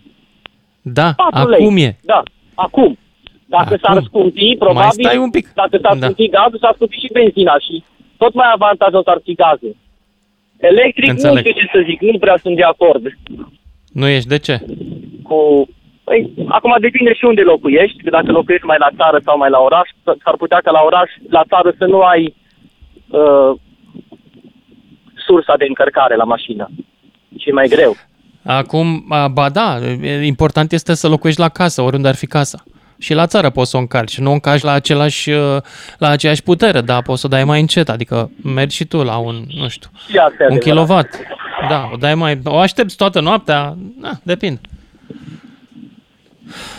Da, 0.81 1.14
4 1.15 1.40
acum 1.53 1.76
lei. 1.76 1.84
e. 1.86 1.98
Da, 2.02 2.23
acum. 2.56 2.98
Dacă 3.45 3.73
Acum. 3.73 3.77
s-ar 3.81 4.03
scumpi, 4.03 4.56
probabil, 4.60 4.81
Mai 4.95 5.06
stai 5.06 5.18
un 5.18 5.30
pic. 5.30 5.45
dacă 5.53 5.77
s-ar 5.81 5.98
Da. 5.98 6.06
scumpi 6.06 6.30
gazul, 6.30 6.60
s-ar 6.61 6.73
scumpi 6.76 6.99
și 7.03 7.10
benzina 7.14 7.56
și 7.60 7.84
tot 8.18 8.34
mai 8.34 8.49
avantajos 8.53 9.06
ar 9.06 9.19
fi 9.23 9.34
gazul. 9.34 9.76
Electric, 10.57 11.10
Înțeleg. 11.10 11.34
nu 11.45 11.52
știu 11.52 11.61
ce 11.61 11.69
să 11.73 11.84
zic, 11.90 12.02
nu 12.02 12.18
prea 12.18 12.38
sunt 12.38 12.56
de 12.56 12.64
acord 12.64 13.03
Nu 13.94 14.07
ești? 14.07 14.27
De 14.27 14.38
ce? 14.38 14.56
cu... 15.23 15.68
Păi, 16.03 16.31
acum 16.48 16.76
depinde 16.80 17.14
și 17.14 17.26
unde 17.26 17.41
locuiești, 17.41 18.03
că 18.03 18.10
dacă 18.10 18.31
locuiești 18.31 18.65
mai 18.65 18.77
la 18.80 18.90
țară 18.98 19.19
sau 19.26 19.38
mai 19.38 19.49
la 19.49 19.60
oraș, 19.60 19.90
s- 19.90 20.22
s-ar 20.23 20.36
putea 20.38 20.60
ca 20.64 20.72
la 20.72 20.81
oraș, 20.86 21.10
la 21.30 21.44
țară 21.48 21.73
să 21.77 21.86
nu 21.86 22.02
ai 22.02 22.36
uh, 23.10 23.52
sursa 25.26 25.53
de 25.57 25.65
încărcare 25.68 26.15
la 26.15 26.23
mașină. 26.23 26.69
Și 27.40 27.49
e 27.49 27.52
mai 27.52 27.68
greu. 27.68 27.95
Acum, 28.52 29.06
a, 29.10 29.28
ba 29.28 29.50
da, 29.50 29.80
e- 30.02 30.26
important 30.26 30.72
este 30.72 30.94
să 30.94 31.08
locuiești 31.08 31.42
la 31.42 31.50
casă, 31.50 31.82
oriunde 31.82 32.08
ar 32.08 32.16
fi 32.16 32.26
casa. 32.28 32.64
Și 32.98 33.14
la 33.14 33.26
țară 33.28 33.50
poți 33.50 33.70
să 33.70 33.78
o 33.78 33.80
încarci. 33.80 34.20
Nu 34.20 34.30
o 34.30 34.34
încarci 34.34 34.62
la, 34.64 34.72
același, 34.72 35.30
uh, 35.30 35.58
la 35.98 36.08
aceeași 36.10 36.44
putere, 36.44 36.82
dar 36.82 37.02
poți 37.02 37.20
să 37.22 37.26
o 37.26 37.30
dai 37.30 37.44
mai 37.44 37.60
încet. 37.60 37.90
Adică 37.90 38.32
mergi 38.44 38.76
și 38.76 38.86
tu 38.86 39.04
la 39.04 39.18
un, 39.18 39.44
nu 39.56 39.68
știu, 39.68 39.90
Și 40.10 40.18
asta 40.18 40.44
e 40.44 40.48
un 40.50 40.56
adevărat. 40.56 40.64
kilowatt. 40.64 41.10
Da, 41.70 41.90
o 41.94 41.98
dai 41.98 42.16
mai... 42.16 42.40
O 42.44 42.58
aștepți 42.58 42.96
toată 42.96 43.20
noaptea? 43.20 43.76
Da, 44.02 44.12
depinde. 44.24 44.62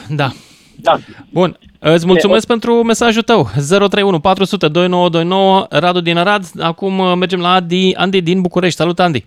Da. 0.09 0.33
Da. 0.77 0.99
Bun. 1.31 1.59
Îți 1.79 2.07
mulțumesc 2.07 2.47
pentru 2.47 2.83
mesajul 2.83 3.23
tău. 3.23 3.51
031 3.69 4.21
400 4.21 4.69
2929 4.69 5.67
Radu 5.71 6.01
din 6.01 6.17
Arad. 6.17 6.45
Acum 6.61 6.99
uh, 6.99 7.13
mergem 7.17 7.41
la 7.41 7.53
Adi, 7.53 7.95
Andy 7.95 8.21
din 8.21 8.41
București. 8.41 8.77
Salut, 8.77 9.01
Andy. 9.01 9.27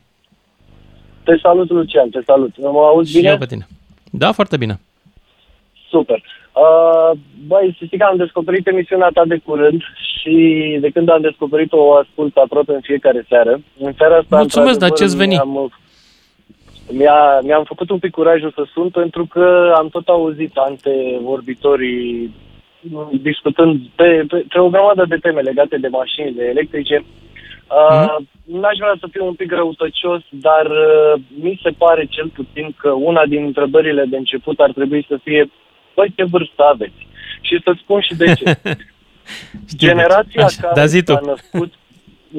Te 1.23 1.37
salut, 1.41 1.69
Lucian, 1.69 2.09
te 2.09 2.19
salut. 2.25 2.57
Mă 2.57 2.67
auzi 2.67 3.11
Și 3.11 3.17
bine? 3.17 3.29
eu 3.29 3.37
pe 3.37 3.45
tine. 3.45 3.67
Da, 4.11 4.31
foarte 4.31 4.57
bine. 4.57 4.79
Super. 5.89 6.23
Uh, 6.53 7.11
băi, 7.47 7.75
să 7.79 7.85
știi 7.85 7.97
că 7.97 8.03
am 8.03 8.17
descoperit 8.17 8.67
emisiunea 8.67 9.09
ta 9.13 9.25
de 9.25 9.37
curând 9.45 9.81
și 10.21 10.35
de 10.81 10.89
când 10.89 11.09
am 11.09 11.21
descoperit-o 11.21 11.77
o 11.77 11.93
ascult 11.93 12.37
aproape 12.37 12.73
în 12.73 12.81
fiecare 12.81 13.25
seară. 13.29 13.61
În 13.79 13.93
seara 13.97 14.15
asta, 14.17 14.37
Mulțumesc, 14.37 14.79
dar 14.79 14.89
într-adevăr, 14.89 14.97
ce-ți 14.97 15.17
veni? 15.17 15.33
Mi-am, 15.33 15.71
mi-a, 16.91 17.39
mi-am 17.43 17.63
făcut 17.63 17.89
un 17.89 17.99
pic 17.99 18.11
curajul 18.11 18.51
să 18.55 18.63
sun 18.73 18.89
pentru 18.89 19.25
că 19.25 19.73
am 19.77 19.89
tot 19.89 20.07
auzit 20.07 20.57
antevorbitorii 20.57 22.35
discutând 23.21 23.79
pe, 23.95 24.25
pe, 24.27 24.45
pe 24.49 24.59
o 24.59 24.69
grămadă 24.69 25.05
de 25.07 25.15
teme 25.15 25.41
legate 25.41 25.77
de 25.77 25.87
mașinile 25.87 26.43
electrice. 26.43 27.05
Uh, 27.69 28.15
N-aș 28.43 28.77
vrea 28.77 28.95
să 28.99 29.07
fiu 29.11 29.25
un 29.25 29.33
pic 29.33 29.51
răutăcios, 29.51 30.21
dar 30.29 30.65
uh, 30.65 31.21
mi 31.41 31.59
se 31.63 31.69
pare 31.69 32.05
cel 32.05 32.27
puțin 32.27 32.75
că 32.77 32.89
una 32.89 33.25
din 33.25 33.43
întrebările 33.43 34.05
de 34.05 34.17
început 34.17 34.59
ar 34.59 34.71
trebui 34.71 35.05
să 35.09 35.17
fie 35.23 35.49
Băi, 35.95 36.13
ce 36.15 36.23
vârstă 36.23 36.63
aveți? 36.63 37.07
Și 37.41 37.61
să 37.63 37.73
spun 37.77 38.01
și 38.01 38.15
de 38.21 38.33
ce. 38.33 38.59
generația 39.75 40.45
Așa, 40.45 40.61
care 40.61 40.73
da, 40.75 40.85
zi 40.85 41.03
tu. 41.03 41.11
s-a 41.13 41.21
născut 41.25 41.73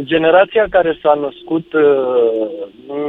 generația 0.02 0.66
care 0.70 0.98
s-a 1.02 1.14
născut 1.14 1.72
uh, 1.72 1.82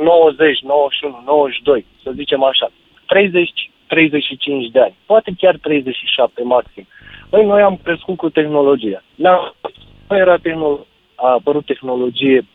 90, 0.03 0.59
91, 0.61 1.21
92, 1.25 1.85
să 2.03 2.11
zicem 2.15 2.43
așa, 2.43 2.71
30, 3.05 3.71
35 3.87 4.71
de 4.71 4.79
ani, 4.79 4.95
poate 5.05 5.31
chiar 5.37 5.57
37 5.61 6.43
maxim. 6.43 6.87
Băi, 7.29 7.45
noi 7.45 7.61
am 7.61 7.79
crescut 7.83 8.17
cu 8.17 8.29
tehnologia. 8.29 9.03
Nu 9.15 9.53
era 10.09 10.37
tehnolo- 10.39 10.85
a 11.15 11.31
apărut 11.31 11.65
tehnologie 11.65 12.45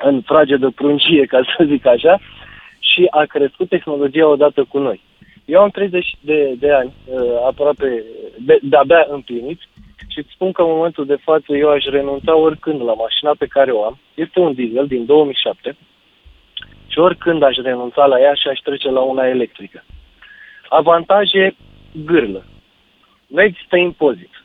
în 0.00 0.20
frage 0.20 0.56
de 0.56 0.66
prungie, 0.74 1.24
ca 1.24 1.40
să 1.56 1.64
zic 1.64 1.86
așa, 1.86 2.18
și 2.78 3.06
a 3.10 3.24
crescut 3.24 3.68
tehnologia 3.68 4.26
odată 4.26 4.64
cu 4.64 4.78
noi. 4.78 5.00
Eu 5.44 5.60
am 5.60 5.70
30 5.70 6.16
de, 6.20 6.54
de 6.58 6.72
ani, 6.72 6.92
uh, 7.06 7.20
aproape 7.46 8.04
de, 8.38 8.58
de-abia 8.62 9.06
împlinit, 9.10 9.60
și 10.08 10.18
îți 10.18 10.32
spun 10.34 10.52
că 10.52 10.62
în 10.62 10.68
momentul 10.68 11.06
de 11.06 11.16
față 11.22 11.56
eu 11.56 11.70
aș 11.70 11.84
renunța 11.84 12.36
oricând 12.36 12.82
la 12.82 12.92
mașina 12.92 13.32
pe 13.38 13.46
care 13.46 13.70
o 13.70 13.84
am. 13.84 13.98
Este 14.14 14.40
un 14.40 14.54
diesel 14.54 14.86
din 14.86 15.06
2007 15.06 15.76
și 16.86 16.98
oricând 16.98 17.42
aș 17.42 17.56
renunța 17.56 18.06
la 18.06 18.20
ea 18.20 18.34
și 18.34 18.48
aș 18.48 18.58
trece 18.58 18.90
la 18.90 19.00
una 19.00 19.26
electrică. 19.26 19.84
Avantaje 20.68 21.56
gârlă. 22.04 22.44
Nu 23.26 23.42
există 23.42 23.76
impozit. 23.76 24.44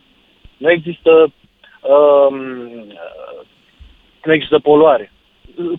Nu 0.58 0.72
există 0.72 1.32
um, 1.82 2.38
nu 4.24 4.34
există 4.34 4.60
poluare. 4.60 5.12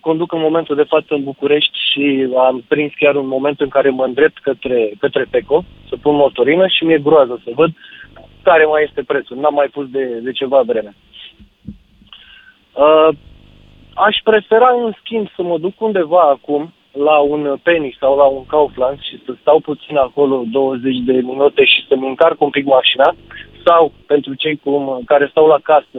Conduc 0.00 0.32
în 0.32 0.40
momentul 0.40 0.76
de 0.76 0.82
față 0.82 1.06
în 1.08 1.22
București 1.22 1.78
și 1.90 2.28
am 2.38 2.64
prins 2.68 2.92
chiar 2.96 3.14
un 3.16 3.26
moment 3.26 3.60
în 3.60 3.68
care 3.68 3.90
mă 3.90 4.04
îndrept 4.04 4.38
către, 4.38 4.90
către 4.98 5.26
PECO 5.30 5.64
să 5.88 5.96
pun 6.02 6.14
motorină 6.14 6.66
și 6.66 6.84
mi-e 6.84 6.98
groază 6.98 7.40
să 7.44 7.50
văd 7.54 7.70
care 8.42 8.64
mai 8.64 8.82
este 8.82 9.02
prețul. 9.02 9.36
N-am 9.36 9.54
mai 9.54 9.66
pus 9.66 9.86
de, 9.90 10.04
de 10.22 10.32
ceva 10.32 10.60
vreme. 10.62 10.94
Uh, 12.72 13.08
aș 13.94 14.16
prefera, 14.24 14.70
în 14.84 14.92
schimb, 15.00 15.28
să 15.36 15.42
mă 15.42 15.58
duc 15.58 15.80
undeva 15.80 16.20
acum 16.20 16.72
la 16.92 17.18
un 17.18 17.56
Penny 17.62 17.96
sau 18.00 18.16
la 18.16 18.24
un 18.24 18.46
Kaufland 18.46 19.00
și 19.00 19.22
să 19.24 19.34
stau 19.40 19.60
puțin 19.60 19.96
acolo 19.96 20.42
20 20.46 20.96
de 20.98 21.12
minute 21.12 21.64
și 21.64 21.86
să-mi 21.88 22.08
încarc 22.08 22.40
un 22.40 22.50
pic 22.50 22.64
mașina 22.64 23.14
sau, 23.64 23.92
pentru 24.06 24.34
cei 24.34 24.56
cum, 24.56 25.02
care 25.04 25.26
stau 25.30 25.46
la 25.46 25.58
casă, 25.62 25.98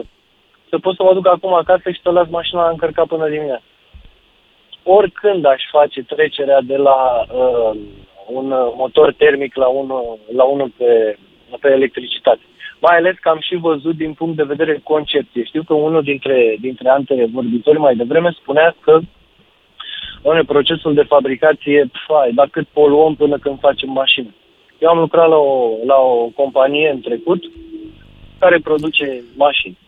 să 0.76 0.82
pot 0.82 0.96
să 0.96 1.02
mă 1.02 1.14
duc 1.14 1.26
acum 1.26 1.54
acasă 1.54 1.90
și 1.90 2.00
să 2.02 2.10
las 2.10 2.28
mașina 2.28 2.68
încărcat 2.68 3.06
până 3.06 3.28
dimineața. 3.28 3.62
Oricând 4.82 5.44
aș 5.44 5.62
face 5.70 6.02
trecerea 6.02 6.60
de 6.60 6.76
la 6.76 6.98
uh, 7.32 7.78
un 8.26 8.46
motor 8.76 9.12
termic 9.12 9.54
la 9.54 9.66
unul, 9.66 10.18
la 10.34 10.44
unul 10.44 10.72
pe, 10.76 11.18
pe 11.60 11.68
electricitate. 11.68 12.40
Mai 12.80 12.96
ales 12.96 13.14
că 13.20 13.28
am 13.28 13.40
și 13.40 13.54
văzut 13.54 13.96
din 13.96 14.12
punct 14.12 14.36
de 14.36 14.42
vedere 14.52 14.80
concepție. 14.82 15.44
Știu 15.44 15.62
că 15.62 15.74
unul 15.74 16.02
dintre, 16.02 16.56
dintre 16.60 16.88
antevorbitori 16.88 17.78
mai 17.78 17.96
devreme 17.96 18.30
spunea 18.30 18.76
că 18.80 18.98
Doamne, 20.22 20.44
procesul 20.44 20.94
de 20.94 21.02
fabricație, 21.02 21.90
fai, 22.06 22.32
dar 22.34 22.48
cât 22.48 22.66
poluăm 22.72 23.14
până 23.14 23.38
când 23.38 23.58
facem 23.58 23.90
mașină. 23.90 24.34
Eu 24.78 24.88
am 24.88 24.98
lucrat 24.98 25.28
la 25.28 25.36
o, 25.36 25.70
la 25.86 25.94
o 25.94 26.26
companie 26.34 26.90
în 26.90 27.00
trecut 27.00 27.42
care 28.38 28.58
produce 28.58 29.22
mașini. 29.36 29.78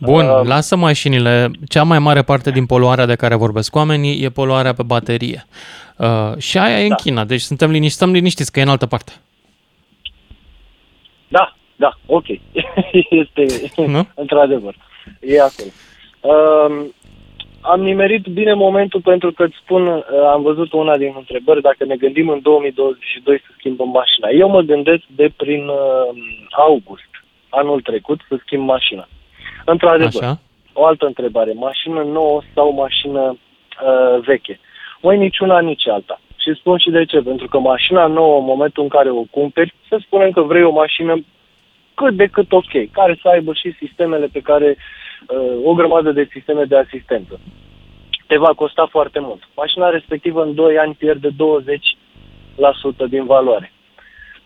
Bun, 0.00 0.28
uh, 0.28 0.40
lasă 0.44 0.76
mașinile. 0.76 1.50
Cea 1.68 1.82
mai 1.82 1.98
mare 1.98 2.22
parte 2.22 2.50
din 2.50 2.66
poluarea 2.66 3.06
de 3.06 3.14
care 3.14 3.34
vorbesc 3.34 3.76
oamenii 3.76 4.22
e 4.24 4.28
poluarea 4.28 4.72
pe 4.72 4.82
baterie. 4.82 5.44
Uh, 5.96 6.36
și 6.38 6.58
aia 6.58 6.80
e 6.80 6.86
în 6.86 6.94
China, 6.94 7.24
deci 7.24 7.40
suntem 7.40 7.70
liniștiți, 7.70 7.94
stăm 7.96 8.12
liniștiți 8.12 8.52
că 8.52 8.58
e 8.58 8.62
în 8.62 8.68
altă 8.68 8.86
parte. 8.86 9.12
Da, 11.28 11.56
da, 11.76 11.98
ok. 12.06 12.26
este, 13.22 13.70
Nu? 13.86 14.08
într-adevăr, 14.14 14.74
e 15.20 15.40
acolo. 15.40 15.70
Um, 16.20 16.94
am 17.60 17.80
nimerit 17.80 18.26
bine 18.26 18.54
momentul 18.54 19.00
pentru 19.00 19.32
că 19.32 19.44
îți 19.44 19.56
spun, 19.62 19.86
uh, 19.86 20.02
am 20.32 20.42
văzut 20.42 20.72
una 20.72 20.96
din 20.96 21.14
întrebări, 21.16 21.62
dacă 21.62 21.84
ne 21.84 21.96
gândim 21.96 22.28
în 22.28 22.40
2022 22.42 23.38
să 23.38 23.54
schimbăm 23.58 23.88
mașina. 23.88 24.28
Eu 24.28 24.48
mă 24.48 24.60
gândesc 24.60 25.02
de 25.06 25.32
prin 25.36 25.68
uh, 25.68 26.16
august 26.50 27.10
anul 27.48 27.80
trecut 27.80 28.20
să 28.28 28.36
schimb 28.44 28.64
mașina. 28.64 29.08
Într-adevăr, 29.66 30.22
Așa. 30.22 30.40
o 30.72 30.84
altă 30.84 31.06
întrebare. 31.06 31.52
Mașină 31.52 32.02
nouă 32.02 32.42
sau 32.54 32.72
mașină 32.72 33.20
uh, 33.30 34.20
veche? 34.20 34.60
Măi, 35.00 35.18
niciuna, 35.18 35.60
nici 35.60 35.88
alta. 35.88 36.20
Și 36.36 36.54
spun 36.54 36.78
și 36.78 36.90
de 36.90 37.04
ce. 37.04 37.20
Pentru 37.20 37.48
că 37.48 37.58
mașina 37.58 38.06
nouă, 38.06 38.38
în 38.38 38.44
momentul 38.44 38.82
în 38.82 38.88
care 38.88 39.10
o 39.10 39.22
cumperi, 39.30 39.74
să 39.88 39.98
spunem 40.00 40.30
că 40.30 40.40
vrei 40.40 40.62
o 40.62 40.70
mașină 40.70 41.24
cât 41.94 42.14
de 42.14 42.26
cât 42.26 42.52
ok, 42.52 42.90
care 42.92 43.18
să 43.22 43.28
aibă 43.28 43.52
și 43.52 43.74
sistemele 43.78 44.26
pe 44.26 44.40
care, 44.40 44.76
uh, 45.28 45.64
o 45.64 45.74
grămadă 45.74 46.12
de 46.12 46.28
sisteme 46.30 46.64
de 46.64 46.76
asistență. 46.76 47.40
Te 48.26 48.36
va 48.36 48.52
costa 48.54 48.86
foarte 48.90 49.18
mult. 49.18 49.42
Mașina 49.56 49.88
respectivă 49.88 50.42
în 50.42 50.54
2 50.54 50.78
ani 50.78 50.94
pierde 50.94 51.28
20% 51.28 51.32
din 53.08 53.24
valoare. 53.24 53.72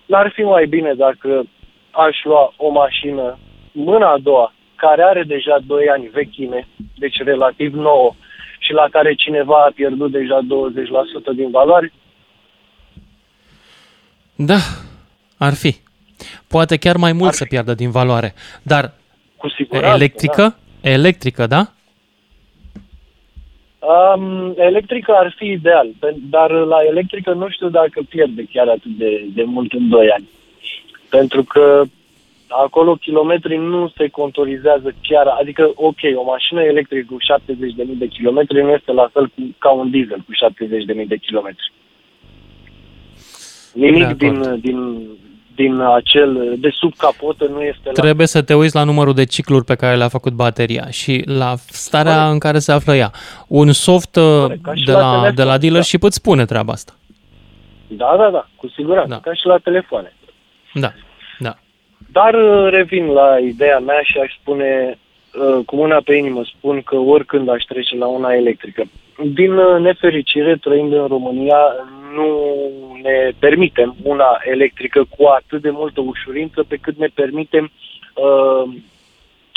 N-ar 0.06 0.30
fi 0.34 0.42
mai 0.42 0.66
bine 0.66 0.94
dacă 0.94 1.44
aș 1.90 2.24
lua 2.24 2.52
o 2.56 2.70
mașină 2.70 3.38
mâna 3.72 4.10
a 4.10 4.18
doua, 4.18 4.52
care 4.80 5.02
are 5.02 5.22
deja 5.22 5.56
2 5.66 5.88
ani 5.88 6.10
vechime, 6.12 6.68
deci 6.98 7.16
relativ 7.24 7.74
nouă, 7.74 8.14
și 8.58 8.72
la 8.72 8.86
care 8.90 9.14
cineva 9.14 9.58
a 9.64 9.72
pierdut 9.74 10.10
deja 10.10 10.38
20% 11.32 11.34
din 11.34 11.50
valoare? 11.50 11.92
Da, 14.34 14.58
ar 15.38 15.54
fi. 15.54 15.74
Poate 16.48 16.76
chiar 16.76 16.96
mai 16.96 17.12
mult 17.12 17.32
să 17.32 17.44
piardă 17.44 17.74
din 17.74 17.90
valoare. 17.90 18.34
Dar 18.62 18.92
Cu 19.36 19.48
siguranță, 19.48 19.94
electrică? 19.96 20.56
Electrică, 20.80 21.46
da? 21.46 21.62
Um, 23.78 24.54
electrică 24.56 25.12
ar 25.12 25.34
fi 25.36 25.46
ideal, 25.46 25.88
pe- 25.98 26.16
dar 26.30 26.50
la 26.50 26.76
electrică 26.88 27.32
nu 27.32 27.48
știu 27.50 27.68
dacă 27.68 28.00
pierde 28.08 28.44
chiar 28.52 28.68
atât 28.68 28.90
de, 28.98 29.24
de 29.34 29.42
mult 29.42 29.72
în 29.72 29.88
2 29.88 30.10
ani. 30.10 30.28
Pentru 31.08 31.42
că 31.44 31.82
Acolo 32.50 32.94
kilometrii 32.94 33.58
nu 33.58 33.92
se 33.96 34.08
contorizează 34.08 34.94
chiar, 35.02 35.26
adică, 35.26 35.70
ok, 35.74 36.00
o 36.14 36.22
mașină 36.22 36.62
electrică 36.62 37.06
cu 37.10 37.16
70.000 37.92 37.98
de 37.98 38.06
kilometri 38.06 38.62
nu 38.62 38.70
este 38.70 38.92
la 38.92 39.08
fel 39.12 39.26
cu, 39.26 39.54
ca 39.58 39.70
un 39.70 39.90
diesel 39.90 40.18
cu 40.18 40.32
70.000 41.02 41.06
de 41.06 41.16
kilometri. 41.16 41.72
Nimic 43.72 44.06
De 44.06 44.14
din, 44.14 44.60
din, 44.60 45.08
din 45.54 45.80
acel, 45.80 46.56
de 46.58 46.70
sub 46.72 46.94
capotă 46.96 47.44
nu 47.44 47.60
este 47.60 47.80
la 47.84 47.92
Trebuie 47.92 48.26
să 48.26 48.42
te 48.42 48.54
uiți 48.54 48.74
la 48.74 48.84
numărul 48.84 49.14
de 49.14 49.24
cicluri 49.24 49.64
pe 49.64 49.74
care 49.74 49.96
le-a 49.96 50.08
făcut 50.08 50.32
bateria 50.32 50.86
și 50.90 51.22
la 51.26 51.54
starea 51.56 52.28
în 52.30 52.38
care 52.38 52.58
se 52.58 52.72
află 52.72 52.94
ea. 52.94 53.10
Un 53.48 53.72
soft 53.72 54.16
uh, 54.16 54.46
ca 54.62 54.74
și 54.74 54.84
de 54.84 54.92
la 54.92 54.98
la, 54.98 55.10
telefon, 55.10 55.34
de 55.34 55.42
la 55.42 55.58
dealer 55.58 55.78
da. 55.78 55.84
și 55.84 55.98
îți 56.00 56.16
spune 56.16 56.44
treaba 56.44 56.72
asta. 56.72 56.92
Da, 57.86 58.14
da, 58.18 58.30
da, 58.30 58.48
cu 58.56 58.68
siguranță, 58.68 59.08
da. 59.08 59.20
ca 59.20 59.34
și 59.34 59.46
la 59.46 59.58
telefoane. 59.58 60.12
Da, 60.74 60.80
da. 60.80 60.92
Dar 62.12 62.34
uh, 62.34 62.70
revin 62.70 63.06
la 63.06 63.38
ideea 63.38 63.78
mea 63.78 64.00
și 64.02 64.18
aș 64.18 64.32
spune, 64.40 64.98
uh, 65.34 65.64
cu 65.66 65.76
mâna 65.76 66.00
pe 66.04 66.14
inimă, 66.14 66.42
spun 66.44 66.82
că 66.82 66.96
oricând 66.96 67.48
aș 67.48 67.62
trece 67.62 67.96
la 67.96 68.06
una 68.06 68.32
electrică. 68.32 68.82
Din 69.32 69.52
uh, 69.52 69.80
nefericire, 69.80 70.56
trăind 70.56 70.92
în 70.92 71.06
România, 71.06 71.58
nu 72.14 72.28
ne 73.02 73.30
permitem 73.38 73.96
una 74.02 74.40
electrică 74.44 75.06
cu 75.16 75.24
atât 75.24 75.62
de 75.62 75.70
multă 75.70 76.00
ușurință 76.00 76.64
pe 76.68 76.76
cât 76.76 76.96
ne 76.98 77.06
permitem 77.14 77.70
uh, 78.14 78.72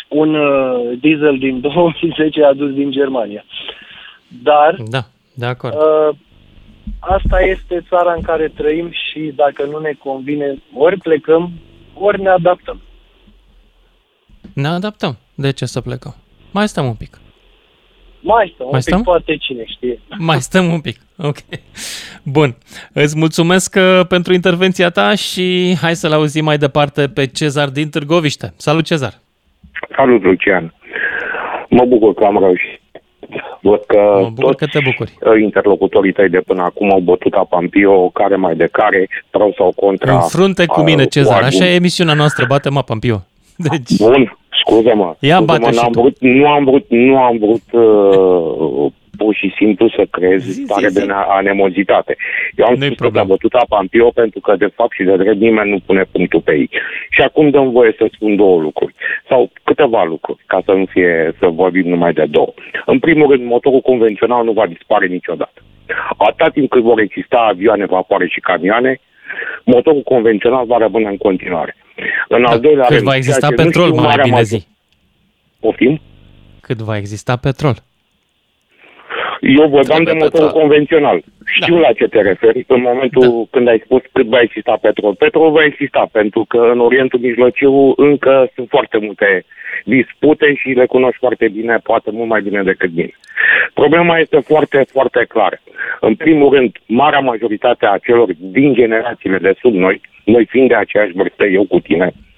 un 0.07 0.35
uh, 0.35 0.97
diesel 0.99 1.37
din 1.37 1.61
2010 1.73 2.43
adus 2.43 2.73
din 2.73 2.91
Germania. 2.91 3.45
Dar 4.43 4.75
Da, 4.89 5.03
de 5.33 5.45
acord. 5.45 5.73
Uh, 5.73 6.15
asta 6.99 7.39
este 7.41 7.85
țara 7.89 8.13
în 8.13 8.21
care 8.21 8.47
trăim 8.47 8.91
și 8.91 9.19
dacă 9.35 9.65
nu 9.65 9.77
ne 9.77 9.93
convine, 10.03 10.55
ori 10.73 10.97
plecăm, 10.97 11.51
ori 12.03 12.21
ne 12.21 12.29
adaptăm. 12.29 12.81
Ne 14.53 14.67
adaptăm. 14.67 15.17
De 15.35 15.51
ce 15.51 15.65
să 15.65 15.81
plecăm? 15.81 16.15
Mai 16.51 16.67
stăm 16.67 16.85
un 16.85 16.93
pic. 16.93 17.17
Mai 18.19 18.51
stăm, 18.53 18.65
Mai 18.65 18.75
un 18.75 18.81
stăm? 18.81 18.95
pic, 18.97 19.05
poate 19.05 19.37
cine 19.37 19.63
știe. 19.65 19.99
Mai 20.17 20.41
stăm 20.41 20.71
un 20.73 20.81
pic. 20.81 20.99
Ok. 21.17 21.37
Bun. 22.23 22.55
Îți 22.93 23.17
mulțumesc 23.17 23.75
uh, 23.75 24.05
pentru 24.07 24.33
intervenția 24.33 24.89
ta 24.89 25.15
și 25.15 25.75
hai 25.81 25.95
să-l 25.95 26.11
auzim 26.11 26.43
mai 26.43 26.57
departe 26.57 27.07
pe 27.07 27.25
Cezar 27.27 27.69
din 27.69 27.89
Târgoviște. 27.89 28.53
Salut, 28.57 28.85
Cezar! 28.85 29.13
Salut, 29.95 30.23
Lucian. 30.23 30.73
Mă 31.69 31.85
bucur 31.85 32.13
că 32.13 32.23
am 32.25 32.39
reușit. 32.39 32.81
Văd 33.61 33.81
că 33.87 34.19
Mă 34.21 34.29
bucur 34.33 34.55
că 34.55 34.65
te 34.65 34.79
bucuri. 34.83 35.13
uh, 35.21 35.41
interlocutorii 35.41 36.11
tăi 36.11 36.29
de 36.29 36.39
până 36.47 36.61
acum 36.63 36.91
au 36.91 36.99
bătut 36.99 37.33
Apampio, 37.33 38.09
care 38.09 38.35
mai 38.35 38.55
de 38.55 38.67
care, 38.71 39.09
pro 39.29 39.49
sau 39.57 39.71
contra. 39.75 40.13
În 40.13 40.21
frunte 40.21 40.65
cu 40.65 40.79
uh, 40.79 40.85
mine, 40.85 41.05
Cezar. 41.05 41.39
cu 41.39 41.45
Așa 41.45 41.65
e 41.65 41.73
emisiunea 41.73 42.13
noastră. 42.13 42.45
Bate 42.47 42.69
mapa 42.69 42.93
în 42.93 42.99
pio. 42.99 43.21
Deci, 43.55 43.97
Bun, 43.99 44.37
scuze-mă. 44.65 45.15
Ia 45.19 45.35
scuze-mă, 45.35 45.45
bate 45.45 45.71
și 45.71 45.79
n-am 45.81 45.91
tu. 45.91 45.99
vrut, 45.99 46.15
nu 46.19 46.47
am 46.47 46.63
vrut, 46.63 46.85
nu 46.89 47.17
am 47.17 47.37
vrut 47.37 47.63
uh, 47.71 48.91
pur 49.17 49.35
și 49.35 49.53
simplu 49.57 49.89
să 49.89 50.05
creez 50.09 50.43
stare 50.63 50.89
de 50.89 51.03
ne- 51.03 51.13
anemozitate. 51.13 52.15
Eu 52.55 52.65
am 52.65 52.75
spus 52.75 52.97
că 52.97 53.09
te-a 53.13 53.23
bătut 53.23 53.53
Apampio 53.53 54.09
pentru 54.09 54.39
că 54.39 54.55
de 54.55 54.69
fapt 54.75 54.93
și 54.93 55.03
de 55.03 55.15
drept 55.15 55.39
nimeni 55.39 55.69
nu 55.69 55.79
pune 55.85 56.03
punctul 56.11 56.41
pe 56.41 56.51
ei. 56.53 56.69
Și 57.09 57.21
acum 57.21 57.49
dăm 57.49 57.71
voie 57.71 57.95
să 57.97 58.07
spun 58.11 58.35
două 58.35 58.61
lucruri. 58.61 58.93
Sau 59.29 59.51
câteva 59.63 60.03
lucruri, 60.03 60.43
ca 60.45 60.61
să 60.65 60.71
nu 60.71 60.85
fie, 60.85 61.35
să 61.39 61.45
vorbim 61.47 61.87
numai 61.89 62.13
de 62.13 62.25
două. 62.29 62.53
În 62.85 62.99
primul 62.99 63.29
rând, 63.31 63.43
motorul 63.45 63.81
convențional 63.81 64.43
nu 64.43 64.51
va 64.51 64.67
dispare 64.67 65.07
niciodată. 65.07 65.61
Atâta 66.17 66.49
timp 66.49 66.69
cât 66.69 66.81
vor 66.81 66.99
exista 66.99 67.37
avioane, 67.37 67.85
vapoare 67.85 68.27
și 68.27 68.39
camioane, 68.39 68.99
motorul 69.65 70.01
convențional 70.03 70.65
va 70.65 70.77
rămâne 70.77 71.07
în 71.07 71.17
continuare. 71.17 71.75
În 72.27 72.45
al 72.45 72.59
doilea 72.59 72.81
Da, 72.81 72.87
cât 72.87 72.95
rând, 72.95 73.07
va 73.07 73.15
exista 73.15 73.47
ceea 73.47 73.57
ce 73.57 73.63
nu 73.63 73.69
petrol, 73.69 73.83
știu 73.85 73.95
mai 73.95 74.05
marea 74.09 74.23
bine 74.23 74.35
major- 74.35 74.47
zi. 74.59 74.67
Poftim? 75.59 76.01
Cât 76.61 76.77
va 76.81 76.97
exista 76.97 77.35
petrol. 77.35 77.75
Eu 79.43 79.67
vorbeam 79.67 80.03
de 80.03 80.09
Trebuie 80.09 80.23
motorul 80.23 80.45
petrol. 80.47 80.61
convențional. 80.61 81.23
Știu 81.45 81.77
la 81.79 81.91
ce 81.93 82.07
te 82.07 82.21
referi 82.21 82.63
în 82.67 82.81
momentul 82.81 83.21
da. 83.21 83.47
când 83.51 83.67
ai 83.67 83.81
spus 83.85 84.01
cât 84.11 84.25
va 84.25 84.39
exista 84.39 84.77
petrol. 84.81 85.15
Petrol 85.15 85.51
va 85.51 85.63
exista, 85.63 86.09
pentru 86.11 86.45
că 86.47 86.57
în 86.57 86.79
Orientul 86.79 87.19
Mijlociu 87.19 87.93
încă 87.95 88.51
sunt 88.55 88.67
foarte 88.69 88.97
multe 88.97 89.45
dispute 89.83 90.53
și 90.53 90.69
le 90.69 90.85
cunoști 90.85 91.17
foarte 91.19 91.47
bine, 91.47 91.77
poate 91.83 92.09
mult 92.11 92.29
mai 92.29 92.41
bine 92.41 92.63
decât 92.63 92.89
mine. 92.95 93.13
Problema 93.73 94.17
este 94.17 94.39
foarte, 94.39 94.85
foarte 94.91 95.25
clară. 95.27 95.61
În 95.99 96.15
primul 96.15 96.53
rând, 96.53 96.77
marea 96.85 97.19
majoritate 97.19 97.85
a 97.85 97.97
celor 97.97 98.29
din 98.37 98.73
generațiile 98.73 99.37
de 99.37 99.53
sub 99.59 99.73
noi, 99.73 100.01
noi 100.23 100.45
fiind 100.45 100.67
de 100.67 100.75
aceeași 100.75 101.11
vârstă, 101.13 101.45
eu 101.45 101.63
cu 101.63 101.79
tine, 101.79 102.11
Uh, 102.15 102.32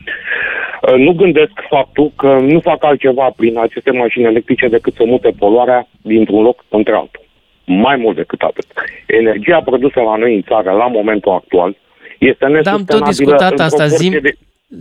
nu 0.98 1.12
gândesc 1.14 1.52
faptul 1.70 2.12
că 2.16 2.28
nu 2.28 2.60
fac 2.60 2.84
altceva 2.84 3.34
prin 3.36 3.60
aceste 3.60 3.92
mașini 3.92 4.26
electrice 4.26 4.68
decât 4.68 4.94
să 4.94 5.04
mute 5.06 5.30
poluarea 5.40 5.88
dintr-un 6.02 6.42
loc 6.42 6.66
într-altul. 6.70 7.24
Mai 7.66 7.96
mult 7.96 8.16
decât 8.16 8.42
atât. 8.42 8.66
Energia 9.08 9.62
produsă 9.66 10.00
la 10.00 10.16
noi 10.16 10.36
în 10.36 10.42
țară, 10.42 10.72
la 10.72 10.88
momentul 10.88 11.32
actual, 11.32 11.76
este 12.20 12.46
nesustenabilă. 12.46 12.62
Dar 12.62 12.74
am 12.74 12.86
tot 12.86 13.04
discutat 13.08 13.52
în 13.52 13.60
asta. 13.60 13.84
proporție 13.84 14.10
Zi, 14.10 14.20
De... 14.20 14.36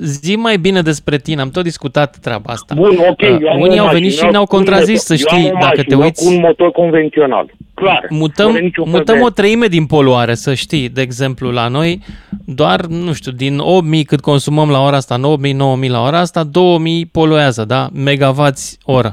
zi 0.04 0.36
mai 0.36 0.56
bine 0.56 0.80
despre 0.82 1.16
tine. 1.16 1.40
Am 1.40 1.50
tot 1.50 1.62
discutat 1.62 2.16
treaba 2.22 2.52
asta. 2.52 2.74
Bun, 2.74 2.96
ok. 3.08 3.20
Uh, 3.20 3.36
eu 3.40 3.48
am 3.50 3.60
Unii 3.60 3.78
o 3.78 3.82
au 3.82 3.88
venit 3.88 4.02
mașină 4.02 4.26
și 4.26 4.30
ne-au 4.30 4.46
cu 4.46 4.56
un 4.56 4.62
contrazis, 4.62 5.00
motor- 5.02 5.06
să 5.06 5.14
știi, 5.14 5.44
eu 5.46 5.54
am 5.54 5.56
o 5.56 5.60
dacă 5.60 5.82
te 5.82 5.94
mașină 5.94 6.04
uiți. 6.04 6.24
cu 6.26 6.32
un 6.34 6.40
motor 6.40 6.70
convențional. 6.70 7.46
Clar. 7.74 8.06
Mutăm, 8.08 8.50
fără 8.50 8.62
niciun 8.62 8.84
fel 8.84 8.92
mutăm 8.98 9.16
de- 9.16 9.22
o 9.22 9.28
treime 9.30 9.66
din 9.66 9.86
poluare, 9.86 10.34
să 10.34 10.54
știi. 10.54 10.88
De 10.88 11.00
exemplu, 11.00 11.50
la 11.50 11.68
noi, 11.68 11.98
doar, 12.46 12.80
nu 12.84 13.12
știu, 13.12 13.32
din 13.32 13.58
8.000 13.58 14.04
cât 14.06 14.20
consumăm 14.20 14.70
la 14.70 14.80
ora 14.82 14.96
asta, 14.96 15.16
9.000-9.000 15.18 15.88
la 15.90 16.02
ora 16.02 16.18
asta, 16.18 16.44
2.000 16.44 17.04
poluează, 17.12 17.64
da? 17.64 17.88
Megavați 17.94 18.78
oră 18.84 19.12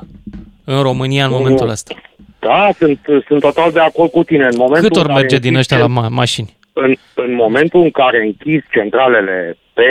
în 0.63 0.81
România 0.81 1.23
în 1.25 1.31
Nu, 1.31 1.37
momentul 1.37 1.65
nu. 1.65 1.71
ăsta. 1.71 1.95
Da, 2.39 2.69
sunt, 2.77 2.99
sunt 3.27 3.39
total 3.41 3.71
de 3.71 3.79
acord 3.79 4.11
cu 4.11 4.23
tine. 4.23 4.43
În 4.45 4.55
momentul 4.57 4.87
Cât 4.89 4.95
ori 4.97 5.07
în 5.07 5.13
care 5.15 5.19
merge 5.19 5.37
din 5.37 5.55
închizi 5.55 5.59
ăștia 5.59 5.77
la 5.87 5.93
cel- 6.01 6.05
ma- 6.05 6.09
mașini? 6.09 6.55
în, 6.73 6.95
în 7.15 7.33
momentul 7.35 7.81
în 7.81 7.91
care 7.91 8.21
închizi 8.23 8.65
centralele 8.71 9.57
pe 9.73 9.81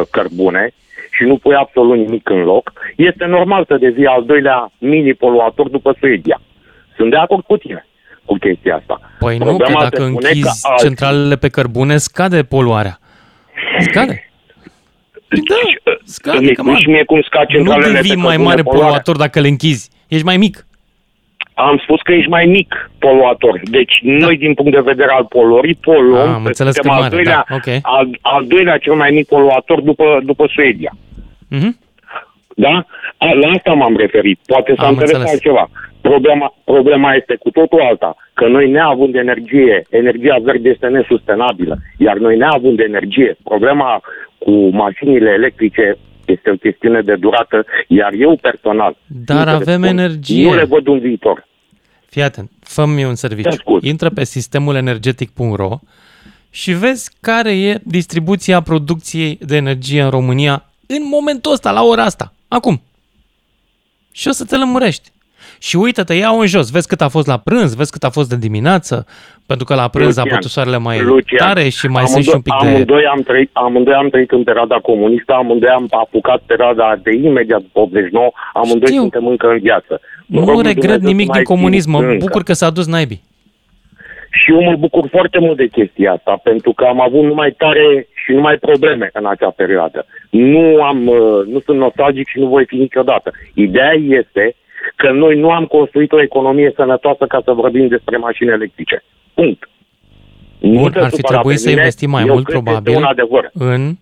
uh, 0.00 0.06
cărbune 0.10 0.70
și 1.10 1.22
nu 1.24 1.36
pui 1.36 1.54
absolut 1.54 1.96
nimic 1.96 2.28
în 2.30 2.42
loc, 2.42 2.72
este 2.96 3.24
normal 3.24 3.64
să 3.68 3.76
devii 3.76 4.06
al 4.06 4.24
doilea 4.24 4.72
mini-poluator 4.78 5.68
după 5.68 5.96
Suedia. 6.00 6.40
Sunt 6.96 7.10
de 7.10 7.16
acord 7.16 7.44
cu 7.44 7.56
tine 7.56 7.86
cu 8.28 8.36
chestia 8.44 8.74
asta. 8.80 9.00
Păi 9.18 9.36
nu, 9.38 9.44
că 9.44 9.50
Problema 9.50 9.82
dacă 9.82 9.96
se 10.02 10.10
pune 10.12 10.28
închizi 10.28 10.62
că 10.62 10.68
alții- 10.70 10.84
centralele 10.86 11.36
pe 11.36 11.48
cărbune, 11.48 11.96
scade 11.96 12.42
poluarea. 12.42 12.98
Scade. 13.88 14.22
Păi 15.28 15.40
da, 15.48 15.92
scade, 16.04 16.38
Îmi 16.38 16.54
că 16.54 16.62
spui 16.62 16.80
și 16.82 16.88
mie 16.88 17.04
cum 17.04 17.20
scad 17.28 17.46
Nu 17.48 17.54
centralele 17.56 17.92
devii 17.92 18.10
pe 18.10 18.16
mai 18.16 18.26
cărbune 18.26 18.48
mare 18.48 18.62
poluarea. 18.62 18.86
poluator 18.86 19.16
dacă 19.16 19.40
le 19.40 19.48
închizi. 19.48 19.90
Ești 20.08 20.24
mai 20.24 20.36
mic. 20.36 20.66
Am 21.54 21.80
spus 21.82 22.00
că 22.00 22.12
ești 22.12 22.28
mai 22.28 22.44
mic 22.46 22.90
poluator. 22.98 23.60
Deci 23.64 23.94
noi, 24.02 24.36
din 24.36 24.54
punct 24.54 24.72
de 24.72 24.80
vedere 24.80 25.10
al 25.12 25.24
poluării, 25.24 25.74
poluăm. 25.74 26.26
Da. 26.28 26.34
Am 26.34 26.44
înțeles 26.44 26.74
suntem 26.74 26.90
că 26.92 26.96
al 26.96 27.02
mare, 27.02 27.14
doilea, 27.14 27.44
da, 27.48 27.54
ok. 27.54 27.68
al, 27.82 28.18
al 28.20 28.44
doilea 28.46 28.78
cel 28.78 28.94
mai 28.94 29.10
mic 29.10 29.26
poluator 29.28 29.80
după, 29.80 30.20
după 30.24 30.44
Suedia. 30.54 30.92
Mhm. 31.48 31.78
Da? 32.56 32.86
A, 33.16 33.26
la 33.32 33.48
asta 33.56 33.72
m-am 33.72 33.96
referit. 33.96 34.38
Poate 34.46 34.74
s-a 34.76 34.82
Am 34.82 34.88
înțeles 34.88 35.10
înțeles. 35.12 35.30
altceva. 35.32 35.70
Problema, 36.10 36.54
problema 36.64 37.14
este 37.14 37.34
cu 37.36 37.50
totul 37.50 37.80
alta. 37.80 38.16
Că 38.34 38.46
noi 38.46 38.70
neavând 38.70 39.14
energie, 39.14 39.86
energia 39.90 40.36
verde 40.42 40.68
este 40.68 40.86
nesustenabilă. 40.86 41.78
Iar 41.98 42.16
noi 42.16 42.36
neavând 42.36 42.78
energie, 42.80 43.36
problema 43.44 44.00
cu 44.38 44.52
mașinile 44.68 45.30
electrice 45.30 45.96
este 46.24 46.50
o 46.50 46.54
chestiune 46.54 47.00
de 47.00 47.14
durată, 47.14 47.64
iar 47.86 48.12
eu 48.12 48.38
personal 48.40 48.96
Dar 49.06 49.36
nu 49.36 49.44
te 49.44 49.50
avem 49.50 49.82
spun, 49.82 49.98
energie. 49.98 50.44
Nu 50.48 50.54
le 50.54 50.64
văd 50.64 50.86
un 50.86 50.98
viitor. 50.98 51.46
Fii 52.06 52.22
atent, 52.22 52.50
fă-mi 52.60 53.04
un 53.04 53.14
serviciu. 53.14 53.78
Intră 53.80 54.08
pe 54.08 54.24
sistemulenergetic.ro 54.24 55.78
și 56.50 56.72
vezi 56.72 57.10
care 57.20 57.58
e 57.58 57.80
distribuția 57.84 58.60
producției 58.60 59.38
de 59.40 59.56
energie 59.56 60.02
în 60.02 60.10
România 60.10 60.64
în 60.86 61.02
momentul 61.10 61.52
ăsta, 61.52 61.70
la 61.70 61.82
ora 61.82 62.04
asta, 62.04 62.32
acum. 62.48 62.82
Și 64.12 64.28
o 64.28 64.30
să 64.30 64.44
te 64.44 64.56
lămurești. 64.56 65.10
Și 65.58 65.76
uită-te, 65.76 66.14
ia-o 66.14 66.36
în 66.36 66.46
jos, 66.46 66.70
vezi 66.70 66.88
cât 66.88 67.00
a 67.00 67.08
fost 67.08 67.26
la 67.26 67.36
prânz, 67.36 67.74
vezi 67.74 67.90
cât 67.90 68.02
a 68.02 68.10
fost 68.10 68.28
de 68.28 68.36
dimineață, 68.36 69.06
pentru 69.46 69.64
că 69.66 69.74
la 69.74 69.88
prânz 69.88 70.16
a 70.16 70.22
Lucian, 70.22 70.34
bătut 70.34 70.50
soarele 70.50 70.78
mai 70.78 71.02
Lucian, 71.02 71.46
tare 71.46 71.68
și 71.68 71.86
mai 71.86 72.06
sunt 72.06 72.14
amândoi, 72.14 72.22
și 72.22 72.34
un 72.34 72.40
pic 72.40 72.54
de... 72.62 72.68
amândoi 72.68 73.04
am, 73.04 73.20
trăit, 73.20 73.50
amândoi 73.52 73.94
am 73.94 74.08
trăit 74.08 74.30
în 74.30 74.42
perioada 74.42 74.78
comunistă, 74.78 75.32
amândoi 75.32 75.68
am 75.68 75.86
apucat 75.90 76.40
perioada 76.46 76.96
de 77.02 77.12
imediat 77.12 77.60
după 77.60 77.80
89, 77.80 78.30
amândoi 78.52 78.88
Știu. 78.88 79.00
suntem 79.00 79.26
încă 79.26 79.46
în 79.48 79.58
viață. 79.58 80.00
Mă 80.26 80.40
Nu 80.40 80.46
rog 80.46 80.54
lui 80.54 80.62
regret 80.62 81.00
Dumnezeu 81.00 81.08
nimic 81.08 81.26
să 81.26 81.32
din 81.32 81.42
mai 81.42 81.44
țin 81.44 81.54
comunism, 81.54 81.90
mă 81.90 81.98
încă. 81.98 82.24
bucur 82.24 82.42
că 82.42 82.52
s-a 82.52 82.70
dus 82.70 82.86
naibii. 82.86 83.22
Și 84.30 84.52
eu 84.52 84.62
mă 84.62 84.76
bucur 84.76 85.08
foarte 85.10 85.38
mult 85.38 85.56
de 85.56 85.66
chestia 85.66 86.12
asta, 86.12 86.40
pentru 86.42 86.72
că 86.72 86.84
am 86.84 87.00
avut 87.00 87.22
numai 87.24 87.50
tare 87.50 88.06
și 88.24 88.32
numai 88.32 88.56
probleme 88.56 89.10
în 89.12 89.26
acea 89.26 89.50
perioadă. 89.50 90.06
Nu, 90.30 90.82
am, 90.82 91.06
uh, 91.06 91.46
nu 91.46 91.60
sunt 91.60 91.78
nostalgic 91.78 92.28
și 92.28 92.38
nu 92.38 92.46
voi 92.46 92.64
fi 92.66 92.76
niciodată. 92.76 93.32
Ideea 93.54 93.92
este 93.92 94.54
că 94.96 95.10
noi 95.12 95.38
nu 95.38 95.50
am 95.50 95.64
construit 95.64 96.12
o 96.12 96.22
economie 96.22 96.72
sănătoasă 96.76 97.24
ca 97.26 97.40
să 97.44 97.52
vorbim 97.52 97.86
despre 97.88 98.16
mașini 98.16 98.50
electrice. 98.50 99.04
Punct. 99.34 99.68
Nu 100.58 100.80
Bun, 100.80 100.90
te 100.92 100.98
ar 100.98 101.08
fi 101.08 101.14
supăra 101.14 101.34
trebuit 101.34 101.56
pe 101.56 101.62
să 101.62 101.68
mine, 101.68 101.80
investim 101.80 102.10
mai 102.10 102.24
eu 102.26 102.32
mult, 102.32 102.44
cred 102.44 102.56
că 102.56 102.62
probabil, 102.62 102.92
Este 102.92 103.02
un 103.04 103.08
adevăr. 103.10 103.50
în 103.52 103.94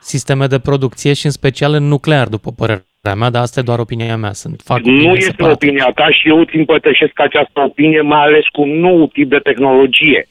sisteme 0.00 0.46
de 0.46 0.58
producție 0.58 1.12
și 1.12 1.24
în 1.26 1.30
special 1.32 1.72
în 1.74 1.82
nuclear, 1.88 2.26
după 2.28 2.50
părerea 2.56 3.14
mea, 3.16 3.30
dar 3.30 3.42
asta 3.42 3.60
e 3.60 3.62
doar 3.62 3.78
opinia 3.78 4.16
mea. 4.16 4.32
Sunt, 4.32 4.60
fac 4.64 4.78
Nu 4.78 4.92
opinii 4.92 5.16
este 5.16 5.30
separate. 5.30 5.54
opinia 5.66 5.90
ta 5.94 6.10
și 6.10 6.28
eu 6.28 6.38
îți 6.40 6.56
împărtășesc 6.56 7.20
această 7.20 7.60
opinie, 7.60 8.00
mai 8.00 8.20
ales 8.20 8.44
cu 8.52 8.60
un 8.62 8.78
nou 8.78 9.06
tip 9.06 9.30
de 9.30 9.38
tehnologie. 9.38 10.28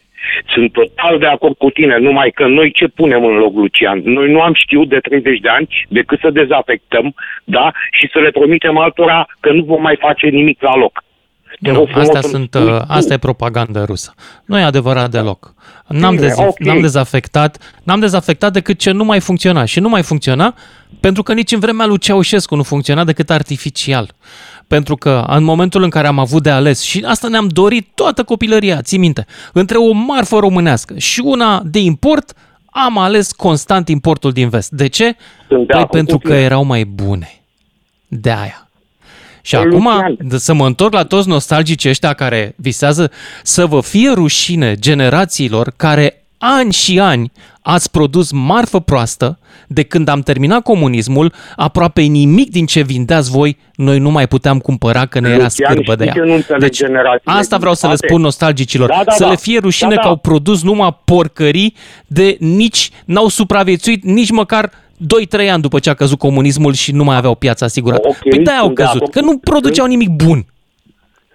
Sunt 0.54 0.72
total 0.72 1.20
de 1.20 1.26
acord 1.26 1.56
cu 1.58 1.70
tine, 1.70 1.98
numai 1.98 2.32
că 2.32 2.48
noi 2.48 2.72
ce 2.72 2.88
punem 2.88 3.26
în 3.26 3.36
loc, 3.38 3.54
Lucian? 3.56 4.02
Noi 4.04 4.32
nu 4.32 4.42
am 4.42 4.54
știut 4.54 4.90
de 4.90 5.00
30 5.00 5.40
de 5.40 5.50
ani 5.50 5.68
decât 5.90 6.20
să 6.20 6.30
dezafectăm, 6.30 7.16
da? 7.44 7.72
Și 7.92 8.10
să 8.14 8.20
le 8.20 8.32
promitem 8.32 8.78
altora 8.78 9.26
că 9.40 9.52
nu 9.52 9.64
vom 9.64 9.82
mai 9.82 9.98
face 10.00 10.28
nimic 10.28 10.62
la 10.62 10.76
loc. 10.76 11.04
Te 11.62 11.70
Nu, 11.72 11.76
rog 11.78 11.88
frumos 11.88 12.06
astea 12.08 12.22
să-mi 12.22 12.34
sunt, 12.34 12.48
spui 12.64 12.74
uh, 12.74 12.80
tu. 12.80 12.86
asta 12.88 13.14
e 13.14 13.18
propagandă 13.18 13.84
rusă. 13.88 14.14
Nu 14.46 14.60
e 14.60 14.64
adevărat 14.64 15.10
deloc. 15.10 15.54
N-am, 15.88 16.16
Bine, 16.16 16.28
dezi- 16.28 16.48
ok. 16.48 16.60
n-am 16.60 16.82
dezafectat, 16.82 17.80
n-am 17.84 18.00
dezafectat 18.00 18.54
decât 18.54 18.80
ce 18.80 18.92
nu 18.92 19.04
mai 19.04 19.20
funcționa. 19.20 19.66
Și 19.66 19.80
nu 19.80 19.90
mai 19.90 20.02
funcționa 20.04 20.54
pentru 21.00 21.24
că 21.24 21.34
nici 21.34 21.52
în 21.52 21.60
vremea 21.60 21.86
lui 21.86 21.98
Ceaușescu 22.00 22.56
nu 22.56 22.64
funcționa 22.64 23.04
decât 23.04 23.30
artificial. 23.30 24.10
Pentru 24.70 24.96
că 24.96 25.24
în 25.28 25.44
momentul 25.44 25.84
în 25.84 25.90
care 25.90 26.08
am 26.08 26.20
avut 26.20 26.44
de 26.44 26.50
ales, 26.50 26.82
și 26.82 27.04
asta 27.08 27.28
ne-am 27.28 27.48
dorit 27.48 27.88
toată 27.96 28.24
copilăria, 28.24 28.82
ții 28.82 28.98
minte, 28.98 29.26
între 29.54 29.78
o 29.78 29.92
marfă 29.92 30.38
românească 30.40 30.98
și 30.98 31.20
una 31.24 31.62
de 31.66 31.80
import, 31.80 32.34
am 32.66 32.98
ales 32.98 33.32
constant 33.32 33.90
importul 33.90 34.32
din 34.32 34.50
vest. 34.50 34.70
De 34.72 34.88
ce? 34.88 35.16
Sunt 35.48 35.60
de 35.60 35.66
Păi 35.66 35.76
acord 35.82 35.92
pentru 35.92 36.16
cu 36.18 36.22
că 36.22 36.30
tine. 36.34 36.44
erau 36.44 36.64
mai 36.64 36.84
bune. 36.84 37.42
De 38.08 38.32
aia. 38.32 38.70
Și 39.42 39.56
Păi, 39.56 39.64
acum, 39.66 39.84
Lucian. 39.84 40.18
de- 40.20 40.38
să 40.38 40.54
mă 40.54 40.66
întorc 40.66 40.94
la 40.94 41.04
toți 41.04 41.28
nostalgici 41.28 41.86
ăștia 41.86 42.14
care 42.14 42.54
visează 42.58 43.12
să 43.44 43.66
vă 43.66 43.82
fie 43.82 44.10
rușine 44.12 44.76
generațiilor 44.76 45.74
care 45.76 46.19
ani 46.40 46.72
și 46.74 47.00
ani 47.00 47.32
ați 47.62 47.92
produs 47.92 48.32
marfă 48.32 48.80
proastă, 48.80 49.40
de 49.68 49.84
când 49.84 50.08
am 50.08 50.22
terminat 50.22 50.62
comunismul, 50.62 51.34
aproape 51.56 52.02
nimic 52.02 52.52
din 52.52 52.66
ce 52.66 52.82
vindeați 52.82 53.30
voi, 53.32 53.58
noi 53.76 54.00
nu 54.00 54.10
mai 54.10 54.28
puteam 54.28 54.60
cumpăra 54.60 55.06
că 55.06 55.20
ne 55.20 55.28
era 55.30 55.38
Lucian, 55.44 55.50
scârbă 55.72 55.96
de 55.96 56.06
știi 56.06 56.18
ea. 56.18 56.24
ce 56.24 56.30
nu 56.30 56.36
înțeleg 56.36 56.62
Deci, 56.62 56.78
generațiile 56.78 57.34
asta 57.38 57.58
vreau 57.58 57.74
să 57.74 57.86
le 57.88 57.94
din 57.94 57.98
spun 57.98 58.10
spate? 58.10 58.24
nostalgicilor. 58.24 58.90
Da, 58.90 59.02
da, 59.06 59.12
să 59.12 59.24
da. 59.24 59.30
le 59.30 59.36
fie 59.36 59.60
rușine 59.60 59.90
Da, 59.90 59.96
da. 59.96 60.02
că 60.02 60.08
au 60.08 60.16
produs 60.16 60.64
numai 60.64 60.98
porcării 61.06 61.76
de 62.08 62.38
nici, 62.40 62.90
n-au 63.06 63.28
supraviețuit 63.28 64.04
nici 64.04 64.32
măcar 64.32 64.70
2-3 65.46 65.50
ani 65.52 65.62
după 65.62 65.80
ce 65.80 65.90
a 65.90 65.94
căzut 65.94 66.18
comunismul 66.18 66.74
și 66.74 66.92
nu 66.92 67.04
mai 67.04 67.16
aveau 67.18 67.36
piața 67.36 67.66
asigurată. 67.66 68.08
Ok, 68.08 68.18
păi 68.30 68.40
de-aia 68.44 68.60
au 68.60 68.66
sunt 68.66 68.76
de 68.78 68.82
căzut, 68.84 68.96
acord 68.98 69.12
că 69.14 69.22
nu 69.22 69.38
produceau 69.38 69.86
nimic 69.86 70.10
bun. 70.10 70.46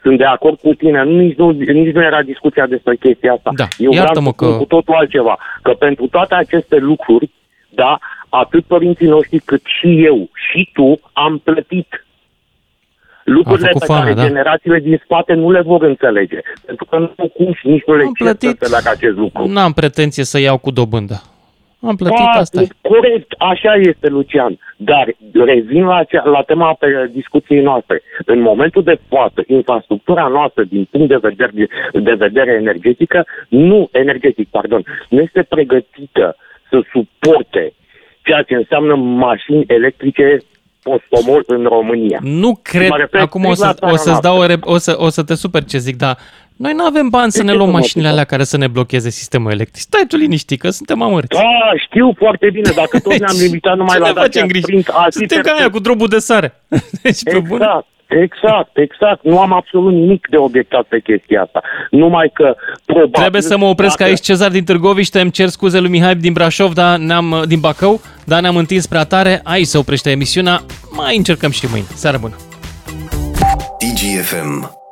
Sunt 0.05 0.19
de 0.19 0.25
acord 0.25 0.59
cu 0.61 0.75
tine. 0.75 1.03
Nu, 1.05 1.19
nici, 1.21 1.37
nu, 1.37 1.51
nici 1.51 1.95
nu 1.95 2.03
era 2.03 2.23
discuția 2.23 2.67
despre 2.67 2.97
chestia 2.97 3.33
asta. 3.33 3.51
Da, 3.57 3.67
Eu 3.79 3.91
vreau 3.91 4.05
iartă-mă 4.05 4.27
să 4.29 4.35
spun 4.37 4.51
că- 4.51 4.57
cu 4.57 4.65
totul 4.65 4.95
altceva. 4.95 5.39
Că 5.63 5.71
pentru 5.73 6.07
toate 6.07 6.35
aceste 6.35 6.77
lucruri, 6.77 7.31
da, 7.71 7.99
atât 8.29 8.65
părinții 8.65 9.07
noștri 9.07 9.39
cât 9.39 9.63
și 9.81 10.05
eu 10.05 10.29
și 10.51 10.71
tu 10.73 11.01
am 11.13 11.39
plătit. 11.39 12.07
Lucrurile 13.25 13.67
făcut 13.67 13.81
pe 13.81 13.87
foame, 13.87 14.03
care 14.03 14.15
da. 14.15 14.27
generațiile 14.27 14.79
din 14.79 15.01
spate 15.05 15.33
nu 15.33 15.51
le 15.51 15.61
vor 15.61 15.83
înțelege. 15.83 16.39
Pentru 16.67 16.85
că 16.85 16.99
nu 16.99 17.13
au 17.17 17.29
cum 17.29 17.53
și 17.55 17.67
nici 17.69 17.83
nu 17.87 17.95
le 17.95 18.03
Am 18.03 18.13
cer 18.13 18.27
să 18.27 18.35
plătit. 18.35 18.49
înțeleagă 18.63 18.89
acest 18.97 19.17
lucru. 19.17 19.47
N-am 19.47 19.73
pretenție 19.73 20.25
să 20.25 20.39
iau 20.41 20.59
cu 20.59 20.71
dobândă. 20.71 21.23
Am 21.87 21.97
plătit 21.97 22.19
Da, 22.19 22.41
asta. 22.41 22.61
e. 22.61 22.67
Corect, 22.81 23.35
așa 23.39 23.75
este, 23.75 24.09
Lucian. 24.09 24.59
Dar 24.77 25.15
revin 25.33 25.85
la, 25.85 25.97
acea, 25.97 26.25
la 26.25 26.43
tema 26.43 26.75
pe 26.75 27.11
discuției 27.13 27.63
noastre. 27.63 28.03
În 28.27 28.41
momentul 28.41 28.83
de 28.83 28.99
față, 29.09 29.43
infrastructura 29.47 30.27
noastră 30.27 30.63
din 30.65 30.89
punct 30.91 31.09
de 31.09 31.17
vedere, 31.17 31.69
de 31.93 32.13
vedere 32.13 32.53
energetică, 32.53 33.27
nu 33.49 33.89
energetic, 33.93 34.49
pardon, 34.49 34.83
nu 35.09 35.21
este 35.21 35.43
pregătită 35.43 36.37
să 36.71 36.83
suporte 36.93 37.73
ceea 38.23 38.43
ce 38.43 38.55
înseamnă 38.55 38.95
mașini 38.95 39.65
electrice 39.67 40.39
postomol 40.89 41.43
în 41.47 41.63
România. 41.65 42.19
Nu 42.23 42.59
cred, 42.63 42.89
Mă 42.89 42.97
refer 42.97 43.21
acum 43.21 43.45
o, 43.45 43.55
strict 43.55 43.61
la 43.65 43.69
să, 43.73 43.75
țara 43.79 43.93
o 43.93 43.97
să-ți 43.97 44.09
noastră. 44.09 44.29
dau 44.29 44.39
o, 44.39 44.47
re- 44.47 44.59
o, 44.75 44.79
să, 44.79 44.95
o 44.99 45.09
să 45.09 45.23
te 45.23 45.35
super 45.35 45.65
ce 45.65 45.79
zic, 45.79 45.97
dar 45.97 46.19
noi 46.57 46.73
nu 46.73 46.85
avem 46.85 47.09
bani 47.09 47.33
să 47.33 47.39
De 47.39 47.45
ne 47.45 47.51
ce 47.51 47.57
luăm 47.57 47.69
să 47.69 47.73
mă 47.75 47.79
mașinile 47.81 48.09
supăr? 48.09 48.13
alea 48.21 48.25
care 48.25 48.45
să 48.45 48.57
ne 48.57 48.67
blocheze 48.67 49.11
sistemul 49.11 49.51
electric. 49.51 49.83
Stai 49.83 50.05
tu 50.09 50.17
liniștit, 50.17 50.61
că 50.61 50.71
suntem 50.71 51.03
amărți. 51.03 51.29
Da, 51.29 51.43
știu 51.89 52.15
foarte 52.19 52.51
bine, 52.53 52.71
dacă 52.75 52.99
tot 53.01 53.19
ne-am 53.19 53.37
limitat 53.41 53.77
numai 53.77 53.95
Ce 53.97 54.01
la 54.01 54.07
ne 54.07 54.13
facem 54.13 54.31
Dacia 54.33 54.47
griji? 54.47 54.63
Sprint, 54.63 54.89
alții 54.89 55.19
Suntem 55.21 55.37
ca 55.37 55.43
perfect. 55.43 55.61
aia 55.61 55.71
cu 55.71 55.79
drobul 55.79 56.07
de 56.09 56.19
sare. 56.19 56.55
Deci, 57.03 57.23
pe 57.23 57.39
bune. 57.39 57.65
Exact, 58.23 58.45
exact, 58.45 58.77
exact. 58.79 59.23
Nu 59.23 59.41
am 59.41 59.53
absolut 59.53 59.93
nimic 59.93 60.27
de 60.31 60.37
obiectat 60.37 60.83
pe 60.83 61.01
chestia 61.01 61.43
asta. 61.43 61.61
Numai 61.91 62.31
că 62.33 62.57
probabil... 62.85 63.11
Trebuie 63.13 63.43
să 63.43 63.57
mă 63.59 63.65
opresc 63.65 63.97
dacă- 63.97 64.11
aici, 64.11 64.21
Cezar 64.21 64.51
din 64.51 64.65
Târgoviște, 64.65 65.21
îmi 65.21 65.31
cer 65.31 65.49
scuze 65.49 65.81
lui 65.81 65.91
Mihai 65.91 66.15
din 66.15 66.33
Brașov, 66.33 66.73
dar 66.73 66.99
ne-am, 66.99 67.45
din 67.47 67.61
Bacău, 67.61 68.01
dar 68.25 68.41
ne-am 68.41 68.57
întins 68.57 68.87
prea 68.87 69.05
tare, 69.05 69.41
aici 69.45 69.67
se 69.67 69.79
oprește 69.79 70.11
emisiunea, 70.11 70.61
mai 70.97 71.17
încercăm 71.17 71.51
și 71.51 71.67
mâine. 71.71 71.87
Seară 71.95 72.19
bună! 72.21 72.35
DGFM 73.79 74.84